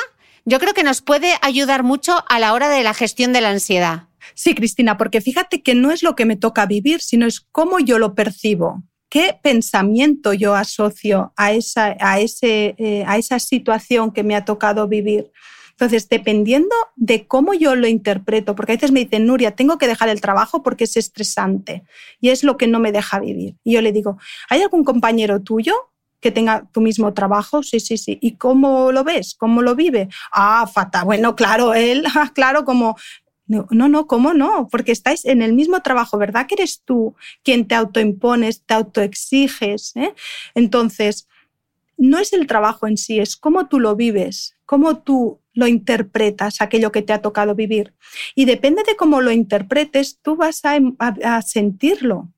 yo 0.45 0.59
creo 0.59 0.73
que 0.73 0.81
nos 0.83 1.03
puede 1.03 1.37
ayudar 1.43 1.83
mucho 1.83 2.25
a 2.27 2.39
la 2.39 2.53
hora 2.53 2.69
de 2.69 2.81
la 2.81 2.95
gestión 2.95 3.33
de 3.33 3.41
la 3.41 3.51
ansiedad. 3.51 4.07
Sí, 4.33 4.55
Cristina, 4.55 4.97
porque 4.97 5.21
fíjate 5.21 5.61
que 5.61 5.75
no 5.75 5.91
es 5.91 6.03
lo 6.03 6.15
que 6.15 6.25
me 6.25 6.35
toca 6.35 6.65
vivir, 6.65 7.01
sino 7.01 7.25
es 7.25 7.41
cómo 7.51 7.79
yo 7.79 7.99
lo 7.99 8.15
percibo. 8.15 8.83
¿Qué 9.09 9.37
pensamiento 9.43 10.31
yo 10.33 10.55
asocio 10.55 11.33
a 11.35 11.51
esa, 11.51 11.97
a 11.99 12.19
ese, 12.19 12.75
eh, 12.77 13.03
a 13.05 13.17
esa 13.17 13.39
situación 13.39 14.11
que 14.11 14.23
me 14.23 14.35
ha 14.35 14.45
tocado 14.45 14.87
vivir? 14.87 15.31
Entonces, 15.81 16.07
dependiendo 16.09 16.75
de 16.95 17.25
cómo 17.25 17.55
yo 17.55 17.75
lo 17.75 17.87
interpreto, 17.87 18.55
porque 18.55 18.73
a 18.73 18.75
veces 18.75 18.91
me 18.91 18.99
dicen, 18.99 19.25
Nuria, 19.25 19.55
tengo 19.55 19.79
que 19.79 19.87
dejar 19.87 20.09
el 20.09 20.21
trabajo 20.21 20.61
porque 20.61 20.83
es 20.83 20.95
estresante 20.95 21.83
y 22.19 22.29
es 22.29 22.43
lo 22.43 22.55
que 22.55 22.67
no 22.67 22.79
me 22.79 22.91
deja 22.91 23.19
vivir. 23.19 23.55
Y 23.63 23.73
yo 23.73 23.81
le 23.81 23.91
digo, 23.91 24.19
¿hay 24.47 24.61
algún 24.61 24.83
compañero 24.83 25.41
tuyo 25.41 25.73
que 26.19 26.29
tenga 26.29 26.69
tu 26.71 26.81
mismo 26.81 27.13
trabajo? 27.15 27.63
Sí, 27.63 27.79
sí, 27.79 27.97
sí. 27.97 28.19
¿Y 28.21 28.33
cómo 28.33 28.91
lo 28.91 29.03
ves? 29.03 29.33
¿Cómo 29.33 29.63
lo 29.63 29.75
vive? 29.75 30.07
Ah, 30.31 30.69
fatal. 30.71 31.05
Bueno, 31.05 31.35
claro, 31.35 31.73
él, 31.73 32.05
ah, 32.15 32.31
claro, 32.33 32.63
como 32.63 32.95
no, 33.51 33.89
no, 33.89 34.07
¿cómo 34.07 34.33
no? 34.33 34.67
Porque 34.69 34.91
estáis 34.91 35.25
en 35.25 35.41
el 35.41 35.53
mismo 35.53 35.81
trabajo, 35.81 36.17
¿verdad? 36.17 36.47
Que 36.47 36.55
eres 36.55 36.81
tú 36.85 37.15
quien 37.43 37.67
te 37.67 37.75
autoimpones, 37.75 38.63
te 38.63 38.73
autoexiges. 38.73 39.95
¿eh? 39.95 40.13
Entonces, 40.55 41.27
no 41.97 42.17
es 42.17 42.33
el 42.33 42.47
trabajo 42.47 42.87
en 42.87 42.97
sí, 42.97 43.19
es 43.19 43.35
cómo 43.35 43.67
tú 43.67 43.79
lo 43.79 43.95
vives, 43.95 44.55
cómo 44.65 44.99
tú 44.99 45.39
lo 45.53 45.67
interpretas, 45.67 46.61
aquello 46.61 46.91
que 46.91 47.01
te 47.01 47.13
ha 47.13 47.21
tocado 47.21 47.53
vivir. 47.53 47.93
Y 48.35 48.45
depende 48.45 48.83
de 48.87 48.95
cómo 48.95 49.21
lo 49.21 49.31
interpretes, 49.31 50.19
tú 50.21 50.35
vas 50.35 50.63
a, 50.63 50.77
a, 50.99 51.37
a 51.37 51.41
sentirlo. 51.41 52.29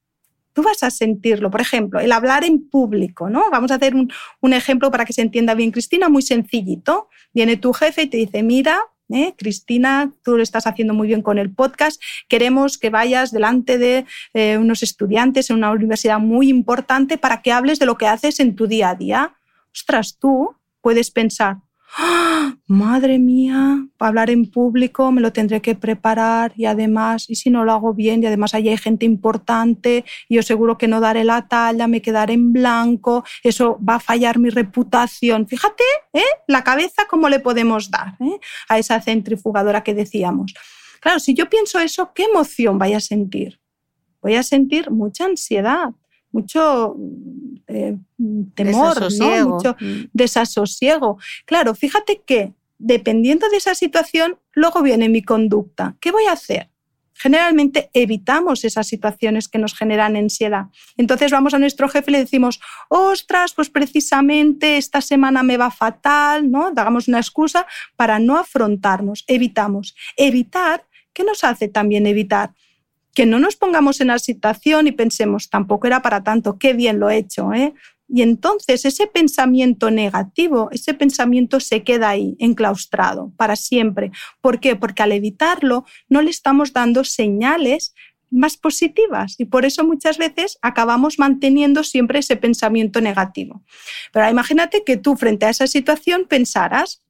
Tú 0.53 0.61
vas 0.61 0.84
a 0.84 0.91
sentirlo. 0.91 1.49
Por 1.49 1.61
ejemplo, 1.61 1.99
el 1.99 2.11
hablar 2.11 2.44
en 2.44 2.69
público, 2.69 3.30
¿no? 3.30 3.45
Vamos 3.52 3.72
a 3.72 3.76
hacer 3.76 3.95
un, 3.95 4.11
un 4.40 4.53
ejemplo 4.53 4.91
para 4.91 5.06
que 5.06 5.14
se 5.14 5.22
entienda 5.22 5.56
bien, 5.56 5.72
Cristina, 5.72 6.10
muy 6.10 6.22
sencillito. 6.22 7.07
Viene 7.34 7.57
tu 7.57 7.73
jefe 7.73 8.03
y 8.03 8.07
te 8.07 8.18
dice, 8.18 8.44
mira, 8.44 8.80
¿Eh? 9.09 9.34
Cristina, 9.38 10.11
tú 10.23 10.38
lo 10.38 10.43
estás 10.43 10.65
haciendo 10.65 10.93
muy 10.93 11.07
bien 11.07 11.21
con 11.21 11.38
el 11.38 11.53
podcast. 11.53 12.01
Queremos 12.30 12.77
que 12.77 12.89
vayas 12.89 13.31
delante 13.31 13.77
de 13.77 14.05
eh, 14.34 14.57
unos 14.57 14.81
estudiantes 14.81 15.49
en 15.49 15.57
una 15.57 15.71
universidad 15.71 16.19
muy 16.19 16.49
importante 16.49 17.17
para 17.17 17.41
que 17.41 17.51
hables 17.51 17.80
de 17.80 17.85
lo 17.85 17.97
que 17.97 18.07
haces 18.07 18.39
en 18.39 18.55
tu 18.55 18.65
día 18.65 18.89
a 18.89 18.95
día. 18.95 19.35
Ostras, 19.73 20.17
tú 20.19 20.55
puedes 20.81 21.11
pensar, 21.11 21.57
Madre 22.67 23.19
mía, 23.19 23.85
para 23.97 24.09
hablar 24.09 24.29
en 24.29 24.49
público 24.49 25.11
me 25.11 25.21
lo 25.21 25.31
tendré 25.31 25.61
que 25.61 25.75
preparar 25.75 26.53
y 26.55 26.65
además, 26.65 27.29
y 27.29 27.35
si 27.35 27.49
no 27.49 27.63
lo 27.63 27.71
hago 27.71 27.93
bien 27.93 28.23
y 28.23 28.25
además 28.25 28.53
allí 28.53 28.69
hay 28.69 28.77
gente 28.77 29.05
importante 29.05 30.03
yo 30.29 30.43
seguro 30.43 30.77
que 30.77 30.87
no 30.87 30.99
daré 30.99 31.23
la 31.23 31.47
talla, 31.47 31.87
me 31.87 32.01
quedaré 32.01 32.33
en 32.33 32.53
blanco, 32.53 33.23
eso 33.43 33.77
va 33.87 33.95
a 33.95 33.99
fallar 33.99 34.39
mi 34.39 34.49
reputación. 34.49 35.47
Fíjate, 35.47 35.83
¿eh? 36.13 36.21
la 36.47 36.63
cabeza, 36.63 37.03
cómo 37.09 37.29
le 37.29 37.39
podemos 37.39 37.91
dar 37.91 38.15
¿eh? 38.19 38.39
a 38.67 38.79
esa 38.79 38.99
centrifugadora 39.01 39.83
que 39.83 39.93
decíamos. 39.93 40.53
Claro, 40.99 41.19
si 41.19 41.33
yo 41.33 41.49
pienso 41.49 41.79
eso, 41.79 42.11
¿qué 42.15 42.23
emoción 42.23 42.79
voy 42.79 42.93
a 42.93 42.99
sentir? 42.99 43.59
Voy 44.21 44.35
a 44.35 44.43
sentir 44.43 44.89
mucha 44.89 45.25
ansiedad, 45.25 45.89
mucho 46.34 46.97
eh, 47.68 47.95
temor, 48.55 48.97
¿no? 49.18 49.49
mucho 49.49 49.77
desasosiego. 50.11 51.18
Claro, 51.45 51.73
fíjate 51.76 52.22
que 52.26 52.53
dependiendo 52.77 53.47
de 53.49 53.57
esa 53.57 53.76
situación, 53.76 54.38
luego 54.51 54.81
viene 54.81 55.07
mi 55.07 55.23
conducta. 55.23 55.95
¿Qué 56.01 56.11
voy 56.11 56.26
a 56.26 56.34
hacer? 56.34 56.69
Generalmente 57.15 57.89
evitamos 57.93 58.65
esas 58.65 58.88
situaciones 58.88 59.47
que 59.47 59.60
nos 59.60 59.76
generan 59.76 60.15
ansiedad. 60.15 60.65
Entonces 60.97 61.31
vamos 61.31 61.53
a 61.53 61.60
nuestro 61.60 61.88
jefe 61.88 62.11
y 62.11 62.14
le 62.14 62.19
decimos, 62.19 62.60
ostras, 62.89 63.53
pues 63.53 63.69
precisamente 63.69 64.77
esta 64.77 64.99
semana 64.99 65.43
me 65.43 65.55
va 65.55 65.72
fatal, 65.72 66.51
¿no? 66.51 66.72
Damos 66.72 67.07
una 67.07 67.19
excusa 67.19 67.65
para 67.95 68.19
no 68.19 68.38
afrontarnos. 68.38 69.23
Evitamos. 69.27 69.95
Evitar, 70.18 70.85
¿qué 71.14 71.23
nos 71.23 71.43
hace 71.43 71.69
también 71.69 72.07
evitar? 72.07 72.51
Que 73.14 73.26
no 73.26 73.40
nos 73.40 73.56
pongamos 73.56 74.02
en 74.02 74.07
la 74.07 74.19
situación 74.19 74.88
y 74.88 74.91
pensemos, 74.91 75.49
tampoco 75.49 75.88
era 75.88 76.02
para 76.02 76.23
tanto, 76.23 76.57
qué 76.57 76.73
bien 76.73 76.99
lo 76.99 77.10
he 77.10 77.18
hecho. 77.18 77.53
¿eh? 77.53 77.73
Y 78.07 78.22
entonces 78.22 78.85
ese 78.85 79.07
pensamiento 79.07 79.91
negativo, 79.91 80.69
ese 80.72 80.94
pensamiento 80.94 81.60
se 81.60 81.84
queda 81.84 82.10
ahí, 82.10 82.35
enclaustrado, 82.40 83.31
para 83.38 83.56
siempre. 83.56 84.11
¿Por 84.41 84.60
qué? 84.60 84.76
Porque 84.76 85.03
al 85.03 85.11
evitarlo 85.11 85.85
no 86.10 86.22
le 86.22 86.30
estamos 86.30 86.73
dando 86.73 87.03
señales 87.03 87.94
más 88.30 88.57
positivas 88.57 89.35
y 89.40 89.45
por 89.45 89.64
eso 89.64 89.84
muchas 89.84 90.18
veces 90.18 90.57
acabamos 90.61 91.19
manteniendo 91.19 91.84
siempre 91.84 92.19
ese 92.19 92.35
pensamiento 92.35 92.99
negativo. 92.99 93.64
Pero 94.11 94.30
imagínate 94.30 94.84
que 94.84 94.98
tú 94.98 95.15
frente 95.15 95.45
a 95.45 95.49
esa 95.49 95.68
situación 95.68 96.26
pensaras, 96.27 97.03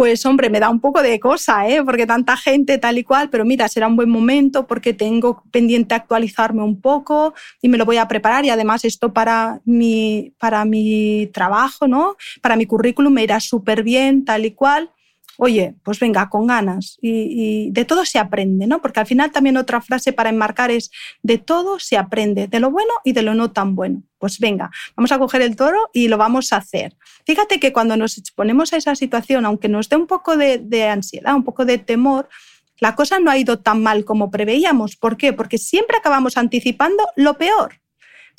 pues 0.00 0.24
hombre, 0.24 0.48
me 0.48 0.60
da 0.60 0.70
un 0.70 0.80
poco 0.80 1.02
de 1.02 1.20
cosa, 1.20 1.68
¿eh? 1.68 1.84
porque 1.84 2.06
tanta 2.06 2.34
gente 2.34 2.78
tal 2.78 2.96
y 2.96 3.04
cual, 3.04 3.28
pero 3.28 3.44
mira, 3.44 3.68
será 3.68 3.86
un 3.86 3.96
buen 3.96 4.08
momento 4.08 4.66
porque 4.66 4.94
tengo 4.94 5.42
pendiente 5.50 5.94
actualizarme 5.94 6.62
un 6.62 6.80
poco 6.80 7.34
y 7.60 7.68
me 7.68 7.76
lo 7.76 7.84
voy 7.84 7.98
a 7.98 8.08
preparar 8.08 8.46
y 8.46 8.48
además 8.48 8.86
esto 8.86 9.12
para 9.12 9.60
mi, 9.66 10.32
para 10.38 10.64
mi 10.64 11.28
trabajo, 11.34 11.86
¿no? 11.86 12.16
para 12.40 12.56
mi 12.56 12.64
currículum 12.64 13.12
me 13.12 13.24
irá 13.24 13.40
súper 13.40 13.82
bien, 13.82 14.24
tal 14.24 14.46
y 14.46 14.52
cual. 14.52 14.90
Oye, 15.42 15.74
pues 15.84 15.98
venga, 15.98 16.28
con 16.28 16.46
ganas. 16.46 16.98
Y, 17.00 17.70
de 17.70 17.86
todo 17.86 18.04
se 18.04 18.18
aprende, 18.18 18.66
¿no? 18.66 18.82
Porque 18.82 19.00
al 19.00 19.06
final 19.06 19.32
también 19.32 19.56
otra 19.56 19.80
frase 19.80 20.12
para 20.12 20.28
enmarcar 20.28 20.70
es, 20.70 20.90
de 21.22 21.38
todo 21.38 21.78
se 21.78 21.96
aprende, 21.96 22.46
de 22.46 22.60
lo 22.60 22.70
bueno 22.70 22.92
y 23.04 23.12
de 23.12 23.22
lo 23.22 23.32
no 23.32 23.50
tan 23.50 23.74
bueno. 23.74 24.02
Pues 24.18 24.38
venga, 24.38 24.70
vamos 24.96 25.12
a 25.12 25.18
coger 25.18 25.40
el 25.40 25.56
toro 25.56 25.88
y 25.94 26.08
lo 26.08 26.18
vamos 26.18 26.52
a 26.52 26.58
hacer. 26.58 26.94
Fíjate 27.24 27.58
que 27.58 27.72
cuando 27.72 27.96
nos 27.96 28.18
exponemos 28.18 28.74
a 28.74 28.76
esa 28.76 28.94
situación, 28.94 29.46
aunque 29.46 29.70
nos 29.70 29.88
dé 29.88 29.96
un 29.96 30.06
poco 30.06 30.36
de, 30.36 30.58
de 30.58 30.88
ansiedad, 30.88 31.34
un 31.34 31.44
poco 31.44 31.64
de 31.64 31.78
temor, 31.78 32.28
la 32.78 32.94
cosa 32.94 33.18
no 33.18 33.30
ha 33.30 33.38
ido 33.38 33.60
tan 33.60 33.82
mal 33.82 34.04
como 34.04 34.30
preveíamos. 34.30 34.96
¿Por 34.96 35.16
qué? 35.16 35.32
Porque 35.32 35.56
siempre 35.56 35.96
acabamos 35.96 36.36
anticipando 36.36 37.02
lo 37.16 37.38
peor 37.38 37.80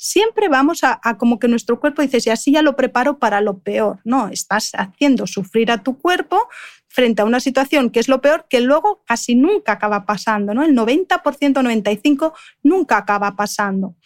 siempre 0.02 0.48
vamos 0.48 0.82
a, 0.82 0.98
a, 1.04 1.16
como 1.16 1.38
que 1.38 1.46
nuestro 1.46 1.78
cuerpo 1.78 2.02
dice, 2.02 2.20
si 2.20 2.28
así 2.28 2.50
ya 2.50 2.62
lo 2.62 2.74
preparo 2.74 3.20
para 3.20 3.40
lo 3.40 3.60
peor. 3.60 4.00
No, 4.02 4.26
estás 4.28 4.72
haciendo 4.74 5.28
sufrir 5.28 5.70
a 5.70 5.84
tu 5.84 5.96
cuerpo 5.96 6.48
frente 6.92 7.22
a 7.22 7.24
una 7.24 7.40
situación 7.40 7.90
que 7.90 8.00
es 8.00 8.08
lo 8.08 8.20
peor, 8.20 8.46
que 8.50 8.60
luego 8.60 9.02
casi 9.06 9.34
nunca 9.34 9.72
acaba 9.72 10.04
pasando, 10.04 10.52
¿no? 10.52 10.62
El 10.62 10.76
90%, 10.76 11.08
95% 11.08 12.32
nunca 12.62 12.98
acaba 12.98 13.34
pasando. 13.34 13.96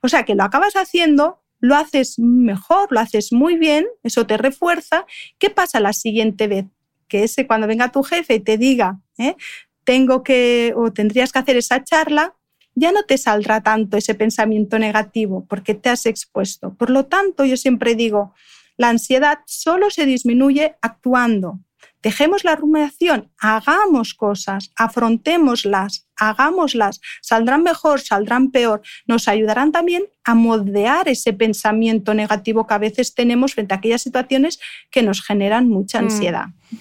O 0.00 0.08
sea 0.08 0.24
que 0.24 0.36
lo 0.36 0.44
acabas 0.44 0.74
haciendo, 0.74 1.42
lo 1.58 1.74
haces 1.74 2.18
mejor, 2.18 2.88
lo 2.90 3.00
haces 3.00 3.32
muy 3.32 3.56
bien, 3.56 3.86
eso 4.04 4.26
te 4.26 4.36
refuerza. 4.36 5.06
¿Qué 5.38 5.50
pasa 5.50 5.80
la 5.80 5.92
siguiente 5.92 6.46
vez? 6.46 6.66
Que 7.08 7.24
ese 7.24 7.48
cuando 7.48 7.66
venga 7.66 7.90
tu 7.90 8.04
jefe 8.04 8.36
y 8.36 8.40
te 8.40 8.56
diga, 8.58 9.00
¿eh? 9.18 9.34
tengo 9.82 10.22
que 10.22 10.72
o 10.76 10.92
tendrías 10.92 11.32
que 11.32 11.40
hacer 11.40 11.56
esa 11.56 11.82
charla, 11.82 12.36
ya 12.76 12.92
no 12.92 13.02
te 13.02 13.18
saldrá 13.18 13.60
tanto 13.62 13.96
ese 13.96 14.14
pensamiento 14.14 14.78
negativo 14.78 15.46
porque 15.48 15.74
te 15.74 15.88
has 15.88 16.06
expuesto. 16.06 16.74
Por 16.74 16.90
lo 16.90 17.06
tanto, 17.06 17.44
yo 17.44 17.56
siempre 17.56 17.96
digo, 17.96 18.34
la 18.76 18.90
ansiedad 18.90 19.38
solo 19.46 19.90
se 19.90 20.06
disminuye 20.06 20.76
actuando. 20.80 21.60
Dejemos 22.06 22.44
la 22.44 22.54
rumiación, 22.54 23.32
hagamos 23.36 24.14
cosas, 24.14 24.70
afrontémoslas, 24.76 26.06
hagámoslas, 26.14 27.00
saldrán 27.20 27.64
mejor, 27.64 28.00
saldrán 28.00 28.52
peor, 28.52 28.82
nos 29.08 29.26
ayudarán 29.26 29.72
también 29.72 30.04
a 30.22 30.36
moldear 30.36 31.08
ese 31.08 31.32
pensamiento 31.32 32.14
negativo 32.14 32.64
que 32.64 32.74
a 32.74 32.78
veces 32.78 33.12
tenemos 33.12 33.54
frente 33.54 33.74
a 33.74 33.78
aquellas 33.78 34.02
situaciones 34.02 34.60
que 34.92 35.02
nos 35.02 35.20
generan 35.20 35.68
mucha 35.68 35.98
ansiedad. 35.98 36.46
Mm. 36.70 36.76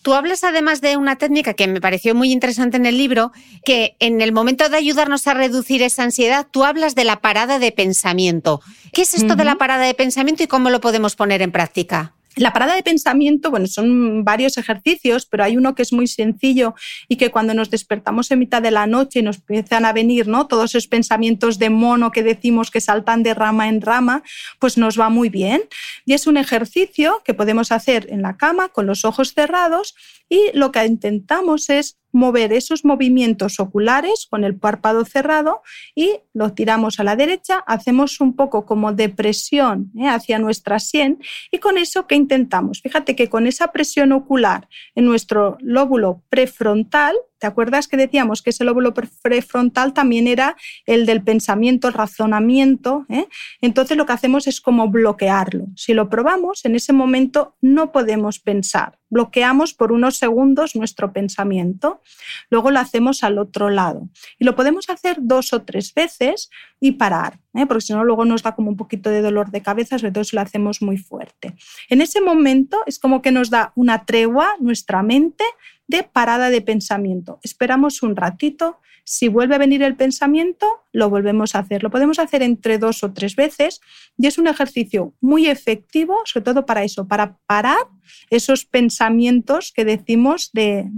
Tú 0.00 0.14
hablas 0.14 0.42
además 0.42 0.80
de 0.80 0.96
una 0.96 1.16
técnica 1.16 1.52
que 1.52 1.68
me 1.68 1.82
pareció 1.82 2.14
muy 2.14 2.32
interesante 2.32 2.78
en 2.78 2.86
el 2.86 2.96
libro, 2.96 3.30
que 3.66 3.96
en 4.00 4.22
el 4.22 4.32
momento 4.32 4.70
de 4.70 4.78
ayudarnos 4.78 5.26
a 5.26 5.34
reducir 5.34 5.82
esa 5.82 6.04
ansiedad, 6.04 6.46
tú 6.50 6.64
hablas 6.64 6.94
de 6.94 7.04
la 7.04 7.20
parada 7.20 7.58
de 7.58 7.72
pensamiento. 7.72 8.62
¿Qué 8.94 9.02
es 9.02 9.12
esto 9.12 9.26
uh 9.26 9.30
-huh. 9.32 9.36
de 9.36 9.44
la 9.44 9.56
parada 9.56 9.84
de 9.84 9.92
pensamiento 9.92 10.42
y 10.42 10.46
cómo 10.46 10.70
lo 10.70 10.80
podemos 10.80 11.14
poner 11.14 11.42
en 11.42 11.52
práctica? 11.52 12.14
La 12.36 12.52
parada 12.52 12.74
de 12.74 12.82
pensamiento, 12.82 13.50
bueno, 13.50 13.66
son 13.66 14.24
varios 14.24 14.56
ejercicios, 14.56 15.26
pero 15.26 15.44
hay 15.44 15.56
uno 15.56 15.74
que 15.74 15.82
es 15.82 15.92
muy 15.92 16.06
sencillo 16.06 16.74
y 17.06 17.16
que 17.16 17.30
cuando 17.30 17.52
nos 17.52 17.70
despertamos 17.70 18.30
en 18.30 18.38
mitad 18.38 18.62
de 18.62 18.70
la 18.70 18.86
noche 18.86 19.18
y 19.18 19.22
nos 19.22 19.36
empiezan 19.36 19.84
a 19.84 19.92
venir 19.92 20.28
¿no? 20.28 20.46
todos 20.46 20.70
esos 20.70 20.88
pensamientos 20.88 21.58
de 21.58 21.68
mono 21.68 22.10
que 22.10 22.22
decimos 22.22 22.70
que 22.70 22.80
saltan 22.80 23.22
de 23.22 23.34
rama 23.34 23.68
en 23.68 23.82
rama, 23.82 24.22
pues 24.58 24.78
nos 24.78 24.98
va 24.98 25.10
muy 25.10 25.28
bien. 25.28 25.62
Y 26.06 26.14
es 26.14 26.26
un 26.26 26.38
ejercicio 26.38 27.20
que 27.24 27.34
podemos 27.34 27.70
hacer 27.70 28.06
en 28.10 28.22
la 28.22 28.36
cama 28.38 28.68
con 28.68 28.86
los 28.86 29.04
ojos 29.04 29.34
cerrados 29.34 29.94
y 30.28 30.40
lo 30.54 30.72
que 30.72 30.84
intentamos 30.86 31.68
es 31.68 31.98
mover 32.12 32.52
esos 32.52 32.84
movimientos 32.84 33.58
oculares 33.58 34.26
con 34.30 34.44
el 34.44 34.54
párpado 34.54 35.04
cerrado 35.04 35.62
y 35.94 36.20
lo 36.32 36.52
tiramos 36.52 37.00
a 37.00 37.04
la 37.04 37.16
derecha, 37.16 37.58
hacemos 37.66 38.20
un 38.20 38.36
poco 38.36 38.66
como 38.66 38.92
de 38.92 39.08
presión 39.08 39.90
¿eh? 39.98 40.08
hacia 40.08 40.38
nuestra 40.38 40.78
sien 40.78 41.18
y 41.50 41.58
con 41.58 41.78
eso 41.78 42.06
que 42.06 42.14
intentamos, 42.14 42.80
fíjate 42.80 43.16
que 43.16 43.28
con 43.28 43.46
esa 43.46 43.72
presión 43.72 44.12
ocular 44.12 44.68
en 44.94 45.06
nuestro 45.06 45.56
lóbulo 45.60 46.22
prefrontal 46.28 47.16
¿Te 47.42 47.48
acuerdas 47.48 47.88
que 47.88 47.96
decíamos 47.96 48.40
que 48.40 48.50
ese 48.50 48.62
lóbulo 48.62 48.94
prefrontal 48.94 49.92
también 49.92 50.28
era 50.28 50.56
el 50.86 51.06
del 51.06 51.24
pensamiento, 51.24 51.88
el 51.88 51.94
razonamiento? 51.94 53.04
¿eh? 53.08 53.26
Entonces 53.60 53.96
lo 53.96 54.06
que 54.06 54.12
hacemos 54.12 54.46
es 54.46 54.60
como 54.60 54.86
bloquearlo. 54.86 55.66
Si 55.74 55.92
lo 55.92 56.08
probamos, 56.08 56.64
en 56.64 56.76
ese 56.76 56.92
momento 56.92 57.56
no 57.60 57.90
podemos 57.90 58.38
pensar. 58.38 59.00
Bloqueamos 59.10 59.74
por 59.74 59.90
unos 59.90 60.18
segundos 60.18 60.76
nuestro 60.76 61.12
pensamiento. 61.12 62.00
Luego 62.48 62.70
lo 62.70 62.78
hacemos 62.78 63.24
al 63.24 63.38
otro 63.38 63.70
lado. 63.70 64.08
Y 64.38 64.44
lo 64.44 64.54
podemos 64.54 64.88
hacer 64.88 65.16
dos 65.20 65.52
o 65.52 65.62
tres 65.62 65.92
veces 65.94 66.48
y 66.78 66.92
parar, 66.92 67.40
¿eh? 67.54 67.66
porque 67.66 67.82
si 67.82 67.92
no 67.92 68.04
luego 68.04 68.24
nos 68.24 68.42
da 68.42 68.54
como 68.54 68.70
un 68.70 68.76
poquito 68.76 69.10
de 69.10 69.20
dolor 69.20 69.50
de 69.50 69.62
cabeza, 69.62 69.98
sobre 69.98 70.12
todo 70.12 70.24
si 70.24 70.36
lo 70.36 70.42
hacemos 70.42 70.80
muy 70.80 70.96
fuerte. 70.96 71.54
En 71.88 72.00
ese 72.00 72.20
momento 72.20 72.82
es 72.86 72.98
como 72.98 73.20
que 73.20 73.32
nos 73.32 73.50
da 73.50 73.72
una 73.74 74.04
tregua 74.04 74.54
nuestra 74.60 75.02
mente 75.02 75.44
de 75.92 76.02
parada 76.04 76.48
de 76.48 76.62
pensamiento. 76.62 77.38
Esperamos 77.42 78.02
un 78.02 78.16
ratito. 78.16 78.80
Si 79.04 79.28
vuelve 79.28 79.56
a 79.56 79.58
venir 79.58 79.82
el 79.82 79.94
pensamiento, 79.94 80.66
lo 80.90 81.10
volvemos 81.10 81.54
a 81.54 81.58
hacer. 81.58 81.82
Lo 81.82 81.90
podemos 81.90 82.18
hacer 82.18 82.42
entre 82.42 82.78
dos 82.78 83.04
o 83.04 83.12
tres 83.12 83.36
veces 83.36 83.80
y 84.16 84.26
es 84.26 84.38
un 84.38 84.46
ejercicio 84.46 85.12
muy 85.20 85.48
efectivo, 85.48 86.16
sobre 86.24 86.44
todo 86.44 86.64
para 86.64 86.82
eso, 86.82 87.06
para 87.06 87.36
parar 87.46 87.86
esos 88.30 88.64
pensamientos 88.64 89.70
que 89.70 89.84
decimos 89.84 90.50
de, 90.54 90.88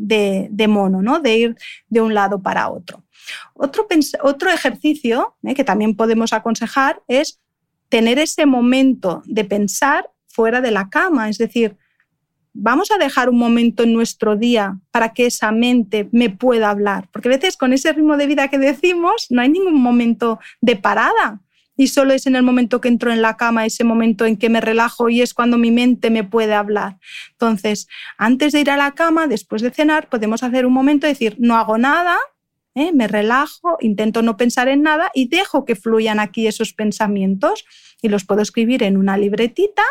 mono, 0.68 1.02
¿no? 1.02 1.18
de 1.18 1.36
ir 1.36 1.56
de 1.88 2.00
un 2.00 2.14
lado 2.14 2.40
para 2.40 2.70
otro. 2.70 3.02
Otro, 3.54 3.88
otro 4.22 4.50
ejercicio 4.50 5.36
¿eh? 5.42 5.54
que 5.54 5.64
también 5.64 5.96
podemos 5.96 6.32
aconsejar 6.32 7.02
es 7.08 7.40
tener 7.88 8.20
ese 8.20 8.46
momento 8.46 9.22
de 9.24 9.44
pensar 9.44 10.08
fuera 10.28 10.60
de 10.60 10.70
la 10.70 10.88
cama, 10.88 11.28
es 11.28 11.38
decir, 11.38 11.78
vamos 12.54 12.90
a 12.92 12.98
dejar 12.98 13.28
un 13.28 13.36
momento 13.36 13.82
en 13.82 13.92
nuestro 13.92 14.36
día 14.36 14.78
para 14.92 15.12
que 15.12 15.26
esa 15.26 15.52
mente 15.52 16.08
me 16.12 16.30
pueda 16.30 16.70
hablar. 16.70 17.08
Porque 17.12 17.28
a 17.28 17.32
veces 17.32 17.56
con 17.56 17.72
ese 17.72 17.92
ritmo 17.92 18.16
de 18.16 18.26
vida 18.26 18.48
que 18.48 18.58
decimos 18.58 19.26
no 19.28 19.42
hay 19.42 19.50
ningún 19.50 19.80
momento 19.80 20.38
de 20.60 20.76
parada. 20.76 21.40
Y 21.76 21.88
solo 21.88 22.14
es 22.14 22.26
en 22.26 22.36
el 22.36 22.44
momento 22.44 22.80
que 22.80 22.86
entro 22.86 23.12
en 23.12 23.20
la 23.20 23.36
cama, 23.36 23.66
ese 23.66 23.82
momento 23.82 24.24
en 24.26 24.36
que 24.36 24.48
me 24.48 24.60
relajo 24.60 25.08
y 25.08 25.20
es 25.20 25.34
cuando 25.34 25.58
mi 25.58 25.72
mente 25.72 26.08
me 26.08 26.22
puede 26.22 26.54
hablar. 26.54 26.98
Entonces, 27.32 27.88
antes 28.16 28.52
de 28.52 28.60
ir 28.60 28.70
a 28.70 28.76
la 28.76 28.92
cama, 28.92 29.26
después 29.26 29.60
de 29.60 29.72
cenar, 29.72 30.08
podemos 30.08 30.44
hacer 30.44 30.66
un 30.66 30.72
momento 30.72 31.08
de 31.08 31.14
decir, 31.14 31.34
no 31.40 31.56
hago 31.56 31.76
nada, 31.76 32.16
¿eh? 32.76 32.92
me 32.92 33.08
relajo, 33.08 33.76
intento 33.80 34.22
no 34.22 34.36
pensar 34.36 34.68
en 34.68 34.82
nada 34.82 35.10
y 35.14 35.26
dejo 35.26 35.64
que 35.64 35.74
fluyan 35.74 36.20
aquí 36.20 36.46
esos 36.46 36.72
pensamientos 36.72 37.64
y 38.00 38.08
los 38.08 38.24
puedo 38.24 38.42
escribir 38.42 38.84
en 38.84 38.96
una 38.96 39.16
libretita 39.18 39.82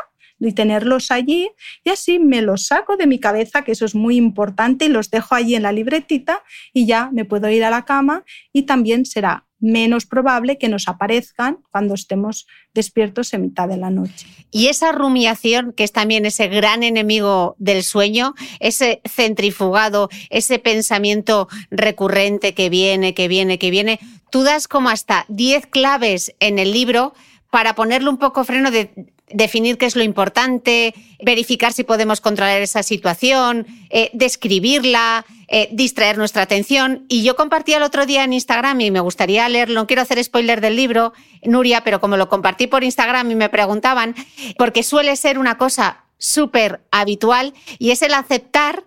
y 0.48 0.54
tenerlos 0.54 1.12
allí 1.12 1.50
y 1.84 1.90
así 1.90 2.20
me 2.20 2.42
los 2.42 2.68
saco 2.68 2.98
de 2.98 3.08
mi 3.08 3.20
cabeza, 3.20 3.64
que 3.64 3.72
eso 3.72 3.86
es 3.86 3.96
muy 3.96 4.18
importante, 4.18 4.86
y 4.86 4.90
los 4.90 5.10
dejo 5.10 5.36
allí 5.36 5.56
en 5.56 5.64
la 5.64 5.72
libretita 5.72 6.44
y 6.74 6.86
ya 6.86 7.10
me 7.12 7.26
puedo 7.26 7.50
ir 7.50 7.64
a 7.64 7.70
la 7.70 7.86
cama 7.86 8.24
y 8.52 8.64
también 8.64 9.06
será 9.06 9.46
menos 9.64 10.06
probable 10.06 10.58
que 10.58 10.68
nos 10.68 10.90
aparezcan 10.90 11.60
cuando 11.72 11.94
estemos 11.94 12.48
despiertos 12.74 13.34
en 13.34 13.44
mitad 13.44 13.70
de 13.70 13.78
la 13.78 13.90
noche. 13.90 14.28
Y 14.52 14.68
esa 14.68 14.92
rumiación, 14.92 15.72
que 15.72 15.86
es 15.86 15.94
también 15.94 16.26
ese 16.26 16.50
gran 16.50 16.84
enemigo 16.84 17.56
del 17.60 17.84
sueño, 17.84 18.34
ese 18.60 19.02
centrifugado, 19.06 20.10
ese 20.30 20.60
pensamiento 20.60 21.48
recurrente 21.72 22.54
que 22.54 22.70
viene, 22.70 23.14
que 23.14 23.30
viene, 23.30 23.58
que 23.58 23.72
viene, 23.72 24.00
tú 24.32 24.44
das 24.44 24.68
como 24.68 24.90
hasta 24.90 25.26
10 25.30 25.68
claves 25.68 26.36
en 26.42 26.60
el 26.60 26.74
libro 26.74 27.14
para 27.50 27.74
ponerle 27.74 28.10
un 28.10 28.18
poco 28.18 28.44
freno 28.44 28.70
de 28.70 29.13
definir 29.30 29.78
qué 29.78 29.86
es 29.86 29.96
lo 29.96 30.04
importante, 30.04 30.94
verificar 31.22 31.74
si 31.74 31.84
podemos 31.84 32.22
controlar 32.22 32.62
esa 32.62 32.84
situación, 32.84 33.66
eh, 33.90 34.10
describirla, 34.14 35.26
eh, 35.48 35.70
distraer 35.72 36.18
nuestra 36.18 36.44
atención. 36.44 37.06
Y 37.08 37.24
yo 37.24 37.36
compartí 37.36 37.74
el 37.74 37.84
otro 37.84 38.06
día 38.06 38.24
en 38.24 38.34
Instagram 38.34 38.82
y 38.82 38.92
me 38.92 39.00
gustaría 39.00 39.48
leerlo, 39.50 39.76
no 39.76 39.88
quiero 39.88 40.02
hacer 40.02 40.24
spoiler 40.24 40.62
del 40.62 40.76
libro, 40.76 41.14
Nuria, 41.44 41.84
pero 41.84 42.00
como 42.00 42.18
lo 42.18 42.30
compartí 42.30 42.68
por 42.68 42.84
Instagram 42.84 43.32
y 43.32 43.36
me 43.36 43.50
preguntaban, 43.50 44.16
porque 44.58 44.84
suele 44.84 45.16
ser 45.16 45.40
una 45.40 45.58
cosa 45.58 46.04
súper 46.18 46.82
habitual 46.92 47.54
y 47.80 47.92
es 47.92 48.02
el 48.02 48.14
aceptar 48.14 48.84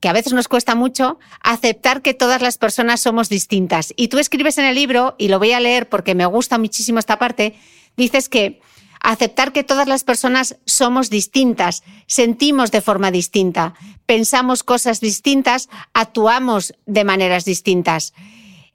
que 0.00 0.08
a 0.08 0.12
veces 0.14 0.32
nos 0.32 0.48
cuesta 0.48 0.74
mucho, 0.74 1.18
aceptar 1.42 2.00
que 2.00 2.14
todas 2.14 2.40
las 2.40 2.56
personas 2.56 3.00
somos 3.00 3.28
distintas. 3.28 3.92
Y 3.96 4.08
tú 4.08 4.18
escribes 4.18 4.56
en 4.56 4.64
el 4.64 4.74
libro, 4.74 5.14
y 5.18 5.28
lo 5.28 5.38
voy 5.38 5.52
a 5.52 5.60
leer 5.60 5.90
porque 5.90 6.14
me 6.14 6.24
gusta 6.24 6.56
muchísimo 6.56 6.98
esta 6.98 7.18
parte, 7.18 7.54
dices 7.96 8.30
que 8.30 8.60
aceptar 9.00 9.52
que 9.52 9.64
todas 9.64 9.88
las 9.88 10.04
personas 10.04 10.56
somos 10.66 11.10
distintas, 11.10 11.82
sentimos 12.06 12.70
de 12.70 12.80
forma 12.80 13.10
distinta, 13.10 13.74
pensamos 14.06 14.62
cosas 14.62 15.00
distintas, 15.00 15.68
actuamos 15.94 16.74
de 16.86 17.04
maneras 17.04 17.44
distintas. 17.44 18.12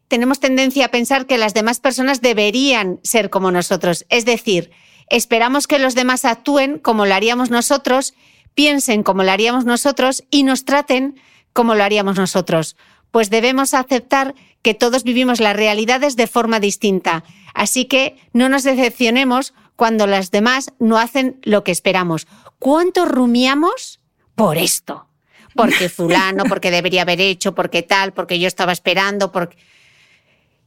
Tenemos 0.07 0.39
tendencia 0.39 0.85
a 0.85 0.91
pensar 0.91 1.25
que 1.25 1.37
las 1.37 1.53
demás 1.53 1.79
personas 1.79 2.21
deberían 2.21 2.99
ser 3.03 3.29
como 3.29 3.51
nosotros, 3.51 4.05
es 4.09 4.25
decir, 4.25 4.71
esperamos 5.09 5.67
que 5.67 5.79
los 5.79 5.95
demás 5.95 6.25
actúen 6.25 6.79
como 6.79 7.05
lo 7.05 7.13
haríamos 7.13 7.49
nosotros, 7.49 8.13
piensen 8.55 9.03
como 9.03 9.23
lo 9.23 9.31
haríamos 9.31 9.65
nosotros 9.65 10.23
y 10.31 10.43
nos 10.43 10.65
traten 10.65 11.19
como 11.53 11.75
lo 11.75 11.83
haríamos 11.83 12.17
nosotros. 12.17 12.75
Pues 13.11 13.29
debemos 13.29 13.73
aceptar 13.73 14.35
que 14.61 14.73
todos 14.73 15.03
vivimos 15.03 15.39
las 15.39 15.55
realidades 15.55 16.15
de 16.15 16.27
forma 16.27 16.59
distinta. 16.59 17.23
Así 17.53 17.85
que 17.85 18.17
no 18.33 18.49
nos 18.49 18.63
decepcionemos 18.63 19.53
cuando 19.75 20.07
las 20.07 20.31
demás 20.31 20.71
no 20.79 20.97
hacen 20.97 21.39
lo 21.43 21.63
que 21.63 21.71
esperamos. 21.71 22.27
¿Cuánto 22.59 23.05
rumiamos 23.05 23.99
por 24.35 24.57
esto? 24.57 25.07
Porque 25.55 25.89
fulano, 25.89 26.43
porque 26.49 26.71
debería 26.71 27.03
haber 27.03 27.21
hecho, 27.21 27.55
porque 27.55 27.83
tal, 27.83 28.13
porque 28.13 28.39
yo 28.39 28.47
estaba 28.47 28.71
esperando, 28.71 29.31
porque... 29.31 29.57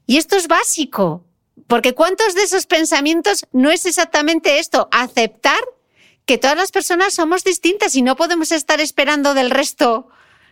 Y 0.06 0.16
esto 0.16 0.36
es 0.36 0.48
básico, 0.48 1.24
porque 1.66 1.94
¿cuántos 1.94 2.34
de 2.34 2.42
esos 2.42 2.66
pensamientos 2.66 3.46
no 3.52 3.70
es 3.70 3.84
exactamente 3.84 4.58
esto? 4.58 4.88
Aceptar 4.90 5.60
que 6.24 6.38
todas 6.38 6.56
las 6.56 6.72
personas 6.72 7.14
somos 7.14 7.44
distintas 7.44 7.94
y 7.96 8.02
no 8.02 8.16
podemos 8.16 8.52
estar 8.52 8.80
esperando 8.80 9.34
del 9.34 9.50
resto, 9.50 10.08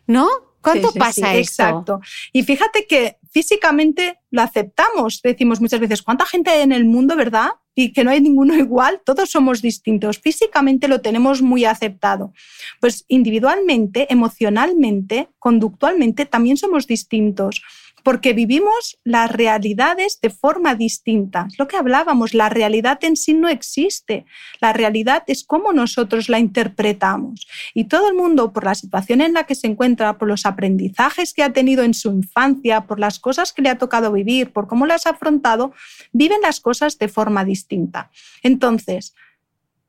¿no? 0.06 0.28
¿Cuánto 0.62 0.92
pasa 0.92 1.34
esto? 1.34 1.62
Exacto. 1.62 2.00
Y 2.32 2.42
fíjate 2.42 2.86
que 2.86 3.18
físicamente 3.30 4.18
lo 4.30 4.42
aceptamos. 4.42 5.20
Decimos 5.22 5.60
muchas 5.60 5.78
veces, 5.78 6.02
¿cuánta 6.02 6.26
gente 6.26 6.50
hay 6.50 6.62
en 6.62 6.72
el 6.72 6.84
mundo, 6.84 7.14
verdad? 7.14 7.50
Y 7.76 7.92
que 7.92 8.02
no 8.02 8.10
hay 8.10 8.20
ninguno 8.20 8.56
igual, 8.56 9.00
todos 9.04 9.30
somos 9.30 9.62
distintos. 9.62 10.18
Físicamente 10.18 10.88
lo 10.88 11.00
tenemos 11.00 11.42
muy 11.42 11.64
aceptado. 11.64 12.32
Pues 12.80 13.04
individualmente, 13.06 14.12
emocionalmente, 14.12 15.28
conductualmente, 15.38 16.26
también 16.26 16.56
somos 16.56 16.88
distintos 16.88 17.62
porque 18.06 18.34
vivimos 18.34 19.00
las 19.02 19.32
realidades 19.32 20.20
de 20.22 20.30
forma 20.30 20.76
distinta. 20.76 21.48
lo 21.58 21.66
que 21.66 21.76
hablábamos, 21.76 22.34
la 22.34 22.48
realidad 22.48 23.02
en 23.02 23.16
sí 23.16 23.34
no 23.34 23.48
existe. 23.48 24.26
La 24.60 24.72
realidad 24.72 25.24
es 25.26 25.42
cómo 25.42 25.72
nosotros 25.72 26.28
la 26.28 26.38
interpretamos. 26.38 27.48
Y 27.74 27.86
todo 27.86 28.08
el 28.08 28.14
mundo, 28.14 28.52
por 28.52 28.62
la 28.62 28.76
situación 28.76 29.22
en 29.22 29.32
la 29.32 29.42
que 29.42 29.56
se 29.56 29.66
encuentra, 29.66 30.18
por 30.18 30.28
los 30.28 30.46
aprendizajes 30.46 31.34
que 31.34 31.42
ha 31.42 31.52
tenido 31.52 31.82
en 31.82 31.94
su 31.94 32.12
infancia, 32.12 32.82
por 32.82 33.00
las 33.00 33.18
cosas 33.18 33.52
que 33.52 33.62
le 33.62 33.70
ha 33.70 33.78
tocado 33.78 34.12
vivir, 34.12 34.52
por 34.52 34.68
cómo 34.68 34.86
las 34.86 35.08
ha 35.08 35.10
afrontado, 35.10 35.72
viven 36.12 36.40
las 36.42 36.60
cosas 36.60 36.98
de 36.98 37.08
forma 37.08 37.44
distinta. 37.44 38.12
Entonces, 38.44 39.16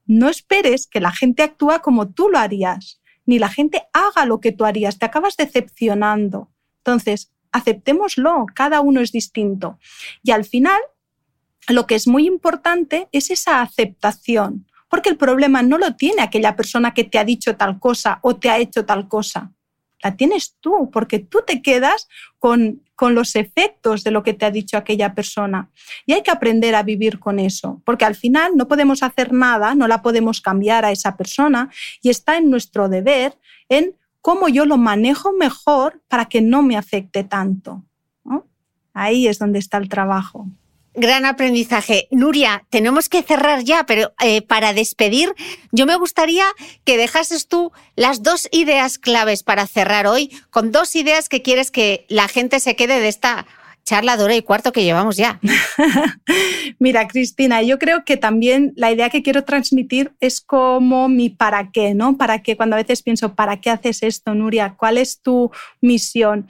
no 0.08 0.28
esperes 0.28 0.88
que 0.88 1.02
la 1.02 1.12
gente 1.12 1.44
actúe 1.44 1.82
como 1.84 2.08
tú 2.08 2.30
lo 2.30 2.40
harías, 2.40 3.00
ni 3.28 3.38
la 3.38 3.50
gente 3.50 3.84
haga 3.94 4.26
lo 4.26 4.40
que 4.40 4.54
tú 4.54 4.66
harías, 4.66 4.98
te 4.98 5.06
acabas 5.06 5.38
decepcionando. 5.38 6.50
Entonces, 6.80 7.32
aceptémoslo, 7.58 8.46
cada 8.54 8.82
uno 8.82 9.02
es 9.02 9.12
distinto. 9.12 9.80
Y 10.24 10.32
al 10.32 10.46
final, 10.46 10.80
lo 11.68 11.86
que 11.86 11.96
es 11.96 12.08
muy 12.08 12.26
importante 12.26 13.08
es 13.12 13.30
esa 13.30 13.62
aceptación, 13.62 14.68
porque 14.90 15.10
el 15.10 15.18
problema 15.18 15.62
no 15.64 15.78
lo 15.78 15.96
tiene 15.96 16.22
aquella 16.22 16.56
persona 16.56 16.94
que 16.94 17.04
te 17.04 17.20
ha 17.20 17.26
dicho 17.26 17.58
tal 17.58 17.80
cosa 17.80 18.20
o 18.22 18.38
te 18.38 18.50
ha 18.50 18.58
hecho 18.58 18.86
tal 18.86 19.08
cosa. 19.08 19.52
la 20.04 20.16
tienes 20.16 20.56
tú, 20.60 20.92
porque 20.92 21.18
tú 21.18 21.40
te 21.46 21.64
quedas 21.64 22.08
con, 22.38 22.84
con 22.96 23.16
los 23.16 23.36
efectos 23.36 24.04
de 24.04 24.12
lo 24.12 24.22
que 24.22 24.34
te 24.34 24.46
ha 24.46 24.52
dicho 24.52 24.78
aquella 24.78 25.16
persona. 25.16 25.72
Y 26.06 26.14
hay 26.14 26.22
que 26.22 26.30
aprender 26.30 26.76
a 26.76 26.84
vivir 26.84 27.20
con 27.20 27.40
eso, 27.40 27.82
porque 27.84 28.06
al 28.06 28.16
final 28.16 28.52
no 28.56 28.68
podemos 28.68 29.02
hacer 29.02 29.34
nada, 29.34 29.74
no 29.74 29.88
la 29.88 30.04
podemos 30.04 30.40
cambiar 30.40 30.86
a 30.86 30.92
esa 30.92 31.18
persona 31.18 31.72
y 32.04 32.10
está 32.10 32.38
en 32.38 32.52
nuestro 32.52 32.90
deber 32.90 33.38
en 33.70 33.96
cómo 34.22 34.50
yo 34.50 34.66
lo 34.66 34.78
manejo 34.78 35.32
mejor 35.34 36.02
para 36.08 36.26
que 36.26 36.42
no 36.42 36.64
me 36.64 36.78
afecte 36.78 37.24
tanto. 37.24 37.84
Ahí 38.94 39.28
es 39.28 39.38
donde 39.38 39.60
está 39.60 39.78
el 39.78 39.90
trabajo. 39.90 40.48
Gran 40.96 41.26
aprendizaje. 41.26 42.08
Nuria, 42.10 42.66
tenemos 42.72 43.10
que 43.10 43.22
cerrar 43.22 43.64
ya, 43.64 43.86
pero 43.86 44.14
eh, 44.20 44.42
para 44.42 44.74
despedir, 44.74 45.36
yo 45.72 45.86
me 45.86 45.96
gustaría 45.96 46.46
que 46.84 46.98
dejases 46.98 47.48
tú 47.48 47.72
las 47.96 48.24
dos 48.24 48.50
ideas 48.52 48.98
claves 48.98 49.44
para 49.44 49.68
cerrar 49.68 50.08
hoy, 50.08 50.32
con 50.50 50.72
dos 50.72 50.96
ideas 50.96 51.30
que 51.30 51.44
quieres 51.44 51.70
que 51.70 52.08
la 52.10 52.28
gente 52.28 52.60
se 52.60 52.76
quede 52.76 53.00
de 53.00 53.10
esta 53.10 53.46
charla 53.88 54.18
de 54.18 54.24
hora 54.26 54.36
y 54.36 54.42
cuarto 54.42 54.74
que 54.74 54.84
llevamos 54.84 55.16
ya. 55.16 55.40
Mira, 56.80 57.08
Cristina, 57.08 57.62
yo 57.62 57.80
creo 57.80 58.04
que 58.04 58.18
también 58.18 58.74
la 58.76 58.92
idea 58.92 59.10
que 59.10 59.24
quiero 59.24 59.46
transmitir 59.46 60.12
es 60.20 60.42
como 60.42 61.08
mi 61.08 61.30
para 61.30 61.72
qué, 61.72 61.94
¿no? 61.94 62.18
Para 62.18 62.44
qué, 62.44 62.58
cuando 62.58 62.76
a 62.76 62.80
veces 62.80 63.02
pienso, 63.02 63.34
¿para 63.34 63.62
qué 63.62 63.70
haces 63.70 64.04
esto, 64.04 64.36
Nuria? 64.36 64.76
¿Cuál 64.78 64.98
es 64.98 65.22
tu 65.22 65.52
misión? 65.80 66.50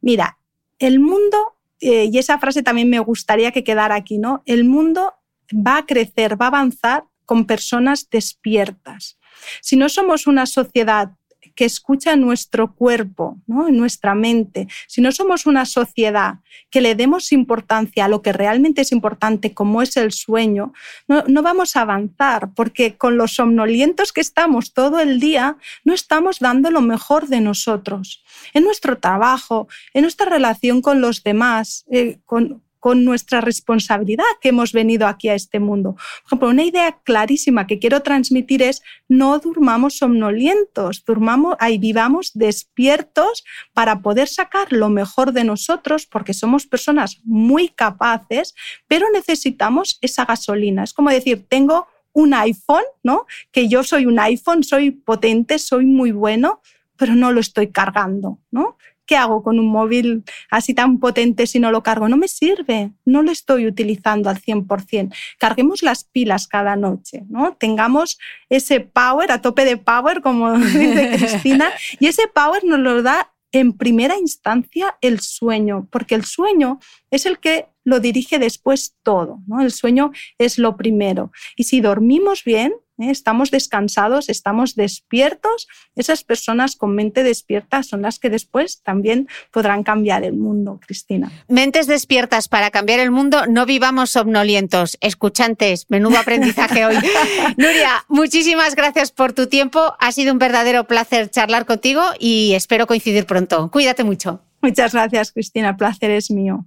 Mira, 0.00 0.38
el 0.78 1.00
mundo 1.00 1.56
eh, 1.80 2.10
y 2.12 2.16
esa 2.16 2.38
frase 2.38 2.62
también 2.62 2.88
me 2.88 3.00
gustaría 3.00 3.50
que 3.50 3.64
quedara 3.64 3.96
aquí, 3.96 4.18
¿no? 4.18 4.44
El 4.46 4.64
mundo 4.64 5.14
va 5.52 5.78
a 5.78 5.86
crecer, 5.86 6.40
va 6.40 6.46
a 6.46 6.48
avanzar 6.48 7.04
con 7.24 7.44
personas 7.44 8.08
despiertas. 8.08 9.18
Si 9.60 9.76
no 9.76 9.88
somos 9.88 10.28
una 10.28 10.46
sociedad 10.46 11.10
que 11.58 11.64
escucha 11.64 12.14
nuestro 12.14 12.72
cuerpo, 12.72 13.36
¿no? 13.48 13.68
nuestra 13.70 14.14
mente, 14.14 14.68
si 14.86 15.00
no 15.00 15.10
somos 15.10 15.44
una 15.44 15.66
sociedad 15.66 16.34
que 16.70 16.80
le 16.80 16.94
demos 16.94 17.32
importancia 17.32 18.04
a 18.04 18.08
lo 18.08 18.22
que 18.22 18.32
realmente 18.32 18.82
es 18.82 18.92
importante, 18.92 19.54
como 19.54 19.82
es 19.82 19.96
el 19.96 20.12
sueño, 20.12 20.72
no, 21.08 21.42
vamos 21.42 21.74
a 21.74 21.80
avanzar, 21.80 22.50
porque 22.54 22.96
con 22.96 23.16
los 23.16 23.34
somnolientos 23.34 24.12
que 24.12 24.20
estamos 24.20 24.72
todo 24.72 25.00
el 25.00 25.18
día, 25.18 25.56
no 25.82 25.94
estamos 25.94 26.38
dando 26.38 26.70
lo 26.70 26.80
mejor 26.80 27.26
de 27.26 27.40
nosotros. 27.40 28.22
En 28.54 28.62
nuestro 28.62 28.98
trabajo, 28.98 29.66
en 29.94 30.02
nuestra 30.02 30.30
relación 30.30 30.80
con 30.80 31.00
los 31.00 31.24
demás, 31.24 31.84
eh, 31.90 32.20
con, 32.24 32.62
con 32.78 33.04
nuestra 33.04 33.40
responsabilidad 33.40 34.24
que 34.40 34.50
hemos 34.50 34.72
venido 34.72 35.06
aquí 35.06 35.28
a 35.28 35.34
este 35.34 35.60
mundo. 35.60 35.94
Por 35.94 36.26
ejemplo, 36.26 36.48
una 36.48 36.64
idea 36.64 36.98
clarísima 37.02 37.66
que 37.66 37.78
quiero 37.78 38.02
transmitir 38.02 38.62
es 38.62 38.82
no 39.08 39.38
durmamos 39.38 39.98
somnolientos, 39.98 41.04
durmamos, 41.04 41.56
ahí 41.60 41.78
vivamos 41.78 42.32
despiertos 42.34 43.44
para 43.72 44.00
poder 44.00 44.28
sacar 44.28 44.72
lo 44.72 44.88
mejor 44.88 45.32
de 45.32 45.44
nosotros 45.44 46.06
porque 46.06 46.34
somos 46.34 46.66
personas 46.66 47.20
muy 47.24 47.68
capaces, 47.68 48.54
pero 48.86 49.06
necesitamos 49.12 49.98
esa 50.00 50.24
gasolina. 50.24 50.84
Es 50.84 50.92
como 50.92 51.10
decir, 51.10 51.46
tengo 51.48 51.86
un 52.12 52.34
iPhone, 52.34 52.84
¿no? 53.02 53.26
Que 53.52 53.68
yo 53.68 53.84
soy 53.84 54.06
un 54.06 54.18
iPhone, 54.18 54.64
soy 54.64 54.90
potente, 54.90 55.58
soy 55.58 55.86
muy 55.86 56.10
bueno, 56.10 56.60
pero 56.96 57.14
no 57.14 57.32
lo 57.32 57.40
estoy 57.40 57.68
cargando, 57.68 58.38
¿no? 58.50 58.76
¿Qué 59.08 59.16
hago 59.16 59.42
con 59.42 59.58
un 59.58 59.66
móvil 59.66 60.22
así 60.50 60.74
tan 60.74 61.00
potente 61.00 61.46
si 61.46 61.58
no 61.58 61.72
lo 61.72 61.82
cargo? 61.82 62.08
No 62.08 62.18
me 62.18 62.28
sirve, 62.28 62.92
no 63.06 63.22
lo 63.22 63.32
estoy 63.32 63.66
utilizando 63.66 64.28
al 64.28 64.40
100%. 64.40 65.12
Carguemos 65.38 65.82
las 65.82 66.04
pilas 66.04 66.46
cada 66.46 66.76
noche, 66.76 67.24
¿no? 67.28 67.56
Tengamos 67.58 68.18
ese 68.50 68.80
power, 68.80 69.32
a 69.32 69.40
tope 69.40 69.64
de 69.64 69.78
power, 69.78 70.20
como 70.20 70.52
dice 70.58 71.16
Cristina, 71.16 71.70
y 71.98 72.06
ese 72.06 72.28
power 72.28 72.62
nos 72.64 72.78
lo 72.80 73.02
da 73.02 73.32
en 73.50 73.72
primera 73.72 74.18
instancia 74.18 74.98
el 75.00 75.20
sueño, 75.20 75.88
porque 75.90 76.14
el 76.14 76.26
sueño 76.26 76.78
es 77.10 77.24
el 77.24 77.38
que 77.38 77.66
lo 77.84 78.00
dirige 78.00 78.38
después 78.38 78.94
todo, 79.02 79.40
¿no? 79.46 79.62
El 79.62 79.72
sueño 79.72 80.12
es 80.36 80.58
lo 80.58 80.76
primero. 80.76 81.32
Y 81.56 81.64
si 81.64 81.80
dormimos 81.80 82.44
bien, 82.44 82.74
¿eh? 82.98 83.10
estamos 83.10 83.50
descansados, 83.50 84.28
estamos 84.28 84.74
despiertos, 84.74 85.68
esas 85.96 86.24
personas 86.24 86.76
con 86.76 86.94
mente 86.94 87.22
despierta 87.22 87.82
son 87.82 88.02
las 88.02 88.18
que 88.18 88.30
después 88.30 88.82
también 88.82 89.28
podrán 89.50 89.82
cambiar 89.82 90.24
el 90.24 90.34
mundo, 90.34 90.80
Cristina. 90.84 91.30
Mentes 91.48 91.86
despiertas 91.86 92.48
para 92.48 92.70
cambiar 92.70 93.00
el 93.00 93.10
mundo, 93.10 93.46
no 93.46 93.66
vivamos 93.66 94.10
somnolientos, 94.10 94.98
escuchantes, 95.00 95.86
menudo 95.88 96.18
aprendizaje 96.18 96.86
hoy. 96.86 96.96
Nuria, 97.56 98.04
muchísimas 98.08 98.74
gracias 98.74 99.12
por 99.12 99.32
tu 99.32 99.46
tiempo, 99.46 99.94
ha 99.98 100.12
sido 100.12 100.32
un 100.32 100.38
verdadero 100.38 100.84
placer 100.84 101.30
charlar 101.30 101.66
contigo 101.66 102.02
y 102.18 102.54
espero 102.54 102.86
coincidir 102.86 103.26
pronto. 103.26 103.70
Cuídate 103.70 104.04
mucho. 104.04 104.42
Muchas 104.60 104.92
gracias, 104.92 105.32
Cristina, 105.32 105.70
el 105.70 105.76
placer 105.76 106.10
es 106.10 106.30
mío. 106.30 106.66